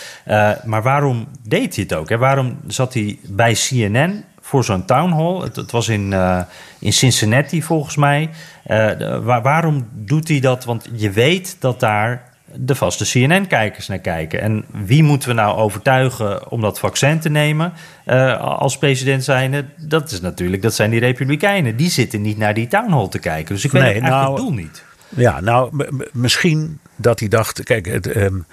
maar 0.65 0.83
waarom 0.83 1.29
deed 1.43 1.75
hij 1.75 1.85
het 1.85 1.95
ook? 1.95 2.09
Hè? 2.09 2.19
Waarom 2.19 2.59
zat 2.67 2.95
hij 2.95 3.19
bij 3.23 3.53
CNN 3.53 4.25
voor 4.41 4.65
zo'n 4.65 4.85
town 4.85 5.13
hall? 5.13 5.41
Het, 5.41 5.57
het 5.57 5.71
was 5.71 5.89
in, 5.89 6.15
in 6.79 6.93
Cincinnati 6.93 7.63
volgens 7.63 7.97
mij. 7.97 8.31
Waar, 9.23 9.43
waarom 9.43 9.89
doet 9.93 10.29
hij 10.29 10.41
dat? 10.41 10.65
Want 10.65 10.89
je 10.93 11.11
weet 11.11 11.57
dat 11.61 11.81
daar 11.81 12.36
de 12.55 12.75
vaste 12.75 13.05
CNN-kijkers 13.05 13.87
naar 13.87 13.99
kijken. 13.99 14.41
En 14.41 14.65
wie 14.71 15.03
moeten 15.03 15.29
we 15.29 15.35
nou 15.35 15.57
overtuigen 15.57 16.51
om 16.51 16.61
dat 16.61 16.79
vaccin 16.79 17.21
te 17.21 17.29
nemen 17.29 17.73
uh, 18.07 18.41
als 18.41 18.79
president 18.79 19.25
zijnde? 19.25 19.65
Dat 19.77 20.11
is 20.11 20.21
natuurlijk, 20.21 20.63
dat 20.63 20.75
zijn 20.75 20.91
die 20.91 21.01
republikeinen. 21.01 21.77
Die 21.77 21.91
zitten 21.91 22.23
niet 22.23 22.39
naar 22.39 22.55
die 22.55 22.67
town 22.67 22.91
hall 22.91 23.09
te 23.09 23.19
kijken. 23.19 23.55
Dus 23.55 23.65
ik 23.65 23.73
weet 23.73 23.83
nee, 23.83 23.91
eigenlijk 23.91 24.23
nou, 24.23 24.35
het 24.35 24.43
doel 24.43 24.55
niet. 24.55 24.85
Ja, 25.09 25.41
nou, 25.41 25.87
misschien 26.13 26.79
dat 26.97 27.21
hij 27.21 27.29
dacht... 27.29 27.63
Kijk, 27.63 27.87
het, 27.87 28.17
um, 28.17 28.47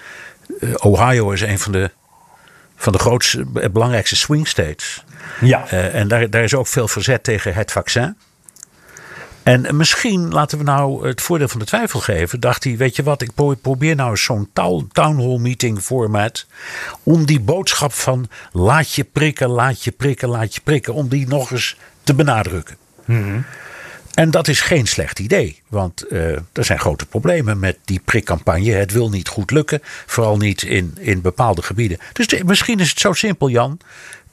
Ohio 0.76 1.30
is 1.30 1.40
een 1.40 1.58
van 1.58 1.72
de, 1.72 1.90
van 2.76 2.92
de 2.92 2.98
grootste, 2.98 3.44
belangrijkste 3.70 4.16
swing 4.16 4.48
states. 4.48 5.04
Ja. 5.40 5.64
Uh, 5.72 5.94
en 5.94 6.08
daar, 6.08 6.30
daar 6.30 6.42
is 6.42 6.54
ook 6.54 6.66
veel 6.66 6.88
verzet 6.88 7.24
tegen 7.24 7.54
het 7.54 7.72
vaccin. 7.72 8.16
En 9.44 9.76
misschien, 9.76 10.32
laten 10.32 10.58
we 10.58 10.64
nou 10.64 11.08
het 11.08 11.20
voordeel 11.20 11.48
van 11.48 11.58
de 11.58 11.66
twijfel 11.66 12.00
geven, 12.00 12.40
dacht 12.40 12.64
hij, 12.64 12.76
weet 12.76 12.96
je 12.96 13.02
wat, 13.02 13.22
ik 13.22 13.30
probeer 13.60 13.94
nou 13.94 14.16
zo'n 14.16 14.48
town 14.92 15.20
hall 15.20 15.38
meeting 15.38 15.80
format 15.80 16.46
om 17.02 17.26
die 17.26 17.40
boodschap 17.40 17.92
van 17.92 18.28
laat 18.52 18.92
je 18.92 19.04
prikken, 19.04 19.48
laat 19.48 19.84
je 19.84 19.90
prikken, 19.90 20.28
laat 20.28 20.54
je 20.54 20.60
prikken, 20.64 20.94
om 20.94 21.08
die 21.08 21.28
nog 21.28 21.50
eens 21.50 21.76
te 22.02 22.14
benadrukken. 22.14 22.76
Mm-hmm. 23.04 23.44
En 24.14 24.30
dat 24.30 24.48
is 24.48 24.60
geen 24.60 24.86
slecht 24.86 25.18
idee, 25.18 25.60
want 25.68 26.04
uh, 26.12 26.32
er 26.52 26.64
zijn 26.64 26.80
grote 26.80 27.06
problemen 27.06 27.58
met 27.58 27.78
die 27.84 28.00
prikcampagne. 28.04 28.70
Het 28.70 28.92
wil 28.92 29.10
niet 29.10 29.28
goed 29.28 29.50
lukken, 29.50 29.80
vooral 30.06 30.36
niet 30.36 30.62
in, 30.62 30.96
in 31.00 31.20
bepaalde 31.20 31.62
gebieden. 31.62 31.98
Dus 32.12 32.26
de, 32.26 32.44
misschien 32.44 32.78
is 32.78 32.90
het 32.90 33.00
zo 33.00 33.12
simpel, 33.12 33.48
Jan 33.48 33.78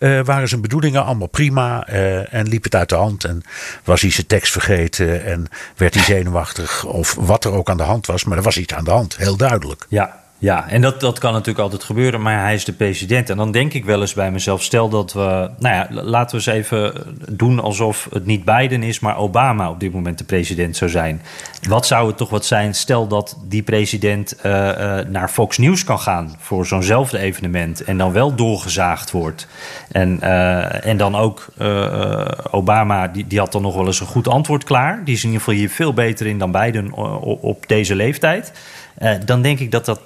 uh, 0.01 0.19
waren 0.23 0.47
zijn 0.47 0.61
bedoelingen 0.61 1.05
allemaal 1.05 1.27
prima. 1.27 1.89
Uh, 1.89 2.33
en 2.33 2.47
liep 2.47 2.63
het 2.63 2.75
uit 2.75 2.89
de 2.89 2.95
hand. 2.95 3.23
En 3.23 3.43
was 3.83 4.01
hij 4.01 4.11
zijn 4.11 4.27
tekst 4.27 4.51
vergeten. 4.51 5.23
En 5.23 5.47
werd 5.75 5.93
hij 5.93 6.03
zenuwachtig. 6.03 6.85
Of 6.85 7.15
wat 7.19 7.45
er 7.45 7.51
ook 7.51 7.69
aan 7.69 7.77
de 7.77 7.83
hand 7.83 8.05
was. 8.05 8.23
Maar 8.23 8.37
er 8.37 8.43
was 8.43 8.57
iets 8.57 8.73
aan 8.73 8.83
de 8.83 8.91
hand. 8.91 9.17
Heel 9.17 9.37
duidelijk. 9.37 9.85
Ja, 9.89 10.20
ja, 10.41 10.69
en 10.69 10.81
dat, 10.81 10.99
dat 10.99 11.19
kan 11.19 11.31
natuurlijk 11.31 11.59
altijd 11.59 11.83
gebeuren, 11.83 12.21
maar 12.21 12.39
hij 12.39 12.53
is 12.53 12.65
de 12.65 12.73
president. 12.73 13.29
En 13.29 13.37
dan 13.37 13.51
denk 13.51 13.73
ik 13.73 13.85
wel 13.85 14.01
eens 14.01 14.13
bij 14.13 14.31
mezelf, 14.31 14.63
stel 14.63 14.89
dat 14.89 15.13
we... 15.13 15.49
Nou 15.59 15.75
ja, 15.75 15.87
laten 15.89 16.39
we 16.39 16.45
eens 16.45 16.57
even 16.57 16.93
doen 17.29 17.59
alsof 17.59 18.07
het 18.11 18.25
niet 18.25 18.45
Biden 18.45 18.83
is... 18.83 18.99
maar 18.99 19.17
Obama 19.17 19.69
op 19.69 19.79
dit 19.79 19.93
moment 19.93 20.17
de 20.17 20.23
president 20.23 20.77
zou 20.77 20.91
zijn. 20.91 21.21
Wat 21.67 21.85
zou 21.85 22.07
het 22.07 22.17
toch 22.17 22.29
wat 22.29 22.45
zijn, 22.45 22.75
stel 22.75 23.07
dat 23.07 23.37
die 23.47 23.63
president 23.63 24.35
uh, 24.45 24.51
uh, 24.51 24.99
naar 25.07 25.29
Fox 25.29 25.57
News 25.57 25.83
kan 25.83 25.99
gaan... 25.99 26.35
voor 26.39 26.65
zo'nzelfde 26.65 27.17
evenement 27.17 27.83
en 27.83 27.97
dan 27.97 28.11
wel 28.11 28.35
doorgezaagd 28.35 29.11
wordt. 29.11 29.47
En, 29.91 30.19
uh, 30.23 30.85
en 30.85 30.97
dan 30.97 31.15
ook 31.15 31.45
Obama, 32.51 33.07
die, 33.07 33.27
die 33.27 33.39
had 33.39 33.51
dan 33.51 33.61
nog 33.61 33.75
wel 33.75 33.85
eens 33.85 33.99
een 33.99 34.07
goed 34.07 34.27
antwoord 34.27 34.63
klaar. 34.63 35.01
Die 35.03 35.15
is 35.15 35.23
in 35.23 35.29
ieder 35.29 35.43
geval 35.43 35.59
hier 35.59 35.69
veel 35.69 35.93
beter 35.93 36.27
in 36.27 36.37
dan 36.37 36.51
Biden 36.51 36.93
op, 36.93 37.43
op 37.43 37.67
deze 37.67 37.95
leeftijd. 37.95 38.51
dan 39.25 39.41
denk 39.41 39.59
ik 39.59 39.71
dat 39.71 39.85
dat 39.85 39.99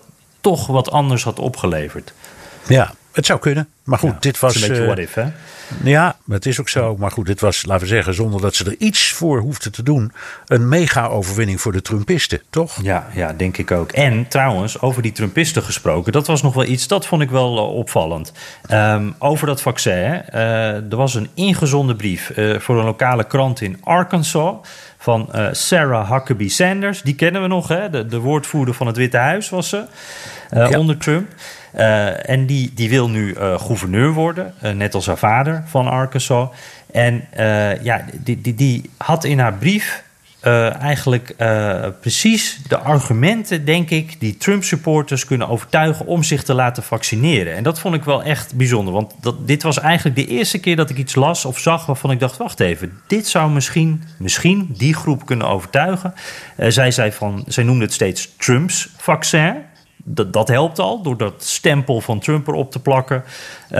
toch 0.45 0.67
wat 0.67 0.91
anders 0.91 1.23
had 1.23 1.39
opgeleverd. 1.39 2.13
Ja, 2.67 2.93
het 3.11 3.25
zou 3.25 3.39
kunnen. 3.39 3.67
Maar 3.83 3.99
goed, 3.99 4.21
dit 4.21 4.39
was. 4.39 4.61
Een 4.61 4.67
beetje 4.67 4.85
what 4.85 4.97
if, 4.97 5.13
hè? 5.13 5.25
Ja, 5.83 6.15
het 6.29 6.45
is 6.45 6.59
ook 6.59 6.69
zo. 6.69 6.95
Maar 6.97 7.11
goed, 7.11 7.25
dit 7.25 7.39
was, 7.39 7.65
laten 7.65 7.83
we 7.83 7.93
zeggen, 7.93 8.13
zonder 8.13 8.41
dat 8.41 8.55
ze 8.55 8.65
er 8.65 8.75
iets 8.77 9.11
voor 9.11 9.39
hoefden 9.39 9.71
te 9.71 9.83
doen. 9.83 10.11
Een 10.45 10.69
mega-overwinning 10.69 11.61
voor 11.61 11.71
de 11.71 11.81
Trumpisten, 11.81 12.41
toch? 12.49 12.81
Ja, 12.81 13.07
ja, 13.13 13.33
denk 13.33 13.57
ik 13.57 13.71
ook. 13.71 13.91
En 13.91 14.27
trouwens, 14.27 14.81
over 14.81 15.01
die 15.01 15.11
Trumpisten 15.11 15.63
gesproken, 15.63 16.11
dat 16.11 16.27
was 16.27 16.41
nog 16.41 16.53
wel 16.53 16.65
iets, 16.65 16.87
dat 16.87 17.05
vond 17.05 17.21
ik 17.21 17.29
wel 17.29 17.57
uh, 17.57 17.75
opvallend. 17.75 18.31
Um, 18.71 19.15
over 19.19 19.47
dat 19.47 19.61
vaccin. 19.61 19.93
Uh, 19.93 20.91
er 20.91 20.95
was 20.95 21.15
een 21.15 21.29
ingezonden 21.33 21.95
brief 21.95 22.31
voor 22.57 22.79
een 22.79 22.85
lokale 22.85 23.23
krant 23.23 23.61
in 23.61 23.79
Arkansas 23.83 24.55
van 24.97 25.29
uh, 25.35 25.47
Sarah 25.51 26.11
Huckabee 26.11 26.49
Sanders. 26.49 27.01
Die 27.01 27.15
kennen 27.15 27.41
we 27.41 27.47
nog, 27.47 27.67
hè? 27.67 27.89
De, 27.89 28.05
de 28.05 28.19
woordvoerder 28.19 28.73
van 28.73 28.87
het 28.87 28.97
Witte 28.97 29.17
Huis 29.17 29.49
was 29.49 29.69
ze 29.69 29.83
uh, 30.53 30.69
ja. 30.69 30.79
onder 30.79 30.97
Trump. 30.97 31.27
Uh, 31.75 32.29
en 32.29 32.45
die, 32.45 32.71
die 32.75 32.89
wil 32.89 33.09
nu 33.09 33.35
gouverneur 33.57 34.13
worden, 34.13 34.53
net 34.73 34.93
als 34.93 35.05
haar 35.05 35.17
vader 35.17 35.63
van 35.65 35.87
Arkansas. 35.87 36.49
En 36.91 37.27
ja, 37.81 38.05
die, 38.13 38.41
die, 38.41 38.55
die 38.55 38.89
had 38.97 39.23
in 39.23 39.39
haar 39.39 39.53
brief 39.53 40.03
uh, 40.45 40.81
eigenlijk 40.81 41.33
uh, 41.37 41.85
precies 42.01 42.59
de 42.67 42.77
argumenten, 42.77 43.65
denk 43.65 43.89
ik, 43.89 44.19
die 44.19 44.37
Trump-supporters 44.37 45.25
kunnen 45.25 45.49
overtuigen 45.49 46.05
om 46.05 46.23
zich 46.23 46.43
te 46.43 46.53
laten 46.53 46.83
vaccineren. 46.83 47.55
En 47.55 47.63
dat 47.63 47.79
vond 47.79 47.95
ik 47.95 48.03
wel 48.03 48.23
echt 48.23 48.55
bijzonder, 48.55 48.93
want 48.93 49.13
dat, 49.21 49.47
dit 49.47 49.63
was 49.63 49.79
eigenlijk 49.79 50.15
de 50.15 50.27
eerste 50.27 50.59
keer 50.59 50.75
dat 50.75 50.89
ik 50.89 50.97
iets 50.97 51.15
las 51.15 51.45
of 51.45 51.59
zag 51.59 51.85
waarvan 51.85 52.11
ik 52.11 52.19
dacht: 52.19 52.37
wacht 52.37 52.59
even, 52.59 52.99
dit 53.07 53.27
zou 53.27 53.51
misschien, 53.51 54.03
misschien 54.17 54.75
die 54.77 54.93
groep 54.93 55.25
kunnen 55.25 55.47
overtuigen. 55.47 56.13
Uh, 56.57 56.69
zij 56.69 56.91
zei 56.91 57.11
van, 57.11 57.43
zij 57.47 57.63
noemde 57.63 57.83
het 57.83 57.93
steeds 57.93 58.35
Trumps 58.37 58.89
vaccin. 58.97 59.55
Dat, 60.07 60.33
dat 60.33 60.47
helpt 60.47 60.79
al, 60.79 61.01
door 61.01 61.17
dat 61.17 61.43
stempel 61.43 62.01
van 62.01 62.19
Trump 62.19 62.47
erop 62.47 62.71
te 62.71 62.79
plakken. 62.79 63.23
Uh, 63.71 63.79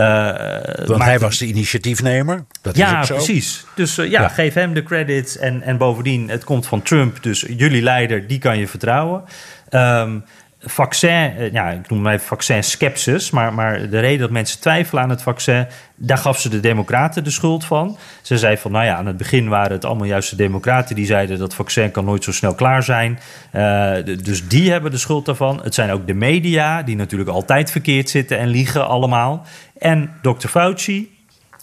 Want 0.86 1.02
hij 1.02 1.18
was 1.18 1.38
de 1.38 1.46
initiatiefnemer. 1.46 2.44
Dat 2.60 2.76
ja, 2.76 3.00
is 3.00 3.06
zo. 3.06 3.14
precies. 3.14 3.64
Dus 3.74 3.98
uh, 3.98 4.10
ja, 4.10 4.20
ja, 4.20 4.28
geef 4.28 4.54
hem 4.54 4.74
de 4.74 4.82
credits. 4.82 5.38
En, 5.38 5.62
en 5.62 5.76
bovendien, 5.76 6.28
het 6.28 6.44
komt 6.44 6.66
van 6.66 6.82
Trump. 6.82 7.22
Dus 7.22 7.44
jullie 7.56 7.82
leider, 7.82 8.26
die 8.26 8.38
kan 8.38 8.58
je 8.58 8.68
vertrouwen. 8.68 9.24
Um, 9.70 10.24
vaccin, 10.68 11.50
ja, 11.52 11.70
ik 11.70 11.90
noem 11.90 12.02
mij 12.02 12.20
vaccin 12.20 12.64
skepsis, 12.64 13.30
maar, 13.30 13.54
maar 13.54 13.90
de 13.90 13.98
reden 13.98 14.20
dat 14.20 14.30
mensen 14.30 14.60
twijfelen 14.60 15.02
aan 15.02 15.10
het 15.10 15.22
vaccin, 15.22 15.66
daar 15.96 16.18
gaf 16.18 16.40
ze 16.40 16.48
de 16.48 16.60
Democraten 16.60 17.24
de 17.24 17.30
schuld 17.30 17.64
van. 17.64 17.98
Ze 18.22 18.38
zei 18.38 18.56
van, 18.56 18.72
nou 18.72 18.84
ja, 18.84 18.96
aan 18.96 19.06
het 19.06 19.16
begin 19.16 19.48
waren 19.48 19.72
het 19.72 19.84
allemaal 19.84 20.06
juist 20.06 20.30
de 20.30 20.36
Democraten 20.36 20.94
die 20.94 21.06
zeiden 21.06 21.38
dat 21.38 21.54
vaccin 21.54 21.90
kan 21.90 22.04
nooit 22.04 22.24
zo 22.24 22.32
snel 22.32 22.54
klaar 22.54 22.82
zijn. 22.82 23.18
Uh, 23.54 23.92
dus 24.22 24.48
die 24.48 24.70
hebben 24.70 24.90
de 24.90 24.98
schuld 24.98 25.26
daarvan. 25.26 25.60
Het 25.62 25.74
zijn 25.74 25.90
ook 25.90 26.06
de 26.06 26.14
media, 26.14 26.82
die 26.82 26.96
natuurlijk 26.96 27.30
altijd 27.30 27.70
verkeerd 27.70 28.10
zitten 28.10 28.38
en 28.38 28.48
liegen 28.48 28.86
allemaal. 28.86 29.46
En 29.78 30.10
Dr. 30.22 30.48
Fauci, 30.48 31.16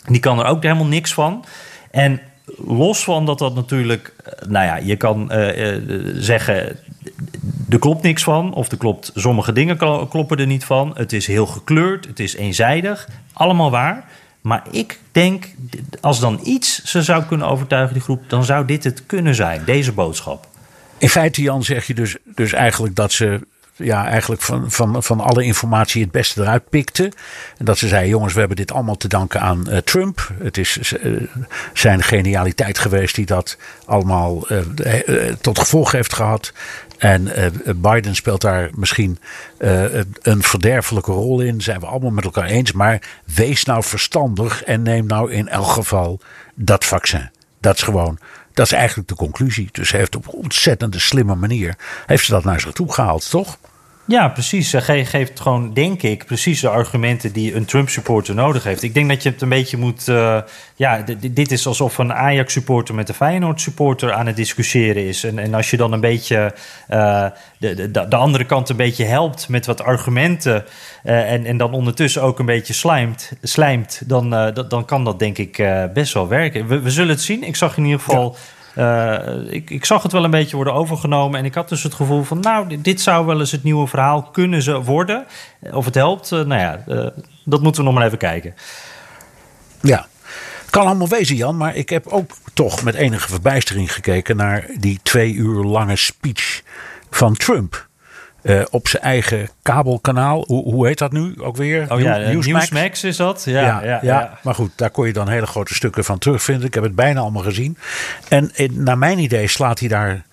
die 0.06 0.20
kan 0.20 0.39
er 0.39 0.45
ook 0.45 0.64
helemaal 0.64 0.86
niks 0.86 1.14
van. 1.14 1.45
En 1.91 2.22
los 2.58 3.04
van 3.04 3.26
dat 3.26 3.39
dat 3.39 3.56
natuurlijk, 3.56 4.14
nou 4.47 4.66
ja, 4.66 4.76
je 4.76 4.95
kan 4.95 5.32
uh, 5.34 5.78
zeggen, 6.16 6.78
er 7.70 7.80
klopt 7.80 8.03
niks 8.03 8.24
van, 8.24 8.53
of 8.53 8.72
er 8.72 8.78
klopt, 8.78 9.11
sommige 9.16 9.53
dingen 9.53 9.78
kloppen 10.09 10.38
er 10.38 10.45
niet 10.47 10.66
van. 10.66 10.91
Het 10.95 11.14
is 11.14 11.28
heel 11.28 11.45
gekleurd, 11.45 12.07
het 12.07 12.20
is 12.20 12.36
eenzijdig, 12.36 13.07
allemaal 13.34 13.72
waar. 13.72 14.05
Maar 14.41 14.64
ik 14.72 14.99
denk, 15.11 15.45
als 16.01 16.20
dan 16.20 16.39
iets 16.43 16.84
ze 16.84 17.01
zou 17.01 17.24
kunnen 17.24 17.47
overtuigen, 17.47 17.93
die 17.93 18.03
groep, 18.03 18.30
dan 18.30 18.43
zou 18.43 18.66
dit 18.66 18.84
het 18.84 19.05
kunnen 19.05 19.36
zijn, 19.36 19.61
deze 19.66 19.91
boodschap. 19.91 20.47
In 20.97 21.09
feite, 21.09 21.41
Jan, 21.41 21.64
zeg 21.64 21.88
je 21.88 21.93
dus, 21.93 22.18
dus 22.26 22.53
eigenlijk 22.53 22.95
dat 22.95 23.11
ze 23.11 23.39
ja, 23.76 24.07
eigenlijk 24.07 24.41
van, 24.41 24.72
van, 24.72 25.03
van 25.03 25.20
alle 25.20 25.43
informatie 25.43 26.01
het 26.01 26.11
beste 26.11 26.41
eruit 26.41 26.70
pikte. 26.70 27.11
En 27.57 27.66
dat 27.66 27.78
ze 27.78 27.88
zei: 27.88 28.07
jongens, 28.07 28.34
we 28.34 28.39
hebben 28.39 28.57
dit 28.57 28.72
allemaal 28.72 28.97
te 28.97 29.07
danken 29.07 29.41
aan 29.41 29.66
uh, 29.70 29.78
Trump. 29.78 30.32
Het 30.39 30.57
is 30.57 30.93
uh, 30.93 31.22
zijn 31.74 32.03
genialiteit 32.03 32.80
geweest 32.80 33.16
die 33.16 33.26
dat 33.26 33.57
allemaal 33.86 34.51
uh, 34.51 34.59
tot 35.41 35.59
gevolg 35.59 35.91
heeft 35.91 36.14
gehad. 36.14 36.53
En 37.04 37.32
Biden 37.76 38.16
speelt 38.16 38.41
daar 38.41 38.70
misschien 38.76 39.20
een 40.22 40.43
verderfelijke 40.43 41.12
rol 41.12 41.41
in. 41.41 41.62
Zijn 41.62 41.80
we 41.80 41.86
allemaal 41.86 42.12
met 42.12 42.24
elkaar 42.24 42.45
eens. 42.45 42.72
Maar 42.72 43.01
wees 43.36 43.64
nou 43.64 43.84
verstandig 43.84 44.64
en 44.64 44.82
neem 44.82 45.06
nou 45.06 45.32
in 45.32 45.47
elk 45.47 45.68
geval 45.68 46.20
dat 46.56 46.86
vaccin. 46.86 47.30
Dat 47.60 47.76
is 47.76 47.82
gewoon 47.82 48.20
dat 48.54 48.66
is 48.66 48.72
eigenlijk 48.72 49.08
de 49.08 49.16
conclusie. 49.16 49.70
Dus 49.72 49.91
hij 49.91 49.99
heeft 49.99 50.16
op 50.16 50.28
een 50.28 50.34
ontzettende 50.34 50.99
slimme 50.99 51.36
manier 51.36 51.76
heeft 52.06 52.26
ze 52.26 52.32
dat 52.32 52.43
naar 52.43 52.60
zich 52.60 52.72
toe 52.72 52.93
gehaald, 52.93 53.30
toch? 53.30 53.58
Ja, 54.06 54.30
precies. 54.30 54.74
Geeft 54.78 55.39
gewoon, 55.39 55.74
denk 55.74 56.01
ik, 56.01 56.26
precies 56.26 56.62
de 56.62 56.70
argumenten 56.70 57.32
die 57.32 57.56
een 57.56 57.66
Trump-supporter 57.66 58.36
nodig 58.36 58.64
heeft. 58.64 58.84
Ik 58.84 58.93
denk 58.93 59.10
dat 59.10 59.24
je 59.24 59.30
het 59.30 59.41
een 59.41 59.49
beetje 59.49 59.78
moet. 59.78 60.08
Uh, 60.08 60.39
ja, 60.76 61.04
dit 61.32 61.51
is 61.51 61.68
alsof 61.68 61.97
een 61.97 62.14
Ajax-supporter 62.14 62.95
met 62.95 63.10
een 63.10 63.16
Feyenoord-supporter 63.16 64.14
aan 64.14 64.28
het 64.28 64.36
discussiëren 64.36 65.08
is. 65.08 65.24
En, 65.24 65.39
en 65.39 65.54
als 65.54 65.70
je 65.70 65.78
dan 65.78 65.91
een 65.91 65.99
beetje 65.99 66.54
uh, 66.89 67.26
de, 67.58 67.91
de, 67.91 68.08
de 68.08 68.16
andere 68.16 68.45
kant 68.45 68.70
een 68.70 68.76
beetje 68.76 69.06
helpt 69.06 69.49
met 69.49 69.66
wat 69.66 69.82
argumenten. 69.82 70.66
Uh, 71.04 71.32
en, 71.32 71.45
en 71.45 71.58
dan 71.58 71.74
ondertussen 71.74 72.22
ook 72.22 72.39
een 72.39 72.45
beetje 72.45 72.74
slijmt, 72.74 73.32
slijmt 73.41 74.01
dan, 74.06 74.30
dan 74.68 74.86
kan 74.86 75.04
dat 75.04 75.20
denk 75.20 75.38
ik 75.38 75.64
best 75.93 76.14
wel 76.14 76.28
werken. 76.28 76.68
We, 76.68 76.80
we, 76.80 76.91
zullen 76.91 77.12
het 77.12 77.22
zien. 77.22 77.43
Ik 77.43 77.56
zag 77.56 77.78
in 77.78 77.84
ieder 77.84 77.99
geval. 77.99 78.32
Ja. 78.32 78.62
Uh, 78.78 79.53
ik, 79.53 79.69
ik, 79.69 79.86
zag 79.86 80.03
het 80.03 80.11
wel 80.11 80.24
een 80.24 80.32
beetje 80.32 80.55
worden 80.55 80.74
overgenomen. 80.74 81.39
En 81.39 81.45
ik 81.45 81.53
had 81.53 81.69
dus 81.69 81.84
het 81.84 81.93
gevoel 81.93 82.24
van, 82.24 82.39
nou, 82.39 82.82
dit 82.82 83.01
zou 83.01 83.26
wel 83.26 83.39
eens 83.39 83.51
het 83.51 83.63
nieuwe 83.63 83.88
verhaal 83.88 84.24
kunnen 84.24 84.61
ze 84.61 84.82
worden. 84.82 85.26
Of 85.71 85.86
het 85.86 85.95
helpt, 85.95 86.32
uh, 86.32 86.41
nou 86.41 86.61
ja, 86.61 86.84
dat 87.45 87.61
moeten 87.61 87.82
we 87.82 87.88
nog 87.88 87.97
maar 87.97 88.05
even 88.05 88.17
kijken. 88.17 88.53
Ja, 89.82 90.07
kan 90.69 90.86
allemaal 90.86 91.07
wezen, 91.07 91.36
Jan. 91.36 91.57
Maar 91.57 91.76
ik 91.76 91.89
heb 91.89 92.07
ook 92.07 92.32
toch 92.53 92.84
met 92.84 92.95
enige 92.95 93.28
verbijstering 93.28 93.93
gekeken 93.93 94.36
naar 94.36 94.65
die 94.78 94.99
twee 95.03 95.34
uur 95.34 95.63
lange 95.63 95.95
speech 95.95 96.61
van 97.09 97.36
Trump. 97.36 97.88
Uh, 98.43 98.61
op 98.69 98.87
zijn 98.87 99.03
eigen 99.03 99.49
kabelkanaal. 99.61 100.43
Hoe, 100.47 100.63
hoe 100.63 100.87
heet 100.87 100.97
dat 100.97 101.11
nu 101.11 101.33
ook 101.37 101.55
weer? 101.55 101.91
Oh 101.91 101.99
ja, 101.99 102.17
Newsmax. 102.17 102.69
Newsmax 102.69 103.03
is 103.03 103.17
dat. 103.17 103.43
Ja, 103.45 103.61
ja, 103.61 103.83
ja, 103.83 103.99
ja, 104.01 104.39
maar 104.41 104.55
goed, 104.55 104.71
daar 104.75 104.89
kon 104.89 105.07
je 105.07 105.13
dan 105.13 105.29
hele 105.29 105.45
grote 105.45 105.73
stukken 105.73 106.03
van 106.03 106.17
terugvinden. 106.17 106.67
Ik 106.67 106.73
heb 106.73 106.83
het 106.83 106.95
bijna 106.95 107.19
allemaal 107.19 107.43
gezien. 107.43 107.77
En 108.27 108.51
in, 108.53 108.83
naar 108.83 108.97
mijn 108.97 109.19
idee 109.19 109.47
slaat 109.47 109.79
hij 109.79 109.87
daar 109.87 110.23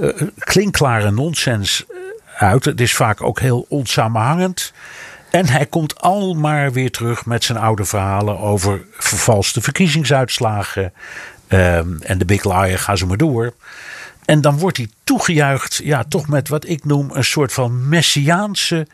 uh, 0.00 0.20
klinkklare 0.38 1.10
nonsens 1.10 1.84
uit. 2.36 2.64
Het 2.64 2.80
is 2.80 2.94
vaak 2.94 3.22
ook 3.22 3.40
heel 3.40 3.66
onsamenhangend. 3.68 4.72
En 5.30 5.48
hij 5.48 5.66
komt 5.66 6.00
al 6.00 6.34
maar 6.34 6.72
weer 6.72 6.90
terug 6.90 7.26
met 7.26 7.44
zijn 7.44 7.58
oude 7.58 7.84
verhalen 7.84 8.38
over 8.38 8.80
vervalste 8.98 9.60
verkiezingsuitslagen. 9.60 10.92
Um, 11.48 11.98
en 12.02 12.18
de 12.18 12.24
Big 12.24 12.44
Liar, 12.44 12.78
ga 12.78 12.96
ze 12.96 13.06
maar 13.06 13.16
door. 13.16 13.54
En 14.28 14.40
dan 14.40 14.58
wordt 14.58 14.76
hij 14.76 14.88
toegejuicht, 15.04 15.80
ja, 15.84 16.04
toch 16.08 16.28
met 16.28 16.48
wat 16.48 16.68
ik 16.68 16.84
noem 16.84 17.10
een 17.12 17.24
soort 17.24 17.52
van 17.52 17.88
messiaanse 17.88 18.86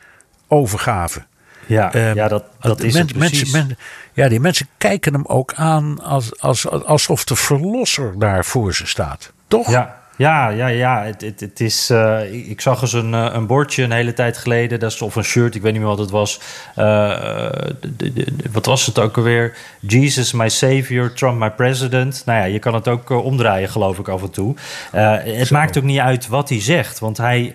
overgave. 0.48 1.24
Ja, 1.66 1.94
um, 1.94 2.14
ja 2.14 2.28
dat, 2.28 2.44
dat 2.60 2.82
is 2.82 2.94
men, 2.94 3.08
mensen, 3.16 3.50
men, 3.50 3.78
ja, 4.12 4.28
die 4.28 4.40
mensen 4.40 4.68
kijken 4.78 5.12
hem 5.12 5.24
ook 5.26 5.54
aan 5.54 6.02
als, 6.02 6.40
als, 6.40 6.68
alsof 6.68 7.24
de 7.24 7.36
verlosser 7.36 8.18
daar 8.18 8.44
voor 8.44 8.74
ze 8.74 8.86
staat. 8.86 9.32
Toch? 9.48 9.70
Ja, 9.70 10.02
ja, 10.16 10.48
ja, 10.48 10.66
ja. 10.66 11.02
Het, 11.02 11.20
het, 11.20 11.40
het 11.40 11.60
is, 11.60 11.90
uh, 11.90 12.48
ik 12.48 12.60
zag 12.60 12.82
eens 12.82 12.92
een, 12.92 13.12
een 13.12 13.46
bordje 13.46 13.82
een 13.82 13.92
hele 13.92 14.12
tijd 14.12 14.38
geleden. 14.38 14.78
Dat 14.80 14.92
is 14.92 15.02
of 15.02 15.16
een 15.16 15.24
shirt, 15.24 15.54
ik 15.54 15.62
weet 15.62 15.72
niet 15.72 15.80
meer 15.80 15.90
wat 15.90 15.98
het 15.98 16.10
was. 16.10 16.40
Uh, 16.78 16.84
de, 17.80 17.96
de, 17.96 18.12
de, 18.12 18.26
wat 18.52 18.66
was 18.66 18.86
het 18.86 18.98
ook 18.98 19.16
alweer? 19.16 19.56
Jesus, 19.80 20.32
my 20.32 20.48
savior, 20.48 21.12
Trump, 21.12 21.38
my 21.38 21.50
president. 21.50 22.22
Nou 22.26 22.38
ja, 22.38 22.44
je 22.44 22.58
kan 22.58 22.74
het 22.74 22.88
ook 22.88 23.10
omdraaien, 23.10 23.68
geloof 23.68 23.98
ik, 23.98 24.08
af 24.08 24.22
en 24.22 24.30
toe. 24.30 24.54
het 24.90 25.46
Zo. 25.46 25.54
maakt 25.54 25.78
ook 25.78 25.84
niet 25.84 25.98
uit 25.98 26.28
wat 26.28 26.48
hij 26.48 26.60
zegt. 26.60 26.98
Want 26.98 27.16
hij, 27.16 27.54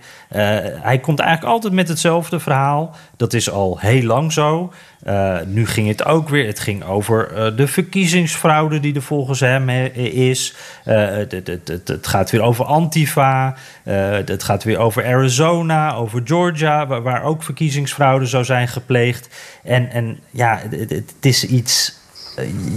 hij 0.82 1.00
komt 1.00 1.20
eigenlijk 1.20 1.54
altijd 1.54 1.74
met 1.74 1.88
hetzelfde 1.88 2.40
verhaal. 2.40 2.96
Dat 3.18 3.34
is 3.34 3.52
al 3.52 3.78
heel 3.80 4.04
lang 4.04 4.34
zo. 4.34 4.72
Uh, 5.08 5.38
nu 5.46 5.68
ging 5.68 5.88
het 5.88 6.06
ook 6.06 6.30
weer. 6.30 6.48
Het 6.48 6.60
ging 6.60 6.84
over 6.84 7.32
uh, 7.32 7.58
de 7.58 7.68
verkiezingsfraude 7.68 8.80
die 8.80 8.96
er 8.96 9.02
volgens 9.02 9.40
hem 9.40 9.70
is. 9.70 10.56
Uh, 10.86 11.08
het, 11.08 11.32
het, 11.32 11.48
het, 11.48 11.88
het, 11.88 12.08
gaat 12.08 12.32
weer 12.32 12.42
over 12.42 12.66
Antifa. 12.66 13.56
het 13.84 14.44
gaat 14.44 14.64
weer 14.64 14.78
over 14.78 15.06
Arizona, 15.06 15.94
over 15.94 16.22
Georgia, 16.24 16.88
waar, 16.88 17.02
waar, 17.02 17.24
ook 17.24 17.44
verkiezingsfraude 17.44 18.26
zou 18.26 18.44
zijn 18.44 18.68
gepleegd. 18.68 19.30
En, 19.64 19.92
en 19.92 20.20
ja, 20.30 20.62
het, 20.70 21.14
is 21.22 21.46
iets. 21.46 21.99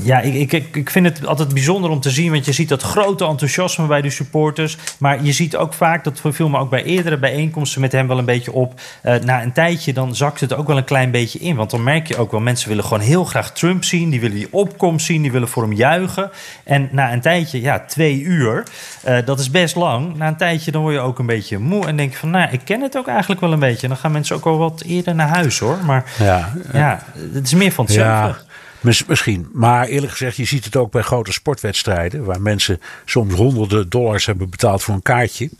Ja, 0.02 0.20
ik, 0.20 0.52
ik, 0.52 0.76
ik 0.76 0.90
vind 0.90 1.06
het 1.06 1.26
altijd 1.26 1.48
bijzonder 1.48 1.90
om 1.90 2.00
te 2.00 2.10
zien, 2.10 2.30
want 2.30 2.44
je 2.44 2.52
ziet 2.52 2.68
dat 2.68 2.82
grote 2.82 3.26
enthousiasme 3.26 3.86
bij 3.86 4.02
de 4.02 4.10
supporters. 4.10 4.76
Maar 4.98 5.24
je 5.24 5.32
ziet 5.32 5.56
ook 5.56 5.74
vaak, 5.74 6.04
dat 6.04 6.20
viel 6.22 6.48
me 6.48 6.58
ook 6.58 6.70
bij 6.70 6.84
eerdere 6.84 7.18
bijeenkomsten 7.18 7.80
met 7.80 7.92
hem 7.92 8.08
wel 8.08 8.18
een 8.18 8.24
beetje 8.24 8.52
op. 8.52 8.80
Uh, 9.04 9.14
na 9.14 9.42
een 9.42 9.52
tijdje 9.52 9.92
dan 9.92 10.16
zakt 10.16 10.40
het 10.40 10.54
ook 10.54 10.66
wel 10.66 10.76
een 10.76 10.84
klein 10.84 11.10
beetje 11.10 11.38
in. 11.38 11.56
Want 11.56 11.70
dan 11.70 11.82
merk 11.82 12.06
je 12.06 12.16
ook 12.16 12.30
wel, 12.30 12.40
mensen 12.40 12.68
willen 12.68 12.84
gewoon 12.84 13.00
heel 13.00 13.24
graag 13.24 13.52
Trump 13.52 13.84
zien. 13.84 14.10
Die 14.10 14.20
willen 14.20 14.36
die 14.36 14.48
opkomst 14.50 15.06
zien, 15.06 15.22
die 15.22 15.32
willen 15.32 15.48
voor 15.48 15.62
hem 15.62 15.72
juichen. 15.72 16.30
En 16.64 16.88
na 16.92 17.12
een 17.12 17.20
tijdje, 17.20 17.60
ja, 17.60 17.84
twee 17.86 18.20
uur, 18.20 18.66
uh, 19.08 19.18
dat 19.24 19.38
is 19.38 19.50
best 19.50 19.76
lang. 19.76 20.16
Na 20.16 20.28
een 20.28 20.36
tijdje 20.36 20.70
dan 20.70 20.82
word 20.82 20.94
je 20.94 21.00
ook 21.00 21.18
een 21.18 21.26
beetje 21.26 21.58
moe 21.58 21.86
en 21.86 21.96
denk 21.96 22.12
je 22.12 22.18
van, 22.18 22.30
nou, 22.30 22.50
ik 22.50 22.60
ken 22.64 22.80
het 22.80 22.96
ook 22.96 23.08
eigenlijk 23.08 23.40
wel 23.40 23.52
een 23.52 23.58
beetje. 23.58 23.82
En 23.82 23.88
dan 23.88 23.98
gaan 23.98 24.12
mensen 24.12 24.36
ook 24.36 24.44
wel 24.44 24.58
wat 24.58 24.82
eerder 24.86 25.14
naar 25.14 25.28
huis 25.28 25.58
hoor. 25.58 25.78
Maar 25.84 26.04
ja, 26.18 26.52
ja 26.72 27.02
het 27.32 27.46
is 27.46 27.54
meer 27.54 27.72
van 27.72 27.84
hetzelfde. 27.84 28.28
Ja. 28.28 28.50
Misschien. 28.82 29.48
Maar 29.52 29.86
eerlijk 29.86 30.12
gezegd, 30.12 30.36
je 30.36 30.44
ziet 30.44 30.64
het 30.64 30.76
ook 30.76 30.90
bij 30.90 31.02
grote 31.02 31.32
sportwedstrijden. 31.32 32.24
Waar 32.24 32.40
mensen 32.40 32.80
soms 33.04 33.34
honderden 33.34 33.88
dollars 33.88 34.26
hebben 34.26 34.50
betaald 34.50 34.82
voor 34.82 34.94
een 34.94 35.02
kaartje. 35.02 35.50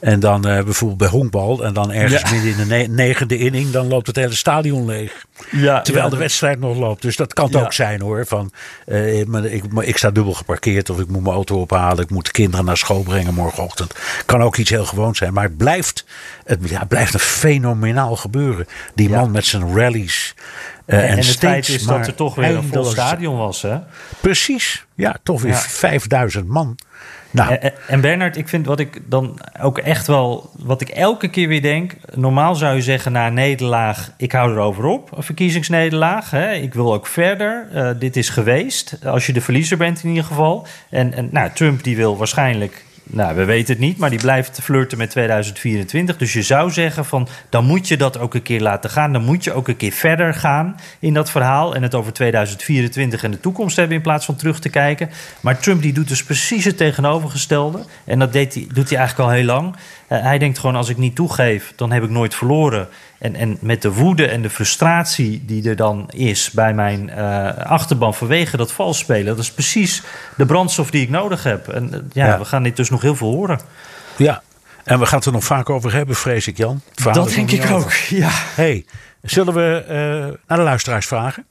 En 0.00 0.20
dan 0.20 0.48
uh, 0.48 0.62
bijvoorbeeld 0.62 0.98
bij 0.98 1.08
honkbal. 1.08 1.64
En 1.64 1.74
dan 1.74 1.92
ergens 1.92 2.30
midden 2.30 2.50
in 2.50 2.56
de 2.56 2.64
ne 2.64 2.86
negende 2.86 3.38
inning. 3.38 3.70
Dan 3.70 3.88
loopt 3.88 4.06
het 4.06 4.16
hele 4.16 4.34
stadion 4.34 4.86
leeg. 4.86 5.26
Ja, 5.50 5.80
terwijl 5.80 6.08
de 6.08 6.16
wedstrijd 6.16 6.60
nog 6.60 6.76
loopt. 6.76 7.02
Dus 7.02 7.16
dat 7.16 7.32
kan 7.32 7.46
het 7.46 7.56
ook 7.56 7.72
zijn 7.72 8.00
hoor. 8.00 8.26
Van, 8.26 8.50
uh, 8.86 9.20
ik, 9.52 9.64
ik, 9.80 9.96
sta 9.96 10.10
dubbel 10.10 10.32
geparkeerd. 10.32 10.90
Of 10.90 10.98
ik 10.98 11.08
moet 11.08 11.22
mijn 11.22 11.34
auto 11.34 11.60
ophalen. 11.60 12.02
Ik 12.04 12.10
moet 12.10 12.24
de 12.24 12.30
kinderen 12.30 12.64
naar 12.64 12.76
school 12.76 13.02
brengen 13.02 13.34
morgenochtend. 13.34 13.94
Kan 14.26 14.42
ook 14.42 14.56
iets 14.56 14.70
heel 14.70 14.86
gewoons 14.86 15.18
zijn. 15.18 15.32
Maar 15.32 15.44
het 15.44 15.56
blijft, 15.56 16.04
het, 16.44 16.68
ja, 16.68 16.78
het 16.78 16.88
blijft 16.88 17.14
een 17.14 17.20
fenomenaal 17.20 18.16
gebeuren. 18.16 18.66
Die 18.94 19.08
man 19.08 19.30
met 19.30 19.44
zijn 19.44 19.76
rallies. 19.76 20.34
Uh, 20.86 21.02
en, 21.02 21.08
en, 21.08 21.16
het 21.16 21.26
feit 21.26 21.68
is 21.68 21.84
dat 21.84 22.06
er 22.06 22.14
toch 22.14 22.34
weer 22.34 22.56
een 22.56 22.62
vol 22.62 22.84
stadion 22.84 23.36
was, 23.36 23.62
hè? 23.62 23.78
Precies. 24.20 24.86
Ja, 24.94 25.16
toch 25.22 25.42
weer 25.42 25.52
ja. 25.52 25.58
5000 25.58 26.48
man. 26.48 26.76
Nou. 27.30 27.54
En, 27.54 27.72
en 27.88 28.00
Bernard, 28.00 28.36
ik 28.36 28.48
vind 28.48 28.66
wat 28.66 28.80
ik 28.80 29.00
dan 29.04 29.40
ook 29.60 29.78
echt 29.78 30.06
wel, 30.06 30.50
wat 30.58 30.80
ik 30.80 30.88
elke 30.88 31.28
keer 31.28 31.48
weer 31.48 31.62
denk. 31.62 31.94
Normaal 32.14 32.54
zou 32.54 32.74
je 32.74 32.82
zeggen 32.82 33.12
na 33.12 33.26
een 33.26 33.34
nederlaag, 33.34 34.10
ik 34.16 34.32
hou 34.32 34.52
erover 34.52 34.84
op, 34.84 35.16
een 35.16 35.22
verkiezingsnederlaag. 35.22 36.30
Hè, 36.30 36.52
ik 36.52 36.74
wil 36.74 36.94
ook 36.94 37.06
verder. 37.06 37.68
Uh, 37.74 37.90
dit 37.98 38.16
is 38.16 38.28
geweest. 38.28 38.98
Als 39.04 39.26
je 39.26 39.32
de 39.32 39.40
verliezer 39.40 39.76
bent 39.76 40.02
in 40.02 40.08
ieder 40.08 40.24
geval. 40.24 40.66
En, 40.90 41.12
en 41.12 41.28
nou, 41.32 41.50
Trump 41.54 41.82
die 41.82 41.96
wil 41.96 42.16
waarschijnlijk 42.16 42.84
nou, 43.10 43.36
we 43.36 43.44
weten 43.44 43.74
het 43.74 43.82
niet, 43.82 43.98
maar 43.98 44.10
die 44.10 44.18
blijft 44.18 44.60
flirten 44.62 44.98
met 44.98 45.10
2024. 45.10 46.16
Dus 46.16 46.32
je 46.32 46.42
zou 46.42 46.70
zeggen 46.70 47.04
van, 47.04 47.28
dan 47.48 47.64
moet 47.64 47.88
je 47.88 47.96
dat 47.96 48.18
ook 48.18 48.34
een 48.34 48.42
keer 48.42 48.60
laten 48.60 48.90
gaan. 48.90 49.12
Dan 49.12 49.24
moet 49.24 49.44
je 49.44 49.52
ook 49.52 49.68
een 49.68 49.76
keer 49.76 49.92
verder 49.92 50.34
gaan 50.34 50.76
in 50.98 51.14
dat 51.14 51.30
verhaal. 51.30 51.74
En 51.74 51.82
het 51.82 51.94
over 51.94 52.12
2024 52.12 53.22
en 53.22 53.30
de 53.30 53.40
toekomst 53.40 53.76
hebben 53.76 53.96
in 53.96 54.02
plaats 54.02 54.24
van 54.24 54.36
terug 54.36 54.58
te 54.58 54.68
kijken. 54.68 55.10
Maar 55.40 55.58
Trump 55.58 55.82
die 55.82 55.92
doet 55.92 56.08
dus 56.08 56.24
precies 56.24 56.64
het 56.64 56.76
tegenovergestelde. 56.76 57.84
En 58.04 58.18
dat 58.18 58.32
deed 58.32 58.74
doet 58.74 58.88
hij 58.88 58.98
eigenlijk 58.98 59.28
al 59.28 59.34
heel 59.34 59.44
lang. 59.44 59.74
Uh, 60.08 60.22
hij 60.22 60.38
denkt 60.38 60.58
gewoon, 60.58 60.76
als 60.76 60.88
ik 60.88 60.96
niet 60.96 61.14
toegeef, 61.14 61.72
dan 61.76 61.92
heb 61.92 62.02
ik 62.02 62.10
nooit 62.10 62.34
verloren. 62.34 62.88
En, 63.18 63.34
en 63.34 63.58
met 63.60 63.82
de 63.82 63.92
woede 63.92 64.26
en 64.26 64.42
de 64.42 64.50
frustratie 64.50 65.44
die 65.46 65.68
er 65.68 65.76
dan 65.76 66.10
is 66.10 66.50
bij 66.50 66.74
mijn 66.74 67.10
uh, 67.16 67.56
achterban 67.56 68.14
vanwege 68.14 68.56
dat 68.56 68.72
vals 68.72 68.98
spelen, 68.98 69.24
dat 69.24 69.38
is 69.38 69.52
precies 69.52 70.02
de 70.36 70.46
brandstof 70.46 70.90
die 70.90 71.02
ik 71.02 71.10
nodig 71.10 71.42
heb. 71.42 71.68
En 71.68 71.84
uh, 71.94 72.00
ja, 72.12 72.26
ja, 72.26 72.38
we 72.38 72.44
gaan 72.44 72.62
dit 72.62 72.76
dus 72.76 72.90
nog 72.90 73.02
heel 73.02 73.16
veel 73.16 73.32
horen. 73.32 73.60
Ja, 74.16 74.42
en 74.84 74.98
we 74.98 75.06
gaan 75.06 75.18
het 75.18 75.26
er 75.26 75.32
nog 75.32 75.44
vaak 75.44 75.70
over 75.70 75.92
hebben, 75.92 76.16
vrees 76.16 76.46
ik, 76.46 76.56
Jan. 76.56 76.80
Dat 77.12 77.28
denk 77.28 77.50
ik 77.50 77.70
ook, 77.70 77.92
ja. 77.92 78.30
Hey, 78.32 78.84
zullen 79.22 79.54
we 79.54 79.84
uh, 79.84 79.94
naar 80.46 80.58
de 80.58 80.64
luisteraars 80.64 81.06
vragen? 81.06 81.46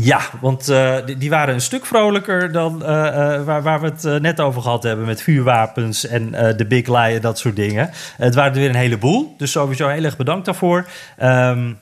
Ja, 0.00 0.20
want 0.40 0.70
uh, 0.70 0.96
die, 1.18 1.30
waren 1.30 1.54
een 1.54 1.60
stuk 1.60 1.86
vrolijker 1.86 2.52
dan 2.52 2.82
uh, 2.82 2.88
uh, 2.88 3.44
waar, 3.44 3.62
waar, 3.62 3.80
we 3.80 3.86
het 3.86 4.22
net 4.22 4.40
over 4.40 4.62
gehad 4.62 4.82
hebben 4.82 5.06
met 5.06 5.22
vuurwapens 5.22 6.06
en 6.06 6.30
de 6.56 6.66
Big 6.68 6.86
Lie 6.86 7.20
dat 7.20 7.38
soort 7.38 7.56
dingen. 7.56 7.90
Het 8.16 8.34
waren 8.34 8.52
er 8.52 8.58
weer 8.58 8.68
een 8.68 8.74
heleboel, 8.74 9.34
dus 9.38 9.50
sowieso 9.50 9.88
heel 9.88 10.04
erg 10.04 10.16
bedankt 10.16 10.44
daarvoor. 10.44 10.86
Um, 11.22 11.78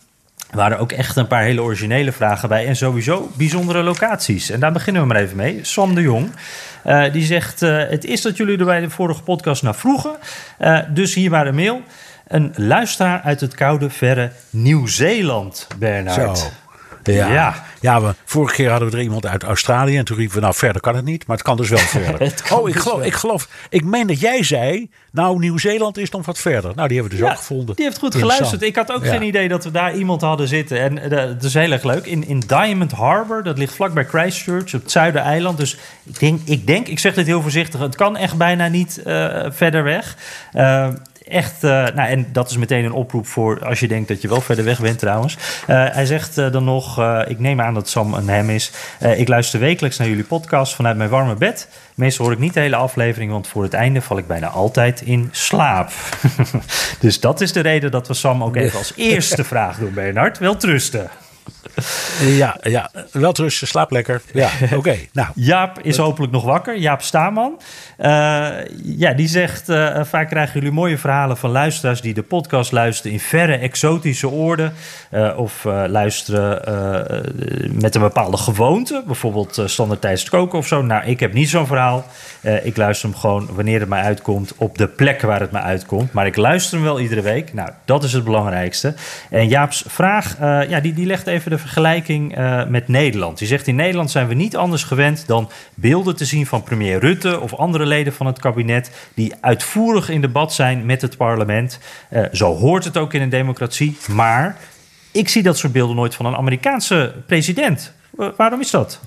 er 0.50 0.56
waren 0.56 0.78
ook 0.78 0.92
echt 0.92 1.16
een 1.16 1.26
paar 1.26 1.42
hele 1.42 1.62
originele 1.62 2.12
vragen 2.12 2.48
bij 2.48 2.66
en 2.66 2.76
sowieso 2.76 3.30
bijzondere 3.36 3.82
locaties. 3.82 4.50
En 4.50 4.60
daar 4.60 4.72
beginnen 4.72 5.02
we 5.02 5.08
maar 5.08 5.16
even 5.16 5.36
mee. 5.36 5.58
Sam 5.62 5.94
de 5.94 6.00
Jong, 6.00 6.30
die 7.12 7.24
zegt: 7.24 7.60
Het 7.60 8.04
is 8.04 8.22
dat 8.22 8.36
jullie 8.36 8.58
er 8.58 8.64
bij 8.64 8.80
de 8.80 8.90
vorige 8.90 9.22
podcast 9.22 9.62
naar 9.62 9.74
vroegen, 9.74 10.16
dus 10.88 11.14
hier 11.14 11.30
maar 11.30 11.46
een 11.46 11.54
mail. 11.54 11.82
Een 12.26 12.52
luisteraar 12.56 13.20
uit 13.20 13.40
het 13.40 13.54
koude, 13.54 13.90
verre 13.90 14.30
Nieuw-Zeeland, 14.50 15.66
Bernard. 15.78 16.38
Zo. 16.38 16.46
Ja. 17.14 17.32
ja. 17.32 17.64
Ja, 17.80 18.02
we, 18.02 18.14
vorige 18.24 18.54
keer 18.54 18.70
hadden 18.70 18.90
we 18.90 18.96
er 18.96 19.02
iemand 19.02 19.26
uit 19.26 19.42
Australië. 19.42 19.96
En 19.96 20.04
toen 20.04 20.16
riepen 20.16 20.34
we, 20.34 20.40
nou 20.40 20.54
verder 20.54 20.80
kan 20.80 20.96
het 20.96 21.04
niet. 21.04 21.26
Maar 21.26 21.36
het 21.36 21.44
kan 21.44 21.56
dus 21.56 21.68
wel 21.68 21.78
verder. 22.00 22.32
oh, 22.52 22.68
ik 22.68 22.74
dus 22.74 22.82
geloof, 22.82 23.04
ik 23.04 23.14
geloof, 23.14 23.48
ik 23.68 23.84
meen 23.84 24.06
dat 24.06 24.20
jij 24.20 24.42
zei, 24.42 24.90
nou 25.10 25.38
Nieuw-Zeeland 25.38 25.98
is 25.98 26.10
nog 26.10 26.26
wat 26.26 26.38
verder. 26.38 26.72
Nou, 26.74 26.88
die 26.88 26.98
hebben 27.00 27.16
we 27.16 27.22
dus 27.22 27.30
ook 27.30 27.38
gevonden. 27.38 27.76
Die 27.76 27.84
heeft 27.84 27.98
goed 27.98 28.14
geluisterd. 28.14 28.62
Ik 28.62 28.76
had 28.76 28.92
ook 28.92 29.04
ja. 29.04 29.10
geen 29.10 29.22
idee 29.22 29.48
dat 29.48 29.64
we 29.64 29.70
daar 29.70 29.96
iemand 29.96 30.20
hadden 30.20 30.48
zitten. 30.48 30.80
En 30.80 30.96
uh, 30.96 31.10
dat 31.10 31.42
is 31.42 31.54
heel 31.54 31.72
erg 31.72 31.82
leuk. 31.82 32.06
In, 32.06 32.26
in 32.28 32.40
Diamond 32.40 32.92
Harbour, 32.92 33.42
dat 33.42 33.58
ligt 33.58 33.74
vlakbij 33.74 34.04
Christchurch, 34.04 34.74
op 34.74 34.82
het 34.82 34.90
Zuidereiland. 34.90 35.58
Dus 35.58 35.76
ik 36.04 36.20
denk, 36.20 36.40
ik 36.44 36.66
denk, 36.66 36.88
ik 36.88 36.98
zeg 36.98 37.14
dit 37.14 37.26
heel 37.26 37.42
voorzichtig, 37.42 37.80
het 37.80 37.96
kan 37.96 38.16
echt 38.16 38.36
bijna 38.36 38.68
niet 38.68 39.00
uh, 39.06 39.46
verder 39.50 39.84
weg. 39.84 40.16
Uh, 40.54 40.88
echt, 41.28 41.64
uh, 41.64 41.70
nou, 41.70 42.08
en 42.08 42.26
dat 42.32 42.50
is 42.50 42.56
meteen 42.56 42.84
een 42.84 42.92
oproep 42.92 43.26
voor 43.26 43.64
als 43.64 43.80
je 43.80 43.88
denkt 43.88 44.08
dat 44.08 44.22
je 44.22 44.28
wel 44.28 44.40
verder 44.40 44.64
weg 44.64 44.80
bent 44.80 44.98
trouwens. 44.98 45.34
Uh, 45.34 45.84
hij 45.90 46.06
zegt 46.06 46.38
uh, 46.38 46.52
dan 46.52 46.64
nog, 46.64 47.00
ik 47.26 47.38
neem 47.38 47.60
aan 47.60 47.74
dat 47.74 47.88
Sam 47.88 48.14
een 48.14 48.28
hem 48.28 48.50
is. 48.50 48.72
ik 49.16 49.28
luister 49.28 49.60
wekelijks 49.60 49.96
naar 49.96 50.08
jullie 50.08 50.24
podcast 50.24 50.74
vanuit 50.74 50.96
mijn 50.96 51.10
warme 51.10 51.34
bed. 51.34 51.68
Meestal 51.94 52.24
hoor 52.24 52.34
ik 52.34 52.40
niet 52.40 52.54
de 52.54 52.60
hele 52.60 52.76
aflevering, 52.76 53.30
want 53.30 53.48
voor 53.48 53.62
het 53.62 53.74
einde 53.74 54.00
val 54.00 54.18
ik 54.18 54.26
bijna 54.26 54.48
altijd 54.48 55.00
in 55.00 55.28
slaap. 55.32 55.90
dus 57.00 57.20
dat 57.20 57.40
is 57.40 57.52
de 57.52 57.60
reden 57.60 57.90
dat 57.90 58.08
we 58.08 58.14
Sam 58.14 58.42
ook 58.42 58.56
even 58.56 58.78
als 58.78 58.92
eerste 58.96 59.44
vraag 59.44 59.78
doen, 59.78 59.94
Bernard. 59.94 60.38
Wel 60.38 60.56
trusten. 60.56 61.10
Ja, 62.42 62.56
ja, 62.62 62.90
wel 63.12 63.32
rusten, 63.34 63.66
slaap 63.66 63.90
lekker. 63.90 64.22
Ja, 64.32 64.50
oké. 64.76 64.96
nou. 65.12 65.28
Jaap 65.34 65.78
is 65.82 65.96
hopelijk 65.96 66.32
nog 66.32 66.44
wakker. 66.44 66.76
Jaap 66.78 67.02
Staman. 67.02 67.60
Uh, 67.98 68.48
ja, 68.82 69.12
die 69.12 69.28
zegt... 69.28 69.68
Uh, 69.68 70.04
vaak 70.04 70.28
krijgen 70.28 70.54
jullie 70.54 70.74
mooie 70.74 70.98
verhalen 70.98 71.36
van 71.36 71.50
luisteraars... 71.50 72.00
die 72.00 72.14
de 72.14 72.22
podcast 72.22 72.72
luisteren 72.72 73.12
in 73.12 73.20
verre, 73.20 73.56
exotische 73.56 74.28
oorden. 74.28 74.72
Uh, 75.10 75.38
of 75.38 75.64
luisteren 75.64 76.44
met 77.72 77.94
een 77.94 78.00
bepaalde 78.00 78.36
gewoonte. 78.36 79.02
Bijvoorbeeld 79.06 79.62
standaard 79.64 80.00
tijdens 80.00 80.22
het 80.22 80.30
koken 80.30 80.58
of 80.58 80.66
zo. 80.66 80.82
Nou, 80.82 81.04
ik 81.04 81.20
heb 81.20 81.32
niet 81.32 81.48
zo'n 81.48 81.66
verhaal. 81.66 82.06
ik 82.62 82.76
luister 82.76 83.08
hem 83.08 83.18
gewoon 83.18 83.48
wanneer 83.52 83.80
het 83.80 83.88
mij 83.88 84.02
uitkomt... 84.02 84.52
op 84.56 84.78
de 84.78 84.86
plek 84.86 85.22
waar 85.22 85.40
het 85.40 85.52
me 85.52 85.60
uitkomt. 85.60 86.12
Maar 86.12 86.26
ik 86.26 86.36
luister 86.36 86.74
hem 86.76 86.86
wel 86.86 87.00
iedere 87.00 87.22
week. 87.22 87.52
Nou, 87.52 87.70
dat 87.84 88.04
is 88.04 88.12
het 88.12 88.24
belangrijkste. 88.24 88.94
En 89.30 89.48
Jaap's 89.48 89.84
vraag, 89.86 90.36
ja, 90.68 90.80
die, 90.80 90.94
die 90.94 91.06
legt 91.06 91.26
even 91.26 91.50
de 91.50 91.58
vergelijking 91.66 92.38
uh, 92.38 92.66
met 92.66 92.88
Nederland. 92.88 93.38
Die 93.38 93.48
zegt 93.48 93.66
in 93.66 93.74
Nederland 93.74 94.10
zijn 94.10 94.28
we 94.28 94.34
niet 94.34 94.56
anders 94.56 94.84
gewend 94.84 95.26
dan 95.26 95.50
beelden 95.74 96.16
te 96.16 96.24
zien 96.24 96.46
van 96.46 96.62
premier 96.62 96.98
Rutte 96.98 97.40
of 97.40 97.54
andere 97.54 97.86
leden 97.86 98.12
van 98.12 98.26
het 98.26 98.38
kabinet 98.38 98.90
die 99.14 99.34
uitvoerig 99.40 100.08
in 100.08 100.20
debat 100.20 100.54
zijn 100.54 100.86
met 100.86 101.02
het 101.02 101.16
parlement. 101.16 101.78
Uh, 102.10 102.24
zo 102.32 102.54
hoort 102.54 102.84
het 102.84 102.96
ook 102.96 103.14
in 103.14 103.22
een 103.22 103.28
democratie. 103.28 103.96
Maar 104.10 104.56
ik 105.12 105.28
zie 105.28 105.42
dat 105.42 105.58
soort 105.58 105.72
beelden 105.72 105.96
nooit 105.96 106.14
van 106.14 106.26
een 106.26 106.36
Amerikaanse 106.36 107.14
president. 107.26 107.92
Uh, 108.18 108.28
waarom 108.36 108.60
is 108.60 108.70
dat? 108.70 109.00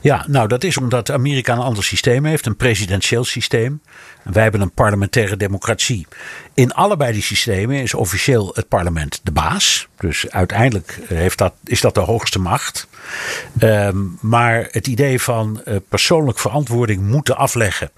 Ja, 0.00 0.24
nou 0.28 0.48
dat 0.48 0.64
is 0.64 0.76
omdat 0.76 1.10
Amerika 1.10 1.52
een 1.52 1.58
ander 1.58 1.84
systeem 1.84 2.24
heeft, 2.24 2.46
een 2.46 2.56
presidentieel 2.56 3.24
systeem. 3.24 3.80
Wij 4.22 4.42
hebben 4.42 4.60
een 4.60 4.70
parlementaire 4.70 5.36
democratie. 5.36 6.06
In 6.54 6.72
allebei 6.72 7.12
die 7.12 7.22
systemen 7.22 7.76
is 7.76 7.94
officieel 7.94 8.50
het 8.54 8.68
parlement 8.68 9.20
de 9.22 9.32
baas. 9.32 9.88
Dus 9.98 10.30
uiteindelijk 10.30 10.98
heeft 11.06 11.38
dat, 11.38 11.52
is 11.64 11.80
dat 11.80 11.94
de 11.94 12.00
hoogste 12.00 12.38
macht. 12.38 12.88
Um, 13.60 14.18
maar 14.20 14.68
het 14.70 14.86
idee 14.86 15.20
van 15.20 15.62
uh, 15.64 15.76
persoonlijk 15.88 16.38
verantwoording 16.38 17.02
moeten 17.02 17.36
afleggen 17.36 17.90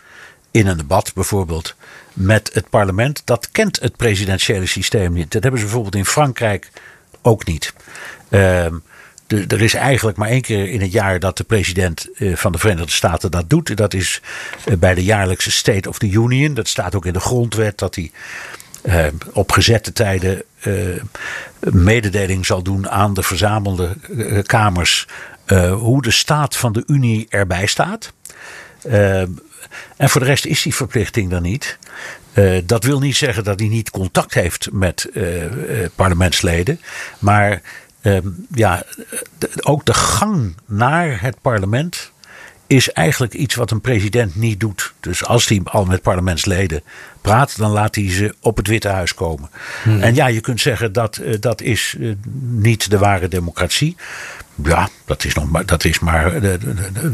in 0.51 0.67
een 0.67 0.77
debat 0.77 1.13
bijvoorbeeld 1.15 1.75
met 2.13 2.51
het 2.53 2.71
parlement, 2.71 3.23
dat 3.25 3.49
kent 3.51 3.81
het 3.81 3.97
presidentiële 3.97 4.67
systeem 4.67 5.13
niet. 5.13 5.33
Dat 5.33 5.43
hebben 5.43 5.61
ze 5.61 5.67
bijvoorbeeld 5.67 5.97
in 5.97 6.07
Frankrijk 6.07 6.71
ook 7.23 7.47
niet. 7.47 7.73
Um, 8.31 8.83
de, 9.35 9.45
er 9.55 9.63
is 9.63 9.75
eigenlijk 9.75 10.17
maar 10.17 10.29
één 10.29 10.41
keer 10.41 10.69
in 10.69 10.81
het 10.81 10.93
jaar 10.93 11.19
dat 11.19 11.37
de 11.37 11.45
president 11.45 12.09
uh, 12.19 12.37
van 12.37 12.53
de 12.53 12.59
Verenigde 12.59 12.91
Staten 12.91 13.31
dat 13.31 13.51
doet. 13.51 13.77
Dat 13.77 13.95
is 13.95 14.21
uh, 14.69 14.77
bij 14.77 14.95
de 14.95 15.05
jaarlijkse 15.05 15.51
State 15.51 15.89
of 15.89 15.99
the 15.99 16.11
Union. 16.11 16.55
Dat 16.55 16.69
staat 16.69 16.95
ook 16.95 17.07
in 17.07 17.13
de 17.13 17.21
grondwet 17.21 17.79
dat 17.79 17.95
hij 17.95 18.11
uh, 18.83 19.07
op 19.33 19.53
gezette 19.53 19.93
tijden 19.93 20.43
mededeling 21.61 22.47
zal 22.47 22.63
doen 22.63 22.89
aan 22.89 23.15
de 23.15 23.23
verzamelde 23.23 23.97
kamers 24.43 25.07
hoe 25.73 26.03
de 26.03 26.11
staat 26.11 26.57
van 26.57 26.73
de 26.73 26.83
Unie 26.87 27.27
erbij 27.29 27.67
staat. 27.67 28.13
en 28.83 29.39
voor 29.97 30.21
de 30.21 30.27
rest 30.27 30.45
is 30.45 30.63
die 30.63 30.75
verplichting 30.75 31.31
dan 31.31 31.43
niet. 31.43 31.79
dat 32.65 32.85
wil 32.85 32.99
niet 32.99 33.17
zeggen 33.17 33.45
dat 33.45 33.59
hij 33.59 33.69
niet 33.69 33.91
contact 33.91 34.35
heeft 34.35 34.69
met 34.73 35.09
parlementsleden. 35.95 36.81
Maar 37.19 37.63
ja, 38.55 38.83
ook 39.63 39.85
de 39.85 39.95
gang 39.95 40.55
naar 40.67 41.21
het 41.21 41.41
parlement 41.41 42.13
is 42.67 42.93
eigenlijk 42.93 43.35
iets 43.35 43.55
wat 43.55 43.71
een 43.71 43.81
president 43.81 44.37
niet 44.37 44.61
doet. 44.61 44.93
Dus 45.01 45.25
als 45.25 45.49
hij 45.49 45.61
al 45.65 45.85
met 45.85 46.03
parlementsleden 46.03 46.83
praat, 47.21 47.57
dan 47.59 47.71
laat 47.71 47.95
hij 47.95 48.11
ze 48.11 48.35
op 48.41 48.57
het 48.57 48.67
Witte 48.67 48.89
Huis 48.89 49.15
komen. 49.15 49.51
Hmm. 49.83 50.01
En 50.01 50.15
ja, 50.15 50.27
je 50.27 50.41
kunt 50.41 50.61
zeggen 50.61 50.93
dat 50.93 51.19
uh, 51.23 51.35
dat 51.41 51.61
is 51.61 51.95
uh, 51.99 52.15
niet 52.43 52.91
de 52.91 52.99
ware 52.99 53.29
democratie. 53.29 53.97
Ja, 54.63 54.89
dat 55.05 55.25
is, 55.25 55.35
nog 55.35 55.51
maar, 55.51 55.67
dat 55.67 55.85
is 55.85 55.99
maar 55.99 56.41
de, 56.41 56.59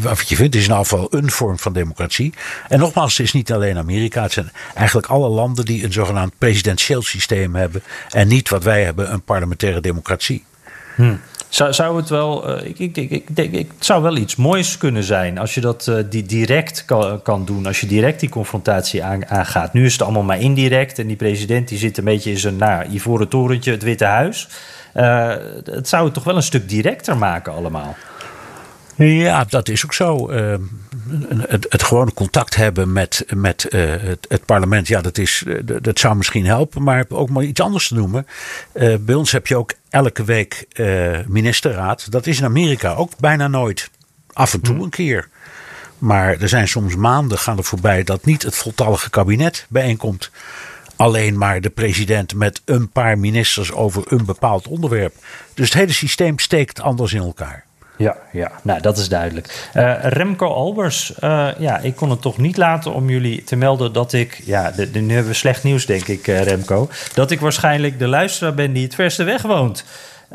wat 0.00 0.28
je 0.28 0.36
vindt, 0.36 0.54
is 0.54 0.64
in 0.64 0.68
ieder 0.68 0.86
geval 0.86 1.06
een 1.10 1.30
vorm 1.30 1.58
van 1.58 1.72
democratie. 1.72 2.34
En 2.68 2.78
nogmaals, 2.78 3.16
het 3.16 3.26
is 3.26 3.32
niet 3.32 3.52
alleen 3.52 3.78
Amerika. 3.78 4.22
Het 4.22 4.32
zijn 4.32 4.52
eigenlijk 4.74 5.06
alle 5.06 5.28
landen 5.28 5.64
die 5.64 5.84
een 5.84 5.92
zogenaamd 5.92 6.32
presidentieel 6.38 7.02
systeem 7.02 7.54
hebben. 7.54 7.82
En 8.10 8.28
niet 8.28 8.48
wat 8.48 8.64
wij 8.64 8.84
hebben, 8.84 9.12
een 9.12 9.22
parlementaire 9.22 9.80
democratie. 9.80 10.44
Hmm. 11.00 11.20
Zou, 11.48 11.72
zou 11.72 11.96
het 11.96 12.08
wel, 12.08 12.50
uh, 12.50 12.66
ik, 12.68 12.78
ik, 12.78 12.96
ik, 12.96 13.28
ik, 13.34 13.52
ik, 13.52 13.70
zou 13.78 14.02
wel 14.02 14.16
iets 14.16 14.36
moois 14.36 14.76
kunnen 14.78 15.02
zijn 15.02 15.38
als 15.38 15.54
je 15.54 15.60
dat 15.60 15.86
uh, 15.88 15.96
die 16.10 16.22
direct 16.22 16.84
kan, 16.84 17.22
kan, 17.22 17.44
doen, 17.44 17.66
als 17.66 17.80
je 17.80 17.86
direct 17.86 18.20
die 18.20 18.28
confrontatie 18.28 19.04
aan, 19.04 19.28
aangaat. 19.28 19.72
Nu 19.72 19.84
is 19.84 19.92
het 19.92 20.02
allemaal 20.02 20.22
maar 20.22 20.40
indirect 20.40 20.98
en 20.98 21.06
die 21.06 21.16
president 21.16 21.68
die 21.68 21.78
zit 21.78 21.98
een 21.98 22.04
beetje 22.04 22.30
in 22.30 22.38
zijn 22.38 22.56
nou, 22.56 22.84
ivoren 22.90 23.28
torentje, 23.28 23.70
het 23.70 23.82
Witte 23.82 24.04
Huis. 24.04 24.48
Uh, 24.94 25.34
het 25.64 25.88
zou 25.88 26.04
het 26.04 26.14
toch 26.14 26.24
wel 26.24 26.36
een 26.36 26.42
stuk 26.42 26.68
directer 26.68 27.16
maken 27.16 27.52
allemaal. 27.52 27.96
Ja, 28.96 29.44
dat 29.48 29.68
is 29.68 29.84
ook 29.84 29.94
zo. 29.94 30.30
Het, 31.48 31.66
het 31.68 31.82
gewone 31.82 32.12
contact 32.14 32.56
hebben 32.56 32.92
met, 32.92 33.24
met 33.34 33.66
uh, 33.70 33.80
het, 33.90 34.26
het, 34.28 34.44
parlement, 34.44 34.88
ja, 34.88 35.00
dat, 35.00 35.18
is, 35.18 35.44
dat 35.82 35.98
zou 35.98 36.16
misschien 36.16 36.46
helpen. 36.46 36.82
Maar 36.82 37.04
ook 37.08 37.30
maar 37.30 37.42
iets 37.42 37.60
anders 37.60 37.88
te 37.88 37.94
noemen. 37.94 38.26
Uh, 38.72 38.94
bij 39.00 39.14
ons 39.14 39.32
heb 39.32 39.46
je 39.46 39.56
ook 39.56 39.72
elke 39.90 40.24
week 40.24 40.66
ministerraad. 41.26 42.10
Dat 42.10 42.26
is 42.26 42.38
in 42.38 42.44
Amerika 42.44 42.94
ook 42.94 43.18
bijna 43.18 43.48
nooit. 43.48 43.90
Af 44.32 44.54
en 44.54 44.60
toe 44.60 44.74
hmm. 44.74 44.84
een 44.84 44.90
keer. 44.90 45.28
Maar 45.98 46.40
er 46.40 46.48
zijn 46.48 46.68
soms 46.68 46.96
maanden 46.96 47.38
gaan 47.38 47.56
er 47.56 47.64
voorbij 47.64 48.02
dat 48.04 48.24
niet 48.24 48.42
het 48.42 48.56
voltallige 48.56 49.10
kabinet 49.10 49.66
bijeenkomt 49.68 50.30
alleen 51.00 51.38
maar 51.38 51.60
de 51.60 51.70
president 51.70 52.34
met 52.34 52.62
een 52.64 52.88
paar 52.88 53.18
ministers 53.18 53.72
over 53.72 54.02
een 54.12 54.24
bepaald 54.24 54.68
onderwerp. 54.68 55.14
Dus 55.54 55.64
het 55.64 55.78
hele 55.78 55.92
systeem 55.92 56.38
steekt 56.38 56.80
anders 56.80 57.12
in 57.12 57.22
elkaar. 57.22 57.64
Ja, 58.00 58.16
ja, 58.32 58.50
nou 58.62 58.80
dat 58.80 58.98
is 58.98 59.08
duidelijk. 59.08 59.70
Uh, 59.74 59.94
Remco 60.02 60.46
Albers, 60.46 61.12
uh, 61.24 61.48
ja, 61.58 61.78
ik 61.78 61.96
kon 61.96 62.10
het 62.10 62.20
toch 62.20 62.38
niet 62.38 62.56
laten 62.56 62.92
om 62.92 63.10
jullie 63.10 63.44
te 63.44 63.56
melden 63.56 63.92
dat 63.92 64.12
ik, 64.12 64.40
ja, 64.44 64.70
de, 64.70 64.90
de, 64.90 65.00
nu 65.00 65.14
hebben 65.14 65.32
we 65.32 65.38
slecht 65.38 65.62
nieuws 65.62 65.86
denk 65.86 66.08
ik, 66.08 66.26
uh, 66.26 66.42
Remco, 66.42 66.88
dat 67.14 67.30
ik 67.30 67.40
waarschijnlijk 67.40 67.98
de 67.98 68.06
luisteraar 68.06 68.54
ben 68.54 68.72
die 68.72 68.84
het 68.84 68.94
verste 68.94 69.24
weg 69.24 69.42
woont. 69.42 69.84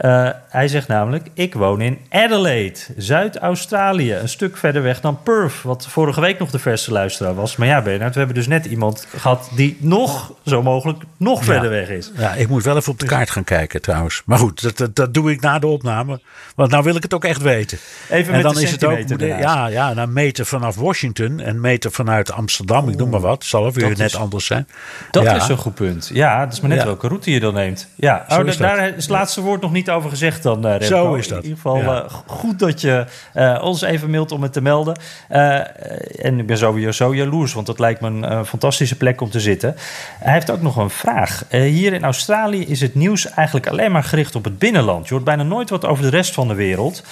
Uh, 0.01 0.29
hij 0.49 0.67
zegt 0.67 0.87
namelijk: 0.87 1.27
Ik 1.33 1.53
woon 1.53 1.81
in 1.81 1.99
Adelaide, 2.09 2.79
Zuid-Australië. 2.97 4.13
Een 4.13 4.29
stuk 4.29 4.57
verder 4.57 4.81
weg 4.81 5.01
dan 5.01 5.19
Perth, 5.23 5.61
wat 5.63 5.87
vorige 5.87 6.21
week 6.21 6.39
nog 6.39 6.51
de 6.51 6.59
verste 6.59 6.91
luisteraar 6.91 7.35
was. 7.35 7.55
Maar 7.55 7.67
ja, 7.67 7.81
Bernard, 7.81 8.13
we 8.13 8.17
hebben 8.17 8.37
dus 8.37 8.47
net 8.47 8.65
iemand 8.65 9.07
gehad 9.15 9.49
die 9.55 9.77
nog, 9.79 10.33
zo 10.45 10.63
mogelijk, 10.63 11.03
nog 11.17 11.39
ja. 11.39 11.45
verder 11.45 11.69
weg 11.69 11.89
is. 11.89 12.11
Ja, 12.17 12.33
ik 12.33 12.47
moet 12.47 12.63
wel 12.63 12.77
even 12.77 12.91
op 12.91 12.99
de 12.99 13.05
kaart 13.05 13.29
gaan 13.29 13.43
kijken 13.43 13.81
trouwens. 13.81 14.21
Maar 14.25 14.37
goed, 14.37 14.61
dat, 14.61 14.77
dat, 14.77 14.95
dat, 14.95 15.13
doe 15.13 15.31
ik 15.31 15.41
na 15.41 15.59
de 15.59 15.67
opname. 15.67 16.19
Want 16.55 16.71
nou 16.71 16.83
wil 16.83 16.95
ik 16.95 17.03
het 17.03 17.13
ook 17.13 17.25
echt 17.25 17.41
weten. 17.41 17.77
Even 18.09 18.25
en 18.25 18.31
met 18.31 18.43
dan 18.43 18.53
de 18.53 18.61
is 18.61 18.71
het 18.71 18.85
ook. 18.85 19.19
Ja, 19.19 19.67
ja, 19.67 19.93
nou 19.93 20.07
meten 20.07 20.45
vanaf 20.45 20.75
Washington 20.75 21.39
en 21.39 21.59
meten 21.59 21.91
vanuit 21.91 22.31
Amsterdam, 22.31 22.89
ik 22.89 22.97
noem 22.97 23.09
maar 23.09 23.19
wat. 23.19 23.43
Zal 23.43 23.71
weer 23.71 23.87
net 23.87 23.99
is, 23.99 24.15
anders 24.15 24.45
zijn. 24.45 24.67
Dat 25.11 25.23
ja. 25.23 25.35
is 25.35 25.47
een 25.47 25.57
goed 25.57 25.75
punt. 25.75 26.09
Ja, 26.13 26.43
dat 26.43 26.53
is 26.53 26.59
maar 26.59 26.69
net 26.69 26.83
welke 26.83 27.07
route 27.07 27.31
je 27.31 27.39
dan 27.39 27.53
neemt. 27.53 27.87
Ja, 27.95 28.25
oh, 28.29 28.57
daar 28.57 28.87
is 28.87 28.95
het 28.95 29.09
laatste 29.09 29.41
woord 29.41 29.61
nog 29.61 29.71
niet 29.71 29.84
over 29.89 30.09
gezegd 30.09 30.43
dan, 30.43 30.65
uh, 30.65 30.71
Remco. 30.71 30.85
Zo 30.85 31.13
is 31.13 31.27
dat. 31.27 31.37
In 31.37 31.43
ieder 31.43 31.57
geval 31.57 31.77
ja. 31.77 32.03
uh, 32.03 32.09
goed 32.25 32.59
dat 32.59 32.81
je 32.81 33.05
uh, 33.35 33.59
ons 33.63 33.81
even 33.81 34.09
mailt 34.09 34.31
om 34.31 34.43
het 34.43 34.53
te 34.53 34.61
melden. 34.61 34.99
en 35.27 36.39
ik 36.39 36.47
ben 36.47 36.57
sowieso 36.57 37.15
jaloers, 37.15 37.53
want 37.53 37.65
dat 37.65 37.79
lijkt 37.79 38.01
me 38.01 38.07
een 38.07 38.45
fantastische 38.45 38.97
plek 38.97 39.21
om 39.21 39.29
te 39.29 39.39
zitten. 39.39 39.75
Hij 40.19 40.33
heeft 40.33 40.51
ook 40.51 40.61
nog 40.61 40.75
een 40.75 40.89
vraag. 40.89 41.43
hier 41.49 41.93
in 41.93 42.03
Australië 42.03 42.65
is 42.65 42.81
het 42.81 42.95
nieuws 42.95 43.29
eigenlijk 43.29 43.67
alleen 43.67 43.91
maar 43.91 44.03
gericht 44.03 44.35
op 44.35 44.43
het 44.43 44.59
binnenland. 44.59 45.07
Je 45.07 45.13
hoort 45.13 45.25
bijna 45.25 45.43
nooit 45.43 45.69
wat 45.69 45.85
over 45.85 46.03
de 46.03 46.09
rest 46.09 46.33
van 46.33 46.47
de 46.47 46.53
wereld. 46.53 47.03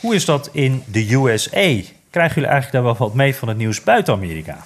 hoe 0.00 0.14
is 0.14 0.24
dat 0.24 0.48
in 0.52 0.82
de 0.86 1.14
USA? 1.14 1.70
Krijgen 2.10 2.34
jullie 2.34 2.50
eigenlijk 2.50 2.72
daar 2.72 2.82
wel 2.82 2.96
wat 2.96 3.14
mee 3.14 3.34
van 3.34 3.48
het 3.48 3.56
nieuws 3.56 3.82
buiten 3.82 4.14
Amerika? 4.14 4.56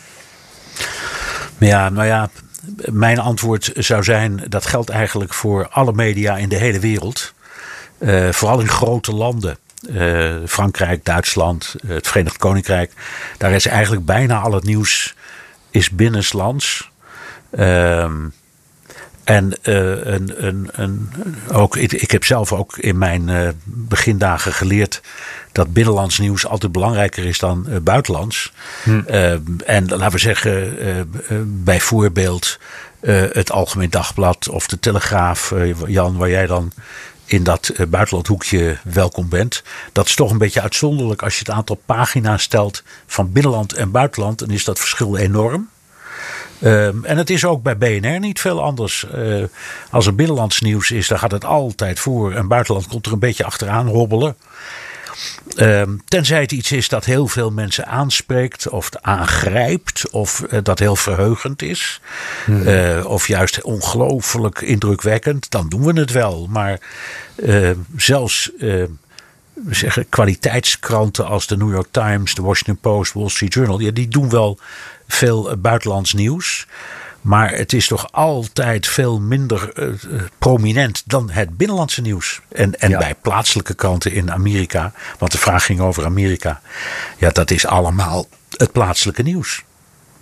Ja, 1.59 1.89
nou 1.89 2.07
ja, 2.07 2.29
mijn 2.90 3.18
antwoord 3.18 3.70
zou 3.74 4.04
zijn: 4.04 4.44
dat 4.48 4.66
geldt 4.66 4.90
eigenlijk 4.90 5.34
voor 5.34 5.68
alle 5.68 5.92
media 5.92 6.36
in 6.36 6.48
de 6.48 6.56
hele 6.56 6.78
wereld. 6.78 7.32
Uh, 7.98 8.28
vooral 8.32 8.60
in 8.60 8.68
grote 8.68 9.12
landen. 9.14 9.58
Uh, 9.90 10.34
Frankrijk, 10.46 11.04
Duitsland, 11.04 11.74
het 11.86 12.08
Verenigd 12.08 12.36
Koninkrijk. 12.36 12.92
Daar 13.38 13.52
is 13.52 13.66
eigenlijk 13.66 14.04
bijna 14.04 14.40
al 14.40 14.52
het 14.52 14.64
nieuws 14.64 15.14
is 15.70 15.90
binnenlands. 15.90 16.90
Uh, 17.50 18.14
en 19.25 19.53
uh, 19.62 20.05
een, 20.05 20.45
een, 20.45 20.68
een, 20.73 21.11
ook, 21.53 21.77
ik, 21.77 21.93
ik, 21.93 22.11
heb 22.11 22.25
zelf 22.25 22.53
ook 22.53 22.79
in 22.79 22.99
mijn 22.99 23.29
uh, 23.29 23.49
begindagen 23.64 24.53
geleerd 24.53 25.01
dat 25.53 25.73
binnenlands 25.73 26.18
nieuws 26.18 26.47
altijd 26.47 26.73
belangrijker 26.73 27.25
is 27.25 27.39
dan 27.39 27.66
uh, 27.68 27.77
buitenlands. 27.77 28.53
Hm. 28.83 29.01
en 29.64 29.89
laten 29.89 30.11
we 30.11 30.18
zeggen, 30.18 31.11
bijvoorbeeld 31.64 32.59
het 33.33 33.51
Algemeen 33.51 33.91
Dagblad 33.91 34.49
of 34.49 34.66
de 34.66 34.79
Telegraaf, 34.79 35.55
Jan, 35.87 36.16
waar 36.16 36.31
jij 36.31 36.47
dan 36.47 36.73
in 37.25 37.43
dat 37.43 37.73
buitenlandhoekje 37.89 38.77
welkom 38.85 39.29
bent. 39.29 39.62
Dat 39.93 40.07
is 40.07 40.14
toch 40.14 40.31
een 40.31 40.39
beetje 40.39 40.61
uitzonderlijk 40.61 41.23
als 41.23 41.35
je 41.35 41.45
het 41.47 41.51
aantal 41.51 41.81
pagina's 41.87 42.43
stelt 42.43 42.83
van 43.07 43.33
binnenland 43.33 43.73
en 43.73 43.91
buitenland. 43.91 44.39
Dan 44.39 44.51
is 44.51 44.64
dat 44.64 44.79
verschil 44.79 45.16
enorm. 45.16 45.68
Um, 46.64 47.05
en 47.05 47.16
het 47.16 47.31
is 47.31 47.45
ook 47.45 47.62
bij 47.62 47.79
BNR 47.79 48.18
niet 48.18 48.41
veel 48.41 48.62
anders. 48.62 49.07
Uh, 49.14 49.45
als 49.91 50.07
er 50.07 50.14
binnenlands 50.14 50.61
nieuws 50.61 50.91
is, 50.91 51.09
dan 51.09 51.18
gaat 51.18 51.31
het 51.31 51.45
altijd 51.45 52.01
voor. 52.01 52.33
En 52.33 52.49
buitenland 52.49 52.87
komt 52.87 53.07
er 53.07 53.12
een 53.12 53.18
beetje 53.18 53.45
achteraan 53.45 53.87
hobbelen. 53.87 54.37
Um, 55.57 56.03
tenzij 56.09 56.41
het 56.41 56.53
iets 56.53 56.73
is 56.73 56.89
dat 56.89 57.05
heel 57.05 57.29
veel 57.29 57.51
mensen 57.51 57.87
aanspreekt 57.87 58.68
of 58.68 58.89
aangrijpt 59.01 60.11
of 60.11 60.45
uh, 60.51 60.59
dat 60.62 60.79
heel 60.79 60.97
verheugend 60.97 61.62
is. 61.62 62.01
Hmm. 62.45 62.68
Uh, 62.68 63.05
of 63.07 63.29
juist 63.29 63.62
ongelooflijk 63.62 64.61
indrukwekkend, 64.61 65.51
dan 65.51 65.68
doen 65.68 65.85
we 65.85 66.01
het 66.01 66.11
wel. 66.11 66.47
Maar 66.51 66.81
uh, 67.37 67.70
zelfs 67.97 68.51
we 69.53 69.74
zeggen, 69.74 70.09
kwaliteitskranten 70.09 71.26
als 71.26 71.46
de 71.46 71.57
New 71.57 71.72
York 71.72 71.88
Times, 71.90 72.34
de 72.34 72.42
Washington 72.42 72.76
Post, 72.76 73.12
Wall 73.12 73.28
Street 73.28 73.55
Journal, 73.55 73.80
ja, 73.80 73.90
die 73.90 74.09
doen 74.09 74.30
wel 74.30 74.59
veel 75.09 75.57
buitenlands 75.57 76.12
nieuws. 76.12 76.66
Maar 77.20 77.50
het 77.50 77.72
is 77.72 77.86
toch 77.86 78.12
altijd 78.12 78.86
veel 78.86 79.20
minder 79.20 79.72
uh, 79.78 80.22
prominent 80.38 81.03
dan 81.07 81.30
het 81.30 81.57
binnenlandse 81.57 82.00
nieuws. 82.00 82.40
En, 82.48 82.80
en 82.80 82.90
ja. 82.90 82.98
bij 82.98 83.14
plaatselijke 83.14 83.74
kranten 83.74 84.12
in 84.12 84.32
Amerika, 84.32 84.92
want 85.18 85.32
de 85.32 85.38
vraag 85.38 85.64
ging 85.64 85.80
over 85.80 86.05
Amerika. 86.05 86.61
Ja, 87.18 87.30
dat 87.30 87.50
is 87.50 87.66
allemaal 87.66 88.26
het 88.57 88.72
plaatselijke 88.72 89.22
nieuws. 89.22 89.62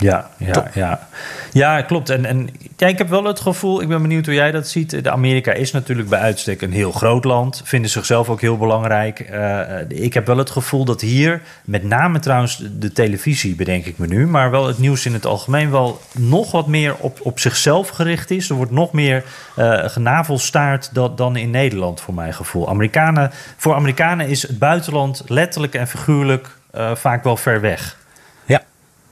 Ja, 0.01 0.31
ja, 0.37 0.71
ja. 0.75 1.09
ja 1.53 1.83
klopt. 1.83 2.11
En, 2.11 2.25
en 2.25 2.49
ja, 2.77 2.87
ik 2.87 2.99
heb 2.99 3.09
wel 3.09 3.25
het 3.25 3.41
gevoel, 3.41 3.83
ik 3.83 3.89
ben 3.89 4.03
benieuwd 4.03 4.27
hoe 4.27 4.35
jij 4.35 4.51
dat 4.51 4.69
ziet. 4.69 5.05
De 5.05 5.11
Amerika 5.11 5.53
is 5.53 5.73
natuurlijk 5.73 6.09
bij 6.09 6.19
uitstek 6.19 6.63
een 6.63 6.73
heel 6.73 6.93
groot 6.93 7.25
land. 7.25 7.63
Vinden 7.65 7.91
zichzelf 7.91 8.29
ook 8.29 8.41
heel 8.41 8.57
belangrijk. 8.57 9.31
Uh, 9.31 9.63
ik 9.89 10.15
heb 10.15 10.27
wel 10.27 10.37
het 10.37 10.51
gevoel 10.51 10.85
dat 10.85 11.01
hier, 11.01 11.43
met 11.65 11.85
name 11.85 12.19
trouwens 12.19 12.63
de 12.79 12.93
televisie, 12.93 13.55
bedenk 13.55 13.85
ik 13.85 13.99
me 13.99 14.07
nu, 14.07 14.27
maar 14.27 14.51
wel 14.51 14.67
het 14.67 14.79
nieuws 14.79 15.07
in 15.07 15.13
het 15.13 15.27
algemeen 15.27 15.71
wel 15.71 16.01
nog 16.19 16.51
wat 16.51 16.67
meer 16.67 16.95
op, 16.99 17.19
op 17.23 17.39
zichzelf 17.39 17.89
gericht 17.89 18.31
is. 18.31 18.49
Er 18.49 18.57
wordt 18.57 18.73
nog 18.73 18.93
meer 18.93 19.25
uh, 19.59 19.89
genavelstaart 19.89 20.95
dan, 20.95 21.17
dan 21.17 21.37
in 21.37 21.51
Nederland, 21.51 22.01
voor 22.01 22.15
mijn 22.15 22.35
gevoel. 22.35 22.69
Amerikanen, 22.69 23.31
voor 23.57 23.75
Amerikanen 23.75 24.29
is 24.29 24.43
het 24.43 24.59
buitenland 24.59 25.23
letterlijk 25.27 25.75
en 25.75 25.89
figuurlijk 25.89 26.59
uh, 26.75 26.95
vaak 26.95 27.25
wel 27.25 27.37
ver 27.37 27.61
weg. 27.61 27.99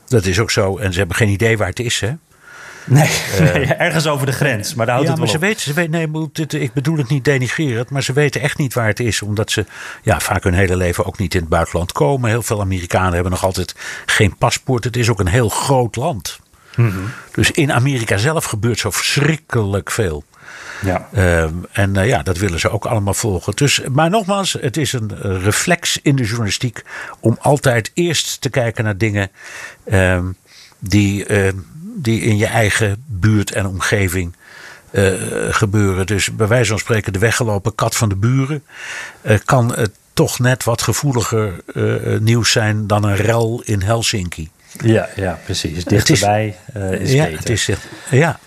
Dat 0.08 0.24
is 0.24 0.38
ook 0.38 0.50
zo. 0.50 0.78
En 0.78 0.92
ze 0.92 0.98
hebben 0.98 1.16
geen 1.16 1.28
idee 1.28 1.56
waar 1.56 1.68
het 1.68 1.80
is, 1.80 2.00
hè? 2.00 2.12
Nee, 2.84 3.10
uh, 3.40 3.54
nee 3.54 3.64
ergens 3.64 4.06
over 4.06 4.26
de 4.26 4.32
grens. 4.32 4.74
Maar 4.74 4.86
daar 4.86 4.94
houdt 4.94 5.10
ja, 5.10 5.14
het 5.14 5.24
wel 5.24 5.40
maar 5.40 5.40
ze 5.40 5.46
weten, 5.46 5.62
ze 5.62 5.72
weten, 5.72 5.90
nee, 5.90 6.28
dit, 6.32 6.52
ik 6.52 6.72
bedoel 6.72 6.96
het 6.96 7.08
niet 7.08 7.24
denigrerend, 7.24 7.90
maar 7.90 8.02
ze 8.02 8.12
weten 8.12 8.40
echt 8.40 8.58
niet 8.58 8.74
waar 8.74 8.86
het 8.86 9.00
is. 9.00 9.22
Omdat 9.22 9.50
ze 9.50 9.64
ja, 10.02 10.20
vaak 10.20 10.42
hun 10.42 10.54
hele 10.54 10.76
leven 10.76 11.04
ook 11.04 11.18
niet 11.18 11.34
in 11.34 11.40
het 11.40 11.48
buitenland 11.48 11.92
komen. 11.92 12.30
Heel 12.30 12.42
veel 12.42 12.60
Amerikanen 12.60 13.12
hebben 13.12 13.32
nog 13.32 13.44
altijd 13.44 13.74
geen 14.06 14.36
paspoort. 14.36 14.84
Het 14.84 14.96
is 14.96 15.10
ook 15.10 15.20
een 15.20 15.28
heel 15.28 15.48
groot 15.48 15.96
land. 15.96 16.40
Mm 16.76 16.90
-hmm. 16.90 17.10
Dus 17.32 17.50
in 17.50 17.72
Amerika 17.72 18.16
zelf 18.16 18.44
gebeurt 18.44 18.78
zo 18.78 18.90
verschrikkelijk 18.90 19.90
veel. 19.90 20.24
Ja. 20.84 21.08
Uh, 21.14 21.42
en 21.72 21.94
uh, 21.94 22.06
ja, 22.06 22.22
dat 22.22 22.38
willen 22.38 22.60
ze 22.60 22.70
ook 22.70 22.84
allemaal 22.84 23.14
volgen. 23.14 23.56
Dus, 23.56 23.80
maar 23.92 24.10
nogmaals, 24.10 24.56
het 24.60 24.76
is 24.76 24.92
een 24.92 25.40
reflex 25.42 25.98
in 26.02 26.16
de 26.16 26.24
journalistiek 26.24 26.82
om 27.20 27.36
altijd 27.40 27.90
eerst 27.94 28.40
te 28.40 28.48
kijken 28.48 28.84
naar 28.84 28.96
dingen 28.96 29.30
uh, 29.84 30.20
die, 30.78 31.26
die 31.96 32.20
in 32.20 32.36
je 32.36 32.46
eigen 32.46 33.04
buurt 33.06 33.52
en 33.52 33.66
omgeving 33.66 34.36
gebeuren. 35.50 36.06
Dus 36.06 36.36
bij 36.36 36.46
wijze 36.46 36.70
van 36.70 36.78
spreken 36.78 37.12
de 37.12 37.18
weggelopen 37.18 37.74
kat 37.74 37.96
van 37.96 38.08
de 38.08 38.16
buren. 38.16 38.62
kan 39.44 39.74
het 39.74 39.90
toch 40.12 40.38
net 40.38 40.64
wat 40.64 40.82
gevoeliger 40.82 41.52
nieuws 42.20 42.52
zijn 42.52 42.86
dan 42.86 43.04
een 43.04 43.16
rel 43.16 43.62
in 43.64 43.82
Helsinki. 43.82 44.50
Ja, 44.80 45.08
ja 45.16 45.38
precies. 45.44 45.84
Dichterbij 45.84 46.56
is, 46.74 46.98
is 47.00 47.12
ja, 47.12 47.24
beter. 47.24 47.38
Het 47.38 47.48
is, 47.48 47.70
ja, 48.10 48.38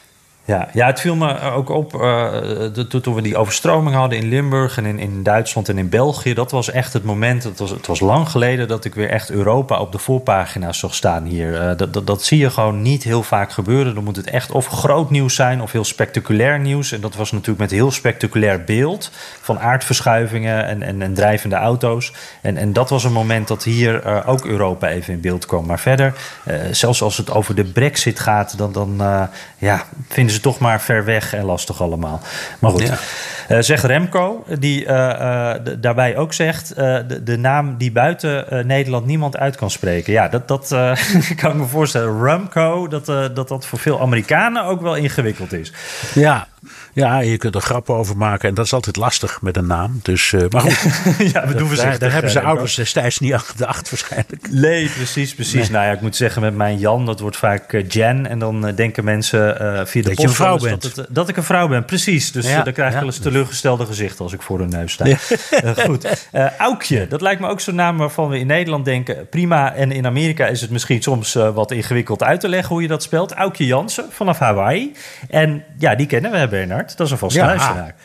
ja, 0.51 0.67
ja, 0.73 0.85
het 0.85 0.99
viel 0.99 1.15
me 1.15 1.41
ook 1.41 1.69
op 1.69 1.93
uh, 1.93 2.65
toen 3.01 3.15
we 3.15 3.21
die 3.21 3.37
overstroming 3.37 3.95
hadden 3.95 4.19
in 4.19 4.29
Limburg 4.29 4.77
en 4.77 4.85
in, 4.85 4.99
in 4.99 5.23
Duitsland 5.23 5.69
en 5.69 5.77
in 5.77 5.89
België. 5.89 6.33
Dat 6.33 6.51
was 6.51 6.71
echt 6.71 6.93
het 6.93 7.03
moment, 7.03 7.43
het 7.43 7.59
was, 7.59 7.69
het 7.69 7.87
was 7.87 7.99
lang 7.99 8.29
geleden 8.29 8.67
dat 8.67 8.85
ik 8.85 8.95
weer 8.95 9.09
echt 9.09 9.29
Europa 9.29 9.79
op 9.79 9.91
de 9.91 9.97
voorpagina's 9.97 10.79
zag 10.79 10.95
staan 10.95 11.23
hier. 11.23 11.53
Uh, 11.53 11.77
dat, 11.77 11.93
dat, 11.93 12.07
dat 12.07 12.23
zie 12.23 12.37
je 12.37 12.49
gewoon 12.49 12.81
niet 12.81 13.03
heel 13.03 13.23
vaak 13.23 13.51
gebeuren. 13.51 13.95
Dan 13.95 14.03
moet 14.03 14.15
het 14.15 14.29
echt 14.29 14.51
of 14.51 14.67
groot 14.67 15.09
nieuws 15.09 15.35
zijn 15.35 15.61
of 15.61 15.71
heel 15.71 15.83
spectaculair 15.83 16.59
nieuws. 16.59 16.91
En 16.91 17.01
dat 17.01 17.15
was 17.15 17.31
natuurlijk 17.31 17.59
met 17.59 17.71
heel 17.71 17.91
spectaculair 17.91 18.63
beeld 18.63 19.11
van 19.41 19.59
aardverschuivingen 19.59 20.65
en, 20.65 20.81
en, 20.81 21.01
en 21.01 21.13
drijvende 21.13 21.55
auto's. 21.55 22.13
En, 22.41 22.57
en 22.57 22.73
dat 22.73 22.89
was 22.89 23.03
een 23.03 23.13
moment 23.13 23.47
dat 23.47 23.63
hier 23.63 24.05
uh, 24.05 24.21
ook 24.25 24.45
Europa 24.45 24.87
even 24.87 25.13
in 25.13 25.21
beeld 25.21 25.45
kwam. 25.45 25.65
Maar 25.65 25.79
verder, 25.79 26.13
zelfs 26.71 27.01
als 27.01 27.17
het 27.17 27.31
over 27.31 27.55
de 27.55 27.63
brexit 27.63 28.19
gaat, 28.19 28.57
dan, 28.57 28.71
dan 28.71 29.01
ja, 29.57 29.85
vinden 30.07 30.33
ze 30.33 30.40
toch 30.41 30.59
maar 30.59 30.81
ver 30.81 31.05
weg 31.05 31.33
en 31.33 31.45
lastig 31.45 31.81
allemaal. 31.81 32.21
Maar 32.59 32.71
goed, 32.71 32.87
ja. 33.47 33.55
uh, 33.55 33.61
zegt 33.61 33.83
Remco, 33.83 34.43
die 34.59 34.85
uh, 34.85 34.89
uh, 34.89 35.53
daarbij 35.77 36.17
ook 36.17 36.33
zegt... 36.33 36.75
De, 36.75 37.21
de, 37.23 37.37
naam 37.37 37.77
die 37.77 37.91
buiten 37.91 38.67
Nederland 38.67 39.05
niemand 39.05 39.37
uit 39.37 39.55
kan 39.55 39.71
spreken. 39.71 40.13
Ja, 40.13 40.27
dat, 40.27 40.47
dat 40.47 40.67
kan 41.41 41.51
ik 41.51 41.57
me 41.57 41.65
voorstellen. 41.65 42.23
Remco, 42.23 42.87
dat, 42.87 43.05
dat 43.05 43.47
dat 43.47 43.65
voor 43.65 43.79
veel 43.79 44.01
Amerikanen 44.01 44.63
ook 44.63 44.81
wel 44.81 44.95
ingewikkeld 44.95 45.53
is. 45.53 45.73
Ja, 46.13 46.47
ja, 46.93 47.19
je 47.19 47.37
kunt 47.37 47.55
er 47.55 47.61
grappen 47.61 47.95
over 47.95 48.17
maken. 48.17 48.49
En 48.49 48.55
dat 48.55 48.65
is 48.65 48.73
altijd 48.73 48.95
lastig 48.95 49.41
met 49.41 49.57
een 49.57 49.67
naam. 49.67 49.99
Dus, 50.01 50.31
uh, 50.31 50.41
maar 50.49 50.61
goed. 50.61 50.77
ja, 51.33 51.47
we 51.47 51.55
doen 51.55 51.69
we 51.69 51.75
daar, 51.75 51.99
daar 51.99 52.11
hebben 52.11 52.31
ze 52.31 52.41
ouders 52.41 52.75
destijds 52.75 53.19
niet 53.19 53.33
aan 53.33 53.39
gedacht 53.39 53.89
waarschijnlijk. 53.89 54.51
Nee, 54.51 54.89
precies, 54.89 55.35
precies. 55.35 55.53
Nee. 55.53 55.71
Nou 55.71 55.85
ja, 55.85 55.91
ik 55.91 56.01
moet 56.01 56.15
zeggen 56.15 56.41
met 56.41 56.55
mijn 56.55 56.77
Jan, 56.77 57.05
dat 57.05 57.19
wordt 57.19 57.37
vaak 57.37 57.73
uh, 57.73 57.89
Jan. 57.89 58.25
En 58.25 58.39
dan 58.39 58.67
uh, 58.67 58.75
denken 58.75 59.03
mensen 59.03 59.55
via 59.87 60.01
de 60.01 60.07
dat 60.07 60.21
je 60.21 60.27
een 60.27 60.33
vrouw 60.33 60.57
bent. 60.57 60.81
Dat, 60.81 60.95
het, 60.95 61.07
dat, 61.09 61.29
ik 61.29 61.37
een 61.37 61.43
vrouw 61.43 61.67
ben, 61.67 61.85
precies. 61.85 62.31
Dus 62.31 62.47
ja, 62.47 62.63
dan 62.63 62.73
krijg 62.73 62.89
ik 62.89 62.93
ja. 62.93 62.99
wel 62.99 63.09
eens 63.09 63.19
teleurgestelde 63.19 63.85
gezichten 63.85 64.23
als 64.23 64.33
ik 64.33 64.41
voor 64.41 64.59
hun 64.59 64.69
neus 64.69 64.91
sta. 64.91 65.05
Ja. 65.05 65.17
goed. 65.85 66.29
Aukje, 66.57 67.07
dat 67.07 67.21
lijkt 67.21 67.41
me 67.41 67.47
ook 67.47 67.59
zo'n 67.59 67.75
naam 67.75 67.97
waarvan 67.97 68.29
we 68.29 68.39
in 68.39 68.47
Nederland 68.47 68.85
denken... 68.85 69.29
prima, 69.29 69.73
en 69.73 69.91
in 69.91 70.05
Amerika 70.05 70.47
is 70.47 70.61
het 70.61 70.69
misschien 70.69 71.01
soms 71.01 71.33
wat 71.33 71.71
ingewikkeld 71.71 72.23
uit 72.23 72.39
te 72.39 72.49
leggen 72.49 72.69
hoe 72.69 72.81
je 72.81 72.87
dat 72.87 73.03
spelt. 73.03 73.31
Aukje 73.31 73.65
Jansen 73.65 74.05
vanaf 74.09 74.39
Hawaii. 74.39 74.93
En 75.29 75.63
ja, 75.77 75.95
die 75.95 76.07
kennen 76.07 76.31
we, 76.31 76.50
Bernard. 76.51 76.97
Dat 76.97 77.05
is 77.05 77.11
een 77.11 77.17
vaste 77.17 77.39
ja, 77.39 77.45
luisteraar. 77.45 77.95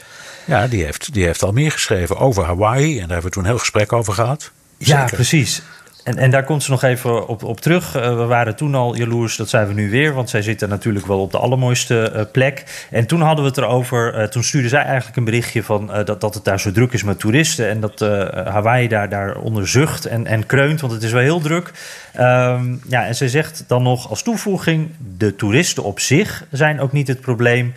Ja, 0.45 0.67
die 0.67 0.85
heeft, 0.85 1.13
die 1.13 1.25
heeft 1.25 1.43
al 1.43 1.53
meer 1.53 1.73
geschreven 1.73 2.19
over 2.19 2.45
Hawaii. 2.45 2.93
En 2.93 2.99
daar 2.99 3.09
hebben 3.09 3.25
we 3.25 3.31
toen 3.31 3.43
een 3.43 3.49
heel 3.49 3.59
gesprek 3.59 3.93
over 3.93 4.13
gehad. 4.13 4.51
Ja, 4.79 5.05
precies. 5.05 5.63
En, 6.07 6.19
en 6.19 6.31
daar 6.31 6.45
komt 6.45 6.63
ze 6.63 6.71
nog 6.71 6.83
even 6.83 7.29
op, 7.29 7.43
op 7.43 7.61
terug. 7.61 7.97
Uh, 7.97 8.03
we 8.03 8.25
waren 8.25 8.57
toen 8.57 8.75
al 8.75 8.97
jaloers, 8.97 9.37
dat 9.37 9.49
zijn 9.49 9.67
we 9.67 9.75
nu 9.75 9.91
weer. 9.91 10.13
Want 10.13 10.31
zij 10.31 10.43
zitten 10.43 10.69
natuurlijk 10.69 11.07
wel 11.07 11.21
op 11.21 11.31
de 11.33 11.39
allermooiste 11.39 12.13
uh, 12.15 12.23
plek. 12.33 12.87
En 12.91 13.07
toen 13.07 13.21
hadden 13.21 13.45
we 13.45 13.51
het 13.51 13.59
erover. 13.59 14.19
Uh, 14.19 14.25
toen 14.25 14.45
stuurde 14.45 14.69
zij 14.69 14.83
eigenlijk 14.83 15.17
een 15.17 15.25
berichtje 15.25 15.63
van 15.63 15.91
dat, 16.05 16.21
dat 16.21 16.35
het 16.35 16.45
daar 16.45 16.61
zo 16.61 16.73
druk 16.73 16.93
is 16.93 17.03
met 17.03 17.19
toeristen. 17.19 17.69
En 17.69 17.81
dat 17.81 18.01
Hawaii 18.49 18.89
daar, 18.89 19.09
daar 19.09 19.37
onder 19.37 19.69
zucht 19.69 20.07
en, 20.07 20.27
en 20.27 20.47
kreunt, 20.47 20.81
want 20.81 20.93
het 20.93 21.03
is 21.03 21.13
wel 21.13 21.23
heel 21.23 21.41
druk. 21.41 21.73
Um, 22.21 22.81
ja, 22.89 23.07
en 23.07 23.15
zij 23.15 23.29
zegt 23.29 23.65
dan 23.67 23.83
nog 23.83 24.09
als 24.09 24.23
toevoeging: 24.23 24.91
de 25.17 25.37
toeristen 25.37 25.83
op 25.83 26.01
zich 26.01 26.45
zijn 26.51 26.81
ook 26.81 26.93
niet 26.93 27.09
het 27.09 27.21
probleem. 27.21 27.75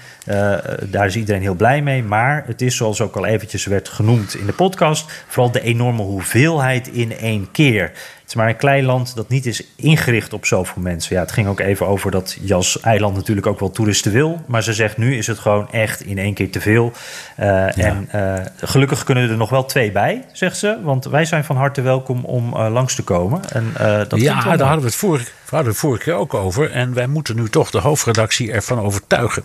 daar 0.85 1.05
is 1.05 1.15
iedereen 1.15 1.41
heel 1.41 1.53
blij 1.53 1.81
mee. 1.81 2.03
Maar 2.03 2.43
het 2.45 2.61
is, 2.61 2.75
zoals 2.75 3.01
ook 3.01 3.15
al 3.15 3.25
eventjes 3.25 3.65
werd 3.65 3.89
genoemd 3.89 4.35
in 4.35 4.45
de 4.45 4.53
podcast, 4.53 5.11
vooral 5.27 5.51
de 5.51 5.61
enorme 5.61 6.01
hoeveelheid 6.01 6.87
in 6.87 7.17
één 7.17 7.51
keer. 7.51 7.91
Is 8.29 8.35
maar 8.35 8.49
een 8.49 8.55
klein 8.55 8.83
land 8.83 9.15
dat 9.15 9.29
niet 9.29 9.45
is 9.45 9.63
ingericht 9.75 10.33
op 10.33 10.45
zoveel 10.45 10.81
mensen. 10.81 11.15
Ja, 11.15 11.21
het 11.21 11.31
ging 11.31 11.47
ook 11.47 11.59
even 11.59 11.87
over 11.87 12.11
dat 12.11 12.37
Jas 12.41 12.79
Eiland 12.79 13.15
natuurlijk 13.15 13.47
ook 13.47 13.59
wel 13.59 13.71
toeristen 13.71 14.11
wil. 14.11 14.41
Maar 14.47 14.63
ze 14.63 14.73
zegt 14.73 14.97
nu 14.97 15.17
is 15.17 15.27
het 15.27 15.39
gewoon 15.39 15.71
echt 15.71 16.01
in 16.01 16.17
één 16.17 16.33
keer 16.33 16.51
te 16.51 16.61
veel. 16.61 16.91
Uh, 17.39 17.45
ja. 17.45 17.71
En 17.73 18.09
uh, 18.15 18.45
gelukkig 18.69 19.03
kunnen 19.03 19.29
er 19.29 19.37
nog 19.37 19.49
wel 19.49 19.65
twee 19.65 19.91
bij, 19.91 20.25
zegt 20.31 20.57
ze. 20.57 20.79
Want 20.83 21.05
wij 21.05 21.25
zijn 21.25 21.43
van 21.43 21.55
harte 21.55 21.81
welkom 21.81 22.25
om 22.25 22.53
uh, 22.53 22.71
langs 22.71 22.95
te 22.95 23.03
komen. 23.03 23.41
En, 23.49 23.73
dat 24.07 24.21
ja, 24.21 24.41
daar 24.41 24.67
hadden 24.67 24.79
we 24.79 24.85
het 24.85 24.95
vorige, 24.95 25.31
hadden 25.49 25.71
we 25.71 25.77
vorige 25.77 26.03
keer 26.03 26.13
ook 26.13 26.33
over. 26.33 26.71
En 26.71 26.93
wij 26.93 27.07
moeten 27.07 27.35
nu 27.35 27.49
toch 27.49 27.69
de 27.69 27.79
hoofdredactie 27.79 28.51
ervan 28.51 28.79
overtuigen. 28.79 29.43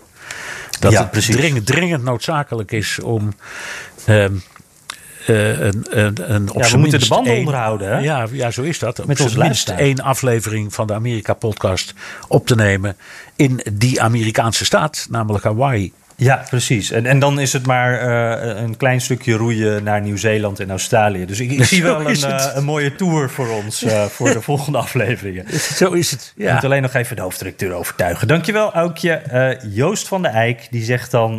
Dat 0.79 0.91
ja, 0.91 1.09
het 1.11 1.25
dringend, 1.25 1.65
dringend 1.65 2.03
noodzakelijk 2.03 2.71
is 2.71 2.99
om... 2.99 3.33
Uh, 5.27 5.59
een, 5.59 5.85
een, 5.89 6.33
een 6.33 6.51
op 6.51 6.63
ja, 6.63 6.69
we 6.69 6.77
moeten 6.77 6.99
de 6.99 7.07
banden 7.07 7.31
één, 7.31 7.39
onderhouden. 7.39 7.89
Hè? 7.89 7.99
Ja, 7.99 8.27
ja, 8.31 8.51
zo 8.51 8.61
is 8.61 8.79
dat. 8.79 9.05
Met 9.05 9.21
op 9.21 9.35
minst 9.35 9.69
één 9.69 9.99
aflevering 9.99 10.73
van 10.73 10.87
de 10.87 10.93
Amerika-podcast 10.93 11.93
op 12.27 12.47
te 12.47 12.55
nemen 12.55 12.97
in 13.35 13.61
die 13.73 14.01
Amerikaanse 14.01 14.65
staat, 14.65 15.07
namelijk 15.09 15.43
Hawaii. 15.43 15.93
Ja, 16.17 16.43
precies. 16.49 16.91
En, 16.91 17.05
en 17.05 17.19
dan 17.19 17.39
is 17.39 17.53
het 17.53 17.65
maar 17.65 18.07
uh, 18.07 18.61
een 18.61 18.77
klein 18.77 19.01
stukje 19.01 19.33
roeien 19.33 19.83
naar 19.83 20.01
Nieuw-Zeeland 20.01 20.59
en 20.59 20.69
Australië. 20.69 21.25
Dus 21.25 21.39
ik, 21.39 21.51
ik 21.51 21.63
zie 21.73 21.83
wel 21.83 22.09
een, 22.09 22.17
uh, 22.17 22.47
een, 22.53 22.63
mooie 22.63 22.95
tour 22.95 23.29
voor 23.29 23.49
ons 23.49 23.83
uh, 23.83 24.03
voor 24.03 24.33
de 24.33 24.41
volgende 24.41 24.77
afleveringen. 24.77 25.45
Zo 25.75 25.91
is 25.91 26.11
het. 26.11 26.33
Ja. 26.35 26.47
Ik 26.47 26.53
moet 26.53 26.63
alleen 26.63 26.81
nog 26.81 26.93
even 26.93 27.15
de 27.15 27.21
hoofddirecteur 27.21 27.73
overtuigen. 27.73 28.27
Dankjewel, 28.27 28.73
Aukje. 28.73 29.59
Joost 29.69 30.07
van 30.07 30.21
der 30.21 30.31
Eijk, 30.31 30.67
die 30.71 30.83
zegt 30.83 31.11
dan 31.11 31.33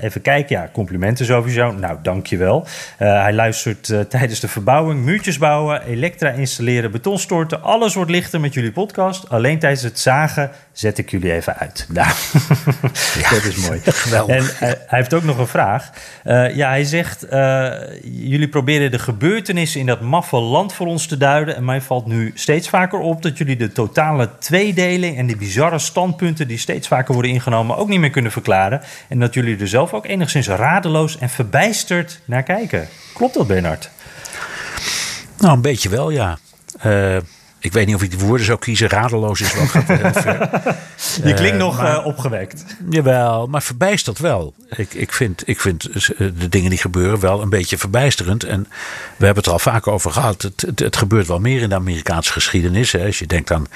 even 0.00 0.22
kijken. 0.22 0.56
Ja, 0.56 0.68
complimenten 0.72 1.26
sowieso. 1.26 1.72
Nou, 1.72 1.98
dankjewel. 2.02 2.66
hij 2.96 3.32
luistert 3.32 4.10
tijdens 4.10 4.40
de 4.40 4.48
verbouwing. 4.48 5.04
Muurtjes 5.04 5.38
bouwen, 5.38 5.82
elektra 5.82 6.30
installeren, 6.30 6.90
betonstorten. 6.90 7.62
Alles 7.62 7.94
wordt 7.94 8.10
lichter 8.10 8.40
met 8.40 8.54
jullie 8.54 8.72
podcast. 8.72 9.28
Alleen 9.28 9.58
tijdens 9.58 9.82
het 9.82 9.98
zagen 9.98 10.50
zet 10.78 10.98
ik 10.98 11.10
jullie 11.10 11.32
even 11.32 11.56
uit. 11.56 11.86
Nou, 11.88 12.08
ja. 13.20 13.30
dat 13.30 13.44
is 13.44 13.56
mooi. 13.56 13.80
Geweldig. 13.84 14.36
En 14.36 14.42
uh, 14.42 14.58
hij 14.58 14.98
heeft 14.98 15.14
ook 15.14 15.22
nog 15.22 15.38
een 15.38 15.46
vraag. 15.46 15.90
Uh, 16.24 16.56
ja, 16.56 16.68
hij 16.68 16.84
zegt: 16.84 17.32
uh, 17.32 17.72
Jullie 18.02 18.48
proberen 18.48 18.90
de 18.90 18.98
gebeurtenissen 18.98 19.80
in 19.80 19.86
dat 19.86 20.00
maffe 20.00 20.36
land 20.36 20.72
voor 20.72 20.86
ons 20.86 21.06
te 21.06 21.16
duiden. 21.16 21.56
En 21.56 21.64
mij 21.64 21.80
valt 21.80 22.06
nu 22.06 22.32
steeds 22.34 22.68
vaker 22.68 22.98
op 22.98 23.22
dat 23.22 23.38
jullie 23.38 23.56
de 23.56 23.72
totale 23.72 24.30
tweedeling 24.38 25.16
en 25.16 25.26
die 25.26 25.36
bizarre 25.36 25.78
standpunten 25.78 26.48
die 26.48 26.58
steeds 26.58 26.88
vaker 26.88 27.12
worden 27.14 27.32
ingenomen 27.32 27.76
ook 27.76 27.88
niet 27.88 28.00
meer 28.00 28.10
kunnen 28.10 28.32
verklaren. 28.32 28.82
En 29.08 29.18
dat 29.18 29.34
jullie 29.34 29.58
er 29.58 29.68
zelf 29.68 29.92
ook 29.94 30.06
enigszins 30.06 30.48
radeloos 30.48 31.18
en 31.18 31.28
verbijsterd 31.28 32.20
naar 32.24 32.42
kijken. 32.42 32.88
Klopt 33.14 33.34
dat, 33.34 33.46
Bernard? 33.46 33.90
Nou, 35.38 35.54
een 35.54 35.62
beetje 35.62 35.88
wel, 35.88 36.10
ja. 36.10 36.38
Ik 37.60 37.72
weet 37.72 37.86
niet 37.86 37.94
of 37.94 38.02
ik 38.02 38.10
die 38.10 38.26
woorden 38.26 38.46
zou 38.46 38.58
kiezen. 38.58 38.88
Radeloos 38.88 39.40
is 39.40 39.54
wel. 39.54 39.64
Je 41.24 41.34
klinkt 41.34 41.58
nog 41.58 41.76
maar, 41.76 41.98
uh, 41.98 42.06
opgewekt. 42.06 42.64
Jawel, 42.90 43.46
maar 43.46 43.62
verbijstert 43.62 44.18
wel. 44.18 44.54
Ik, 44.68 44.94
ik, 44.94 45.12
vind, 45.12 45.42
ik 45.48 45.60
vind 45.60 45.88
de 46.18 46.48
dingen 46.48 46.70
die 46.70 46.78
gebeuren 46.78 47.20
wel 47.20 47.42
een 47.42 47.48
beetje 47.48 47.78
verbijsterend. 47.78 48.44
En 48.44 48.66
we 49.16 49.24
hebben 49.24 49.36
het 49.36 49.46
er 49.46 49.52
al 49.52 49.58
vaak 49.58 49.86
over 49.86 50.10
gehad. 50.10 50.42
Het, 50.42 50.60
het, 50.60 50.78
het 50.78 50.96
gebeurt 50.96 51.26
wel 51.26 51.38
meer 51.38 51.62
in 51.62 51.68
de 51.68 51.74
Amerikaanse 51.74 52.32
geschiedenis. 52.32 52.92
Hè. 52.92 53.06
Als 53.06 53.18
je 53.18 53.26
denkt 53.26 53.52
aan 53.52 53.66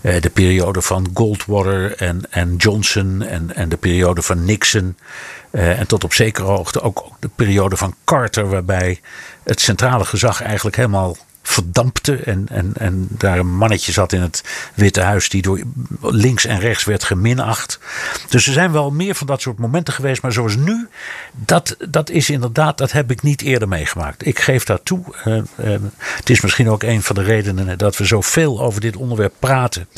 de 0.00 0.30
periode 0.32 0.82
van 0.82 1.10
Goldwater 1.14 1.96
en, 1.96 2.22
en 2.30 2.56
Johnson 2.56 3.22
en, 3.22 3.54
en 3.54 3.68
de 3.68 3.76
periode 3.76 4.22
van 4.22 4.44
Nixon. 4.44 4.96
en 5.50 5.86
tot 5.86 6.04
op 6.04 6.14
zekere 6.14 6.46
hoogte 6.46 6.80
ook 6.80 7.08
de 7.20 7.30
periode 7.34 7.76
van 7.76 7.94
Carter, 8.04 8.48
waarbij 8.48 9.00
het 9.44 9.60
centrale 9.60 10.04
gezag 10.04 10.42
eigenlijk 10.42 10.76
helemaal 10.76 11.16
verdampte. 11.46 12.16
En, 12.16 12.46
en, 12.50 12.72
en 12.74 13.06
daar 13.10 13.38
een 13.38 13.56
mannetje 13.56 13.92
zat 13.92 14.12
in 14.12 14.20
het 14.20 14.42
Witte 14.74 15.00
Huis 15.00 15.28
die 15.28 15.42
door 15.42 15.60
links 16.00 16.44
en 16.44 16.60
rechts 16.60 16.84
werd 16.84 17.04
geminacht. 17.04 17.78
Dus 18.28 18.46
er 18.46 18.52
zijn 18.52 18.72
wel 18.72 18.90
meer 18.90 19.14
van 19.14 19.26
dat 19.26 19.40
soort 19.40 19.58
momenten 19.58 19.94
geweest. 19.94 20.22
Maar 20.22 20.32
zoals 20.32 20.56
nu, 20.56 20.88
dat, 21.32 21.76
dat 21.88 22.10
is 22.10 22.30
inderdaad, 22.30 22.78
dat 22.78 22.92
heb 22.92 23.10
ik 23.10 23.22
niet 23.22 23.42
eerder 23.42 23.68
meegemaakt. 23.68 24.26
Ik 24.26 24.38
geef 24.38 24.64
dat 24.64 24.80
toe. 24.84 25.04
Uh, 25.24 25.34
uh, 25.34 25.76
het 25.98 26.30
is 26.30 26.40
misschien 26.40 26.70
ook 26.70 26.82
een 26.82 27.02
van 27.02 27.14
de 27.14 27.22
redenen 27.22 27.78
dat 27.78 27.96
we 27.96 28.04
zoveel 28.04 28.60
over 28.60 28.80
dit 28.80 28.96
onderwerp 28.96 29.34
praten. 29.38 29.88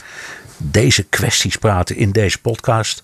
Deze 0.56 1.02
kwesties 1.02 1.56
praten 1.56 1.96
in 1.96 2.10
deze 2.10 2.38
podcast. 2.38 3.02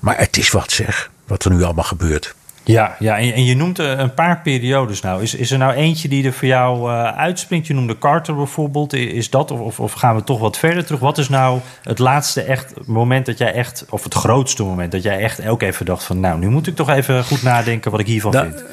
Maar 0.00 0.18
het 0.18 0.36
is 0.36 0.50
wat 0.50 0.72
zeg, 0.72 1.10
wat 1.26 1.44
er 1.44 1.50
nu 1.50 1.62
allemaal 1.62 1.84
gebeurt. 1.84 2.34
Ja, 2.72 2.96
ja 2.98 3.18
en, 3.18 3.32
en 3.32 3.44
je 3.44 3.56
noemt 3.56 3.78
een 3.78 4.14
paar 4.14 4.40
periodes 4.40 5.00
nou. 5.00 5.22
Is, 5.22 5.34
is 5.34 5.50
er 5.50 5.58
nou 5.58 5.72
eentje 5.72 6.08
die 6.08 6.26
er 6.26 6.32
voor 6.32 6.48
jou 6.48 6.90
uh, 6.90 7.16
uitspringt? 7.16 7.66
Je 7.66 7.74
noemde 7.74 7.98
Carter 7.98 8.34
bijvoorbeeld. 8.34 8.92
Is 8.92 9.30
dat, 9.30 9.50
of, 9.50 9.80
of 9.80 9.92
gaan 9.92 10.14
we 10.14 10.24
toch 10.24 10.40
wat 10.40 10.58
verder 10.58 10.84
terug? 10.84 11.00
Wat 11.00 11.18
is 11.18 11.28
nou 11.28 11.60
het 11.82 11.98
laatste 11.98 12.42
echt 12.42 12.86
moment 12.86 13.26
dat 13.26 13.38
jij 13.38 13.52
echt, 13.52 13.84
of 13.90 14.04
het 14.04 14.14
grootste 14.14 14.62
moment 14.62 14.92
dat 14.92 15.02
jij 15.02 15.18
echt 15.18 15.46
ook 15.48 15.62
even 15.62 15.86
dacht 15.86 16.04
van, 16.04 16.20
nou, 16.20 16.38
nu 16.38 16.48
moet 16.48 16.66
ik 16.66 16.76
toch 16.76 16.90
even 16.90 17.24
goed 17.24 17.42
nadenken 17.42 17.90
wat 17.90 18.00
ik 18.00 18.06
hiervan 18.06 18.32
da, 18.32 18.42
vind? 18.42 18.64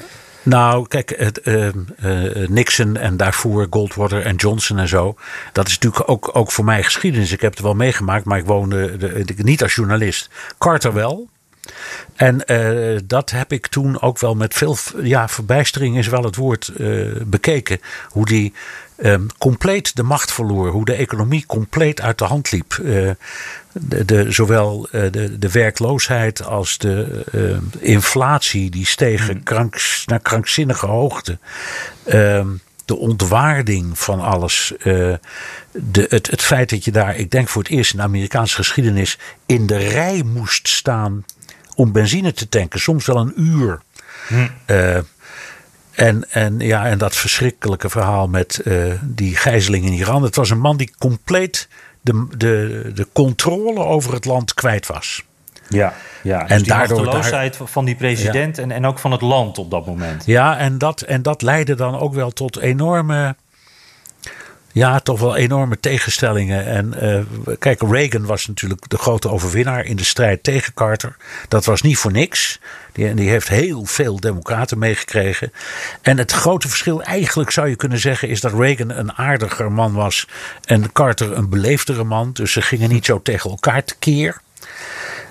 Nou, 0.44 0.88
kijk, 0.88 1.14
het, 1.18 1.41
uh, 1.44 1.68
uh, 2.04 2.48
Nixon 2.48 2.98
en 2.98 3.18
daarvoor 3.18 3.68
Goldwater 3.70 4.26
en 4.26 4.36
Johnson 4.36 4.78
en 4.78 4.88
zo. 4.88 5.16
Dat 5.52 5.68
is 5.68 5.74
natuurlijk 5.80 6.10
ook, 6.10 6.30
ook 6.34 6.52
voor 6.52 6.66
mij 6.66 6.84
geschiedenis. 6.84 7.32
Ik 7.32 7.41
heb 7.41 7.52
het 7.52 7.62
wel 7.62 7.74
meegemaakt, 7.74 8.26
maar 8.26 8.38
ik 8.38 8.46
woonde 8.46 8.98
de, 8.98 9.26
de, 9.26 9.44
niet 9.44 9.64
als 9.64 9.76
journalist. 9.76 10.30
Carter 10.58 10.94
wel. 10.94 11.28
En 12.16 12.41
uh, 12.45 12.99
dat 13.05 13.30
heb 13.30 13.51
ik 13.51 13.68
toen 13.68 14.01
ook 14.01 14.20
wel 14.20 14.36
met 14.36 14.53
veel, 14.53 14.78
ja, 15.01 15.28
verbijstering 15.28 15.97
is 15.97 16.07
wel 16.07 16.24
het 16.24 16.36
woord, 16.36 16.72
uh, 16.78 17.11
bekeken. 17.26 17.80
Hoe 18.09 18.26
die 18.26 18.53
um, 18.97 19.28
compleet 19.38 19.95
de 19.95 20.03
macht 20.03 20.32
verloor. 20.32 20.70
Hoe 20.70 20.86
de 20.86 20.93
economie 20.93 21.45
compleet 21.45 22.01
uit 22.01 22.18
de 22.18 22.26
hand 22.26 22.51
liep. 22.51 22.78
Uh, 22.82 23.11
de, 23.72 24.05
de, 24.05 24.32
zowel 24.32 24.88
de, 24.91 25.39
de 25.39 25.51
werkloosheid 25.51 26.45
als 26.45 26.78
de 26.78 27.24
inflatie 27.80 28.70
die 28.70 28.86
stegen 28.86 29.41
hmm. 29.45 29.70
naar 30.05 30.20
krankzinnige 30.20 30.86
hoogte. 30.86 31.38
Ehm, 32.03 32.47
de 32.86 32.95
ontwaarding 32.95 33.99
van 33.99 34.20
alles. 34.20 34.74
De, 34.84 35.20
het, 36.09 36.28
het 36.32 36.41
feit 36.41 36.70
dat 36.70 36.86
je 36.86 36.91
daar, 36.91 37.16
ik 37.16 37.32
denk 37.32 37.49
voor 37.49 37.64
het 37.64 37.72
eerst 37.72 37.91
in 37.91 37.97
de 37.97 38.03
Amerikaanse 38.03 38.55
geschiedenis, 38.55 39.18
in 39.45 39.68
de 39.68 39.78
rij 39.78 40.24
moest 40.24 40.68
staan 40.68 41.26
om 41.76 41.91
benzine 41.91 42.34
te 42.34 42.49
tanken. 42.49 42.80
Soms 42.80 43.05
wel 43.05 43.17
een 43.17 43.34
uur. 43.36 43.82
Hm. 44.28 44.47
Uh, 44.67 44.95
en, 45.91 46.32
en, 46.32 46.59
ja, 46.59 46.86
en 46.86 46.97
dat 46.97 47.15
verschrikkelijke 47.15 47.89
verhaal 47.89 48.28
met 48.28 48.61
uh, 48.63 48.93
die 49.01 49.36
gijzeling 49.36 49.86
in 49.86 49.93
Iran. 49.93 50.24
Het 50.24 50.36
was 50.36 50.49
een 50.49 50.59
man 50.59 50.78
die 50.78 50.93
compleet 50.97 51.67
de, 52.01 52.28
de, 52.38 52.91
de 52.93 53.07
controle 53.13 53.80
over 53.80 54.13
het 54.13 54.26
land 54.26 54.53
kwijt 54.53 54.88
was. 54.88 55.24
Ja, 55.69 55.93
ja. 56.24 56.39
Dus 56.39 56.49
en 56.49 56.57
die 56.57 56.67
daardoor 56.67 57.05
daar, 57.05 57.51
van 57.63 57.86
die 57.86 57.95
president 57.95 58.57
en, 58.57 58.71
en 58.71 58.86
ook 58.86 58.99
van 58.99 59.11
het 59.11 59.21
land 59.21 59.57
op 59.57 59.71
dat 59.71 59.86
moment. 59.86 60.26
Ja, 60.26 60.57
en 60.57 60.78
dat, 60.78 61.01
en 61.01 61.21
dat 61.21 61.41
leidde 61.41 61.76
dan 61.76 61.99
ook 61.99 62.13
wel 62.13 62.32
tot 62.32 62.57
enorme 62.57 63.36
ja, 64.74 64.99
toch 64.99 65.19
wel 65.19 65.36
enorme 65.36 65.80
tegenstellingen. 65.80 66.65
En 66.65 66.93
uh, 67.03 67.55
kijk, 67.59 67.82
Reagan 67.82 68.26
was 68.26 68.47
natuurlijk 68.47 68.89
de 68.89 68.97
grote 68.97 69.30
overwinnaar 69.30 69.86
in 69.86 69.95
de 69.95 70.03
strijd 70.03 70.43
tegen 70.43 70.74
Carter. 70.74 71.15
Dat 71.47 71.65
was 71.65 71.82
niet 71.82 71.97
voor 71.97 72.11
niks. 72.11 72.59
Die, 72.91 73.13
die 73.13 73.30
heeft 73.30 73.47
heel 73.47 73.86
veel 73.86 74.19
democraten 74.19 74.78
meegekregen. 74.78 75.53
En 76.01 76.17
het 76.17 76.32
grote 76.32 76.67
verschil, 76.67 77.03
eigenlijk 77.03 77.51
zou 77.51 77.67
je 77.67 77.76
kunnen 77.76 77.99
zeggen, 77.99 78.30
is 78.30 78.41
dat 78.41 78.53
Reagan 78.53 78.89
een 78.89 79.13
aardiger 79.13 79.71
man 79.71 79.93
was 79.93 80.28
en 80.63 80.91
Carter 80.91 81.38
een 81.38 81.49
beleefdere 81.49 82.03
man. 82.03 82.30
Dus 82.34 82.51
ze 82.51 82.61
gingen 82.61 82.89
niet 82.89 83.05
zo 83.05 83.21
tegen 83.21 83.49
elkaar 83.49 83.84
tekeer. 83.84 84.41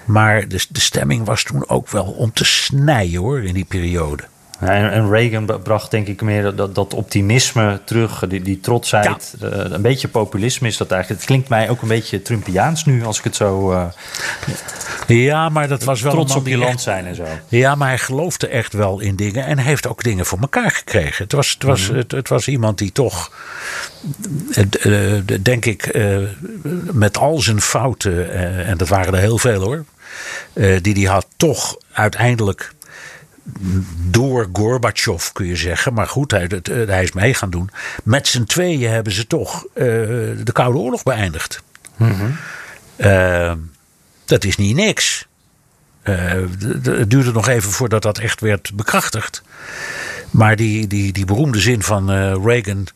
Maar 0.04 0.48
de, 0.48 0.64
de 0.68 0.80
stemming 0.80 1.26
was 1.26 1.42
toen 1.42 1.68
ook 1.68 1.88
wel 1.88 2.04
om 2.04 2.32
te 2.32 2.44
snijden 2.44 3.20
hoor, 3.20 3.44
in 3.44 3.54
die 3.54 3.64
periode. 3.64 4.22
En, 4.68 5.10
Reagan 5.10 5.62
bracht 5.62 5.90
denk 5.90 6.06
ik 6.06 6.22
meer 6.22 6.56
dat, 6.56 6.74
dat 6.74 6.94
optimisme 6.94 7.80
terug, 7.84 8.24
die, 8.28 8.42
die 8.42 8.60
trotsheid. 8.60 9.34
Eh, 9.40 9.48
een 9.52 9.82
beetje 9.82 10.08
populisme 10.08 10.68
is 10.68 10.76
dat 10.76 10.90
eigenlijk. 10.90 11.20
Het 11.20 11.30
klinkt 11.30 11.48
mij 11.48 11.70
ook 11.70 11.82
een 11.82 11.88
beetje 11.88 12.22
Trumpiaans 12.22 12.84
nu, 12.84 13.04
als 13.04 13.18
ik 13.18 13.24
het 13.24 13.36
zo... 13.36 13.72
Uh, 13.72 13.84
ja, 15.06 15.48
maar 15.48 15.68
dat 15.68 15.84
was 15.84 16.00
wel... 16.00 16.12
Trots 16.12 16.34
op 16.34 16.46
je 16.46 16.56
land 16.56 16.80
zijn 16.80 17.06
en 17.06 17.14
zo. 17.14 17.24
Ja, 17.48 17.74
maar 17.74 17.88
hij 17.88 17.98
geloofde 17.98 18.48
echt 18.48 18.72
wel 18.72 19.00
in 19.00 19.16
dingen 19.16 19.46
en 19.46 19.58
heeft 19.58 19.86
ook 19.86 20.02
dingen 20.02 20.26
voor 20.26 20.38
elkaar 20.38 20.70
gekregen. 20.70 21.22
Het 21.22 21.32
was, 21.32 21.50
het 21.50 21.62
was, 21.62 21.90
mhm. 21.90 22.02
het, 22.08 22.28
was 22.28 22.48
iemand 22.48 22.78
die 22.78 22.92
toch, 22.92 23.32
uh, 24.84 25.20
denk 25.42 25.64
ik, 25.64 25.98
met 26.92 27.18
al 27.18 27.38
zijn 27.38 27.60
fouten, 27.60 28.32
en 28.66 28.76
dat 28.76 28.88
waren 28.88 29.14
er 29.14 29.20
heel 29.20 29.38
veel 29.38 29.62
hoor, 29.62 29.84
die 30.80 30.94
hij 30.94 31.12
had, 31.12 31.26
toch 31.36 31.76
uiteindelijk 31.92 32.72
door 34.10 34.48
Gorbachev 34.52 35.32
kun 35.32 35.46
je 35.46 35.56
zeggen. 35.56 35.94
Maar 35.94 36.06
goed, 36.06 36.30
hij, 36.30 36.48
hij 36.86 37.02
is 37.02 37.12
mee 37.12 37.34
gaan 37.34 37.50
doen. 37.50 37.70
Met 38.04 38.28
z'n 38.28 38.44
tweeën 38.44 38.90
hebben 38.90 39.12
ze 39.12 39.26
toch 39.26 39.64
uh, 39.64 39.84
de 40.44 40.52
Koude 40.52 40.78
Oorlog 40.78 41.02
beëindigd. 41.02 41.62
Mm 41.96 42.36
uh, 42.96 43.52
dat 44.24 44.44
is 44.44 44.56
niet 44.56 44.76
niks. 44.76 45.26
Uh, 46.04 46.32
het 46.82 47.10
duurde 47.10 47.32
nog 47.32 47.48
even 47.48 47.70
voordat 47.70 48.02
dat 48.02 48.18
echt 48.18 48.40
werd 48.40 48.70
bekrachtigd. 48.74 49.42
Maar 50.32 50.56
die, 50.56 50.86
die, 50.86 51.12
die 51.12 51.24
beroemde 51.24 51.60
zin 51.60 51.82
van 51.82 52.10
uh, 52.10 52.34
Reagan, 52.44 52.86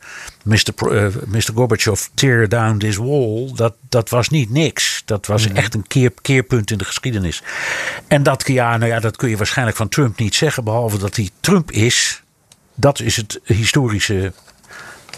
Mr. 0.43 0.73
Uh, 0.91 1.15
Mr. 1.27 1.51
Gorbachev, 1.53 2.01
tear 2.13 2.49
down 2.49 2.77
this 2.77 2.95
wall, 2.95 3.51
dat, 3.55 3.73
dat 3.89 4.09
was 4.09 4.29
niet 4.29 4.49
niks. 4.49 5.01
Dat 5.05 5.25
was 5.25 5.47
echt 5.47 5.73
een 5.73 5.87
keer, 5.87 6.11
keerpunt 6.21 6.71
in 6.71 6.77
de 6.77 6.85
geschiedenis. 6.85 7.43
En 8.07 8.23
dat, 8.23 8.47
ja, 8.47 8.77
nou 8.77 8.91
ja, 8.91 8.99
dat 8.99 9.15
kun 9.15 9.29
je 9.29 9.37
waarschijnlijk 9.37 9.77
van 9.77 9.89
Trump 9.89 10.19
niet 10.19 10.35
zeggen, 10.35 10.63
behalve 10.63 10.97
dat 10.97 11.15
hij 11.15 11.29
Trump 11.39 11.71
is. 11.71 12.23
Dat 12.75 12.99
is 12.99 13.15
het 13.15 13.39
historische 13.43 14.33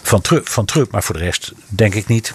van 0.02 0.20
Trump, 0.20 0.48
van 0.48 0.64
Trump. 0.64 0.90
Maar 0.90 1.02
voor 1.02 1.16
de 1.16 1.24
rest 1.24 1.52
denk 1.68 1.94
ik 1.94 2.06
niet. 2.06 2.34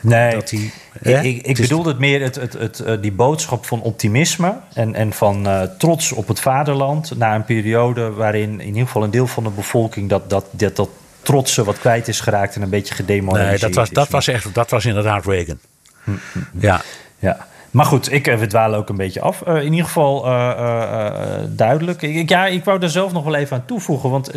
Nee, 0.00 0.34
dat 0.34 0.50
hij, 0.50 0.72
ik, 1.00 1.22
ik, 1.22 1.46
ik 1.46 1.56
bedoelde 1.56 1.88
het 1.88 1.98
meer 1.98 2.22
het, 2.22 2.34
het, 2.34 2.52
het, 2.52 2.82
uh, 2.86 2.92
die 3.00 3.12
boodschap 3.12 3.66
van 3.66 3.80
optimisme 3.80 4.54
en, 4.74 4.94
en 4.94 5.12
van 5.12 5.46
uh, 5.46 5.62
trots 5.62 6.12
op 6.12 6.28
het 6.28 6.40
vaderland. 6.40 7.16
Na 7.16 7.34
een 7.34 7.44
periode 7.44 8.10
waarin 8.10 8.60
in 8.60 8.66
ieder 8.66 8.86
geval 8.86 9.02
een 9.02 9.10
deel 9.10 9.26
van 9.26 9.44
de 9.44 9.50
bevolking 9.50 10.08
dat, 10.08 10.30
dat, 10.30 10.46
dat, 10.50 10.76
dat 10.76 10.88
trotsen 11.22 11.64
wat 11.64 11.78
kwijt 11.78 12.08
is 12.08 12.20
geraakt 12.20 12.54
en 12.54 12.62
een 12.62 12.70
beetje 12.70 12.94
gedemoraliseerd. 12.94 13.60
Nee, 13.60 13.70
dat 13.70 13.78
was, 13.78 13.90
dat 13.90 14.08
was, 14.08 14.28
echt, 14.28 14.54
dat 14.54 14.70
was 14.70 14.84
inderdaad 14.84 15.26
Reagan. 15.26 15.58
Hm, 16.04 16.10
hm, 16.10 16.38
hm. 16.38 16.66
Ja. 16.66 16.82
ja. 17.18 17.47
Maar 17.70 17.84
goed, 17.84 18.12
ik, 18.12 18.26
eh, 18.26 18.38
we 18.38 18.76
ook 18.76 18.88
een 18.88 18.96
beetje 18.96 19.20
af. 19.20 19.42
Uh, 19.48 19.56
in 19.56 19.70
ieder 19.70 19.84
geval 19.84 20.26
uh, 20.26 21.10
duidelijk. 21.48 22.02
Ik, 22.02 22.28
ja, 22.28 22.46
ik 22.46 22.64
wou 22.64 22.82
er 22.82 22.90
zelf 22.90 23.12
nog 23.12 23.24
wel 23.24 23.34
even 23.34 23.56
aan 23.56 23.64
toevoegen. 23.66 24.10
Want 24.10 24.30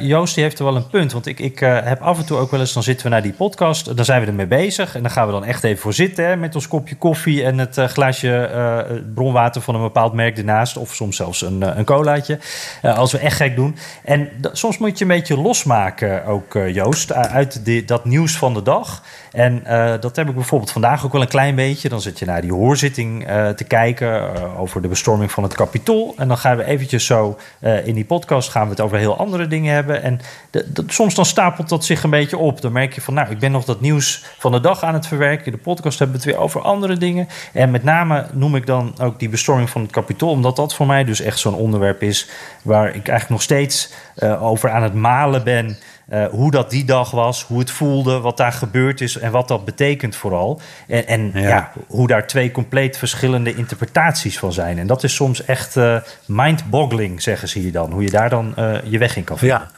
Joost 0.00 0.34
die 0.34 0.42
heeft 0.42 0.58
er 0.58 0.64
wel 0.64 0.76
een 0.76 0.88
punt. 0.88 1.12
Want 1.12 1.26
ik, 1.26 1.40
ik 1.40 1.58
heb 1.58 2.00
af 2.00 2.18
en 2.18 2.26
toe 2.26 2.38
ook 2.38 2.50
wel 2.50 2.60
eens... 2.60 2.72
dan 2.72 2.82
zitten 2.82 3.06
we 3.06 3.12
naar 3.12 3.22
die 3.22 3.32
podcast, 3.32 3.96
dan 3.96 4.04
zijn 4.04 4.20
we 4.20 4.26
ermee 4.26 4.46
bezig. 4.46 4.94
En 4.94 5.02
dan 5.02 5.10
gaan 5.10 5.26
we 5.26 5.32
dan 5.32 5.44
echt 5.44 5.64
even 5.64 5.82
voor 5.82 5.92
zitten... 5.92 6.40
Met 6.40 6.54
ons 6.54 6.68
kopje 6.68 6.96
koffie 6.96 7.44
en 7.44 7.58
het 7.58 7.74
glaasje 7.76 9.02
bronwater... 9.14 9.62
van 9.62 9.74
een 9.74 9.82
bepaald 9.82 10.12
merk 10.12 10.38
ernaast. 10.38 10.76
Of 10.76 10.94
soms 10.94 11.16
zelfs 11.16 11.42
een, 11.42 11.78
een 11.78 11.84
colaatje. 11.84 12.38
als 12.82 13.12
we 13.12 13.18
echt 13.18 13.36
gek 13.36 13.56
doen. 13.56 13.76
En 14.04 14.28
soms 14.52 14.78
moet 14.78 14.98
je 14.98 15.04
een 15.04 15.10
beetje 15.10 15.40
losmaken 15.40 16.26
ook, 16.26 16.58
Joost... 16.72 17.12
uit 17.12 17.88
dat 17.88 18.04
nieuws 18.04 18.36
van 18.36 18.54
de 18.54 18.62
dag... 18.62 19.02
En 19.34 19.62
uh, 19.66 19.92
dat 20.00 20.16
heb 20.16 20.28
ik 20.28 20.34
bijvoorbeeld 20.34 20.70
vandaag 20.70 21.04
ook 21.04 21.12
wel 21.12 21.20
een 21.20 21.28
klein 21.28 21.54
beetje. 21.54 21.88
Dan 21.88 22.00
zit 22.00 22.18
je 22.18 22.24
naar 22.24 22.40
die 22.40 22.52
hoorzitting 22.52 23.30
uh, 23.30 23.48
te 23.48 23.64
kijken 23.64 24.08
uh, 24.08 24.60
over 24.60 24.82
de 24.82 24.88
bestorming 24.88 25.32
van 25.32 25.42
het 25.42 25.54
kapitool. 25.54 26.14
En 26.16 26.28
dan 26.28 26.38
gaan 26.38 26.56
we 26.56 26.64
eventjes 26.64 27.06
zo 27.06 27.38
in 27.84 27.94
die 27.94 28.04
podcast 28.04 28.50
gaan 28.50 28.64
we 28.64 28.70
het 28.70 28.80
over 28.80 28.98
heel 28.98 29.16
andere 29.16 29.46
dingen 29.46 29.74
hebben. 29.74 30.02
En 30.02 30.20
de, 30.50 30.84
soms 30.86 31.14
dan 31.14 31.24
stapelt 31.24 31.68
dat 31.68 31.84
zich 31.84 32.02
een 32.02 32.10
beetje 32.10 32.36
op. 32.36 32.60
Dan 32.60 32.72
merk 32.72 32.94
je 32.94 33.00
van, 33.00 33.14
nou, 33.14 33.30
ik 33.30 33.38
ben 33.38 33.52
nog 33.52 33.64
dat 33.64 33.80
nieuws 33.80 34.24
van 34.38 34.52
de 34.52 34.60
dag 34.60 34.82
aan 34.82 34.94
het 34.94 35.06
verwerken. 35.06 35.46
In 35.46 35.52
de 35.52 35.58
podcast 35.58 35.98
hebben 35.98 36.16
we 36.16 36.22
het 36.22 36.32
weer 36.32 36.44
over 36.44 36.60
andere 36.60 36.96
dingen. 36.96 37.28
En 37.52 37.70
met 37.70 37.84
name 37.84 38.26
noem 38.32 38.56
ik 38.56 38.66
dan 38.66 38.94
ook 39.00 39.18
die 39.18 39.28
bestorming 39.28 39.70
van 39.70 39.82
het 39.82 39.90
kapitool. 39.90 40.30
Omdat 40.30 40.56
dat 40.56 40.74
voor 40.74 40.86
mij 40.86 41.04
dus 41.04 41.20
echt 41.20 41.38
zo'n 41.38 41.54
onderwerp 41.54 42.02
is 42.02 42.28
waar 42.62 42.88
ik 42.88 42.94
eigenlijk 42.94 43.28
nog 43.28 43.42
steeds 43.42 43.92
over 44.40 44.70
aan 44.70 44.82
het 44.82 44.94
malen 44.94 45.44
ben. 45.44 45.78
Uh, 46.12 46.26
hoe 46.26 46.50
dat 46.50 46.70
die 46.70 46.84
dag 46.84 47.10
was, 47.10 47.44
hoe 47.44 47.58
het 47.58 47.70
voelde, 47.70 48.20
wat 48.20 48.36
daar 48.36 48.52
gebeurd 48.52 49.00
is 49.00 49.18
en 49.18 49.30
wat 49.30 49.48
dat 49.48 49.64
betekent 49.64 50.16
vooral. 50.16 50.60
En, 50.88 51.06
en 51.06 51.30
ja. 51.34 51.40
ja. 51.40 51.72
hoe 51.86 52.06
daar 52.06 52.26
twee 52.26 52.50
compleet 52.50 52.98
verschillende 52.98 53.54
interpretaties 53.54 54.38
van 54.38 54.52
zijn. 54.52 54.78
En 54.78 54.86
dat 54.86 55.02
is 55.02 55.14
soms 55.14 55.44
echt 55.44 55.76
uh, 55.76 55.96
mind-boggling, 56.26 57.22
zeggen 57.22 57.48
ze 57.48 57.58
hier 57.58 57.72
dan. 57.72 57.92
Hoe 57.92 58.02
je 58.02 58.10
daar 58.10 58.30
dan 58.30 58.54
uh, 58.58 58.76
je 58.84 58.98
weg 58.98 59.16
in 59.16 59.24
kan 59.24 59.38
vinden. 59.38 59.58
Ja. 59.58 59.70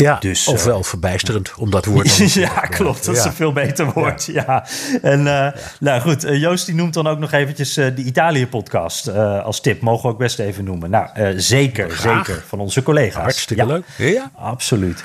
Ja, 0.00 0.16
dus, 0.20 0.46
ofwel 0.46 0.78
uh, 0.78 0.84
verbijsterend, 0.84 1.54
om 1.54 1.70
dat 1.70 1.84
woord 1.84 2.16
Ja, 2.34 2.60
klopt. 2.60 3.04
Dat 3.04 3.16
is 3.16 3.24
een 3.24 3.32
veel 3.32 3.52
beter 3.52 3.92
woord. 3.92 4.24
Ja. 4.24 4.66
En 5.02 5.20
uh, 5.20 5.48
nou 5.80 6.00
goed, 6.00 6.24
uh, 6.24 6.40
Joost 6.40 6.66
die 6.66 6.74
noemt 6.74 6.94
dan 6.94 7.06
ook 7.06 7.18
nog 7.18 7.32
eventjes 7.32 7.74
de 7.74 7.94
Italië-podcast 7.96 9.08
als 9.42 9.60
tip. 9.60 9.80
Mogen 9.80 10.02
we 10.02 10.08
ook 10.08 10.18
best 10.18 10.38
even 10.38 10.64
noemen. 10.64 10.90
Nou, 10.90 11.08
zeker, 11.40 11.96
zeker. 11.96 12.44
Van 12.46 12.60
onze 12.60 12.82
collega's. 12.82 13.22
Hartstikke 13.22 13.66
leuk. 13.66 13.84
Ja, 13.96 14.30
absoluut. 14.34 15.04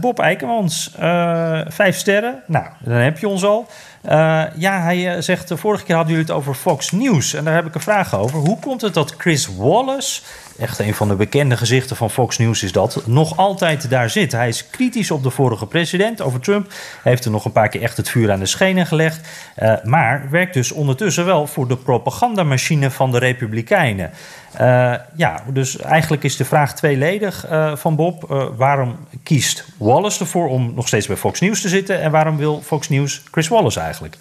Bob 0.00 0.18
Eikemans, 0.18 0.90
vijf 1.68 1.96
sterren. 1.96 2.42
Nou, 2.46 2.66
dan 2.80 2.94
heb 2.94 3.18
je 3.18 3.28
ons 3.28 3.44
al. 3.44 3.68
Ja, 4.56 4.82
hij 4.82 5.22
zegt, 5.22 5.48
de 5.48 5.56
vorige 5.56 5.84
keer 5.84 5.96
hadden 5.96 6.14
jullie 6.14 6.28
het 6.28 6.38
over 6.38 6.54
Fox 6.54 6.90
News. 6.90 7.34
En 7.34 7.44
daar 7.44 7.54
heb 7.54 7.66
ik 7.66 7.74
een 7.74 7.80
vraag 7.80 8.16
over. 8.18 8.38
Hoe 8.38 8.58
komt 8.58 8.80
het 8.80 8.94
dat 8.94 9.14
Chris 9.18 9.48
Wallace 9.56 10.20
echt 10.58 10.78
een 10.78 10.94
van 10.94 11.08
de 11.08 11.14
bekende 11.14 11.56
gezichten 11.56 11.96
van 11.96 12.10
Fox 12.10 12.38
News 12.38 12.62
is 12.62 12.72
dat, 12.72 13.02
nog 13.06 13.36
altijd 13.36 13.90
daar 13.90 14.10
zit. 14.10 14.32
Hij 14.32 14.48
is 14.48 14.70
kritisch 14.70 15.10
op 15.10 15.22
de 15.22 15.30
vorige 15.30 15.66
president, 15.66 16.20
over 16.20 16.40
Trump. 16.40 16.72
Heeft 17.02 17.24
er 17.24 17.30
nog 17.30 17.44
een 17.44 17.52
paar 17.52 17.68
keer 17.68 17.82
echt 17.82 17.96
het 17.96 18.08
vuur 18.08 18.32
aan 18.32 18.38
de 18.38 18.46
schenen 18.46 18.86
gelegd. 18.86 19.28
Maar 19.82 20.26
werkt 20.30 20.54
dus 20.54 20.72
ondertussen 20.72 21.24
wel 21.24 21.46
voor 21.46 21.68
de 21.68 21.76
propagandamachine 21.76 22.90
van 22.90 23.10
de 23.10 23.18
Republikeinen. 23.18 24.10
Uh, 24.60 24.94
ja, 25.16 25.42
dus 25.52 25.78
eigenlijk 25.78 26.24
is 26.24 26.36
de 26.36 26.44
vraag 26.44 26.74
tweeledig 26.74 27.50
uh, 27.50 27.76
van 27.76 27.96
Bob. 27.96 28.22
waarom 28.56 28.96
kiest 29.22 29.64
Wallace 29.78 30.20
ervoor 30.20 30.48
om 30.48 30.74
nog 30.74 30.86
steeds 30.86 31.06
bij 31.06 31.16
Fox 31.16 31.40
News 31.40 31.60
te 31.60 31.68
zitten? 31.68 32.00
En 32.00 32.10
waarom 32.10 32.36
wil 32.36 32.62
Fox 32.62 32.88
News 32.88 33.22
Chris 33.30 33.48
Wallace 33.48 33.80
eigenlijk? 33.80 34.16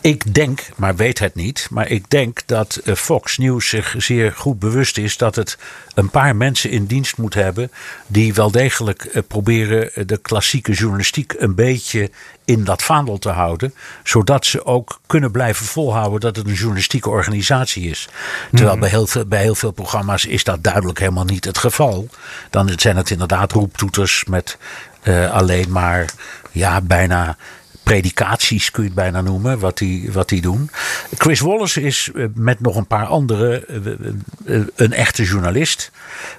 Ik 0.00 0.34
denk, 0.34 0.68
maar 0.76 0.96
weet 0.96 1.18
het 1.18 1.34
niet, 1.34 1.66
maar 1.70 1.88
ik 1.88 2.10
denk 2.10 2.40
dat 2.46 2.76
eh, 2.76 2.94
Fox 2.94 3.38
News 3.38 3.68
zich 3.68 3.94
zeer 3.98 4.32
goed 4.32 4.58
bewust 4.58 4.98
is 4.98 5.16
dat 5.16 5.34
het 5.34 5.58
een 5.94 6.10
paar 6.10 6.36
mensen 6.36 6.70
in 6.70 6.84
dienst 6.84 7.16
moet 7.16 7.34
hebben 7.34 7.70
die 8.06 8.34
wel 8.34 8.50
degelijk 8.50 9.04
eh, 9.04 9.22
proberen 9.28 10.06
de 10.06 10.16
klassieke 10.16 10.72
journalistiek 10.72 11.34
een 11.38 11.54
beetje 11.54 12.10
in 12.44 12.64
dat 12.64 12.82
vaandel 12.82 13.18
te 13.18 13.28
houden, 13.28 13.74
zodat 14.02 14.46
ze 14.46 14.64
ook 14.64 15.00
kunnen 15.06 15.30
blijven 15.30 15.66
volhouden 15.66 16.20
dat 16.20 16.36
het 16.36 16.46
een 16.46 16.54
journalistieke 16.54 17.08
organisatie 17.08 17.90
is. 17.90 18.08
Terwijl 18.54 18.78
bij, 18.78 18.88
heel 18.88 19.06
veel, 19.06 19.26
bij 19.26 19.54
veel 19.54 19.70
programma's 19.70 20.24
is 20.24 20.44
dat 20.44 20.62
duidelijk 20.62 20.98
helemaal 20.98 21.24
niet 21.24 21.44
het 21.44 21.58
geval. 21.58 22.08
Dan 22.50 22.70
zijn 22.76 22.96
het 22.96 23.10
inderdaad 23.10 23.52
roeptoeters 23.52 24.24
met 24.24 24.58
uh, 25.02 25.32
alleen 25.32 25.70
maar 25.70 26.12
ja, 26.52 26.80
bijna 26.80 27.36
predikaties 27.84 28.70
kun 28.70 28.82
je 28.82 28.88
het 28.88 28.98
bijna 28.98 29.20
noemen, 29.20 29.58
wat 29.58 29.78
die, 29.78 30.12
wat 30.12 30.28
die 30.28 30.40
doen. 30.40 30.70
Chris 31.18 31.40
Wallace 31.40 31.82
is 31.82 32.10
eh, 32.14 32.24
met 32.34 32.60
nog 32.60 32.76
een 32.76 32.86
paar 32.86 33.06
anderen 33.06 33.68
eh, 33.68 34.60
een 34.74 34.92
echte 34.92 35.24
journalist. 35.24 35.90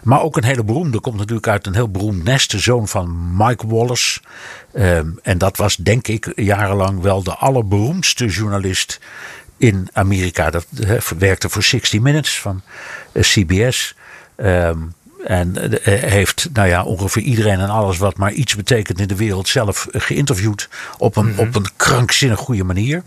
Maar 0.04 0.22
ook 0.22 0.38
een 0.38 0.44
hele 0.44 0.64
beroemde, 0.64 1.00
komt 1.00 1.18
natuurlijk 1.18 1.48
uit 1.48 1.68
een 1.68 1.74
heel 1.74 1.92
beroemd 1.92 2.24
nest. 2.24 2.52
De 2.52 2.60
zoon 2.60 2.88
van 2.88 3.36
Mike 3.38 3.68
Wallace. 3.68 4.20
Ehm, 4.74 5.10
en 5.22 5.38
dat 5.38 5.58
was 5.58 5.76
denk 5.76 6.08
ik 6.08 6.32
jarenlang 6.36 7.02
wel 7.02 7.24
de 7.24 7.36
allerberoemdste 7.36 8.26
journalist 8.26 9.00
in 9.58 9.88
Amerika. 9.94 10.50
Dat 10.50 10.66
werkte 11.18 11.50
voor 11.50 11.64
60 11.64 12.02
Minutes 12.02 12.40
van 12.40 12.62
CBS. 13.14 13.96
Um, 14.38 14.94
en 15.26 15.82
eh, 15.84 16.02
heeft 16.12 16.50
nou 16.54 16.68
ja, 16.68 16.84
ongeveer 16.84 17.22
iedereen 17.22 17.60
en 17.60 17.70
alles 17.70 17.98
wat 17.98 18.18
maar 18.18 18.32
iets 18.32 18.56
betekent 18.56 19.00
in 19.00 19.08
de 19.08 19.16
wereld 19.16 19.48
zelf 19.48 19.88
geïnterviewd. 19.92 20.70
Op 20.98 21.16
een, 21.16 21.26
mm 21.26 21.32
-hmm. 21.32 21.48
op 21.48 21.56
een 21.56 21.70
krankzinnig 21.76 22.40
goede 22.40 22.64
manier. 22.64 23.04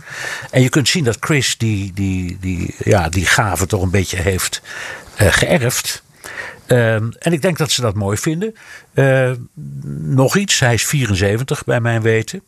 En 0.50 0.62
je 0.62 0.68
kunt 0.68 0.88
zien 0.88 1.04
dat 1.04 1.16
Chris 1.20 1.56
die, 1.56 1.92
die, 1.92 2.36
die, 2.40 2.74
ja, 2.78 3.08
die 3.08 3.26
gave 3.26 3.66
toch 3.66 3.82
een 3.82 3.90
beetje 3.90 4.16
heeft 4.16 4.62
uh, 5.20 5.28
geërfd. 5.32 6.02
Uh, 6.66 6.94
en 6.94 7.32
ik 7.32 7.42
denk 7.42 7.58
dat 7.58 7.70
ze 7.70 7.80
dat 7.80 7.94
mooi 7.94 8.16
vinden. 8.16 8.54
Uh, 8.94 9.30
nog 10.02 10.36
iets, 10.36 10.58
hij 10.58 10.74
is 10.74 10.86
74 10.86 11.64
bij 11.64 11.80
mijn 11.80 12.02
weten. 12.02 12.42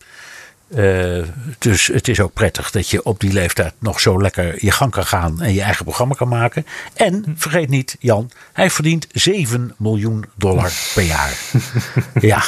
Uh, 0.76 1.24
dus 1.58 1.86
het 1.86 2.08
is 2.08 2.20
ook 2.20 2.32
prettig 2.32 2.70
dat 2.70 2.88
je 2.88 3.02
op 3.02 3.20
die 3.20 3.32
leeftijd 3.32 3.74
nog 3.78 4.00
zo 4.00 4.20
lekker 4.20 4.64
je 4.64 4.70
gang 4.70 4.90
kan 4.90 5.06
gaan 5.06 5.42
en 5.42 5.54
je 5.54 5.62
eigen 5.62 5.84
programma 5.84 6.14
kan 6.14 6.28
maken. 6.28 6.66
En 6.94 7.34
vergeet 7.36 7.68
niet, 7.68 7.96
Jan, 7.98 8.30
hij 8.52 8.70
verdient 8.70 9.06
7 9.12 9.74
miljoen 9.78 10.24
dollar 10.34 10.72
per 10.94 11.02
jaar. 11.02 11.38
ja. 12.20 12.42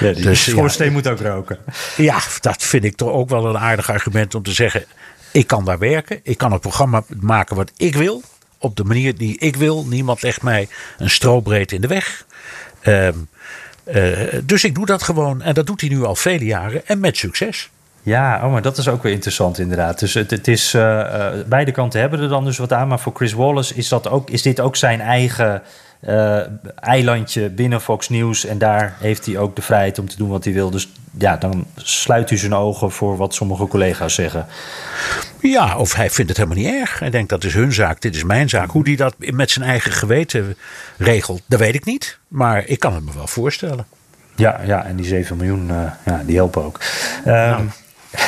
ja 0.00 0.12
die 0.12 0.22
dus, 0.22 0.50
schoorsteen 0.50 0.86
ja, 0.86 0.92
moet 0.92 1.08
ook 1.08 1.20
roken. 1.20 1.58
Ja, 1.96 2.20
dat 2.40 2.62
vind 2.62 2.84
ik 2.84 2.96
toch 2.96 3.10
ook 3.10 3.28
wel 3.28 3.46
een 3.46 3.58
aardig 3.58 3.90
argument 3.90 4.34
om 4.34 4.42
te 4.42 4.52
zeggen: 4.52 4.84
ik 5.32 5.46
kan 5.46 5.64
daar 5.64 5.78
werken, 5.78 6.20
ik 6.22 6.38
kan 6.38 6.52
een 6.52 6.60
programma 6.60 7.04
maken 7.20 7.56
wat 7.56 7.72
ik 7.76 7.94
wil, 7.94 8.22
op 8.58 8.76
de 8.76 8.84
manier 8.84 9.16
die 9.16 9.38
ik 9.38 9.56
wil. 9.56 9.86
Niemand 9.86 10.22
legt 10.22 10.42
mij 10.42 10.68
een 10.98 11.10
strobreed 11.10 11.72
in 11.72 11.80
de 11.80 11.86
weg. 11.86 12.24
Uh, 12.82 13.08
uh, 13.84 14.18
dus 14.44 14.64
ik 14.64 14.74
doe 14.74 14.86
dat 14.86 15.02
gewoon. 15.02 15.42
En 15.42 15.54
dat 15.54 15.66
doet 15.66 15.80
hij 15.80 15.90
nu 15.90 16.04
al 16.04 16.16
vele 16.16 16.44
jaren. 16.44 16.86
En 16.86 17.00
met 17.00 17.16
succes. 17.16 17.70
Ja, 18.02 18.44
oh, 18.44 18.52
maar 18.52 18.62
dat 18.62 18.78
is 18.78 18.88
ook 18.88 19.02
weer 19.02 19.12
interessant 19.12 19.58
inderdaad. 19.58 19.98
Dus 19.98 20.14
het, 20.14 20.30
het 20.30 20.48
is, 20.48 20.74
uh, 20.74 20.82
uh, 20.82 21.26
beide 21.46 21.72
kanten 21.72 22.00
hebben 22.00 22.20
er 22.20 22.28
dan 22.28 22.44
dus 22.44 22.58
wat 22.58 22.72
aan. 22.72 22.88
Maar 22.88 23.00
voor 23.00 23.14
Chris 23.14 23.32
Wallace 23.32 23.74
is, 23.74 23.88
dat 23.88 24.08
ook, 24.08 24.30
is 24.30 24.42
dit 24.42 24.60
ook 24.60 24.76
zijn 24.76 25.00
eigen 25.00 25.62
eilandje 26.74 27.50
binnen 27.50 27.80
Fox 27.80 28.08
News. 28.08 28.44
En 28.44 28.58
daar 28.58 28.96
heeft 28.98 29.26
hij 29.26 29.38
ook 29.38 29.56
de 29.56 29.62
vrijheid 29.62 29.98
om 29.98 30.08
te 30.08 30.16
doen 30.16 30.28
wat 30.28 30.44
hij 30.44 30.52
wil. 30.52 30.70
Dus 30.70 30.88
ja, 31.18 31.36
dan 31.36 31.66
sluit 31.76 32.30
u 32.30 32.36
zijn 32.36 32.54
ogen 32.54 32.90
voor 32.90 33.16
wat 33.16 33.34
sommige 33.34 33.66
collega's 33.66 34.14
zeggen. 34.14 34.46
Ja, 35.40 35.76
of 35.76 35.94
hij 35.94 36.10
vindt 36.10 36.30
het 36.30 36.38
helemaal 36.38 36.64
niet 36.64 36.80
erg. 36.80 36.98
Hij 36.98 37.10
denkt 37.10 37.28
dat 37.28 37.44
is 37.44 37.54
hun 37.54 37.72
zaak, 37.72 38.00
dit 38.00 38.14
is 38.14 38.24
mijn 38.24 38.48
zaak. 38.48 38.70
Hoe 38.70 38.82
hij 38.82 38.96
dat 38.96 39.14
met 39.18 39.50
zijn 39.50 39.68
eigen 39.68 39.92
geweten 39.92 40.56
regelt, 40.96 41.42
dat 41.46 41.58
weet 41.58 41.74
ik 41.74 41.84
niet. 41.84 42.18
Maar 42.28 42.66
ik 42.66 42.78
kan 42.78 42.94
het 42.94 43.04
me 43.04 43.10
wel 43.14 43.26
voorstellen. 43.26 43.86
Ja, 44.36 44.60
ja 44.64 44.84
en 44.84 44.96
die 44.96 45.06
7 45.06 45.36
miljoen, 45.36 45.68
uh, 45.68 45.90
ja, 46.04 46.22
die 46.26 46.36
helpen 46.36 46.64
ook. 46.64 46.80
Um, 47.26 47.32
nou. 47.32 47.62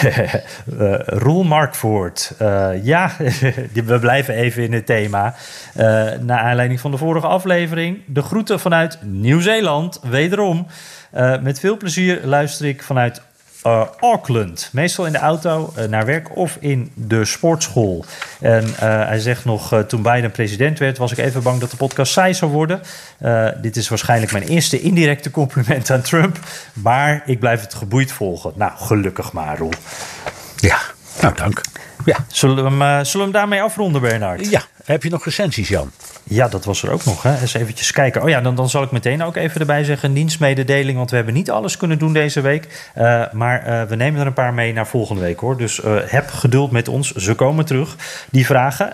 Uh, 0.03 0.95
Roel. 1.25 1.45
Uh, 1.45 2.85
ja, 2.85 3.11
we 3.85 3.99
blijven 4.01 4.35
even 4.35 4.63
in 4.63 4.73
het 4.73 4.87
thema. 4.87 5.35
Uh, 5.77 5.83
naar 6.21 6.39
aanleiding 6.39 6.81
van 6.81 6.91
de 6.91 6.97
vorige 6.97 7.27
aflevering. 7.27 8.03
De 8.07 8.23
groeten 8.23 8.61
vanuit 8.61 8.99
Nieuw-Zeeland, 9.03 10.01
wederom. 10.03 10.67
Met 11.41 11.61
veel 11.61 11.77
plezier 11.77 12.21
luister 12.25 12.67
ik 12.67 12.83
vanuit 12.83 13.23
uh, 13.67 13.87
Auckland. 14.01 14.69
Meestal 14.73 15.07
in 15.07 15.13
de 15.13 15.19
auto 15.19 15.73
uh, 15.79 15.85
naar 15.85 16.07
werk 16.07 16.37
of 16.37 16.57
in 16.61 16.91
de 16.95 17.25
sportschool. 17.25 18.05
En 18.41 18.65
hij 18.79 19.19
zegt 19.19 19.45
nog, 19.45 19.85
toen 19.89 20.03
Biden 20.03 20.31
president 20.31 20.79
werd, 20.79 20.99
was 20.99 21.13
ik 21.13 21.19
even 21.19 21.43
bang 21.43 21.61
dat 21.61 21.71
de 21.71 21.77
podcast 21.77 22.13
saai 22.13 22.35
zou 22.35 22.51
worden. 22.51 22.81
dit 23.61 23.77
is 23.77 23.89
waarschijnlijk 23.89 24.33
mijn 24.33 24.45
eerste 24.45 24.81
indirecte 24.81 25.31
compliment 25.31 25.91
aan 25.91 26.03
Trump. 26.03 26.39
Maar 26.73 27.23
ik 27.27 27.39
blijf 27.39 27.61
het 27.61 27.75
geboeid 27.75 28.13
volgen. 28.13 28.53
Nou, 28.55 28.73
gelukkig 28.77 29.33
maar, 29.33 29.59
Roel. 29.59 29.73
Ja, 30.57 30.79
nou 31.21 31.35
dank. 31.35 31.61
Ja. 32.05 32.17
Zullen, 32.29 32.57
we 32.57 32.85
hem, 32.85 33.05
zullen 33.05 33.27
we 33.27 33.33
hem 33.33 33.33
daarmee 33.33 33.63
afronden, 33.63 34.01
Bernard? 34.01 34.51
Ja. 34.51 34.63
Heb 34.85 35.03
je 35.03 35.11
nog 35.11 35.25
recensies, 35.25 35.69
Jan? 35.69 35.91
Ja, 36.25 36.49
dat 36.49 36.65
was 36.65 36.83
er 36.83 36.91
ook 36.91 37.05
nog. 37.05 37.23
Hè. 37.23 37.41
Eens 37.41 37.55
eventjes 37.55 37.93
kijken. 37.93 38.23
Oh 38.23 38.29
ja, 38.29 38.41
dan, 38.41 38.55
dan 38.55 38.71
zal 38.71 38.83
ik 38.83 38.91
meteen 38.91 39.23
ook 39.23 39.37
even 39.37 39.61
erbij 39.61 39.85
zeggen... 39.85 40.09
een 40.09 40.15
dienstmededeling, 40.15 40.97
want 40.97 41.11
we 41.11 41.17
hebben 41.17 41.35
niet 41.35 41.51
alles 41.51 41.77
kunnen 41.77 41.99
doen 41.99 42.13
deze 42.13 42.41
week. 42.41 42.91
Uh, 42.99 43.23
maar 43.33 43.69
uh, 43.69 43.83
we 43.83 43.97
nemen 43.97 44.21
er 44.21 44.27
een 44.27 44.33
paar 44.33 44.55
mee 44.55 44.73
naar 44.73 44.87
volgende 44.87 45.23
week, 45.23 45.41
hoor. 45.41 45.57
Dus 45.57 45.85
uh, 45.85 45.97
heb 46.05 46.31
geduld 46.31 46.71
met 46.71 46.89
ons. 46.89 47.13
Ze 47.13 47.35
komen 47.35 47.65
terug, 47.65 47.97
die 48.31 48.47
vragen. 48.47 48.93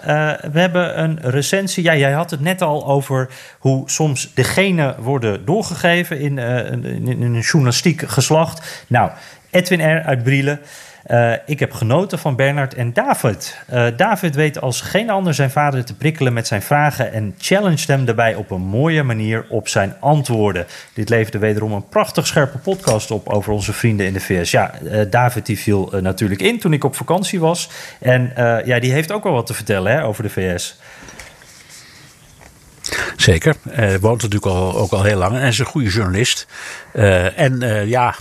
we 0.52 0.60
hebben 0.60 1.02
een 1.02 1.18
recensie. 1.22 1.84
Ja, 1.84 1.96
jij 1.96 2.12
had 2.12 2.30
het 2.30 2.40
net 2.40 2.62
al 2.62 2.86
over 2.86 3.28
hoe 3.58 3.90
soms 3.90 4.30
de 4.34 4.44
genen 4.44 5.02
worden 5.02 5.44
doorgegeven... 5.44 6.18
in, 6.18 6.38
in, 6.38 7.06
in 7.08 7.22
een 7.22 7.40
journalistiek 7.40 8.02
geslacht. 8.06 8.84
Nou, 8.86 9.10
Edwin 9.50 9.96
R. 9.96 10.02
uit 10.02 10.22
Brielen... 10.22 10.60
Uh, 11.06 11.32
ik 11.46 11.60
heb 11.60 11.72
genoten 11.72 12.18
van 12.18 12.36
Bernard 12.36 12.74
en 12.74 12.92
David. 12.92 13.58
Uh, 13.72 13.86
David 13.96 14.34
weet 14.34 14.60
als 14.60 14.80
geen 14.80 15.10
ander 15.10 15.34
zijn 15.34 15.50
vader 15.50 15.84
te 15.84 15.94
prikkelen 15.94 16.32
met 16.32 16.46
zijn 16.46 16.62
vragen 16.62 17.12
en 17.12 17.34
challenged 17.38 17.86
hem 17.86 18.04
daarbij 18.04 18.34
op 18.34 18.50
een 18.50 18.60
mooie 18.60 19.02
manier 19.02 19.46
op 19.48 19.68
zijn 19.68 19.94
antwoorden. 20.00 20.66
Dit 20.92 21.08
leverde 21.08 21.38
wederom 21.38 21.72
een 21.72 21.88
prachtig 21.88 22.26
scherpe 22.26 22.58
podcast 22.58 23.10
op 23.10 23.28
over 23.28 23.52
onze 23.52 23.72
vrienden 23.72 24.06
in 24.06 24.12
de 24.12 24.20
VS. 24.20 24.50
Ja, 24.50 24.74
uh, 24.82 25.00
David 25.10 25.46
die 25.46 25.58
viel 25.58 25.92
natuurlijk 26.00 26.42
in 26.42 26.58
toen 26.58 26.72
ik 26.72 26.84
op 26.84 26.96
vakantie 26.96 27.40
was. 27.40 27.70
En 27.98 28.32
ja, 28.64 28.80
die 28.80 28.92
heeft 28.92 29.12
ook 29.12 29.24
wel 29.24 29.32
wat 29.32 29.46
te 29.46 29.54
vertellen 29.54 29.92
hè, 29.92 30.04
over 30.04 30.22
de 30.22 30.30
VS. 30.30 30.78
Zeker. 33.16 33.54
Woont 34.00 34.22
natuurlijk 34.22 34.46
al, 34.52 34.76
ook 34.76 34.92
al 34.92 35.02
heel 35.02 35.18
lang 35.18 35.36
en 35.36 35.46
is 35.46 35.58
een 35.58 35.66
goede 35.66 35.90
journalist. 35.90 36.46
en 37.36 37.60
ja, 37.88 38.14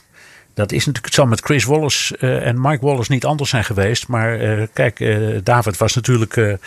dat 0.60 0.72
is 0.72 0.78
natuurlijk, 0.78 1.06
het 1.06 1.14
zal 1.14 1.26
met 1.26 1.42
Chris 1.42 1.64
Wallace 1.64 2.18
uh, 2.20 2.48
en 2.48 2.62
Mike 2.62 2.86
Wallace 2.86 3.12
niet 3.12 3.26
anders 3.26 3.50
zijn 3.50 3.64
geweest. 3.64 4.08
Maar 4.08 4.42
uh, 4.42 4.68
kijk, 4.74 5.00
uh, 5.00 5.40
David 5.44 5.78
was 5.78 5.96
natuurlijk 5.96 6.58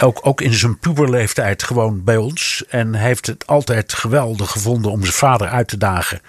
ook, 0.00 0.18
ook 0.22 0.40
in 0.40 0.52
zijn 0.52 0.78
puberleeftijd 0.78 1.62
gewoon 1.62 2.04
bij 2.04 2.16
ons. 2.16 2.64
En 2.68 2.94
heeft 2.94 3.26
het 3.26 3.46
altijd 3.46 3.92
geweldig 3.92 4.50
gevonden 4.50 4.90
om 4.90 5.00
zijn 5.00 5.12
vader 5.12 5.48
uit 5.48 5.68
te 5.68 5.76
dagen. 5.76 6.20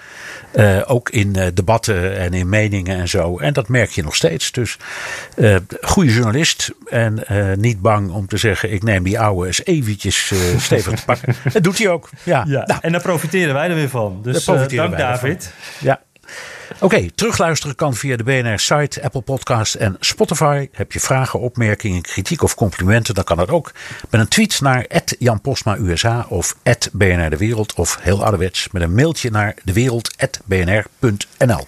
ook 0.85 1.09
in 1.09 1.33
debatten 1.53 2.17
en 2.17 2.33
in 2.33 2.49
meningen 2.49 2.97
en 2.97 3.07
zo. 3.07 3.37
En 3.37 3.53
dat 3.53 3.67
merk 3.67 3.89
je 3.89 4.03
nog 4.03 4.15
steeds. 4.15 4.51
Dus 4.51 4.77
goede 5.81 6.13
journalist. 6.13 6.71
En 6.85 7.23
niet 7.59 7.81
bang 7.81 8.11
om 8.11 8.27
te 8.27 8.37
zeggen: 8.37 8.71
ik 8.71 8.83
neem 8.83 9.03
die 9.03 9.19
oude 9.19 9.47
eens 9.47 9.65
eventjes 9.65 10.33
stevig 10.57 10.93
te 10.93 11.05
pakken. 11.05 11.35
dat 11.53 11.63
doet 11.63 11.77
hij 11.77 11.89
ook. 11.89 12.09
Ja. 12.23 12.43
ja 12.47 12.63
nou. 12.65 12.79
En 12.81 12.91
daar 12.91 13.01
profiteren 13.01 13.53
wij 13.53 13.69
er 13.69 13.75
weer 13.75 13.89
van. 13.89 14.19
Dus 14.23 14.45
dank 14.45 14.97
David. 14.97 15.53
Ja. 15.79 16.01
Oké, 16.79 17.11
terugluisteren 17.15 17.75
kan 17.75 17.95
via 17.95 18.17
de 18.17 18.23
BNR-site, 18.23 19.03
Apple 19.03 19.21
Podcast 19.21 19.75
en 19.75 19.95
Spotify. 19.99 20.69
Heb 20.71 20.91
je 20.91 20.99
vragen, 20.99 21.39
opmerkingen, 21.39 22.01
kritiek 22.01 22.43
of 22.43 22.55
complimenten, 22.55 23.13
dan 23.13 23.23
kan 23.23 23.37
dat 23.37 23.49
ook 23.49 23.71
met 24.09 24.21
een 24.21 24.27
tweet 24.27 24.61
naar 24.61 24.85
Jan 25.19 25.41
Postma 25.41 25.77
USA 25.77 26.25
of 26.29 26.55
BNR 26.91 27.29
De 27.29 27.37
Wereld 27.37 27.73
of 27.73 27.97
heel 28.01 28.21
ouderwets 28.21 28.67
met 28.71 28.81
een 28.81 28.93
mailtje 28.93 29.29
naar 29.29 29.55
dewereld.bnr.nl. 29.63 31.67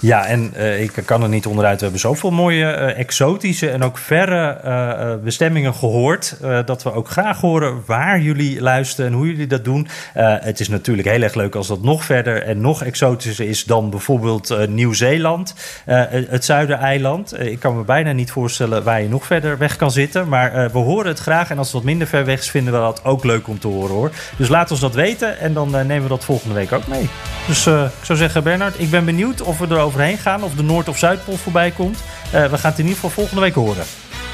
Ja, 0.00 0.26
en 0.26 0.52
uh, 0.56 0.82
ik 0.82 0.92
kan 1.04 1.22
er 1.22 1.28
niet 1.28 1.46
onderuit. 1.46 1.76
We 1.76 1.82
hebben 1.82 2.00
zoveel 2.00 2.30
mooie 2.30 2.64
uh, 2.64 2.98
exotische 2.98 3.70
en 3.70 3.82
ook 3.82 3.98
verre 3.98 4.60
uh, 4.64 5.24
bestemmingen 5.24 5.74
gehoord. 5.74 6.36
dat 6.64 6.82
we 6.82 6.92
ook 6.92 7.08
graag 7.08 7.40
horen 7.40 7.82
waar 7.86 8.20
jullie 8.20 8.60
luisteren 8.60 9.10
en 9.10 9.16
hoe 9.16 9.26
jullie 9.26 9.46
dat 9.46 9.64
doen. 9.64 9.88
het 10.14 10.60
is 10.60 10.68
natuurlijk 10.68 11.08
heel 11.08 11.22
erg 11.22 11.34
leuk 11.34 11.54
als 11.54 11.66
dat 11.66 11.82
nog 11.82 12.04
verder 12.04 12.42
en 12.42 12.60
nog 12.60 12.82
exotischer 12.82 13.48
is 13.48 13.64
dan 13.64 13.90
bijvoorbeeld 13.90 14.68
Nieuw-Zeeland, 14.68 15.54
het 15.84 16.44
Zuidereiland. 16.44 17.40
ik 17.40 17.58
kan 17.58 17.76
me 17.76 17.82
bijna 17.82 18.12
niet 18.12 18.30
voorstellen 18.30 18.82
waar 18.82 19.02
je 19.02 19.08
nog 19.08 19.26
verder 19.26 19.58
weg 19.58 19.76
kan 19.76 19.90
zitten. 19.90 20.28
Maar 20.28 20.70
we 20.72 20.78
horen 20.78 21.06
het 21.06 21.18
graag. 21.18 21.50
En 21.50 21.58
als 21.58 21.66
het 21.66 21.76
wat 21.76 21.84
minder 21.84 22.06
ver 22.06 22.24
weg 22.24 22.38
is, 22.38 22.50
vinden 22.50 22.72
we 22.72 22.78
dat 22.78 23.04
ook 23.04 23.24
leuk 23.24 23.48
om 23.48 23.58
te 23.58 23.68
horen 23.68 23.94
hoor. 23.94 24.10
Dus 24.36 24.48
laat 24.48 24.70
ons 24.70 24.80
dat 24.80 24.94
weten 24.94 25.38
en 25.38 25.52
dan 25.52 25.70
nemen 25.70 26.02
we 26.02 26.08
dat 26.08 26.24
volgende 26.24 26.54
week 26.54 26.72
ook 26.72 26.86
mee. 26.86 27.08
Dus 27.46 27.66
ik 27.66 28.04
zou 28.04 28.18
zeggen, 28.18 28.42
Bernard, 28.42 28.80
ik 28.80 28.90
ben 28.90 29.04
benieuwd 29.04 29.42
of 29.42 29.58
we 29.58 29.66
erover 29.70 29.89
overheen 29.90 30.18
gaan 30.18 30.42
of 30.42 30.54
de 30.54 30.62
Noord- 30.62 30.88
of 30.88 30.98
Zuidpool 30.98 31.36
voorbij 31.36 31.70
komt. 31.70 31.98
we 32.30 32.58
gaan 32.58 32.70
het 32.70 32.78
in 32.78 32.84
ieder 32.84 32.94
geval 32.94 33.10
volgende 33.10 33.40
week 33.40 33.54
horen. 33.54 33.84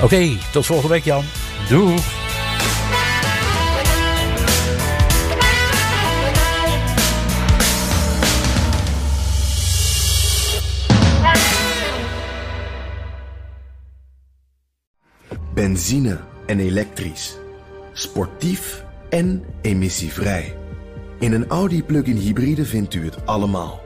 Oké, 0.03 0.29
tot 0.53 0.67
volgende 0.67 0.93
week 0.93 1.05
Jan. 1.05 1.25
Doei. 1.69 1.99
Benzine 15.55 16.19
en 16.47 16.59
elektrisch. 16.59 17.37
Sportief 17.93 18.85
en 19.09 19.45
emissievrij. 19.63 20.57
In 21.19 21.33
een 21.33 21.47
Audi 21.47 21.83
plug-in 21.83 22.17
hybride 22.17 22.65
vindt 22.65 22.95
u 22.95 23.05
het 23.05 23.27
allemaal. 23.27 23.86